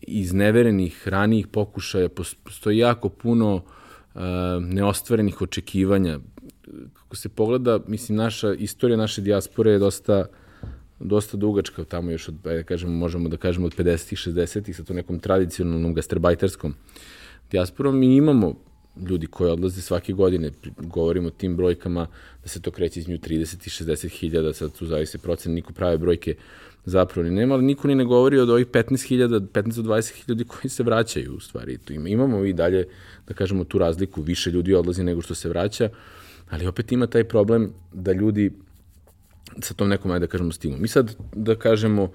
izneverenih 0.02 1.08
ranijih 1.08 1.46
pokušaja, 1.46 2.08
postoji 2.44 2.78
jako 2.78 3.08
puno 3.08 3.62
e, 3.62 4.20
neostvarenih 4.60 5.42
očekivanja. 5.42 6.18
Kako 6.92 7.16
se 7.16 7.28
pogleda, 7.28 7.80
mislim, 7.86 8.16
naša 8.16 8.54
istorija 8.54 8.96
naše 8.96 9.20
dijaspore 9.20 9.70
je 9.70 9.78
dosta 9.78 10.26
dosta 11.00 11.36
dugačka, 11.36 11.84
tamo 11.84 12.10
još 12.10 12.28
od, 12.28 12.34
da 12.34 12.62
kažemo, 12.62 12.92
možemo 12.92 13.28
da 13.28 13.36
kažemo 13.36 13.66
od 13.66 13.76
50-ih, 13.76 14.18
60-ih, 14.18 14.76
sa 14.76 14.84
to 14.84 14.94
nekom 14.94 15.18
tradicionalnom 15.18 15.94
gastarbajterskom 15.94 16.74
dijasporom 17.50 18.02
i 18.02 18.16
imamo 18.16 18.54
ljudi 19.08 19.26
koji 19.26 19.50
odlaze 19.50 19.82
svake 19.82 20.12
godine, 20.12 20.50
govorimo 20.78 21.28
o 21.28 21.30
tim 21.30 21.56
brojkama, 21.56 22.06
da 22.42 22.48
se 22.48 22.62
to 22.62 22.70
kreće 22.70 23.00
između 23.00 23.22
30 23.22 23.66
i 23.66 23.70
60 23.84 24.08
hiljada, 24.08 24.52
sad 24.52 24.78
tu 24.78 24.86
zavise 24.86 25.18
procen, 25.18 25.54
niko 25.54 25.72
prave 25.72 25.98
brojke 25.98 26.34
zapravo 26.84 27.28
ni 27.28 27.34
nema, 27.34 27.54
ali 27.54 27.64
niko 27.64 27.88
ni 27.88 27.94
ne 27.94 28.04
govori 28.04 28.38
od 28.38 28.50
ovih 28.50 28.66
15 28.66 29.06
hiljada, 29.08 29.40
15 29.40 29.82
do 29.82 29.90
20 29.90 30.12
hiljada 30.14 30.44
koji 30.44 30.70
se 30.70 30.82
vraćaju 30.82 31.34
u 31.34 31.40
stvari. 31.40 31.78
Tu 31.78 31.92
ima, 31.92 32.08
imamo 32.08 32.44
i 32.44 32.52
dalje, 32.52 32.86
da 33.28 33.34
kažemo, 33.34 33.64
tu 33.64 33.78
razliku, 33.78 34.22
više 34.22 34.50
ljudi 34.50 34.74
odlazi 34.74 35.04
nego 35.04 35.22
što 35.22 35.34
se 35.34 35.48
vraća, 35.48 35.88
ali 36.50 36.66
opet 36.66 36.92
ima 36.92 37.06
taj 37.06 37.24
problem 37.24 37.72
da 37.92 38.12
ljudi 38.12 38.52
sa 39.62 39.74
tom 39.74 39.88
nekom, 39.88 40.10
ajde 40.10 40.26
da 40.26 40.30
kažemo, 40.30 40.52
stilom. 40.52 40.82
Mi 40.82 40.88
sad, 40.88 41.16
da 41.32 41.54
kažemo, 41.54 42.10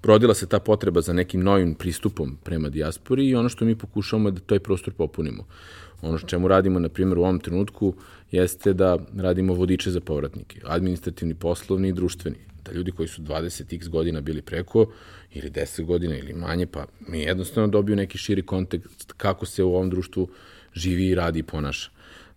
prodila 0.00 0.34
se 0.34 0.46
ta 0.46 0.58
potreba 0.58 1.00
za 1.00 1.12
nekim 1.12 1.40
novim 1.40 1.74
pristupom 1.74 2.38
prema 2.44 2.68
dijaspori 2.68 3.28
i 3.28 3.34
ono 3.34 3.48
što 3.48 3.64
mi 3.64 3.76
pokušavamo 3.76 4.28
je 4.28 4.32
da 4.32 4.40
taj 4.40 4.58
prostor 4.58 4.94
popunimo. 4.94 5.46
Ono 6.02 6.18
što 6.18 6.28
čemu 6.28 6.48
radimo, 6.48 6.78
na 6.78 6.88
primjer, 6.88 7.18
u 7.18 7.22
ovom 7.22 7.40
trenutku 7.40 7.94
jeste 8.30 8.72
da 8.72 8.98
radimo 9.16 9.54
vodiče 9.54 9.90
za 9.90 10.00
povratnike, 10.00 10.60
administrativni, 10.64 11.34
poslovni 11.34 11.88
i 11.88 11.92
društveni. 11.92 12.36
Da 12.64 12.72
ljudi 12.72 12.92
koji 12.92 13.08
su 13.08 13.22
20x 13.22 13.88
godina 13.88 14.20
bili 14.20 14.42
preko, 14.42 14.86
ili 15.32 15.50
10 15.50 15.84
godina 15.84 16.16
ili 16.16 16.32
manje, 16.34 16.66
pa 16.66 16.86
mi 17.08 17.20
jednostavno 17.20 17.68
dobiju 17.68 17.96
neki 17.96 18.18
širi 18.18 18.42
kontekst 18.42 19.12
kako 19.16 19.46
se 19.46 19.64
u 19.64 19.74
ovom 19.74 19.90
društvu 19.90 20.28
živi 20.74 21.06
i 21.06 21.14
radi 21.14 21.38
i 21.38 21.42
ponaša. 21.42 21.90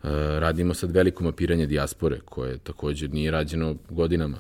E, 0.04 0.40
radimo 0.40 0.74
sad 0.74 0.92
veliko 0.92 1.24
mapiranje 1.24 1.66
dijaspore, 1.66 2.20
koje 2.26 2.58
takođe 2.58 3.08
nije 3.08 3.32
rađeno 3.32 3.76
godinama. 3.90 4.38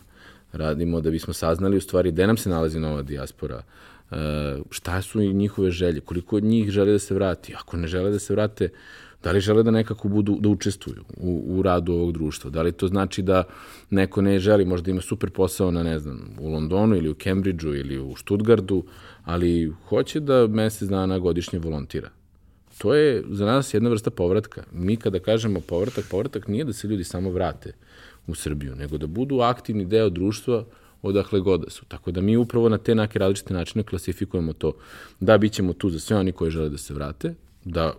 Radimo 0.51 1.01
da 1.01 1.11
bismo 1.11 1.33
saznali 1.33 1.77
u 1.77 1.81
stvari 1.81 2.11
gde 2.11 2.27
nam 2.27 2.37
se 2.37 2.49
nalazi 2.49 2.79
nova 2.79 3.01
dijaspora, 3.01 3.63
e, 4.11 4.15
šta 4.69 5.01
su 5.01 5.21
i 5.21 5.33
njihove 5.33 5.71
želje, 5.71 5.99
koliko 5.99 6.35
od 6.35 6.43
njih 6.43 6.69
žele 6.69 6.91
da 6.91 6.99
se 6.99 7.13
vrati. 7.13 7.53
Ako 7.55 7.77
ne 7.77 7.87
žele 7.87 8.11
da 8.11 8.19
se 8.19 8.33
vrate, 8.33 8.69
da 9.23 9.31
li 9.31 9.39
žele 9.39 9.63
da 9.63 9.71
nekako 9.71 10.07
budu, 10.07 10.37
da 10.39 10.49
učestvuju 10.49 11.03
u, 11.17 11.43
u 11.47 11.61
radu 11.61 11.93
ovog 11.93 12.11
društva? 12.11 12.49
Da 12.49 12.61
li 12.61 12.71
to 12.71 12.87
znači 12.87 13.21
da 13.21 13.43
neko 13.89 14.21
ne 14.21 14.39
želi, 14.39 14.65
možda 14.65 14.91
ima 14.91 15.01
super 15.01 15.29
posao 15.29 15.71
na, 15.71 15.83
ne 15.83 15.99
znam, 15.99 16.35
u 16.39 16.49
Londonu 16.49 16.95
ili 16.95 17.09
u 17.09 17.15
Cambridgeu 17.15 17.75
ili 17.75 17.97
u 17.97 18.15
Stuttgartu, 18.15 18.83
ali 19.23 19.73
hoće 19.89 20.19
da 20.19 20.47
mesec 20.47 20.89
dana 20.89 21.19
godišnje 21.19 21.59
volontira 21.59 22.09
to 22.83 22.93
je 22.93 23.23
za 23.29 23.45
nas 23.45 23.73
jedna 23.73 23.89
vrsta 23.89 24.11
povratka. 24.11 24.63
Mi 24.71 24.97
kada 24.97 25.19
kažemo 25.19 25.59
povratak, 25.59 26.05
povratak 26.11 26.47
nije 26.47 26.65
da 26.65 26.73
se 26.73 26.87
ljudi 26.87 27.03
samo 27.03 27.31
vrate 27.31 27.71
u 28.27 28.35
Srbiju, 28.35 28.75
nego 28.75 28.97
da 28.97 29.07
budu 29.07 29.39
aktivni 29.39 29.85
deo 29.85 30.09
društva 30.09 30.65
odakle 31.01 31.39
god 31.39 31.61
da 31.61 31.69
su. 31.69 31.85
Tako 31.85 32.11
da 32.11 32.21
mi 32.21 32.35
upravo 32.37 32.69
na 32.69 32.77
te 32.77 32.95
neke 32.95 33.19
različite 33.19 33.53
načine 33.53 33.83
klasifikujemo 33.83 34.53
to. 34.53 34.73
Da, 35.19 35.37
bit 35.37 35.53
ćemo 35.53 35.73
tu 35.73 35.89
za 35.89 35.99
sve 35.99 36.17
oni 36.17 36.31
koji 36.31 36.51
žele 36.51 36.69
da 36.69 36.77
se 36.77 36.93
vrate, 36.93 37.33
da 37.65 37.93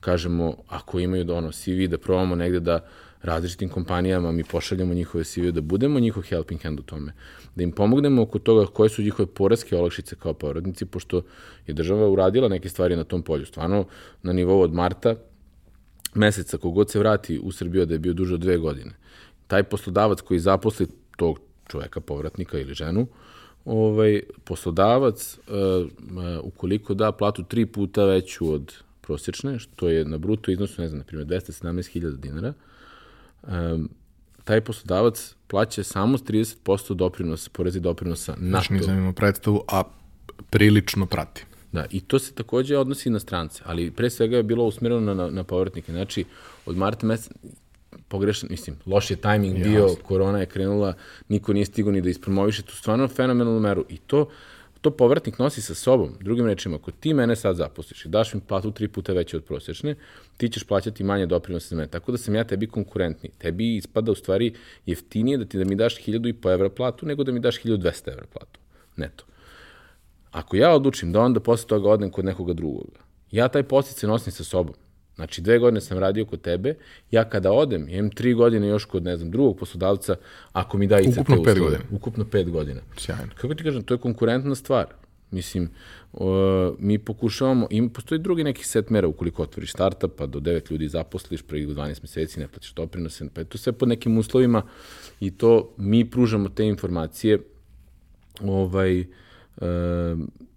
kažemo, 0.00 0.56
ako 0.68 1.00
imaju 1.00 1.24
da 1.24 1.34
ono 1.34 1.52
CV, 1.52 1.88
da 1.88 1.98
probamo 1.98 2.34
negde 2.34 2.60
da 2.60 2.80
različitim 3.22 3.68
kompanijama 3.68 4.32
mi 4.32 4.44
pošaljamo 4.44 4.94
njihove 4.94 5.24
CV, 5.24 5.50
da 5.50 5.60
budemo 5.60 6.00
njihov 6.00 6.22
helping 6.22 6.62
hand 6.62 6.80
u 6.80 6.82
tome 6.82 7.12
da 7.54 7.62
im 7.62 7.72
pomognemo 7.72 8.22
oko 8.22 8.38
toga 8.38 8.66
koje 8.66 8.88
su 8.88 9.02
njihove 9.02 9.26
poreske 9.26 9.76
olakšice 9.76 10.16
kao 10.16 10.34
porodnici, 10.34 10.86
pošto 10.86 11.22
je 11.66 11.74
država 11.74 12.08
uradila 12.08 12.48
neke 12.48 12.68
stvari 12.68 12.96
na 12.96 13.04
tom 13.04 13.22
polju. 13.22 13.46
Stvarno, 13.46 13.84
na 14.22 14.32
nivou 14.32 14.60
od 14.60 14.74
marta 14.74 15.14
meseca, 16.14 16.58
kogod 16.58 16.90
se 16.90 16.98
vrati 16.98 17.38
u 17.42 17.52
Srbiju 17.52 17.86
da 17.86 17.94
je 17.94 17.98
bio 17.98 18.12
duže 18.12 18.34
od 18.34 18.40
dve 18.40 18.58
godine, 18.58 18.92
taj 19.46 19.62
poslodavac 19.62 20.20
koji 20.20 20.40
zaposli 20.40 20.86
tog 21.16 21.40
čoveka, 21.68 22.00
povratnika 22.00 22.58
ili 22.58 22.74
ženu, 22.74 23.06
ovaj, 23.64 24.22
poslodavac, 24.44 25.38
uh, 25.38 25.54
uh, 25.86 25.90
ukoliko 26.42 26.94
da 26.94 27.12
platu 27.12 27.42
tri 27.42 27.66
puta 27.66 28.04
veću 28.04 28.52
od 28.52 28.74
prosječne, 29.00 29.58
što 29.58 29.88
je 29.88 30.04
na 30.04 30.18
bruto 30.18 30.50
iznosu, 30.50 30.82
ne 30.82 30.88
znam, 30.88 30.98
na 30.98 31.04
primjer, 31.04 31.28
217.000 31.28 32.16
dinara, 32.16 32.52
um, 33.42 33.88
taj 34.44 34.60
poslodavac 34.60 35.34
plaća 35.46 35.82
samo 35.82 36.18
30% 36.18 36.94
doprinosa, 36.94 37.50
porezi 37.52 37.80
doprinosa 37.80 38.34
na 38.38 38.48
Znaš, 38.48 38.70
mi 38.70 38.82
zanimamo 38.82 39.12
predstavu, 39.12 39.64
a 39.68 39.82
prilično 40.50 41.06
prati. 41.06 41.44
Da, 41.72 41.86
i 41.90 42.00
to 42.00 42.18
se 42.18 42.32
takođe 42.34 42.78
odnosi 42.78 43.10
na 43.10 43.18
strance, 43.18 43.62
ali 43.66 43.90
pre 43.90 44.10
svega 44.10 44.36
je 44.36 44.42
bilo 44.42 44.64
usmjereno 44.64 45.14
na, 45.14 45.30
na, 45.30 45.44
povratnike. 45.44 45.92
Znači, 45.92 46.24
od 46.66 46.76
marta 46.76 47.06
meseca, 47.06 47.34
pogrešan, 48.08 48.48
mislim, 48.50 48.76
loš 48.86 49.10
je 49.10 49.16
tajming 49.16 49.58
Jasne. 49.58 49.72
bio, 49.72 49.96
korona 50.02 50.38
je 50.38 50.46
krenula, 50.46 50.94
niko 51.28 51.52
nije 51.52 51.66
stigo 51.66 51.90
ni 51.90 52.00
da 52.00 52.10
ispromoviše 52.10 52.62
tu 52.62 52.76
stvarno 52.76 53.08
fenomenalnu 53.08 53.60
meru. 53.60 53.84
I 53.88 53.96
to, 53.96 54.28
to 54.80 54.90
povratnik 54.90 55.38
nosi 55.38 55.62
sa 55.62 55.74
sobom. 55.74 56.14
Drugim 56.20 56.46
rečima, 56.46 56.76
ako 56.76 56.90
ti 56.90 57.14
mene 57.14 57.36
sad 57.36 57.56
zaposliš 57.56 58.04
i 58.04 58.08
daš 58.08 58.34
mi 58.34 58.40
platu 58.40 58.70
tri 58.70 58.88
puta 58.88 59.12
veće 59.12 59.36
od 59.36 59.44
prosječne, 59.44 59.94
ti 60.36 60.48
ćeš 60.48 60.64
plaćati 60.64 61.04
manje 61.04 61.26
doprinose 61.26 61.68
za 61.68 61.76
mene. 61.76 61.88
Tako 61.88 62.12
da 62.12 62.18
sam 62.18 62.34
ja 62.34 62.44
tebi 62.44 62.66
konkurentni. 62.66 63.30
Tebi 63.38 63.76
ispada 63.76 64.12
u 64.12 64.14
stvari 64.14 64.54
jeftinije 64.86 65.38
da 65.38 65.44
ti 65.44 65.58
da 65.58 65.64
mi 65.64 65.74
daš 65.74 65.96
1000 65.96 66.28
i 66.28 66.32
po 66.32 66.50
evra 66.50 66.70
platu 66.70 67.06
nego 67.06 67.24
da 67.24 67.32
mi 67.32 67.40
daš 67.40 67.62
1200 67.62 68.12
evra 68.12 68.26
platu. 68.32 68.60
Neto. 68.96 69.24
Ako 70.30 70.56
ja 70.56 70.74
odlučim 70.74 71.12
da 71.12 71.20
onda 71.20 71.40
posle 71.40 71.68
toga 71.68 71.88
odem 71.88 72.10
kod 72.10 72.24
nekoga 72.24 72.52
drugoga, 72.52 73.00
ja 73.30 73.48
taj 73.48 73.62
postice 73.62 74.06
nosim 74.06 74.32
sa 74.32 74.44
sobom. 74.44 74.74
Znači, 75.20 75.40
dve 75.40 75.58
godine 75.58 75.80
sam 75.80 75.98
radio 75.98 76.24
kod 76.24 76.40
tebe, 76.40 76.74
ja 77.10 77.24
kada 77.28 77.52
odem, 77.52 77.88
ja 77.88 77.98
imam 77.98 78.10
tri 78.10 78.34
godine 78.34 78.68
još 78.68 78.84
kod, 78.84 79.02
ne 79.04 79.16
znam, 79.16 79.30
drugog 79.30 79.58
poslodavca, 79.58 80.16
ako 80.52 80.78
mi 80.78 80.86
da 80.86 81.00
ICT 81.00 81.18
Ukupno 81.18 81.42
pet 81.42 81.58
godina. 81.58 81.82
Ukupno 81.90 82.24
pet 82.24 82.50
godina. 82.50 82.80
Sjajno. 82.96 83.32
Kako 83.34 83.54
ti 83.54 83.64
kažem, 83.64 83.82
to 83.82 83.94
je 83.94 83.98
konkurentna 83.98 84.54
stvar. 84.54 84.86
Mislim, 85.30 85.68
o, 86.12 86.74
mi 86.78 86.98
pokušavamo, 86.98 87.66
ima, 87.70 87.88
postoji 87.88 88.18
drugi 88.18 88.44
neki 88.44 88.64
set 88.64 88.90
mera 88.90 89.08
ukoliko 89.08 89.42
otvoriš 89.42 89.72
startup, 89.72 90.12
pa 90.16 90.26
do 90.26 90.40
9 90.40 90.72
ljudi 90.72 90.88
zaposliš, 90.88 91.42
prvih 91.42 91.68
12 91.68 92.02
meseci 92.02 92.40
ne 92.40 92.48
platiš 92.48 92.72
doprinose, 92.72 93.28
pa 93.34 93.40
je 93.40 93.44
to 93.44 93.58
sve 93.58 93.72
pod 93.72 93.88
nekim 93.88 94.18
uslovima 94.18 94.62
i 95.20 95.30
to 95.30 95.74
mi 95.76 96.10
pružamo 96.10 96.48
te 96.48 96.66
informacije 96.66 97.38
ovaj, 98.42 99.00
e, 99.00 99.06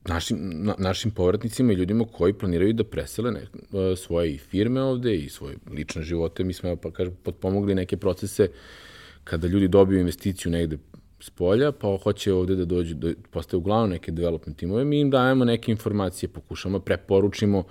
našim, 0.05 0.37
na, 0.65 0.75
našim 0.77 1.11
povratnicima 1.11 1.73
i 1.73 1.75
ljudima 1.75 2.05
koji 2.11 2.33
planiraju 2.33 2.73
da 2.73 2.83
presele 2.83 3.31
ne, 3.31 3.41
e, 3.41 3.95
svoje 3.95 4.33
i 4.33 4.37
firme 4.37 4.81
ovde 4.81 5.15
i 5.15 5.29
svoje 5.29 5.57
lične 5.71 6.01
živote. 6.01 6.43
Mi 6.43 6.53
smo, 6.53 6.75
pa 6.75 6.91
kažem, 6.91 7.13
potpomogli 7.23 7.75
neke 7.75 7.97
procese 7.97 8.47
kada 9.23 9.47
ljudi 9.47 9.67
dobiju 9.67 9.99
investiciju 9.99 10.51
negde 10.51 10.77
s 11.19 11.29
polja, 11.29 11.71
pa 11.71 11.97
hoće 12.03 12.33
ovde 12.33 12.55
da 12.55 12.65
dođu, 12.65 12.95
da 12.95 13.13
postaju 13.31 13.59
uglavnom 13.59 13.89
neke 13.89 14.11
development 14.11 14.57
timove, 14.57 14.85
mi 14.85 14.99
im 14.99 15.09
dajemo 15.09 15.45
neke 15.45 15.71
informacije, 15.71 16.29
pokušamo, 16.29 16.79
preporučimo 16.79 17.63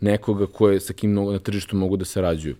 nekoga 0.00 0.46
koje, 0.46 0.80
sa 0.80 0.92
kim 0.92 1.14
na 1.14 1.38
tržištu 1.38 1.76
mogu 1.76 1.96
da 1.96 2.04
sarađuju. 2.04 2.56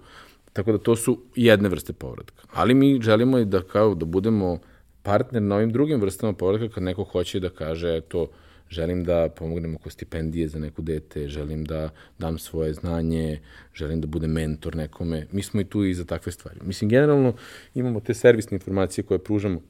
Tako 0.53 0.73
da 0.73 0.79
to 0.79 0.97
su 0.97 1.19
jedne 1.37 1.69
vrste 1.69 1.93
povratka. 1.93 2.45
Ali 2.53 2.75
mi 2.75 3.01
želimo 3.03 3.39
i 3.39 3.45
da 3.45 3.63
kao 3.63 3.95
da 3.95 4.05
budemo 4.05 4.59
partner 5.03 5.43
na 5.43 5.57
ovim 5.57 5.73
drugim 5.73 6.01
vrstama 6.01 6.33
povratka 6.33 6.69
kad 6.69 6.83
neko 6.83 7.05
hoće 7.05 7.41
da 7.41 7.51
kaže 7.51 7.97
eto 7.97 8.29
želim 8.71 9.05
da 9.05 9.29
pomognem 9.37 9.75
oko 9.75 9.91
stipendije 9.91 10.49
za 10.49 10.59
neku 10.59 10.83
dete, 10.83 11.29
želim 11.29 11.65
da 11.65 11.91
dam 12.19 12.39
svoje 12.39 12.75
znanje, 12.75 13.41
želim 13.75 14.01
da 14.01 14.07
budem 14.07 14.31
mentor 14.31 14.77
nekome. 14.77 15.27
Mi 15.33 15.43
smo 15.43 15.61
i 15.61 15.65
tu 15.65 15.85
i 15.85 15.95
za 15.95 16.05
takve 16.05 16.33
stvari. 16.33 16.61
Mislim, 16.63 16.91
generalno 16.91 17.35
imamo 17.75 18.01
te 18.01 18.15
servisne 18.15 18.55
informacije 18.55 19.05
koje 19.05 19.19
pružamo 19.19 19.61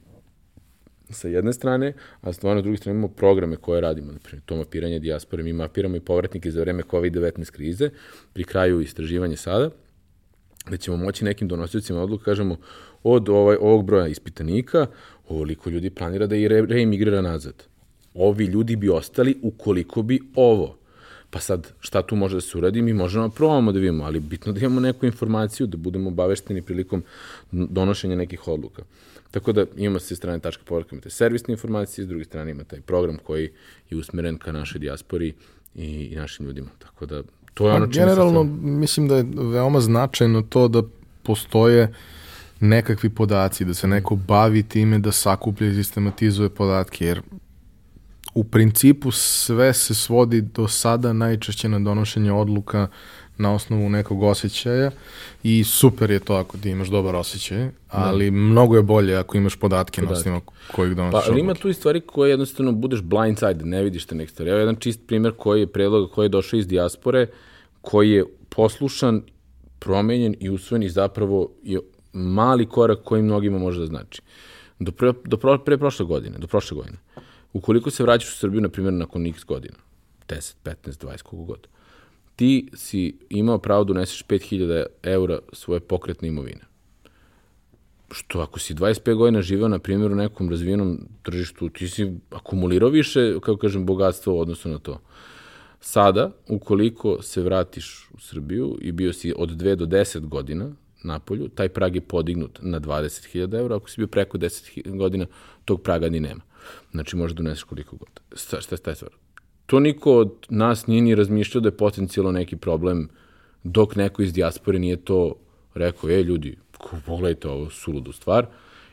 sa 1.09 1.27
jedne 1.27 1.53
strane, 1.53 1.93
a 2.21 2.33
stvarno 2.33 2.55
na 2.55 2.61
druge 2.61 2.77
strane 2.77 2.97
imamo 2.97 3.13
programe 3.13 3.55
koje 3.55 3.81
radimo, 3.81 4.11
na 4.11 4.19
primjer, 4.19 4.43
to 4.45 4.55
mapiranje 4.55 4.99
dijaspore, 4.99 5.43
mi 5.43 5.53
mapiramo 5.53 5.95
i 5.95 5.99
povratnike 5.99 6.51
za 6.51 6.61
vreme 6.61 6.83
COVID-19 6.83 7.51
krize, 7.51 7.89
pri 8.33 8.43
kraju 8.43 8.81
istraživanja 8.81 9.37
sada, 9.37 9.69
da 10.69 10.77
ćemo 10.77 10.97
moći 10.97 11.25
nekim 11.25 11.47
donosiocima 11.47 12.01
odluka, 12.01 12.23
kažemo, 12.25 12.57
od 13.03 13.29
ovaj, 13.29 13.57
ovog 13.61 13.85
broja 13.85 14.07
ispitanika, 14.07 14.85
ovoliko 15.29 15.69
ljudi 15.69 15.89
planira 15.89 16.27
da 16.27 16.35
i 16.35 16.47
re, 16.47 16.61
reimigrira 16.61 17.21
nazad. 17.21 17.63
Ovi 18.13 18.45
ljudi 18.45 18.75
bi 18.75 18.89
ostali 18.89 19.37
ukoliko 19.41 20.01
bi 20.01 20.19
ovo. 20.35 20.77
Pa 21.29 21.39
sad, 21.39 21.71
šta 21.79 22.01
tu 22.01 22.15
može 22.15 22.35
da 22.35 22.41
se 22.41 22.57
uradi, 22.57 22.81
mi 22.81 22.93
možemo 22.93 23.27
da 23.27 23.33
probamo 23.33 23.71
da 23.71 23.79
vidimo, 23.79 24.03
ali 24.03 24.19
bitno 24.19 24.53
da 24.53 24.59
imamo 24.59 24.79
neku 24.79 25.05
informaciju, 25.05 25.67
da 25.67 25.77
budemo 25.77 26.09
obavešteni 26.09 26.61
prilikom 26.61 27.03
donošenja 27.51 28.15
nekih 28.15 28.47
odluka. 28.47 28.83
Tako 29.31 29.51
da 29.51 29.65
imamo 29.77 29.99
sa 29.99 30.15
strane 30.15 30.39
tačka 30.39 30.63
povratka, 30.65 30.95
imate 30.95 31.09
servisne 31.09 31.51
informacije, 31.51 32.05
s 32.05 32.07
druge 32.07 32.23
strane 32.23 32.51
ima 32.51 32.63
taj 32.63 32.81
program 32.81 33.17
koji 33.23 33.49
je 33.89 33.97
usmeren 33.97 34.37
ka 34.37 34.51
našoj 34.51 34.79
dijaspori 34.79 35.33
i, 35.75 35.85
i 35.85 36.15
našim 36.15 36.45
ljudima. 36.45 36.69
Tako 36.79 37.05
da 37.05 37.23
to 37.53 37.67
je 37.67 37.73
ono 37.73 37.87
čime 37.87 38.05
Generalno, 38.05 38.43
mislim 38.61 39.07
da 39.07 39.17
je 39.17 39.25
veoma 39.35 39.79
značajno 39.79 40.41
to 40.41 40.67
da 40.67 40.83
postoje 41.23 41.93
nekakvi 42.61 43.09
podaci, 43.09 43.65
da 43.65 43.73
se 43.73 43.87
neko 43.87 44.15
bavi 44.15 44.63
time 44.63 44.99
da 44.99 45.11
sakuplja 45.11 45.69
i 45.69 45.75
sistematizuje 45.75 46.49
podatke, 46.49 47.05
jer 47.05 47.21
u 48.33 48.43
principu 48.43 49.11
sve 49.11 49.73
se 49.73 49.95
svodi 49.95 50.41
do 50.41 50.67
sada 50.67 51.13
najčešće 51.13 51.69
na 51.69 51.79
donošenje 51.79 52.31
odluka 52.31 52.87
na 53.37 53.53
osnovu 53.53 53.89
nekog 53.89 54.23
osjećaja 54.23 54.91
i 55.43 55.63
super 55.63 56.11
je 56.11 56.19
to 56.19 56.33
ako 56.33 56.57
ti 56.57 56.69
imaš 56.69 56.87
dobar 56.87 57.15
osjećaj, 57.15 57.69
ali 57.89 58.31
da. 58.31 58.37
mnogo 58.37 58.75
je 58.75 58.81
bolje 58.81 59.15
ako 59.15 59.37
imaš 59.37 59.55
podatke, 59.55 60.01
podatke. 60.01 60.29
na 60.29 60.35
osnovu 60.35 60.41
kojih 60.71 60.95
donosiš 60.95 61.25
Pa, 61.25 61.31
ali 61.31 61.39
ima 61.39 61.53
tu 61.53 61.69
i 61.69 61.73
stvari 61.73 62.01
koje 62.01 62.29
jednostavno 62.29 62.71
budeš 62.71 63.01
blindside, 63.01 63.65
ne 63.65 63.83
vidiš 63.83 64.05
te 64.05 64.15
neke 64.15 64.31
stvari. 64.31 64.51
Evo 64.51 64.59
jedan 64.59 64.75
čist 64.75 64.99
primjer 65.07 65.33
koji 65.37 65.59
je 65.59 65.67
predlog 65.67 66.11
koji 66.11 66.25
je 66.25 66.29
došao 66.29 66.57
iz 66.57 66.67
dijaspore, 66.67 67.27
koji 67.81 68.11
je 68.11 68.25
poslušan, 68.49 69.21
promenjen 69.79 70.35
i 70.39 70.49
usvojen 70.49 70.83
i 70.83 70.89
zapravo 70.89 71.49
je 71.63 71.79
mali 72.13 72.65
korak 72.65 72.99
koji 73.03 73.21
mnogima 73.21 73.59
može 73.59 73.79
da 73.79 73.85
znači. 73.85 74.21
Do, 74.79 74.91
pre, 74.91 75.13
do 75.25 75.37
pro, 75.37 75.57
pre 75.57 75.77
prošle 75.77 76.05
godine, 76.05 76.37
do 76.37 76.47
prošle 76.47 76.75
godine, 76.75 76.97
ukoliko 77.53 77.91
se 77.91 78.03
vraćaš 78.03 78.33
u 78.33 78.37
Srbiju, 78.37 78.61
na 78.61 78.69
primjer, 78.69 78.93
nakon 78.93 79.25
x 79.25 79.45
godina, 79.45 79.75
10, 80.27 80.55
15, 80.63 80.75
20, 81.05 81.21
koliko 81.21 81.45
god, 81.45 81.67
ti 82.35 82.69
si 82.73 83.17
imao 83.29 83.57
pravo 83.57 83.83
da 83.83 83.93
uneseš 83.93 84.25
5000 84.25 84.85
eura 85.03 85.39
svoje 85.53 85.79
pokretne 85.79 86.27
imovine. 86.27 86.61
Što 88.11 88.39
ako 88.39 88.59
si 88.59 88.73
25 88.73 89.15
godina 89.15 89.41
živeo, 89.41 89.67
na 89.67 89.79
primjer, 89.79 90.11
u 90.11 90.15
nekom 90.15 90.49
razvijenom 90.49 90.99
tržištu, 91.23 91.69
ti 91.69 91.87
si 91.87 92.13
akumulirao 92.31 92.89
više, 92.89 93.33
kako 93.39 93.57
kažem, 93.57 93.85
bogatstvo 93.85 94.35
u 94.35 94.39
odnosu 94.39 94.69
na 94.69 94.79
to. 94.79 94.99
Sada, 95.79 96.31
ukoliko 96.47 97.21
se 97.21 97.41
vratiš 97.41 98.09
u 98.13 98.19
Srbiju 98.19 98.77
i 98.81 98.91
bio 98.91 99.13
si 99.13 99.33
od 99.37 99.49
2 99.49 99.75
do 99.75 99.85
10 99.85 100.19
godina 100.19 100.71
na 101.03 101.19
polju, 101.19 101.47
taj 101.47 101.69
prag 101.69 101.95
je 101.95 102.01
podignut 102.01 102.59
na 102.61 102.79
20.000 102.79 103.59
eura, 103.59 103.75
ako 103.75 103.89
si 103.89 104.01
bio 104.01 104.07
preko 104.07 104.37
10 104.37 104.97
godina, 104.97 105.25
tog 105.65 105.81
praga 105.81 106.09
ni 106.09 106.19
nema. 106.19 106.41
Znači, 106.91 107.15
možeš 107.15 107.35
da 107.35 107.41
uneseš 107.41 107.63
koliko 107.63 107.97
god. 107.97 108.21
Šta, 108.35 108.61
šta 108.61 108.75
je 108.75 108.79
taj 108.79 108.95
stvar? 108.95 109.11
To 109.65 109.79
niko 109.79 110.17
od 110.17 110.35
nas 110.49 110.87
nije 110.87 111.01
ni 111.01 111.15
razmišljao 111.15 111.61
da 111.61 111.67
je 111.67 111.77
potencijalno 111.77 112.31
neki 112.31 112.55
problem 112.55 113.09
dok 113.63 113.95
neko 113.95 114.21
iz 114.21 114.33
dijaspore 114.33 114.79
nije 114.79 114.97
to 114.97 115.35
rekao, 115.73 116.09
e, 116.09 116.23
ljudi, 116.23 116.57
pogledajte 117.05 117.47
ovo 117.47 117.69
suludu 117.69 118.11
stvar 118.11 118.45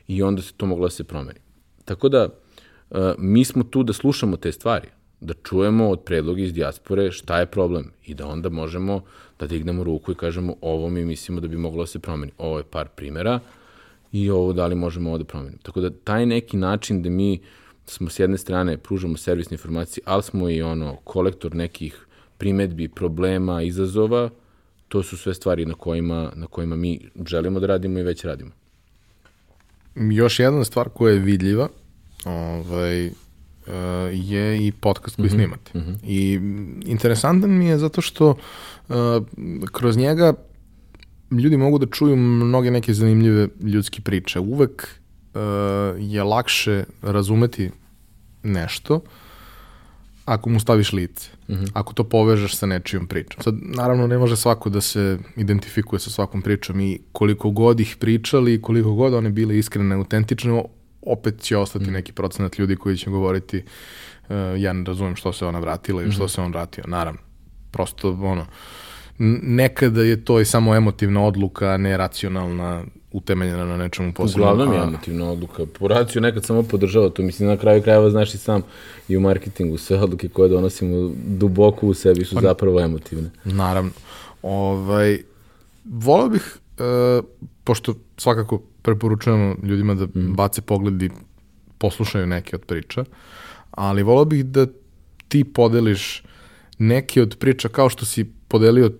i 0.08 0.22
onda 0.22 0.42
se 0.42 0.52
to 0.56 0.66
moglo 0.66 0.86
da 0.86 0.90
se 0.90 1.04
promeni. 1.04 1.40
Tako 1.84 2.08
da, 2.08 2.28
mi 3.18 3.44
smo 3.44 3.64
tu 3.64 3.82
da 3.82 3.92
slušamo 3.92 4.36
te 4.36 4.52
stvari, 4.52 4.88
da 5.20 5.34
čujemo 5.34 5.88
od 5.88 6.00
predloga 6.00 6.40
iz 6.40 6.52
dijaspore 6.52 7.10
šta 7.10 7.40
je 7.40 7.46
problem 7.46 7.90
i 8.06 8.14
da 8.14 8.26
onda 8.26 8.48
možemo 8.48 9.02
da 9.38 9.46
dignemo 9.46 9.84
ruku 9.84 10.12
i 10.12 10.14
kažemo 10.14 10.54
ovo 10.60 10.88
mi 10.88 11.04
mislimo 11.04 11.40
da 11.40 11.48
bi 11.48 11.56
moglo 11.56 11.82
da 11.82 11.86
se 11.86 11.98
promeni. 11.98 12.32
Ovo 12.38 12.58
je 12.58 12.64
par 12.64 12.88
primera 12.88 13.40
i 14.12 14.30
ovo 14.30 14.52
da 14.52 14.66
li 14.66 14.74
možemo 14.74 15.10
ovo 15.10 15.18
da 15.18 15.24
promenimo. 15.24 15.58
Tako 15.62 15.80
da 15.80 15.90
taj 15.90 16.26
neki 16.26 16.56
način 16.56 17.02
da 17.02 17.10
mi 17.10 17.40
smo 17.86 18.10
s 18.10 18.18
jedne 18.18 18.38
strane 18.38 18.76
pružamo 18.78 19.16
servisne 19.16 19.54
informacije, 19.54 20.02
ali 20.06 20.22
smo 20.22 20.50
i 20.50 20.62
ono 20.62 20.96
kolektor 21.04 21.54
nekih 21.54 22.06
primetbi, 22.38 22.88
problema, 22.88 23.62
izazova, 23.62 24.30
to 24.88 25.02
su 25.02 25.16
sve 25.16 25.34
stvari 25.34 25.66
na 25.66 25.74
kojima, 25.74 26.32
na 26.34 26.46
kojima 26.46 26.76
mi 26.76 27.00
želimo 27.26 27.60
da 27.60 27.66
radimo 27.66 27.98
i 27.98 28.02
već 28.02 28.24
radimo. 28.24 28.50
Još 29.94 30.38
jedna 30.40 30.64
stvar 30.64 30.88
koja 30.88 31.12
je 31.12 31.18
vidljiva 31.18 31.68
ovaj, 32.24 33.10
je 34.12 34.66
i 34.66 34.72
podcast 34.72 35.16
koji 35.16 35.26
mm 35.26 35.30
-hmm. 35.30 35.34
snimate. 35.34 35.78
Mm 35.78 35.80
-hmm. 35.80 35.96
I 36.02 36.40
interesantan 36.90 37.50
mi 37.50 37.66
je 37.66 37.78
zato 37.78 38.00
što 38.00 38.28
uh, 38.88 38.96
kroz 39.72 39.96
njega 39.96 40.34
ljudi 41.30 41.56
mogu 41.56 41.78
da 41.78 41.86
čuju 41.86 42.16
mnoge 42.16 42.70
neke 42.70 42.94
zanimljive 42.94 43.48
ljudske 43.60 44.00
priče. 44.00 44.40
Uvek 44.40 44.88
uh, 45.34 45.40
je 45.98 46.22
lakše 46.22 46.84
razumeti 47.02 47.70
nešto 48.42 49.00
ako 50.24 50.50
mu 50.50 50.60
staviš 50.60 50.92
lice, 50.92 51.30
mm 51.48 51.54
-hmm. 51.54 51.70
ako 51.72 51.92
to 51.92 52.04
povežeš 52.04 52.56
sa 52.56 52.66
nečijom 52.66 53.06
pričom. 53.06 53.42
Sad, 53.42 53.54
naravno, 53.60 54.06
ne 54.06 54.18
može 54.18 54.36
svako 54.36 54.70
da 54.70 54.80
se 54.80 55.18
identifikuje 55.36 56.00
sa 56.00 56.10
svakom 56.10 56.42
pričom 56.42 56.80
i 56.80 56.98
koliko 57.12 57.50
god 57.50 57.80
ih 57.80 57.96
pričali, 58.00 58.62
koliko 58.62 58.92
god 58.92 59.14
one 59.14 59.30
bile 59.30 59.58
iskrene, 59.58 59.94
autentične, 59.94 60.62
opet 61.08 61.40
će 61.40 61.56
ostati 61.56 61.90
mm. 61.90 61.92
neki 61.92 62.12
procenat 62.12 62.58
ljudi 62.58 62.76
koji 62.76 62.96
će 62.96 63.10
govoriti 63.10 63.62
uh, 64.28 64.36
ja 64.58 64.72
ne 64.72 64.84
razumem 64.84 65.16
što 65.16 65.32
se 65.32 65.46
ona 65.46 65.58
vratila 65.58 66.02
ili 66.02 66.12
što 66.12 66.24
mm. 66.24 66.28
se 66.28 66.40
on 66.40 66.50
vratio. 66.50 66.84
Naravno, 66.86 67.20
prosto 67.70 68.10
ono, 68.10 68.46
nekada 69.42 70.02
je 70.02 70.24
to 70.24 70.40
i 70.40 70.44
samo 70.44 70.74
emotivna 70.74 71.24
odluka, 71.24 71.76
ne 71.76 71.96
racionalna, 71.96 72.84
utemeljena 73.12 73.64
na 73.64 73.76
nečemu 73.76 74.12
posebnom. 74.12 74.48
Uglavnom 74.48 74.74
je 74.74 74.82
emotivna 74.82 75.30
odluka. 75.30 75.66
Po 75.78 75.88
raciju 75.88 76.22
nekad 76.22 76.44
samo 76.44 76.62
podržava 76.62 77.10
to. 77.10 77.22
Mislim, 77.22 77.48
na 77.48 77.56
kraju 77.56 77.82
krajeva 77.82 78.10
znaš 78.10 78.34
i 78.34 78.38
sam 78.38 78.62
i 79.08 79.16
u 79.16 79.20
marketingu. 79.20 79.78
Sve 79.78 79.98
odluke 79.98 80.28
koje 80.28 80.48
donosimo 80.48 81.10
duboko 81.26 81.86
u 81.86 81.94
sebi 81.94 82.24
su 82.24 82.34
pa, 82.34 82.40
zapravo 82.40 82.80
emotivne. 82.80 83.30
Naravno. 83.44 83.90
Ovaj, 84.42 85.18
volao 85.84 86.28
bih, 86.28 86.58
uh, 86.78 87.24
pošto 87.64 87.94
svakako 88.16 88.62
preporučujemo 88.88 89.56
ljudima 89.62 89.94
da 89.94 90.04
mm. 90.06 90.34
bace 90.36 90.62
pogled 90.62 91.02
i 91.02 91.10
poslušaju 91.78 92.26
neke 92.26 92.56
od 92.56 92.64
priča, 92.64 93.04
ali 93.70 94.02
volao 94.02 94.24
bih 94.24 94.44
da 94.44 94.66
ti 95.28 95.44
podeliš 95.44 96.22
neke 96.78 97.22
od 97.22 97.36
priča 97.38 97.68
kao 97.68 97.88
što 97.88 98.06
si 98.06 98.24
podelio 98.48 98.92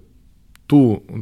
tu 0.68 0.78
uh, 0.78 1.18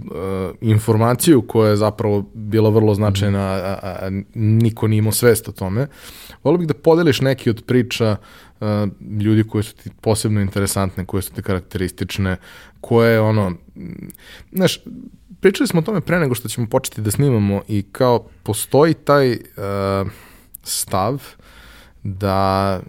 informaciju 0.60 1.42
koja 1.42 1.70
je 1.70 1.76
zapravo 1.76 2.30
bila 2.34 2.70
vrlo 2.70 2.94
značajna, 2.94 3.38
a, 3.40 3.78
a, 3.82 3.96
a 4.06 4.10
niko 4.34 4.88
nije 4.88 4.98
imao 4.98 5.12
svest 5.12 5.48
o 5.48 5.52
tome. 5.52 5.86
Volio 6.44 6.58
bih 6.58 6.68
da 6.68 6.74
podeliš 6.74 7.20
neki 7.20 7.50
od 7.50 7.62
priča 7.66 8.16
uh, 8.60 8.66
ljudi 9.20 9.44
koji 9.44 9.64
su 9.64 9.74
ti 9.76 9.90
posebno 10.00 10.40
interesantne, 10.40 11.04
koje 11.06 11.22
su 11.22 11.32
ti 11.32 11.42
karakteristične, 11.42 12.36
koje 12.80 13.20
ono, 13.20 13.50
mm, 13.50 14.08
znaš, 14.52 14.78
pričali 15.40 15.68
smo 15.68 15.80
o 15.80 15.82
tome 15.82 16.00
pre 16.00 16.20
nego 16.20 16.34
što 16.34 16.48
ćemo 16.48 16.66
početi 16.66 17.00
da 17.00 17.10
snimamo 17.10 17.62
i 17.68 17.82
kao 17.92 18.28
postoji 18.42 18.94
taj 18.94 19.32
uh, 19.32 20.10
stav 20.62 21.22
da 22.02 22.80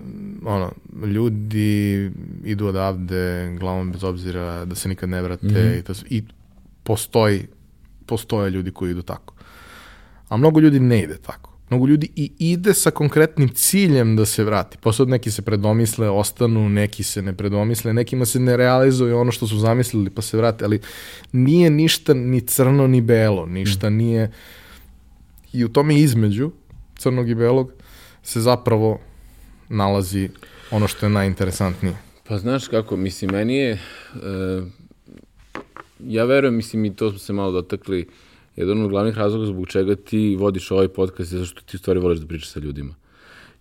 ono, 0.46 0.72
ljudi 1.06 2.12
idu 2.44 2.68
odavde 2.68 3.56
glavom 3.60 3.92
bez 3.92 4.04
obzira 4.04 4.66
da 4.66 4.76
se 4.76 4.90
nikad 4.90 5.10
ne 5.10 5.22
vrate 5.22 5.48
mm 5.48 5.50
-hmm. 5.50 5.80
i, 5.80 5.82
to, 5.84 5.94
i 6.10 6.24
postoji, 6.84 7.48
postoje 8.06 8.50
ljudi 8.50 8.72
koji 8.72 8.92
idu 8.92 9.02
tako. 9.02 9.34
A 10.30 10.38
mnogo 10.38 10.60
ljudi 10.60 10.80
ne 10.80 11.04
ide 11.04 11.18
tako. 11.18 11.47
Mnogo 11.70 11.88
ljudi 11.88 12.10
i 12.16 12.32
ide 12.40 12.74
sa 12.74 12.92
konkretnim 12.92 13.50
ciljem 13.50 14.16
da 14.16 14.26
se 14.26 14.44
vrati. 14.44 14.78
Posle 14.78 15.06
neki 15.06 15.32
se 15.32 15.42
predomisle, 15.42 16.10
ostanu, 16.10 16.70
neki 16.70 17.04
se 17.04 17.22
ne 17.22 17.34
predomisle, 17.34 17.94
nekima 17.94 18.26
se 18.26 18.40
ne 18.40 18.58
realizuje 18.58 19.16
ono 19.16 19.32
što 19.32 19.48
su 19.48 19.58
zamislili 19.58 20.10
pa 20.10 20.22
se 20.22 20.38
vrate, 20.38 20.66
ali 20.66 20.80
nije 21.32 21.70
ništa 21.70 22.14
ni 22.14 22.42
crno 22.42 22.88
ni 22.88 23.02
belo, 23.02 23.46
ništa 23.46 23.90
mm. 23.90 23.96
nije 23.96 24.32
i 25.54 25.66
u 25.66 25.70
tome 25.70 26.00
između 26.00 26.52
crnog 26.98 27.30
i 27.30 27.36
belog 27.36 27.72
se 28.24 28.42
zapravo 28.42 29.00
nalazi 29.70 30.30
ono 30.72 30.88
što 30.88 31.06
je 31.06 31.10
najinteresantnije. 31.10 31.96
Pa 32.28 32.38
znaš 32.38 32.68
kako, 32.68 32.98
mislim, 32.98 33.32
meni 33.32 33.56
je, 33.56 33.72
e, 33.72 33.80
ja 36.00 36.26
verujem, 36.26 36.56
mislim, 36.56 36.86
i 36.86 36.96
to 36.96 37.10
smo 37.10 37.20
se 37.20 37.34
malo 37.34 37.52
dotakli, 37.52 38.08
jedan 38.58 38.82
od 38.82 38.90
glavnih 38.90 39.18
razloga 39.18 39.46
zbog 39.46 39.68
čega 39.68 39.96
ti 39.96 40.36
vodiš 40.40 40.72
ovaj 40.72 40.88
podcast 40.88 41.32
je 41.32 41.38
zato 41.38 41.50
što 41.50 41.62
ti 41.62 41.78
u 41.78 41.80
stvari 41.80 42.00
voliš 42.00 42.20
da 42.20 42.28
pričaš 42.28 42.50
sa 42.50 42.60
ljudima. 42.60 42.96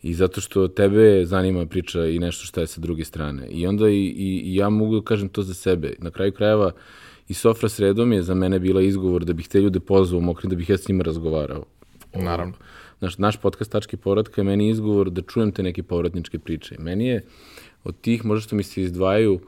I 0.03 0.15
zato 0.15 0.41
što 0.41 0.69
tebe 0.69 1.25
zanima 1.25 1.67
priča 1.67 2.07
i 2.07 2.19
nešto 2.19 2.47
što 2.47 2.61
je 2.61 2.67
sa 2.67 2.81
druge 2.81 3.05
strane. 3.05 3.49
I 3.51 3.67
onda 3.67 3.89
i, 3.89 4.05
i, 4.07 4.43
i 4.45 4.57
ja 4.57 4.69
mogu 4.69 4.95
da 4.95 5.05
kažem 5.05 5.29
to 5.29 5.43
za 5.43 5.55
sebe. 5.55 5.95
Na 5.99 6.11
kraju 6.11 6.33
krajeva 6.33 6.71
i 7.29 7.35
Sofra 7.35 7.69
sredom 7.69 8.13
je 8.13 8.23
za 8.23 8.35
mene 8.35 8.59
bila 8.59 8.83
izgovor 8.83 9.25
da 9.25 9.33
bih 9.33 9.49
te 9.49 9.61
ljude 9.61 9.81
pozvao 9.81 10.21
mokrim, 10.21 10.51
da 10.51 10.57
bih 10.57 10.71
ja 10.71 10.79
s 10.79 10.89
njima 10.89 11.05
razgovarao. 11.05 11.65
Naravno. 12.15 12.55
Naš, 13.01 13.19
naš 13.19 13.37
podcast 13.37 13.73
Tačke 13.73 13.97
povratka 13.97 14.41
je 14.41 14.45
meni 14.45 14.69
izgovor 14.69 15.11
da 15.11 15.23
čujem 15.23 15.53
te 15.53 15.63
neke 15.63 15.83
povratničke 15.83 16.39
priče. 16.39 16.77
Meni 16.79 17.07
je 17.07 17.25
od 17.85 18.01
tih, 18.01 18.25
možda 18.25 18.47
što 18.47 18.57
mi 18.57 18.63
se 18.63 18.83
izdvajaju, 18.83 19.35
uh, 19.35 19.41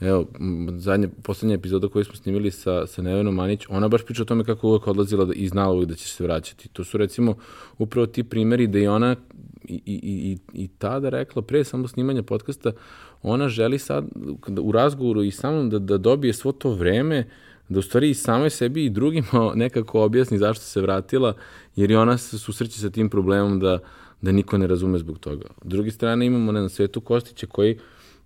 Evo, 0.00 0.26
zadnja, 0.76 1.08
poslednja 1.22 1.54
epizoda 1.54 1.88
koju 1.88 2.04
smo 2.04 2.14
snimili 2.14 2.50
sa, 2.50 2.86
sa 2.86 3.02
Nevenom 3.02 3.34
Manić, 3.34 3.66
ona 3.68 3.88
baš 3.88 4.04
priča 4.04 4.22
o 4.22 4.24
tome 4.24 4.44
kako 4.44 4.68
uvek 4.68 4.86
odlazila 4.86 5.24
da, 5.24 5.34
i 5.34 5.48
znala 5.48 5.72
uvek 5.74 5.88
da 5.88 5.94
će 5.94 6.08
se 6.08 6.24
vraćati. 6.24 6.68
To 6.68 6.84
su 6.84 6.98
recimo 6.98 7.34
upravo 7.78 8.06
ti 8.06 8.24
primeri 8.24 8.66
da 8.66 8.78
i 8.78 8.86
ona 8.86 9.16
i, 9.64 9.74
i, 9.74 10.00
i, 10.04 10.38
i 10.52 10.68
tada 10.68 11.08
rekla 11.08 11.42
pre 11.42 11.64
samo 11.64 11.88
snimanja 11.88 12.22
podcasta, 12.22 12.72
ona 13.22 13.48
želi 13.48 13.78
sad 13.78 14.04
u 14.60 14.72
razgovoru 14.72 15.22
i 15.22 15.30
samom 15.30 15.70
da, 15.70 15.78
da 15.78 15.98
dobije 15.98 16.32
svo 16.32 16.52
to 16.52 16.70
vreme, 16.70 17.28
da 17.68 17.78
u 17.78 17.82
stvari 17.82 18.10
i 18.10 18.14
samoj 18.14 18.50
sebi 18.50 18.84
i 18.84 18.90
drugima 18.90 19.52
nekako 19.54 20.02
objasni 20.02 20.38
zašto 20.38 20.64
se 20.64 20.80
vratila, 20.80 21.34
jer 21.76 21.90
i 21.90 21.96
ona 21.96 22.18
se 22.18 22.38
susreće 22.38 22.80
sa 22.80 22.90
tim 22.90 23.10
problemom 23.10 23.60
da, 23.60 23.78
da 24.22 24.32
niko 24.32 24.58
ne 24.58 24.66
razume 24.66 24.98
zbog 24.98 25.18
toga. 25.18 25.46
S 25.64 25.68
druge 25.68 25.90
strane 25.90 26.26
imamo 26.26 26.52
ne, 26.52 26.60
na 26.60 26.68
svetu 26.68 27.00
Kostića 27.00 27.46
koji 27.46 27.78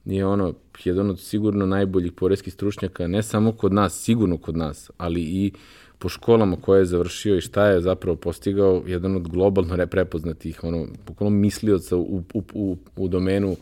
je 0.05 0.27
ono 0.27 0.55
jedan 0.85 1.11
od 1.11 1.21
sigurno 1.21 1.67
najboljih 1.67 2.13
poreskih 2.13 2.53
stručnjaka, 2.53 3.07
ne 3.07 3.23
samo 3.23 3.53
kod 3.53 3.73
nas, 3.73 4.03
sigurno 4.03 4.39
kod 4.39 4.57
nas, 4.57 4.91
ali 4.97 5.21
i 5.21 5.53
po 5.99 6.09
školama 6.09 6.57
koje 6.57 6.81
je 6.81 6.85
završio 6.85 7.37
i 7.37 7.41
šta 7.41 7.67
je 7.67 7.81
zapravo 7.81 8.17
postigao 8.17 8.83
jedan 8.87 9.17
od 9.17 9.29
globalno 9.29 9.87
prepoznatih, 9.87 10.65
ono, 10.65 10.87
bukvalno 11.07 11.39
mislioca 11.39 11.97
u, 11.97 12.23
u, 12.35 12.43
u, 12.55 12.77
u 12.97 13.09
domenu 13.09 13.57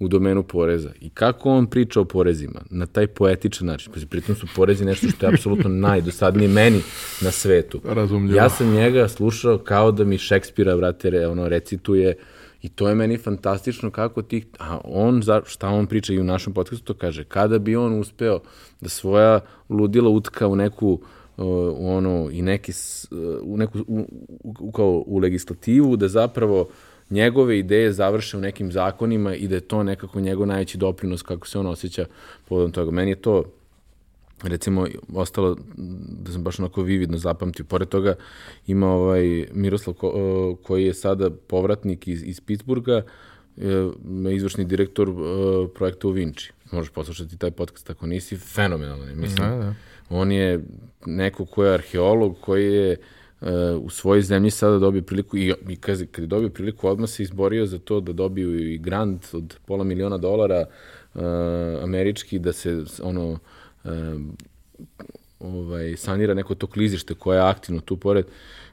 u 0.00 0.08
domenu 0.08 0.42
poreza. 0.42 0.90
I 1.00 1.10
kako 1.10 1.50
on 1.50 1.66
priča 1.66 2.00
o 2.00 2.04
porezima? 2.04 2.60
Na 2.70 2.86
taj 2.86 3.06
poetičan 3.06 3.66
način. 3.66 3.92
Pa 3.92 4.00
pritom 4.10 4.34
su 4.34 4.46
porezi 4.56 4.84
nešto 4.84 5.08
što 5.08 5.26
je 5.26 5.32
apsolutno 5.32 5.68
najdosadnije 5.88 6.48
meni 6.48 6.80
na 7.20 7.30
svetu. 7.30 7.80
Razumljivo. 7.84 8.36
Ja 8.36 8.48
sam 8.48 8.72
njega 8.72 9.08
slušao 9.08 9.58
kao 9.58 9.92
da 9.92 10.04
mi 10.04 10.18
Šekspira, 10.18 10.74
vrate, 10.74 11.26
ono, 11.26 11.48
recituje 11.48 12.08
uh, 12.08 12.37
I 12.62 12.68
to 12.68 12.88
je 12.88 12.94
meni 12.94 13.18
fantastično 13.18 13.90
kako 13.90 14.22
ti, 14.22 14.44
a 14.58 14.78
on, 14.84 15.22
šta 15.46 15.68
on 15.68 15.86
priča 15.86 16.12
i 16.12 16.20
u 16.20 16.24
našem 16.24 16.52
podcastu, 16.52 16.84
to 16.84 16.98
kaže, 16.98 17.24
kada 17.24 17.58
bi 17.58 17.76
on 17.76 18.00
uspeo 18.00 18.40
da 18.80 18.88
svoja 18.88 19.40
ludila 19.68 20.10
utka 20.10 20.48
u 20.48 20.56
neku 20.56 21.00
u 21.36 21.88
ono 21.88 22.28
i 22.32 22.42
neki 22.42 22.72
u 23.42 23.56
neku 23.56 23.78
u, 23.78 24.06
u, 24.44 24.72
kao 24.72 25.04
u 25.06 25.18
legislativu 25.18 25.96
da 25.96 26.08
zapravo 26.08 26.68
njegove 27.10 27.58
ideje 27.58 27.92
završe 27.92 28.36
u 28.36 28.40
nekim 28.40 28.72
zakonima 28.72 29.34
i 29.34 29.48
da 29.48 29.54
je 29.54 29.60
to 29.60 29.82
nekako 29.82 30.20
njegov 30.20 30.46
najveći 30.46 30.78
doprinos 30.78 31.22
kako 31.22 31.46
se 31.46 31.58
on 31.58 31.66
osjeća 31.66 32.06
povodom 32.48 32.72
toga. 32.72 32.90
Meni 32.90 33.10
je 33.10 33.22
to 33.22 33.44
recimo 34.42 34.86
ostalo 35.14 35.56
da 36.08 36.32
sam 36.32 36.42
baš 36.42 36.58
onako 36.58 36.82
vividno 36.82 37.18
zapamtio. 37.18 37.64
Pored 37.64 37.88
toga 37.88 38.14
ima 38.66 38.86
ovaj 38.86 39.46
Miroslav 39.52 39.94
ko, 39.94 40.56
koji 40.62 40.84
je 40.84 40.94
sada 40.94 41.30
povratnik 41.30 42.08
iz, 42.08 42.22
iz 42.22 42.40
Pittsburgha, 42.40 43.02
izvršni 44.34 44.64
direktor 44.64 45.08
projekta 45.74 46.08
u 46.08 46.10
Vinci. 46.10 46.52
Možeš 46.72 46.90
poslušati 46.90 47.38
taj 47.38 47.50
podcast 47.50 47.90
ako 47.90 48.06
nisi, 48.06 48.36
fenomenalan 48.36 49.16
Mislim, 49.16 49.48
da, 49.48 49.56
da. 49.56 49.74
on 50.10 50.32
je 50.32 50.64
neko 51.06 51.44
ko 51.44 51.64
je 51.64 51.74
arheolog, 51.74 52.36
koji 52.40 52.72
je 52.72 52.96
u 53.80 53.90
svojoj 53.90 54.22
zemlji 54.22 54.50
sada 54.50 54.78
dobio 54.78 55.02
priliku 55.02 55.36
i, 55.36 55.54
i 55.68 55.76
kad, 55.76 56.06
kad 56.10 56.22
je 56.22 56.26
dobio 56.26 56.48
priliku 56.48 56.88
odmah 56.88 57.08
se 57.10 57.22
izborio 57.22 57.66
za 57.66 57.78
to 57.78 58.00
da 58.00 58.12
dobiju 58.12 58.72
i 58.72 58.78
grant 58.78 59.26
od 59.32 59.56
pola 59.66 59.84
miliona 59.84 60.18
dolara 60.18 60.64
uh, 61.14 61.22
američki 61.82 62.38
da 62.38 62.52
se 62.52 62.84
ono 63.02 63.38
ovaj, 65.40 65.96
sanira 65.96 66.34
neko 66.34 66.54
to 66.54 66.66
klizište 66.66 67.14
koje 67.14 67.36
je 67.36 67.48
aktivno 67.48 67.80
tu 67.80 67.96
pored, 67.96 68.26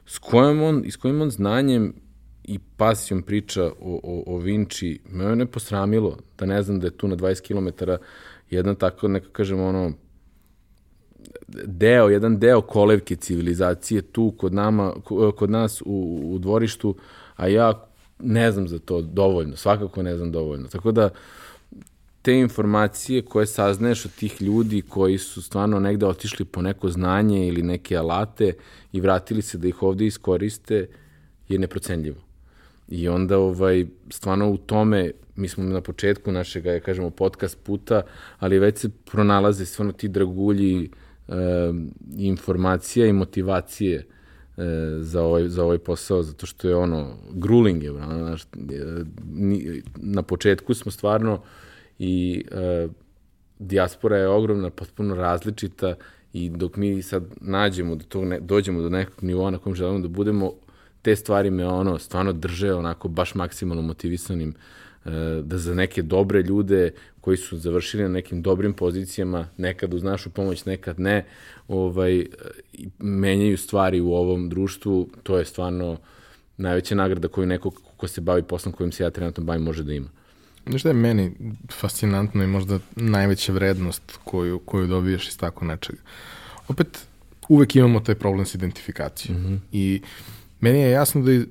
s 0.06 0.18
kojim 0.18 0.62
on, 0.62 0.84
s 0.90 0.96
kojim 0.96 1.20
on 1.20 1.30
znanjem 1.30 1.94
i 2.44 2.58
pasijom 2.76 3.22
priča 3.22 3.64
o, 3.64 4.00
o, 4.02 4.22
o 4.26 4.38
Vinči, 4.38 5.00
me 5.10 5.36
ne 5.36 5.46
posramilo 5.46 6.18
da 6.38 6.46
ne 6.46 6.62
znam 6.62 6.80
da 6.80 6.86
je 6.86 6.96
tu 6.96 7.08
na 7.08 7.16
20 7.16 7.40
km 7.48 7.90
jedan 8.50 8.76
tako, 8.76 9.08
neka 9.08 9.28
kažemo, 9.32 9.66
ono, 9.66 9.92
deo, 11.66 12.08
jedan 12.08 12.38
deo 12.38 12.60
kolevke 12.60 13.16
civilizacije 13.16 14.02
tu 14.02 14.34
kod, 14.38 14.54
nama, 14.54 14.94
kod 15.36 15.50
nas 15.50 15.82
u, 15.86 16.20
u 16.24 16.38
dvorištu, 16.38 16.94
a 17.36 17.48
ja 17.48 17.88
ne 18.18 18.52
znam 18.52 18.68
za 18.68 18.78
to 18.78 19.02
dovoljno, 19.02 19.56
svakako 19.56 20.02
ne 20.02 20.16
znam 20.16 20.32
dovoljno. 20.32 20.68
Tako 20.68 20.92
da, 20.92 21.10
te 22.26 22.38
informacije 22.38 23.22
koje 23.22 23.46
saznaješ 23.46 24.04
od 24.04 24.14
tih 24.14 24.42
ljudi 24.42 24.82
koji 24.82 25.18
su 25.18 25.42
stvarno 25.42 25.80
negde 25.80 26.06
otišli 26.06 26.44
po 26.44 26.62
neko 26.62 26.88
znanje 26.88 27.48
ili 27.48 27.62
neke 27.62 27.96
alate 27.96 28.52
i 28.92 29.00
vratili 29.00 29.42
se 29.42 29.58
da 29.58 29.68
ih 29.68 29.82
ovde 29.82 30.06
iskoriste 30.06 30.86
je 31.48 31.58
neprocenljivo. 31.58 32.16
I 32.88 33.08
onda 33.08 33.38
ovaj, 33.38 33.86
stvarno 34.10 34.50
u 34.50 34.56
tome, 34.56 35.10
mi 35.36 35.48
smo 35.48 35.64
na 35.64 35.80
početku 35.80 36.32
našeg, 36.32 36.66
ja 36.66 36.80
kažemo, 36.80 37.10
podcast 37.10 37.58
puta, 37.62 38.02
ali 38.38 38.58
već 38.58 38.78
se 38.78 38.88
pronalaze 39.10 39.66
stvarno 39.66 39.92
ti 39.92 40.08
dragulji 40.08 40.90
e, 41.28 41.32
informacija 42.16 43.06
i 43.06 43.12
motivacije 43.12 43.96
e, 43.96 44.06
za, 45.00 45.22
ovaj, 45.22 45.48
za 45.48 45.64
ovaj 45.64 45.78
posao, 45.78 46.22
zato 46.22 46.46
što 46.46 46.68
je 46.68 46.76
ono, 46.76 47.16
gruling 47.32 47.82
je, 47.82 47.92
znaš, 47.92 48.42
na 49.96 50.22
početku 50.22 50.74
smo 50.74 50.92
stvarno 50.92 51.42
i 51.98 52.44
e, 52.50 52.88
dijaspora 53.58 54.16
je 54.16 54.28
ogromna, 54.28 54.70
potpuno 54.70 55.14
različita 55.14 55.94
i 56.32 56.50
dok 56.50 56.76
mi 56.76 57.02
sad 57.02 57.24
nađemo 57.40 57.94
do 57.94 58.04
tog, 58.04 58.24
ne, 58.24 58.40
dođemo 58.40 58.82
do 58.82 58.88
nekog 58.88 59.24
nivoa 59.24 59.50
na 59.50 59.58
kojem 59.58 59.76
želimo 59.76 59.98
da 59.98 60.08
budemo, 60.08 60.52
te 61.02 61.16
stvari 61.16 61.50
me 61.50 61.66
ono 61.66 61.98
stvarno 61.98 62.32
drže 62.32 62.74
onako 62.74 63.08
baš 63.08 63.34
maksimalno 63.34 63.82
motivisanim 63.82 64.54
e, 65.04 65.10
da 65.42 65.58
za 65.58 65.74
neke 65.74 66.02
dobre 66.02 66.42
ljude 66.42 66.92
koji 67.20 67.36
su 67.36 67.58
završili 67.58 68.02
na 68.02 68.08
nekim 68.08 68.42
dobrim 68.42 68.72
pozicijama, 68.72 69.48
nekad 69.56 69.94
uz 69.94 70.02
našu 70.02 70.30
pomoć, 70.30 70.64
nekad 70.64 71.00
ne, 71.00 71.24
ovaj, 71.68 72.26
menjaju 72.98 73.58
stvari 73.58 74.00
u 74.00 74.12
ovom 74.12 74.48
društvu, 74.48 75.08
to 75.22 75.38
je 75.38 75.44
stvarno 75.44 75.98
najveća 76.56 76.94
nagrada 76.94 77.28
koju 77.28 77.46
neko 77.46 77.70
ko 77.96 78.08
se 78.08 78.20
bavi 78.20 78.42
poslom 78.42 78.72
kojim 78.72 78.92
se 78.92 79.02
ja 79.02 79.10
trenutno 79.10 79.44
bavim 79.44 79.62
može 79.62 79.84
da 79.84 79.92
ima. 79.92 80.08
Znaš 80.66 80.82
da 80.82 80.88
je 80.88 80.94
meni 80.94 81.32
fascinantno 81.72 82.44
i 82.44 82.46
možda 82.46 82.78
najveća 82.96 83.52
vrednost 83.52 84.18
koju, 84.24 84.58
koju 84.58 84.86
dobiješ 84.86 85.28
iz 85.28 85.38
tako 85.38 85.64
nečega? 85.64 85.98
Opet, 86.68 87.06
uvek 87.48 87.76
imamo 87.76 88.00
taj 88.00 88.14
problem 88.14 88.46
s 88.46 88.54
identifikacijom. 88.54 89.38
Mm 89.38 89.46
-hmm. 89.46 89.58
I 89.72 90.02
meni 90.60 90.78
je 90.78 90.90
jasno 90.90 91.22
da 91.22 91.32
i 91.32 91.46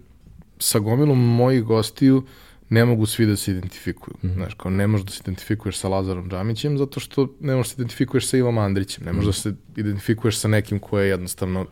sa 0.60 0.80
gomilom 0.80 1.36
mojih 1.36 1.64
gostiju 1.64 2.24
ne 2.70 2.86
mogu 2.86 3.06
svi 3.06 3.26
da 3.26 3.36
se 3.36 3.52
identifikuju. 3.52 4.16
Mm 4.24 4.28
-hmm. 4.28 4.34
Znaš, 4.34 4.54
kao 4.54 4.72
ne 4.72 4.88
možeš 4.88 5.06
da 5.06 5.12
se 5.12 5.20
identifikuješ 5.24 5.78
sa 5.78 5.90
Lazarom 5.90 6.30
Džamićem 6.30 6.78
zato 6.78 7.00
što 7.00 7.28
ne 7.40 7.56
možeš 7.56 7.72
da 7.72 7.76
se 7.76 7.82
identifikuješ 7.82 8.28
sa 8.28 8.38
Ivom 8.38 8.58
Andrićem. 8.58 9.06
Ne 9.06 9.14
možeš 9.14 9.46
mm 9.46 9.50
-hmm. 9.50 9.54
da 9.54 9.58
se 9.76 9.82
identifikuješ 9.82 10.38
sa 10.38 10.48
nekim 10.48 10.80
ko 10.80 11.00
je 11.00 11.10
jednostavno 11.10 11.66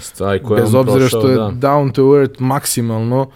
Staj, 0.00 0.38
koje 0.38 0.62
bez 0.62 0.74
obzira 0.74 0.98
prošao, 0.98 1.20
što 1.20 1.28
je 1.28 1.36
da. 1.36 1.50
down 1.50 1.92
to 1.92 2.18
earth 2.20 2.40
maksimalno 2.40 3.30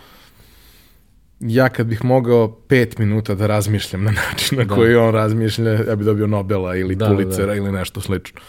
ja 1.45 1.69
kad 1.69 1.87
bih 1.87 2.05
mogao 2.05 2.49
pet 2.59 2.99
minuta 2.99 3.35
da 3.35 3.47
razmišljam 3.47 4.05
na 4.05 4.11
način 4.23 4.59
na 4.59 4.65
Da. 4.65 4.75
koji 4.75 4.95
on 4.97 5.15
razmišlja, 5.15 5.71
ja 5.71 5.97
bih 5.97 6.07
dobio 6.07 6.27
Nobela 6.27 6.77
ili 6.77 6.95
Da, 6.95 7.07
Pulitzera 7.07 7.47
da. 7.47 7.55
ili 7.55 7.73
nešto 7.73 8.01
slično. 8.01 8.41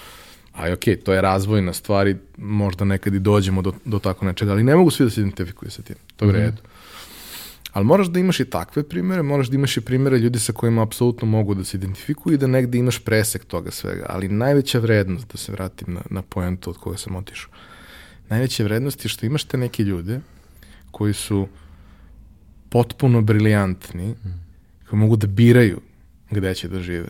A 0.54 0.74
okej, 0.74 0.96
to 0.98 1.14
je 1.14 1.22
razvojna 1.22 1.74
stvar 1.74 2.08
i 2.08 2.16
možda 2.38 2.86
nekad 2.86 3.14
i 3.14 3.20
dođemo 3.20 3.62
do, 3.62 3.74
do 3.86 4.00
tako 4.00 4.26
nečega, 4.26 4.52
ali 4.52 4.64
ne 4.64 4.76
mogu 4.76 4.92
svi 4.92 5.06
da 5.06 5.10
se 5.10 5.22
identifikuju 5.22 5.72
sa 5.72 5.82
tim. 5.82 5.96
To 6.16 6.26
je 6.26 6.30
u 6.30 6.32
Mhm. 6.32 6.42
redu. 6.42 6.58
Ali 7.72 7.86
moraš 7.86 8.08
da 8.08 8.20
imaš 8.20 8.40
i 8.40 8.46
takve 8.46 8.84
primere, 8.84 9.22
moraš 9.22 9.48
da 9.48 9.56
imaš 9.56 9.78
i 9.78 9.82
primere 9.82 10.18
ljudi 10.18 10.40
sa 10.40 10.54
kojima 10.54 10.84
apsolutno 10.84 11.28
mogu 11.28 11.54
da 11.56 11.64
se 11.64 11.78
identifikuju 11.78 12.34
i 12.34 12.38
da 12.38 12.48
negde 12.48 12.78
imaš 12.78 13.00
presek 13.00 13.46
toga 13.46 13.72
svega. 13.72 14.06
Ali 14.10 14.28
najveća 14.28 14.80
vrednost, 14.80 15.32
da 15.32 15.38
se 15.38 15.52
vratim 15.52 15.94
na, 15.94 16.02
na 16.10 16.22
pojentu 16.22 16.70
od 16.70 16.78
koga 16.78 16.98
sam 16.98 17.16
otišao, 17.16 17.52
najveća 18.30 18.64
vrednost 18.64 19.06
je 19.06 19.10
što 19.10 19.26
imaš 19.26 19.44
te 19.44 19.58
neke 19.58 19.84
ljude 19.84 20.20
koji 20.92 21.14
su 21.14 21.48
potpuno 22.76 23.22
briljantni, 23.22 24.16
koji 24.90 25.00
mogu 25.00 25.16
da 25.16 25.28
biraju 25.28 25.80
gde 26.32 26.56
će 26.56 26.68
da 26.68 26.80
žive 26.80 27.08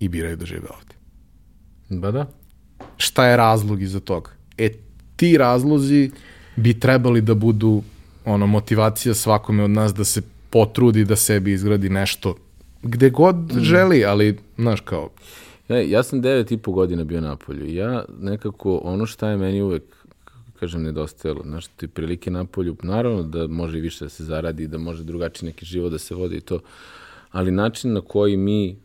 i 0.00 0.08
biraju 0.08 0.36
da 0.36 0.46
žive 0.46 0.68
ovde. 0.78 0.94
Ba 2.00 2.10
da. 2.10 2.26
Šta 2.96 3.26
je 3.26 3.36
razlog 3.36 3.82
iza 3.82 4.00
toga? 4.00 4.30
E, 4.58 4.70
ti 5.16 5.36
razlozi 5.38 6.10
bi 6.56 6.80
trebali 6.80 7.20
da 7.20 7.34
budu 7.34 7.82
ono, 8.24 8.46
motivacija 8.46 9.14
svakome 9.14 9.64
od 9.64 9.70
nas 9.70 9.94
da 9.94 10.04
se 10.04 10.22
potrudi 10.50 11.04
da 11.04 11.16
sebi 11.16 11.52
izgradi 11.52 11.88
nešto 11.88 12.36
gde 12.82 13.10
god 13.10 13.36
želi, 13.60 14.04
ali, 14.04 14.38
znaš, 14.56 14.80
kao, 14.80 15.10
Ja, 15.68 15.80
ja 15.80 16.02
sam 16.02 16.20
devet 16.20 16.52
i 16.52 16.56
po 16.56 16.72
godina 16.72 17.04
bio 17.04 17.20
na 17.20 17.36
polju. 17.36 17.74
Ja 17.74 18.04
nekako, 18.20 18.80
ono 18.84 19.06
šta 19.06 19.28
je 19.28 19.36
meni 19.36 19.62
uvek, 19.62 19.82
kažem, 20.60 20.82
nedostajalo, 20.82 21.42
znaš, 21.42 21.66
ti 21.66 21.88
prilike 21.88 22.30
na 22.30 22.44
polju, 22.44 22.76
naravno 22.82 23.22
da 23.22 23.46
može 23.46 23.78
i 23.78 23.80
više 23.80 24.04
da 24.04 24.08
se 24.08 24.24
zaradi, 24.24 24.66
da 24.66 24.78
može 24.78 25.04
drugačiji 25.04 25.46
neki 25.46 25.64
život 25.64 25.92
da 25.92 25.98
se 25.98 26.14
vodi 26.14 26.36
i 26.36 26.40
to, 26.40 26.60
ali 27.30 27.50
način 27.50 27.92
na 27.92 28.00
koji 28.00 28.36
mi 28.36 28.76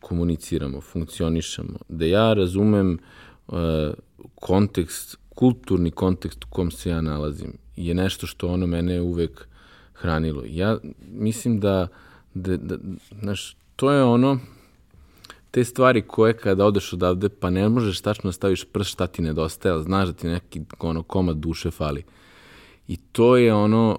komuniciramo, 0.00 0.80
funkcionišemo, 0.80 1.78
da 1.88 2.04
ja 2.04 2.32
razumem 2.34 2.98
uh, 3.46 3.54
kontekst, 4.34 5.16
kulturni 5.34 5.90
kontekst 5.90 6.44
u 6.44 6.48
kom 6.50 6.70
se 6.70 6.90
ja 6.90 7.00
nalazim, 7.00 7.52
je 7.76 7.94
nešto 7.94 8.26
što 8.26 8.48
ono 8.48 8.66
mene 8.66 9.00
uvek 9.00 9.48
hranilo. 9.94 10.42
Ja 10.46 10.78
mislim 11.12 11.60
da, 11.60 11.88
da, 12.34 12.56
da 12.56 12.78
znaš, 13.20 13.56
to 13.76 13.92
je 13.92 14.02
ono, 14.02 14.38
te 15.54 15.64
stvari 15.64 16.02
koje 16.02 16.32
kada 16.32 16.66
odeš 16.66 16.92
odavde, 16.92 17.28
pa 17.28 17.50
ne 17.50 17.68
možeš 17.68 18.00
tačno 18.00 18.28
da 18.28 18.32
staviš 18.32 18.64
prst 18.64 18.90
šta 18.90 19.06
ti 19.06 19.22
nedostaje, 19.22 19.72
ali 19.72 19.82
znaš 19.82 20.08
da 20.08 20.12
ti 20.12 20.28
neki 20.28 20.60
ono, 20.78 21.02
komad 21.02 21.36
duše 21.36 21.70
fali. 21.70 22.02
I 22.88 22.96
to 22.96 23.36
je 23.36 23.54
ono 23.54 23.98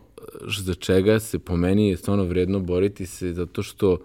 za 0.65 0.73
čega 0.73 1.19
se 1.19 1.39
po 1.39 1.57
meni 1.57 1.89
je 1.89 1.97
stvarno 1.97 2.23
vredno 2.23 2.59
boriti 2.59 3.05
se, 3.05 3.33
zato 3.33 3.63
što 3.63 3.97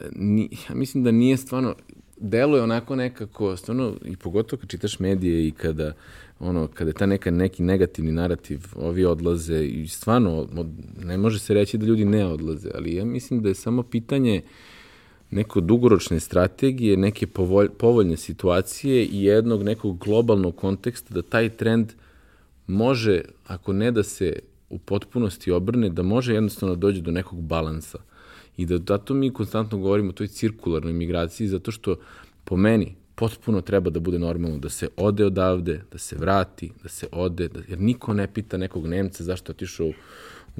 e, 0.00 0.08
ni, 0.16 0.48
ja 0.68 0.74
mislim 0.74 1.04
da 1.04 1.10
nije 1.10 1.36
stvarno, 1.36 1.74
deluje 2.16 2.62
onako 2.62 2.96
nekako, 2.96 3.56
stvarno, 3.56 3.92
i 4.04 4.16
pogotovo 4.16 4.60
kad 4.60 4.70
čitaš 4.70 4.98
medije 4.98 5.48
i 5.48 5.50
kada, 5.50 5.92
ono, 6.38 6.68
kada 6.74 6.90
je 6.90 6.94
ta 6.94 7.06
neka, 7.06 7.30
neki 7.30 7.62
negativni 7.62 8.12
narativ, 8.12 8.60
ovi 8.76 9.04
odlaze 9.04 9.64
i 9.64 9.88
stvarno, 9.88 10.48
ne 11.04 11.18
može 11.18 11.38
se 11.38 11.54
reći 11.54 11.78
da 11.78 11.86
ljudi 11.86 12.04
ne 12.04 12.26
odlaze, 12.26 12.70
ali 12.74 12.94
ja 12.94 13.04
mislim 13.04 13.42
da 13.42 13.48
je 13.48 13.54
samo 13.54 13.82
pitanje 13.82 14.42
neko 15.30 15.60
dugoročne 15.60 16.20
strategije, 16.20 16.96
neke 16.96 17.26
povolj, 17.26 17.68
povoljne 17.68 18.16
situacije 18.16 19.04
i 19.04 19.24
jednog 19.24 19.62
nekog 19.62 19.98
globalnog 19.98 20.56
konteksta 20.56 21.14
da 21.14 21.22
taj 21.22 21.48
trend 21.48 21.92
može, 22.66 23.22
ako 23.46 23.72
ne 23.72 23.90
da 23.90 24.02
se 24.02 24.38
u 24.70 24.78
potpunosti 24.78 25.50
obrne, 25.50 25.88
da 25.88 26.02
može 26.02 26.34
jednostavno 26.34 26.74
dođe 26.74 27.00
do 27.00 27.10
nekog 27.10 27.40
balansa. 27.40 27.98
I 28.56 28.66
da 28.66 28.78
zato 28.88 29.14
mi 29.14 29.32
konstantno 29.32 29.78
govorimo 29.78 30.10
o 30.10 30.12
toj 30.12 30.26
cirkularnoj 30.26 30.92
migraciji, 30.92 31.48
zato 31.48 31.70
što 31.70 31.96
po 32.44 32.56
meni 32.56 32.94
potpuno 33.20 33.60
treba 33.60 33.90
da 33.90 34.00
bude 34.00 34.18
normalno 34.18 34.58
da 34.58 34.68
se 34.68 34.88
ode 34.96 35.24
odavde, 35.24 35.82
da 35.92 35.98
se 35.98 36.16
vrati, 36.16 36.70
da 36.82 36.88
se 36.88 37.06
ode, 37.12 37.48
da, 37.48 37.60
jer 37.68 37.80
niko 37.80 38.14
ne 38.14 38.26
pita 38.32 38.56
nekog 38.56 38.86
Nemca 38.86 39.24
zašto 39.24 39.52
je 39.52 39.54
otišao 39.54 39.86
u, 39.86 39.92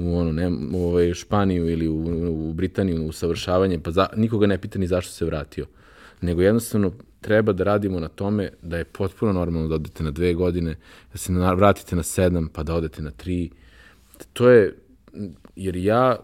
u, 0.00 0.18
ono, 0.18 0.32
ne, 0.32 0.50
ovaj, 0.74 1.14
Španiju 1.14 1.70
ili 1.70 1.88
u, 1.88 2.48
u 2.48 2.52
Britaniju 2.52 3.06
u 3.06 3.12
savršavanje, 3.12 3.78
pa 3.78 3.90
za, 3.90 4.06
nikoga 4.16 4.46
ne 4.46 4.58
pita 4.58 4.78
ni 4.78 4.86
zašto 4.86 5.12
se 5.12 5.24
vratio. 5.24 5.66
Nego 6.20 6.42
jednostavno 6.42 6.92
treba 7.20 7.52
da 7.52 7.64
radimo 7.64 8.00
na 8.00 8.08
tome 8.08 8.50
da 8.62 8.78
je 8.78 8.84
potpuno 8.84 9.32
normalno 9.32 9.68
da 9.68 9.74
odete 9.74 10.02
na 10.04 10.10
dve 10.10 10.34
godine, 10.34 10.76
da 11.12 11.18
se 11.18 11.32
na, 11.32 11.52
vratite 11.52 11.96
na 11.96 12.02
sedam, 12.02 12.48
pa 12.48 12.62
da 12.62 12.74
odete 12.74 13.02
na 13.02 13.10
tri. 13.10 13.50
To 14.32 14.48
je, 14.48 14.76
jer 15.56 15.76
ja 15.76 16.16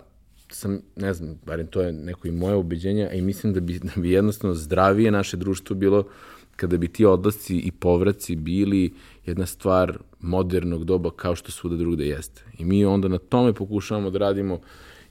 sam, 0.50 0.80
ne 0.96 1.14
znam, 1.14 1.38
barem 1.46 1.66
to 1.66 1.82
je 1.82 1.92
neko 1.92 2.28
i 2.28 2.30
moje 2.30 2.56
ubeđenje, 2.56 3.08
a 3.10 3.12
i 3.12 3.22
mislim 3.22 3.52
da 3.52 3.60
bi, 3.60 3.78
da 3.78 4.00
bi 4.00 4.10
jednostavno 4.10 4.54
zdravije 4.54 5.10
naše 5.10 5.36
društvo 5.36 5.76
bilo 5.76 6.04
kada 6.56 6.76
bi 6.76 6.88
ti 6.88 7.04
odlasci 7.04 7.56
i 7.56 7.72
povraci 7.72 8.36
bili 8.36 8.92
jedna 9.26 9.46
stvar 9.46 9.98
modernog 10.26 10.84
doba 10.84 11.10
kao 11.10 11.36
što 11.36 11.52
svuda 11.52 11.76
drugde 11.76 12.06
jeste. 12.06 12.42
I 12.58 12.64
mi 12.64 12.84
onda 12.84 13.08
na 13.08 13.18
tome 13.18 13.52
pokušavamo 13.52 14.10
da 14.10 14.18
radimo, 14.18 14.60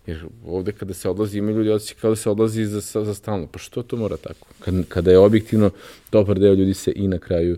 jer 0.05 0.25
ovde 0.45 0.71
kada 0.71 0.93
se 0.93 1.09
odlazi, 1.09 1.37
ima 1.37 1.51
ljudi 1.51 1.69
osjećaj 1.69 2.01
kao 2.01 2.09
da 2.09 2.15
se 2.15 2.29
odlazi 2.29 2.65
za, 2.65 2.81
za 3.03 3.13
stalno. 3.13 3.47
Pa 3.47 3.59
što 3.59 3.83
to 3.83 3.97
mora 3.97 4.17
tako? 4.17 4.47
Kad, 4.59 4.87
kada 4.87 5.11
je 5.11 5.17
objektivno, 5.17 5.69
dobar 6.11 6.39
deo 6.39 6.53
ljudi 6.53 6.73
se 6.73 6.93
i 6.95 7.07
na 7.07 7.17
kraju 7.17 7.57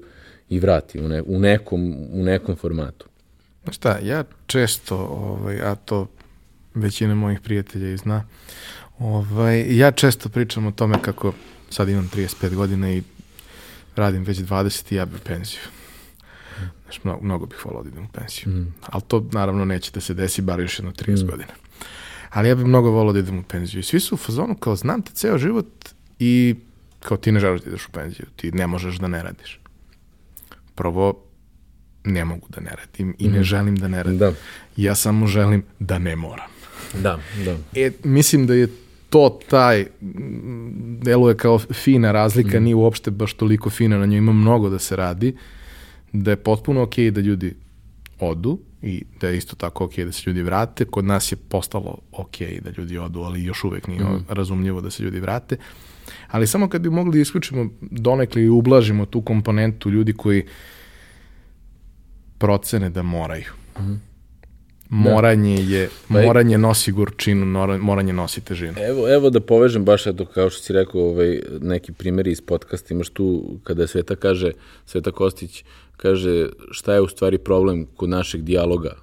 i 0.50 0.60
vrati 0.60 1.00
u, 1.00 1.08
ne, 1.08 1.22
u, 1.22 1.40
nekom, 1.40 1.96
u 2.12 2.24
nekom 2.24 2.56
formatu. 2.56 3.06
Šta, 3.72 4.00
ja 4.04 4.24
često, 4.46 4.96
ovaj, 4.98 5.62
a 5.62 5.76
to 5.76 6.08
većina 6.74 7.16
mojih 7.16 7.40
prijatelja 7.40 7.94
i 7.94 7.98
zna, 7.98 8.24
ovaj, 9.00 9.78
ja 9.78 9.92
često 9.92 10.30
pričam 10.30 10.68
o 10.68 10.72
tome 10.72 11.02
kako 11.02 11.34
sad 11.70 11.90
imam 11.90 12.10
35 12.16 12.56
godina 12.56 12.92
i 12.92 13.04
radim 13.96 14.24
već 14.24 14.38
20 14.38 14.94
i 14.94 14.96
ja 14.96 15.06
bih 15.06 15.20
penziju. 15.24 15.77
Znaš, 16.88 17.04
mnogo, 17.04 17.26
mnogo 17.26 17.46
bih 17.46 17.66
volao 17.66 17.84
da 17.84 17.90
idem 17.90 18.04
u 18.04 18.08
penziju. 18.08 18.54
Mm. 18.54 18.74
Ali 18.90 19.04
to 19.08 19.26
naravno 19.32 19.66
neće 19.66 19.92
da 19.92 20.00
se 20.00 20.14
desi 20.14 20.42
bar 20.42 20.60
još 20.60 20.80
jedno 20.80 20.92
30 20.92 21.24
mm. 21.24 21.28
godina. 21.28 21.54
Ali 22.30 22.50
ja 22.50 22.56
bih 22.56 22.66
mnogo 22.66 22.90
volao 22.90 23.14
da 23.14 23.20
idem 23.20 23.40
u 23.40 23.44
penziju. 23.44 23.80
I 23.80 23.84
svi 23.84 24.00
su 24.00 24.16
u 24.16 24.18
fazonu 24.18 24.56
kao 24.56 24.76
znam 24.76 25.02
te 25.02 25.12
ceo 25.14 25.38
život 25.38 25.90
i 26.20 26.56
kao 27.00 27.18
ti 27.18 27.32
ne 27.32 27.40
želiš 27.40 27.62
da 27.62 27.70
ideš 27.70 27.88
u 27.88 27.92
penziju. 27.92 28.26
Ti 28.36 28.52
ne 28.52 28.68
možeš 28.68 28.96
da 28.96 29.08
ne 29.08 29.24
radiš. 29.24 29.60
Prvo, 30.76 31.24
ne 32.04 32.26
mogu 32.26 32.48
da 32.50 32.62
ne 32.62 32.72
radim 32.76 33.16
i 33.20 33.28
ne 33.28 33.44
želim 33.44 33.76
da 33.76 33.88
ne 33.88 34.04
radim. 34.04 34.18
Da. 34.18 34.34
Ja 34.78 34.96
samo 34.96 35.28
želim 35.28 35.64
da 35.80 36.00
ne 36.00 36.16
moram. 36.16 36.50
Da, 36.94 37.20
da. 37.46 37.58
E, 37.76 37.92
mislim 38.04 38.48
da 38.48 38.54
je 38.54 38.68
to 39.10 39.40
taj, 39.50 39.82
mm, 40.02 41.00
deluje 41.04 41.38
kao 41.38 41.60
fina 41.60 42.12
razlika, 42.12 42.60
nije 42.60 42.76
uopšte 42.76 43.12
baš 43.12 43.34
toliko 43.34 43.70
fina, 43.70 43.98
na 43.98 44.06
njoj 44.06 44.18
ima 44.18 44.32
mnogo 44.32 44.70
da 44.70 44.80
se 44.80 44.96
radi, 44.96 45.36
da 46.14 46.32
je 46.32 46.38
potpuno 46.38 46.82
okej 46.82 47.12
da 47.12 47.22
ljudi 47.22 47.56
odu 48.20 48.60
i 48.82 49.04
da 49.22 49.28
je 49.28 49.38
isto 49.38 49.56
tako 49.56 49.86
okej 49.86 50.06
da 50.06 50.12
se 50.12 50.24
ljudi 50.26 50.42
vrate. 50.42 50.86
Kod 50.86 51.06
nas 51.06 51.32
je 51.32 51.36
postalo 51.36 51.98
okej 52.12 52.60
da 52.62 52.70
ljudi 52.78 52.98
odu, 52.98 53.22
ali 53.22 53.44
još 53.44 53.64
uvek 53.64 53.88
nije 53.88 54.06
razumljivo 54.30 54.82
da 54.82 54.92
se 54.92 55.04
ljudi 55.04 55.20
vrate. 55.20 55.58
Ali 56.28 56.48
samo 56.48 56.70
kad 56.70 56.82
bi 56.82 56.90
mogli 56.90 57.12
da 57.12 57.22
isključimo 57.22 57.70
donekle 57.82 58.44
i 58.44 58.50
ublažimo 58.50 59.06
tu 59.06 59.22
komponentu 59.22 59.90
ljudi 59.90 60.14
koji 60.14 60.46
procene 62.38 62.90
da 62.90 63.04
moraju. 63.04 63.52
Moranje 64.90 65.56
je, 65.56 65.90
Pa 66.08 66.22
moranje 66.22 66.58
nosi 66.58 66.92
gorčinu, 66.92 67.46
moranje 67.80 68.14
nosi 68.14 68.42
težinu. 68.42 68.74
Evo, 68.78 69.14
evo 69.14 69.30
da 69.30 69.40
povežem 69.40 69.86
baš 69.86 70.08
eto, 70.08 70.26
kao 70.26 70.50
što 70.50 70.64
si 70.64 70.74
rekao, 70.74 71.02
ovaj, 71.02 71.42
neki 71.62 71.94
primjeri 71.94 72.32
iz 72.32 72.42
podcasta, 72.42 72.94
imaš 72.94 73.10
tu 73.10 73.58
kada 73.64 73.88
Sveta 73.88 74.16
kaže, 74.16 74.52
Sveta 74.86 75.12
Kostić 75.12 75.64
kaže 75.98 76.50
šta 76.72 76.94
je 76.94 77.02
u 77.02 77.08
stvari 77.08 77.38
problem 77.38 77.86
kod 77.96 78.10
našeg 78.10 78.42
dijaloga. 78.42 78.96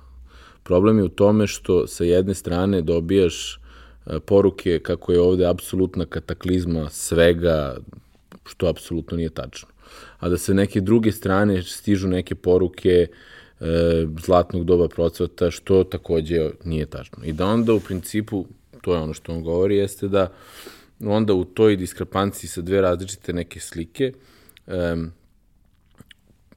Problem 0.63 0.99
je 0.99 1.05
u 1.05 1.09
tome 1.09 1.47
što 1.47 1.87
sa 1.87 2.05
jedne 2.05 2.35
strane 2.35 2.83
dobijaš 2.83 3.61
e, 4.07 4.21
poruke 4.21 4.79
kako 4.79 5.13
je 5.13 5.21
ovde 5.21 5.47
apsolutna 5.47 6.05
kataklizma 6.07 6.89
svega, 6.91 7.77
što 8.47 8.67
apsolutno 8.67 9.17
nije 9.17 9.31
tačno. 9.31 9.69
A 10.19 10.29
da 10.29 10.39
se 10.39 10.55
neke 10.55 10.81
druge 10.81 11.13
strane 11.13 11.63
stižu 11.63 12.09
neke 12.09 12.35
poruke 12.35 12.89
e, 12.91 13.09
zlatnog 14.21 14.65
doba 14.65 14.89
procvata, 14.89 15.51
što 15.51 15.85
takođe 15.85 16.51
nije 16.65 16.87
tačno. 16.87 17.25
I 17.25 17.33
da 17.33 17.47
onda 17.47 17.75
u 17.75 17.81
principu, 17.81 18.47
to 18.83 18.95
je 18.95 19.01
ono 19.01 19.15
što 19.15 19.33
on 19.33 19.43
govori, 19.43 19.77
jeste 19.77 20.09
da 20.09 20.33
onda 21.01 21.35
u 21.35 21.45
toj 21.45 21.77
diskrepanciji 21.77 22.51
sa 22.51 22.61
dve 22.61 22.81
različite 22.81 23.33
neke 23.33 23.61
slike, 23.61 24.13
em, 24.67 25.13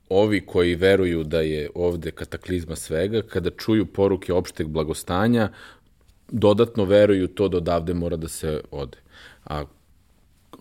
ovi 0.10 0.46
koji 0.46 0.76
veruju 0.76 1.24
da 1.24 1.42
je 1.42 1.70
ovde 1.76 2.12
kataklizma 2.12 2.76
svega, 2.76 3.22
kada 3.22 3.50
čuju 3.50 3.86
poruke 3.86 4.34
opšteg 4.34 4.68
blagostanja, 4.68 5.52
dodatno 6.32 6.86
veruju 6.86 7.28
to 7.28 7.48
da 7.48 7.58
odavde 7.58 7.94
mora 7.94 8.18
da 8.18 8.28
se 8.28 8.62
ode. 8.72 8.98
A 9.46 9.66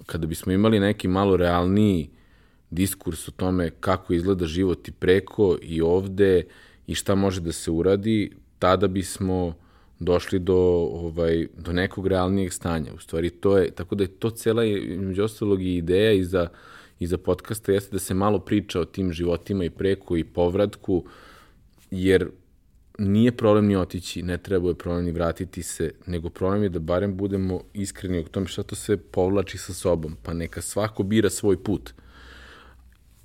kada 0.07 0.27
bismo 0.27 0.53
imali 0.53 0.81
neki 0.81 1.09
malo 1.09 1.37
realniji 1.37 2.11
diskurs 2.71 3.29
o 3.29 3.31
tome 3.31 3.71
kako 3.81 4.13
izgleda 4.13 4.47
život 4.47 4.89
i 4.89 4.93
preko 4.93 5.57
i 5.63 5.81
ovde 5.81 6.45
i 6.87 6.95
šta 6.95 7.15
može 7.15 7.41
da 7.41 7.53
se 7.53 7.71
uradi, 7.71 8.31
tada 8.59 8.89
bismo 8.89 9.55
došli 9.99 10.39
do, 10.39 10.57
ovaj, 10.93 11.47
do 11.59 11.73
nekog 11.73 12.07
realnijeg 12.07 12.53
stanja. 12.53 12.93
U 12.95 12.99
stvari, 12.99 13.31
to 13.31 13.59
je, 13.59 13.71
tako 13.71 13.95
da 13.95 14.05
je 14.05 14.09
to 14.09 14.31
cela, 14.31 14.63
među 14.99 15.23
ostalog, 15.23 15.63
i 15.63 15.77
ideja 15.77 16.13
i 16.13 16.25
za, 16.25 16.49
i 16.99 17.07
za 17.07 17.19
podcasta 17.19 17.73
jeste 17.73 17.93
da 17.93 17.99
se 17.99 18.15
malo 18.15 18.39
priča 18.39 18.81
o 18.81 18.85
tim 18.85 19.13
životima 19.13 19.65
i 19.65 19.71
preko 19.71 20.17
i 20.17 20.25
povratku, 20.25 21.05
jer 21.91 22.29
nije 22.99 23.33
problem 23.33 23.67
ni 23.67 23.77
otići, 23.77 24.23
ne 24.23 24.39
treba 24.39 24.69
je 24.69 24.75
problem 24.75 25.05
ni 25.05 25.13
vratiti 25.13 25.63
se, 25.63 25.93
nego 26.07 26.31
problem 26.31 26.63
je 26.63 26.69
da 26.69 26.79
barem 26.79 27.17
budemo 27.17 27.63
iskreni 27.75 28.19
o 28.19 28.23
tome 28.23 28.47
šta 28.47 28.63
to 28.63 28.75
sve 28.75 28.97
povlači 28.97 29.59
sa 29.59 29.75
sobom, 29.75 30.17
pa 30.23 30.33
neka 30.33 30.63
svako 30.63 31.03
bira 31.03 31.31
svoj 31.31 31.63
put 31.63 31.93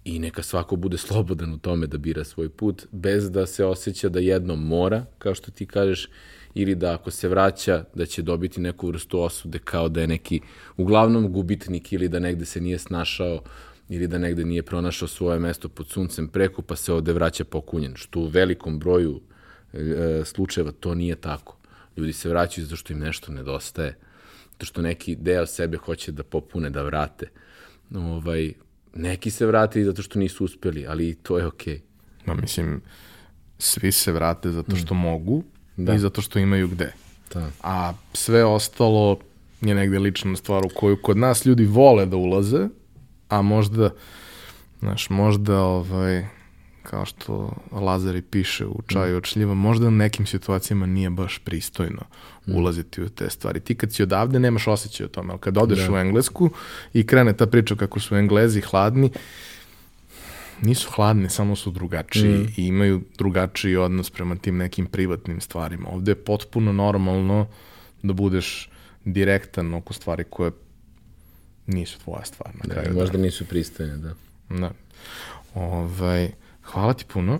i 0.05 0.19
neka 0.19 0.43
svako 0.43 0.75
bude 0.75 0.97
slobodan 0.97 1.53
u 1.53 1.57
tome 1.57 1.87
da 1.87 1.97
bira 1.97 2.23
svoj 2.23 2.49
put, 2.49 2.85
bez 2.91 3.31
da 3.31 3.45
se 3.45 3.65
osjeća 3.65 4.09
da 4.09 4.19
jedno 4.19 4.55
mora, 4.55 5.05
kao 5.17 5.35
što 5.35 5.51
ti 5.51 5.65
kažeš, 5.65 6.09
ili 6.53 6.75
da 6.75 6.93
ako 6.93 7.11
se 7.11 7.29
vraća, 7.29 7.83
da 7.95 8.05
će 8.05 8.21
dobiti 8.21 8.61
neku 8.61 8.87
vrstu 8.87 9.21
osude 9.21 9.59
kao 9.59 9.89
da 9.89 10.01
je 10.01 10.07
neki 10.07 10.39
uglavnom 10.77 11.31
gubitnik 11.31 11.93
ili 11.93 12.09
da 12.09 12.19
negde 12.19 12.45
se 12.45 12.61
nije 12.61 12.77
snašao 12.77 13.41
ili 13.89 14.07
da 14.07 14.17
negde 14.17 14.45
nije 14.45 14.63
pronašao 14.63 15.07
svoje 15.07 15.39
mesto 15.39 15.69
pod 15.69 15.87
suncem 15.87 16.27
preko, 16.27 16.61
pa 16.61 16.75
se 16.75 16.93
ovde 16.93 17.13
vraća 17.13 17.43
pokunjen, 17.43 17.95
što 17.95 18.19
u 18.19 18.27
velikom 18.27 18.79
broju 18.79 19.21
e, 19.73 20.21
slučajeva 20.25 20.71
to 20.71 20.95
nije 20.95 21.15
tako. 21.15 21.57
Ljudi 21.97 22.13
se 22.13 22.29
vraćaju 22.29 22.65
zato 22.65 22.75
što 22.75 22.93
im 22.93 22.99
nešto 22.99 23.31
nedostaje, 23.31 23.97
zato 24.51 24.65
što 24.65 24.81
neki 24.81 25.15
deo 25.15 25.45
sebe 25.45 25.77
hoće 25.77 26.11
da 26.11 26.23
popune, 26.23 26.69
da 26.69 26.83
vrate. 26.83 27.29
Ovaj, 27.95 28.53
neki 28.95 29.31
se 29.31 29.45
vrate 29.45 29.81
i 29.81 29.83
zato 29.83 30.01
što 30.01 30.19
nisu 30.19 30.45
uspeli, 30.45 30.87
ali 30.87 31.15
to 31.15 31.37
je 31.37 31.45
okej. 31.45 31.75
Okay. 31.75 31.81
No, 32.25 32.35
mislim, 32.35 32.81
svi 33.59 33.91
se 33.91 34.11
vrate 34.11 34.51
zato 34.51 34.75
što 34.75 34.93
mm. 34.93 34.97
mogu 34.97 35.43
da. 35.77 35.93
i 35.93 35.99
zato 35.99 36.21
što 36.21 36.39
imaju 36.39 36.67
gde. 36.67 36.93
Da. 37.33 37.49
A 37.63 37.93
sve 38.13 38.45
ostalo 38.45 39.17
je 39.61 39.75
negde 39.75 39.99
lična 39.99 40.35
stvar 40.35 40.65
u 40.65 40.69
koju 40.75 40.97
kod 41.01 41.17
nas 41.17 41.45
ljudi 41.45 41.65
vole 41.65 42.05
da 42.05 42.17
ulaze, 42.17 42.67
a 43.29 43.41
možda, 43.41 43.89
znaš, 44.79 45.09
možda 45.09 45.59
ovaj, 45.59 46.25
kao 46.83 47.05
što 47.05 47.53
Lazari 47.71 48.21
piše 48.21 48.65
u 48.65 48.81
čaju 48.87 49.17
od 49.17 49.25
šljiva, 49.25 49.53
možda 49.53 49.87
u 49.87 49.91
nekim 49.91 50.25
situacijama 50.25 50.85
nije 50.85 51.09
baš 51.09 51.39
pristojno 51.39 52.01
mm. 52.47 52.55
ulaziti 52.55 53.01
u 53.01 53.09
te 53.09 53.29
stvari. 53.29 53.59
Ti 53.59 53.75
kad 53.75 53.93
si 53.93 54.03
odavde 54.03 54.39
nemaš 54.39 54.67
osjećaj 54.67 55.05
o 55.05 55.09
tome, 55.09 55.31
ali 55.31 55.39
kad 55.39 55.57
odeš 55.57 55.79
da. 55.79 55.93
u 55.93 55.97
Englesku 55.97 56.49
i 56.93 57.07
krene 57.07 57.33
ta 57.37 57.45
priča 57.45 57.75
kako 57.75 57.99
su 57.99 58.15
Englezi 58.15 58.61
hladni, 58.61 59.11
nisu 60.61 60.91
hladni, 60.91 61.29
samo 61.29 61.55
su 61.55 61.71
drugačiji 61.71 62.37
mm. 62.37 62.53
i 62.57 62.67
imaju 62.67 63.01
drugačiji 63.17 63.75
odnos 63.75 64.09
prema 64.09 64.35
tim 64.35 64.57
nekim 64.57 64.85
privatnim 64.85 65.41
stvarima. 65.41 65.89
Ovde 65.89 66.11
je 66.11 66.15
potpuno 66.15 66.73
normalno 66.73 67.47
da 68.03 68.13
budeš 68.13 68.69
direktan 69.05 69.73
oko 69.73 69.93
stvari 69.93 70.23
koje 70.29 70.51
nisu 71.67 71.99
tvoja 71.99 72.25
stvar. 72.25 72.51
Na 72.55 72.73
da, 72.73 72.93
možda 72.93 73.17
da. 73.17 73.23
nisu 73.23 73.45
pristojne, 73.45 73.97
da. 73.97 74.13
Da. 74.49 74.71
Ovaj, 75.53 76.31
Hvala 76.63 76.93
ti 76.93 77.05
puno. 77.13 77.39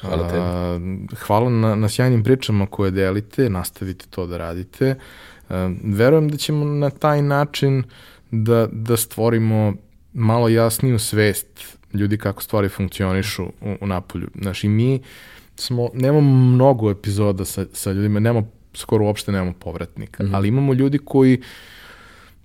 Hvala 0.00 0.28
te. 0.28 0.36
A, 0.38 0.78
hvala 1.16 1.50
na, 1.50 1.74
na 1.74 1.88
sjajnim 1.88 2.24
pričama 2.24 2.66
koje 2.66 2.90
delite, 2.90 3.50
nastavite 3.50 4.06
to 4.10 4.26
da 4.26 4.36
radite. 4.36 4.94
A, 5.48 5.74
verujem 5.84 6.28
da 6.28 6.36
ćemo 6.36 6.64
na 6.64 6.90
taj 6.90 7.22
način 7.22 7.82
da, 8.30 8.68
da 8.72 8.96
stvorimo 8.96 9.74
malo 10.12 10.48
jasniju 10.48 10.98
svest 10.98 11.76
ljudi 11.94 12.18
kako 12.18 12.42
stvari 12.42 12.68
funkcionišu 12.68 13.44
u, 13.44 13.76
u 13.80 13.86
napolju. 13.86 14.28
Znaš, 14.42 14.64
i 14.64 14.68
mi 14.68 15.00
smo, 15.56 15.88
nemamo 15.94 16.52
mnogo 16.54 16.90
epizoda 16.90 17.44
sa, 17.44 17.66
sa 17.72 17.92
ljudima, 17.92 18.20
nemamo, 18.20 18.48
skoro 18.74 19.04
uopšte 19.04 19.32
nemamo 19.32 19.52
povratnika, 19.52 20.22
mm 20.22 20.26
-hmm. 20.26 20.36
ali 20.36 20.48
imamo 20.48 20.74
ljudi 20.74 20.98
koji 20.98 21.42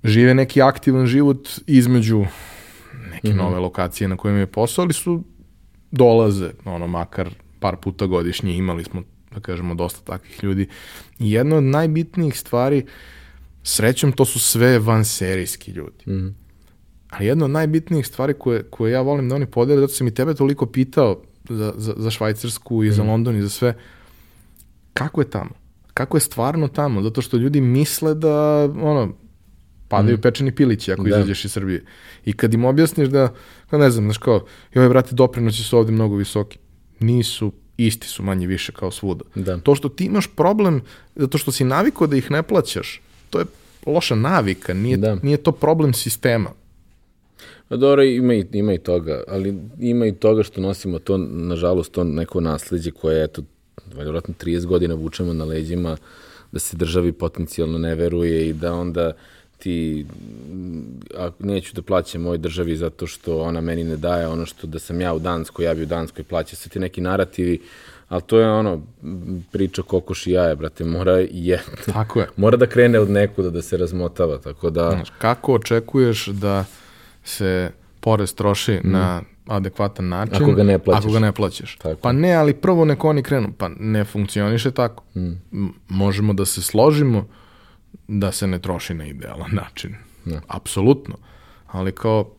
žive 0.03 0.33
neki 0.33 0.61
aktivan 0.61 1.05
život 1.05 1.49
između 1.67 2.25
neke 3.11 3.27
mm 3.27 3.31
-hmm. 3.31 3.37
nove 3.37 3.59
lokacije 3.59 4.07
na 4.07 4.17
kojima 4.17 4.39
je 4.39 4.47
posao, 4.47 4.83
ali 4.83 4.93
su 4.93 5.23
dolaze, 5.91 6.51
ono, 6.65 6.87
makar 6.87 7.29
par 7.59 7.75
puta 7.75 8.05
godišnje, 8.05 8.57
imali 8.57 8.83
smo, 8.83 9.03
da 9.33 9.39
kažemo, 9.39 9.75
dosta 9.75 9.99
takvih 10.01 10.43
ljudi. 10.43 10.67
I 11.19 11.31
jedna 11.31 11.55
od 11.55 11.63
najbitnijih 11.63 12.39
stvari, 12.39 12.85
srećom, 13.63 14.11
to 14.11 14.25
su 14.25 14.39
sve 14.39 14.79
vanserijski 14.79 15.71
ljudi. 15.71 16.11
Mm. 16.11 16.35
Ali 17.09 17.25
jedna 17.25 17.45
od 17.45 17.51
najbitnijih 17.51 18.07
stvari 18.07 18.33
koje, 18.33 18.63
koje 18.63 18.91
ja 18.91 19.01
volim 19.01 19.29
da 19.29 19.35
oni 19.35 19.45
podele, 19.45 19.81
zato 19.81 19.93
sam 19.93 20.07
i 20.07 20.13
tebe 20.13 20.33
toliko 20.33 20.65
pitao 20.65 21.21
za, 21.49 21.73
za, 21.77 21.93
za 21.97 22.11
Švajcarsku 22.11 22.83
i 22.83 22.89
mm. 22.89 22.91
za 22.91 23.03
mhm. 23.03 23.11
London 23.11 23.35
i 23.35 23.41
za 23.41 23.49
sve, 23.49 23.75
kako 24.93 25.21
je 25.21 25.29
tamo? 25.29 25.49
Kako 25.93 26.17
je 26.17 26.21
stvarno 26.21 26.67
tamo? 26.67 27.01
Zato 27.01 27.21
što 27.21 27.37
ljudi 27.37 27.61
misle 27.61 28.15
da, 28.15 28.63
ono, 28.81 29.13
padaju 29.91 30.17
mm. 30.17 30.21
pečeni 30.21 30.51
pilići 30.55 30.91
ako 30.91 31.03
da. 31.03 31.09
izađeš 31.09 31.45
iz 31.45 31.51
Srbije. 31.51 31.83
I 32.25 32.33
kad 32.33 32.53
im 32.53 32.65
objasniš 32.65 33.09
da, 33.09 33.33
da 33.71 33.77
ne 33.77 33.89
znam, 33.91 34.05
znaš 34.05 34.17
kao, 34.17 34.45
joj, 34.73 34.89
brate, 34.89 35.15
doprinoći 35.15 35.63
su 35.63 35.77
ovde 35.77 35.91
mnogo 35.91 36.15
visoki. 36.15 36.57
Nisu, 36.99 37.51
isti 37.77 38.07
su 38.07 38.23
manje 38.23 38.47
više 38.47 38.71
kao 38.71 38.91
svuda. 38.91 39.25
Da. 39.35 39.57
To 39.57 39.75
što 39.75 39.89
ti 39.89 40.05
imaš 40.05 40.27
problem, 40.35 40.81
zato 41.15 41.37
što 41.37 41.51
si 41.51 41.63
navikao 41.63 42.07
da 42.07 42.15
ih 42.15 42.31
ne 42.31 42.43
plaćaš, 42.43 43.01
to 43.29 43.39
je 43.39 43.45
loša 43.85 44.15
navika, 44.15 44.73
nije, 44.73 44.97
da. 44.97 45.15
nije 45.23 45.37
to 45.37 45.51
problem 45.51 45.93
sistema. 45.93 46.49
Pa 47.67 47.77
dobro, 47.77 48.03
ima 48.03 48.33
i, 48.33 48.45
ima 48.53 48.73
i 48.73 48.77
toga, 48.77 49.23
ali 49.27 49.55
ima 49.79 50.05
i 50.05 50.15
toga 50.15 50.43
što 50.43 50.61
nosimo 50.61 50.99
to, 50.99 51.17
nažalost, 51.17 51.91
to 51.91 52.03
neko 52.03 52.41
nasledđe 52.41 52.91
koje, 52.91 53.23
eto, 53.23 53.41
vjerojatno 53.95 54.33
30 54.41 54.65
godina 54.65 54.95
vučemo 54.95 55.33
na 55.33 55.45
leđima, 55.45 55.97
da 56.51 56.59
se 56.59 56.77
državi 56.77 57.11
potencijalno 57.11 57.77
ne 57.77 57.95
veruje 57.95 58.49
i 58.49 58.53
da 58.53 58.73
onda 58.73 59.11
ti 59.61 60.05
a, 61.17 61.29
neću 61.39 61.75
da 61.75 61.81
plaćam 61.81 62.25
ovoj 62.25 62.37
državi 62.37 62.75
zato 62.75 63.07
što 63.07 63.41
ona 63.41 63.61
meni 63.61 63.83
ne 63.83 63.97
daje 63.97 64.27
ono 64.27 64.45
što 64.45 64.67
da 64.67 64.79
sam 64.79 65.01
ja 65.01 65.13
u 65.13 65.19
Danskoj, 65.19 65.65
ja 65.65 65.73
bi 65.73 65.83
u 65.83 65.85
Danskoj 65.85 66.23
plaća 66.23 66.55
se 66.55 66.69
ti 66.69 66.79
neki 66.79 67.01
narativi, 67.01 67.61
ali 68.09 68.21
to 68.21 68.39
je 68.39 68.51
ono 68.51 68.81
priča 69.51 69.81
kokoš 69.81 70.27
i 70.27 70.31
jaje, 70.31 70.55
brate, 70.55 70.83
mora 70.83 71.17
je. 71.31 71.61
Tako 71.93 72.19
je. 72.19 72.27
mora 72.37 72.57
da 72.57 72.67
krene 72.67 72.99
od 72.99 73.09
nekuda 73.09 73.49
da 73.49 73.61
se 73.61 73.77
razmotava, 73.77 74.37
tako 74.37 74.69
da... 74.69 74.91
Znaš, 74.91 75.09
kako 75.17 75.53
očekuješ 75.53 76.27
da 76.27 76.65
se 77.23 77.71
porez 77.99 78.33
troši 78.35 78.79
mm. 78.83 78.91
na 78.91 79.21
adekvatan 79.47 80.07
način 80.07 80.43
ako 80.43 80.51
ga 80.51 80.63
ne 80.63 80.79
plaćaš. 80.79 81.05
Ako 81.05 81.13
ga 81.13 81.19
ne 81.19 81.31
plaćaš. 81.31 81.77
Tako. 81.77 82.01
Pa 82.01 82.11
ne, 82.11 82.33
ali 82.33 82.53
prvo 82.53 82.85
neko 82.85 83.09
oni 83.09 83.23
krenu. 83.23 83.53
Pa 83.57 83.69
ne 83.79 84.03
funkcioniše 84.03 84.71
tako. 84.71 85.03
Mm. 85.15 85.67
Možemo 85.89 86.33
da 86.33 86.45
se 86.45 86.61
složimo 86.61 87.27
da 88.07 88.31
se 88.31 88.47
ne 88.47 88.59
troši 88.59 88.93
na 88.93 89.05
idealan 89.05 89.51
način. 89.51 89.95
Ne. 90.25 90.41
Apsolutno. 90.47 91.15
Ali 91.67 91.91
kao 91.91 92.31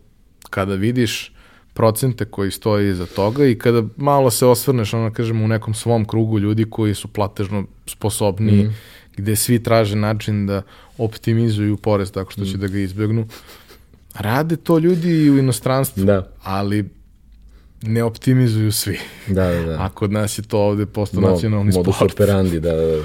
kada 0.51 0.75
vidiš 0.75 1.33
procente 1.75 2.25
koji 2.25 2.51
stoje 2.51 2.91
iza 2.91 3.07
toga 3.07 3.47
i 3.47 3.59
kada 3.59 3.83
malo 3.97 4.31
se 4.31 4.47
osvrneš, 4.47 4.95
ono 4.95 5.13
kažemo, 5.13 5.45
u 5.45 5.49
nekom 5.49 5.75
svom 5.75 6.05
krugu 6.05 6.39
ljudi 6.39 6.65
koji 6.71 6.95
su 6.95 7.09
platežno 7.09 7.65
sposobni, 7.87 8.53
mm. 8.53 8.75
gde 9.17 9.37
svi 9.37 9.63
traže 9.63 9.97
način 9.97 10.47
da 10.47 10.63
optimizuju 10.99 11.77
porez 11.77 12.13
tako 12.13 12.31
što 12.31 12.43
mm. 12.43 12.47
će 12.47 12.57
da 12.57 12.67
ga 12.67 12.79
izbjegnu. 12.79 13.29
Rade 14.15 14.57
to 14.57 14.79
ljudi 14.79 15.11
i 15.11 15.31
u 15.31 15.39
inostranstvu, 15.39 16.05
da. 16.05 16.29
ali 16.43 16.89
ne 17.83 18.03
optimizuju 18.03 18.73
svi. 18.73 18.99
Da, 19.27 19.51
da, 19.51 19.63
da. 19.63 19.85
A 19.85 19.89
kod 19.89 20.13
nas 20.13 20.39
je 20.39 20.43
to 20.43 20.59
ovde 20.59 20.87
posto 20.87 21.21
no, 21.21 21.31
nacionalni 21.31 21.73
sport. 21.73 21.87
Modus 21.87 22.13
operandi, 22.13 22.61
da, 22.61 22.73
da, 22.73 22.87
da. 22.87 23.03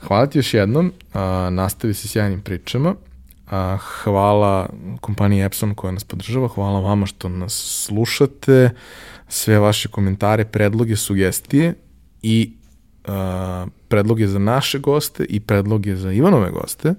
Hvala 0.00 0.26
ti 0.26 0.38
još 0.38 0.54
jednom, 0.54 0.92
a, 1.14 1.48
nastavi 1.52 1.94
se 1.94 2.08
sjajnim 2.08 2.40
pričama. 2.40 2.94
A, 3.50 3.76
hvala 3.76 4.68
kompaniji 5.00 5.42
Epson 5.42 5.74
koja 5.74 5.92
nas 5.92 6.04
podržava, 6.04 6.48
hvala 6.48 6.80
vama 6.80 7.06
što 7.06 7.28
nas 7.28 7.82
slušate, 7.86 8.70
sve 9.28 9.58
vaše 9.58 9.88
komentare, 9.88 10.44
predloge, 10.44 10.96
sugestije 10.96 11.74
i 12.22 12.52
a, 13.04 13.66
predloge 13.88 14.26
za 14.26 14.38
naše 14.38 14.78
goste 14.78 15.24
i 15.24 15.40
predloge 15.40 15.96
za 15.96 16.12
Ivanove 16.12 16.50
goste. 16.50 16.94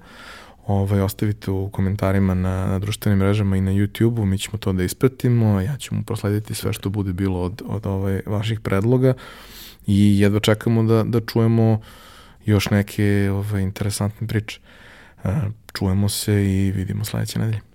Ovaj, 0.67 1.01
ostavite 1.01 1.51
u 1.51 1.69
komentarima 1.69 2.33
na, 2.33 2.67
na 2.67 2.79
društvenim 2.79 3.19
mrežama 3.19 3.57
i 3.57 3.61
na 3.61 3.71
YouTube-u, 3.71 4.25
mi 4.25 4.37
ćemo 4.37 4.57
to 4.57 4.73
da 4.73 4.83
ispratimo, 4.83 5.61
ja 5.61 5.77
ću 5.77 5.95
mu 5.95 6.03
proslediti 6.03 6.53
sve 6.53 6.73
što 6.73 6.89
bude 6.89 7.13
bilo 7.13 7.41
od, 7.41 7.61
od 7.67 7.85
ovaj, 7.85 8.21
vaših 8.25 8.59
predloga 8.59 9.13
i 9.87 10.19
jedva 10.19 10.39
čekamo 10.39 10.83
da, 10.83 11.03
da 11.03 11.21
čujemo 11.21 11.71
uh, 11.71 11.79
još 12.51 12.69
neke 12.69 13.29
ove, 13.31 13.61
interesantne 13.61 14.27
priče. 14.27 14.59
Čujemo 15.73 16.09
se 16.09 16.45
i 16.45 16.71
vidimo 16.71 17.05
sledeće 17.05 17.39
nedelje. 17.39 17.66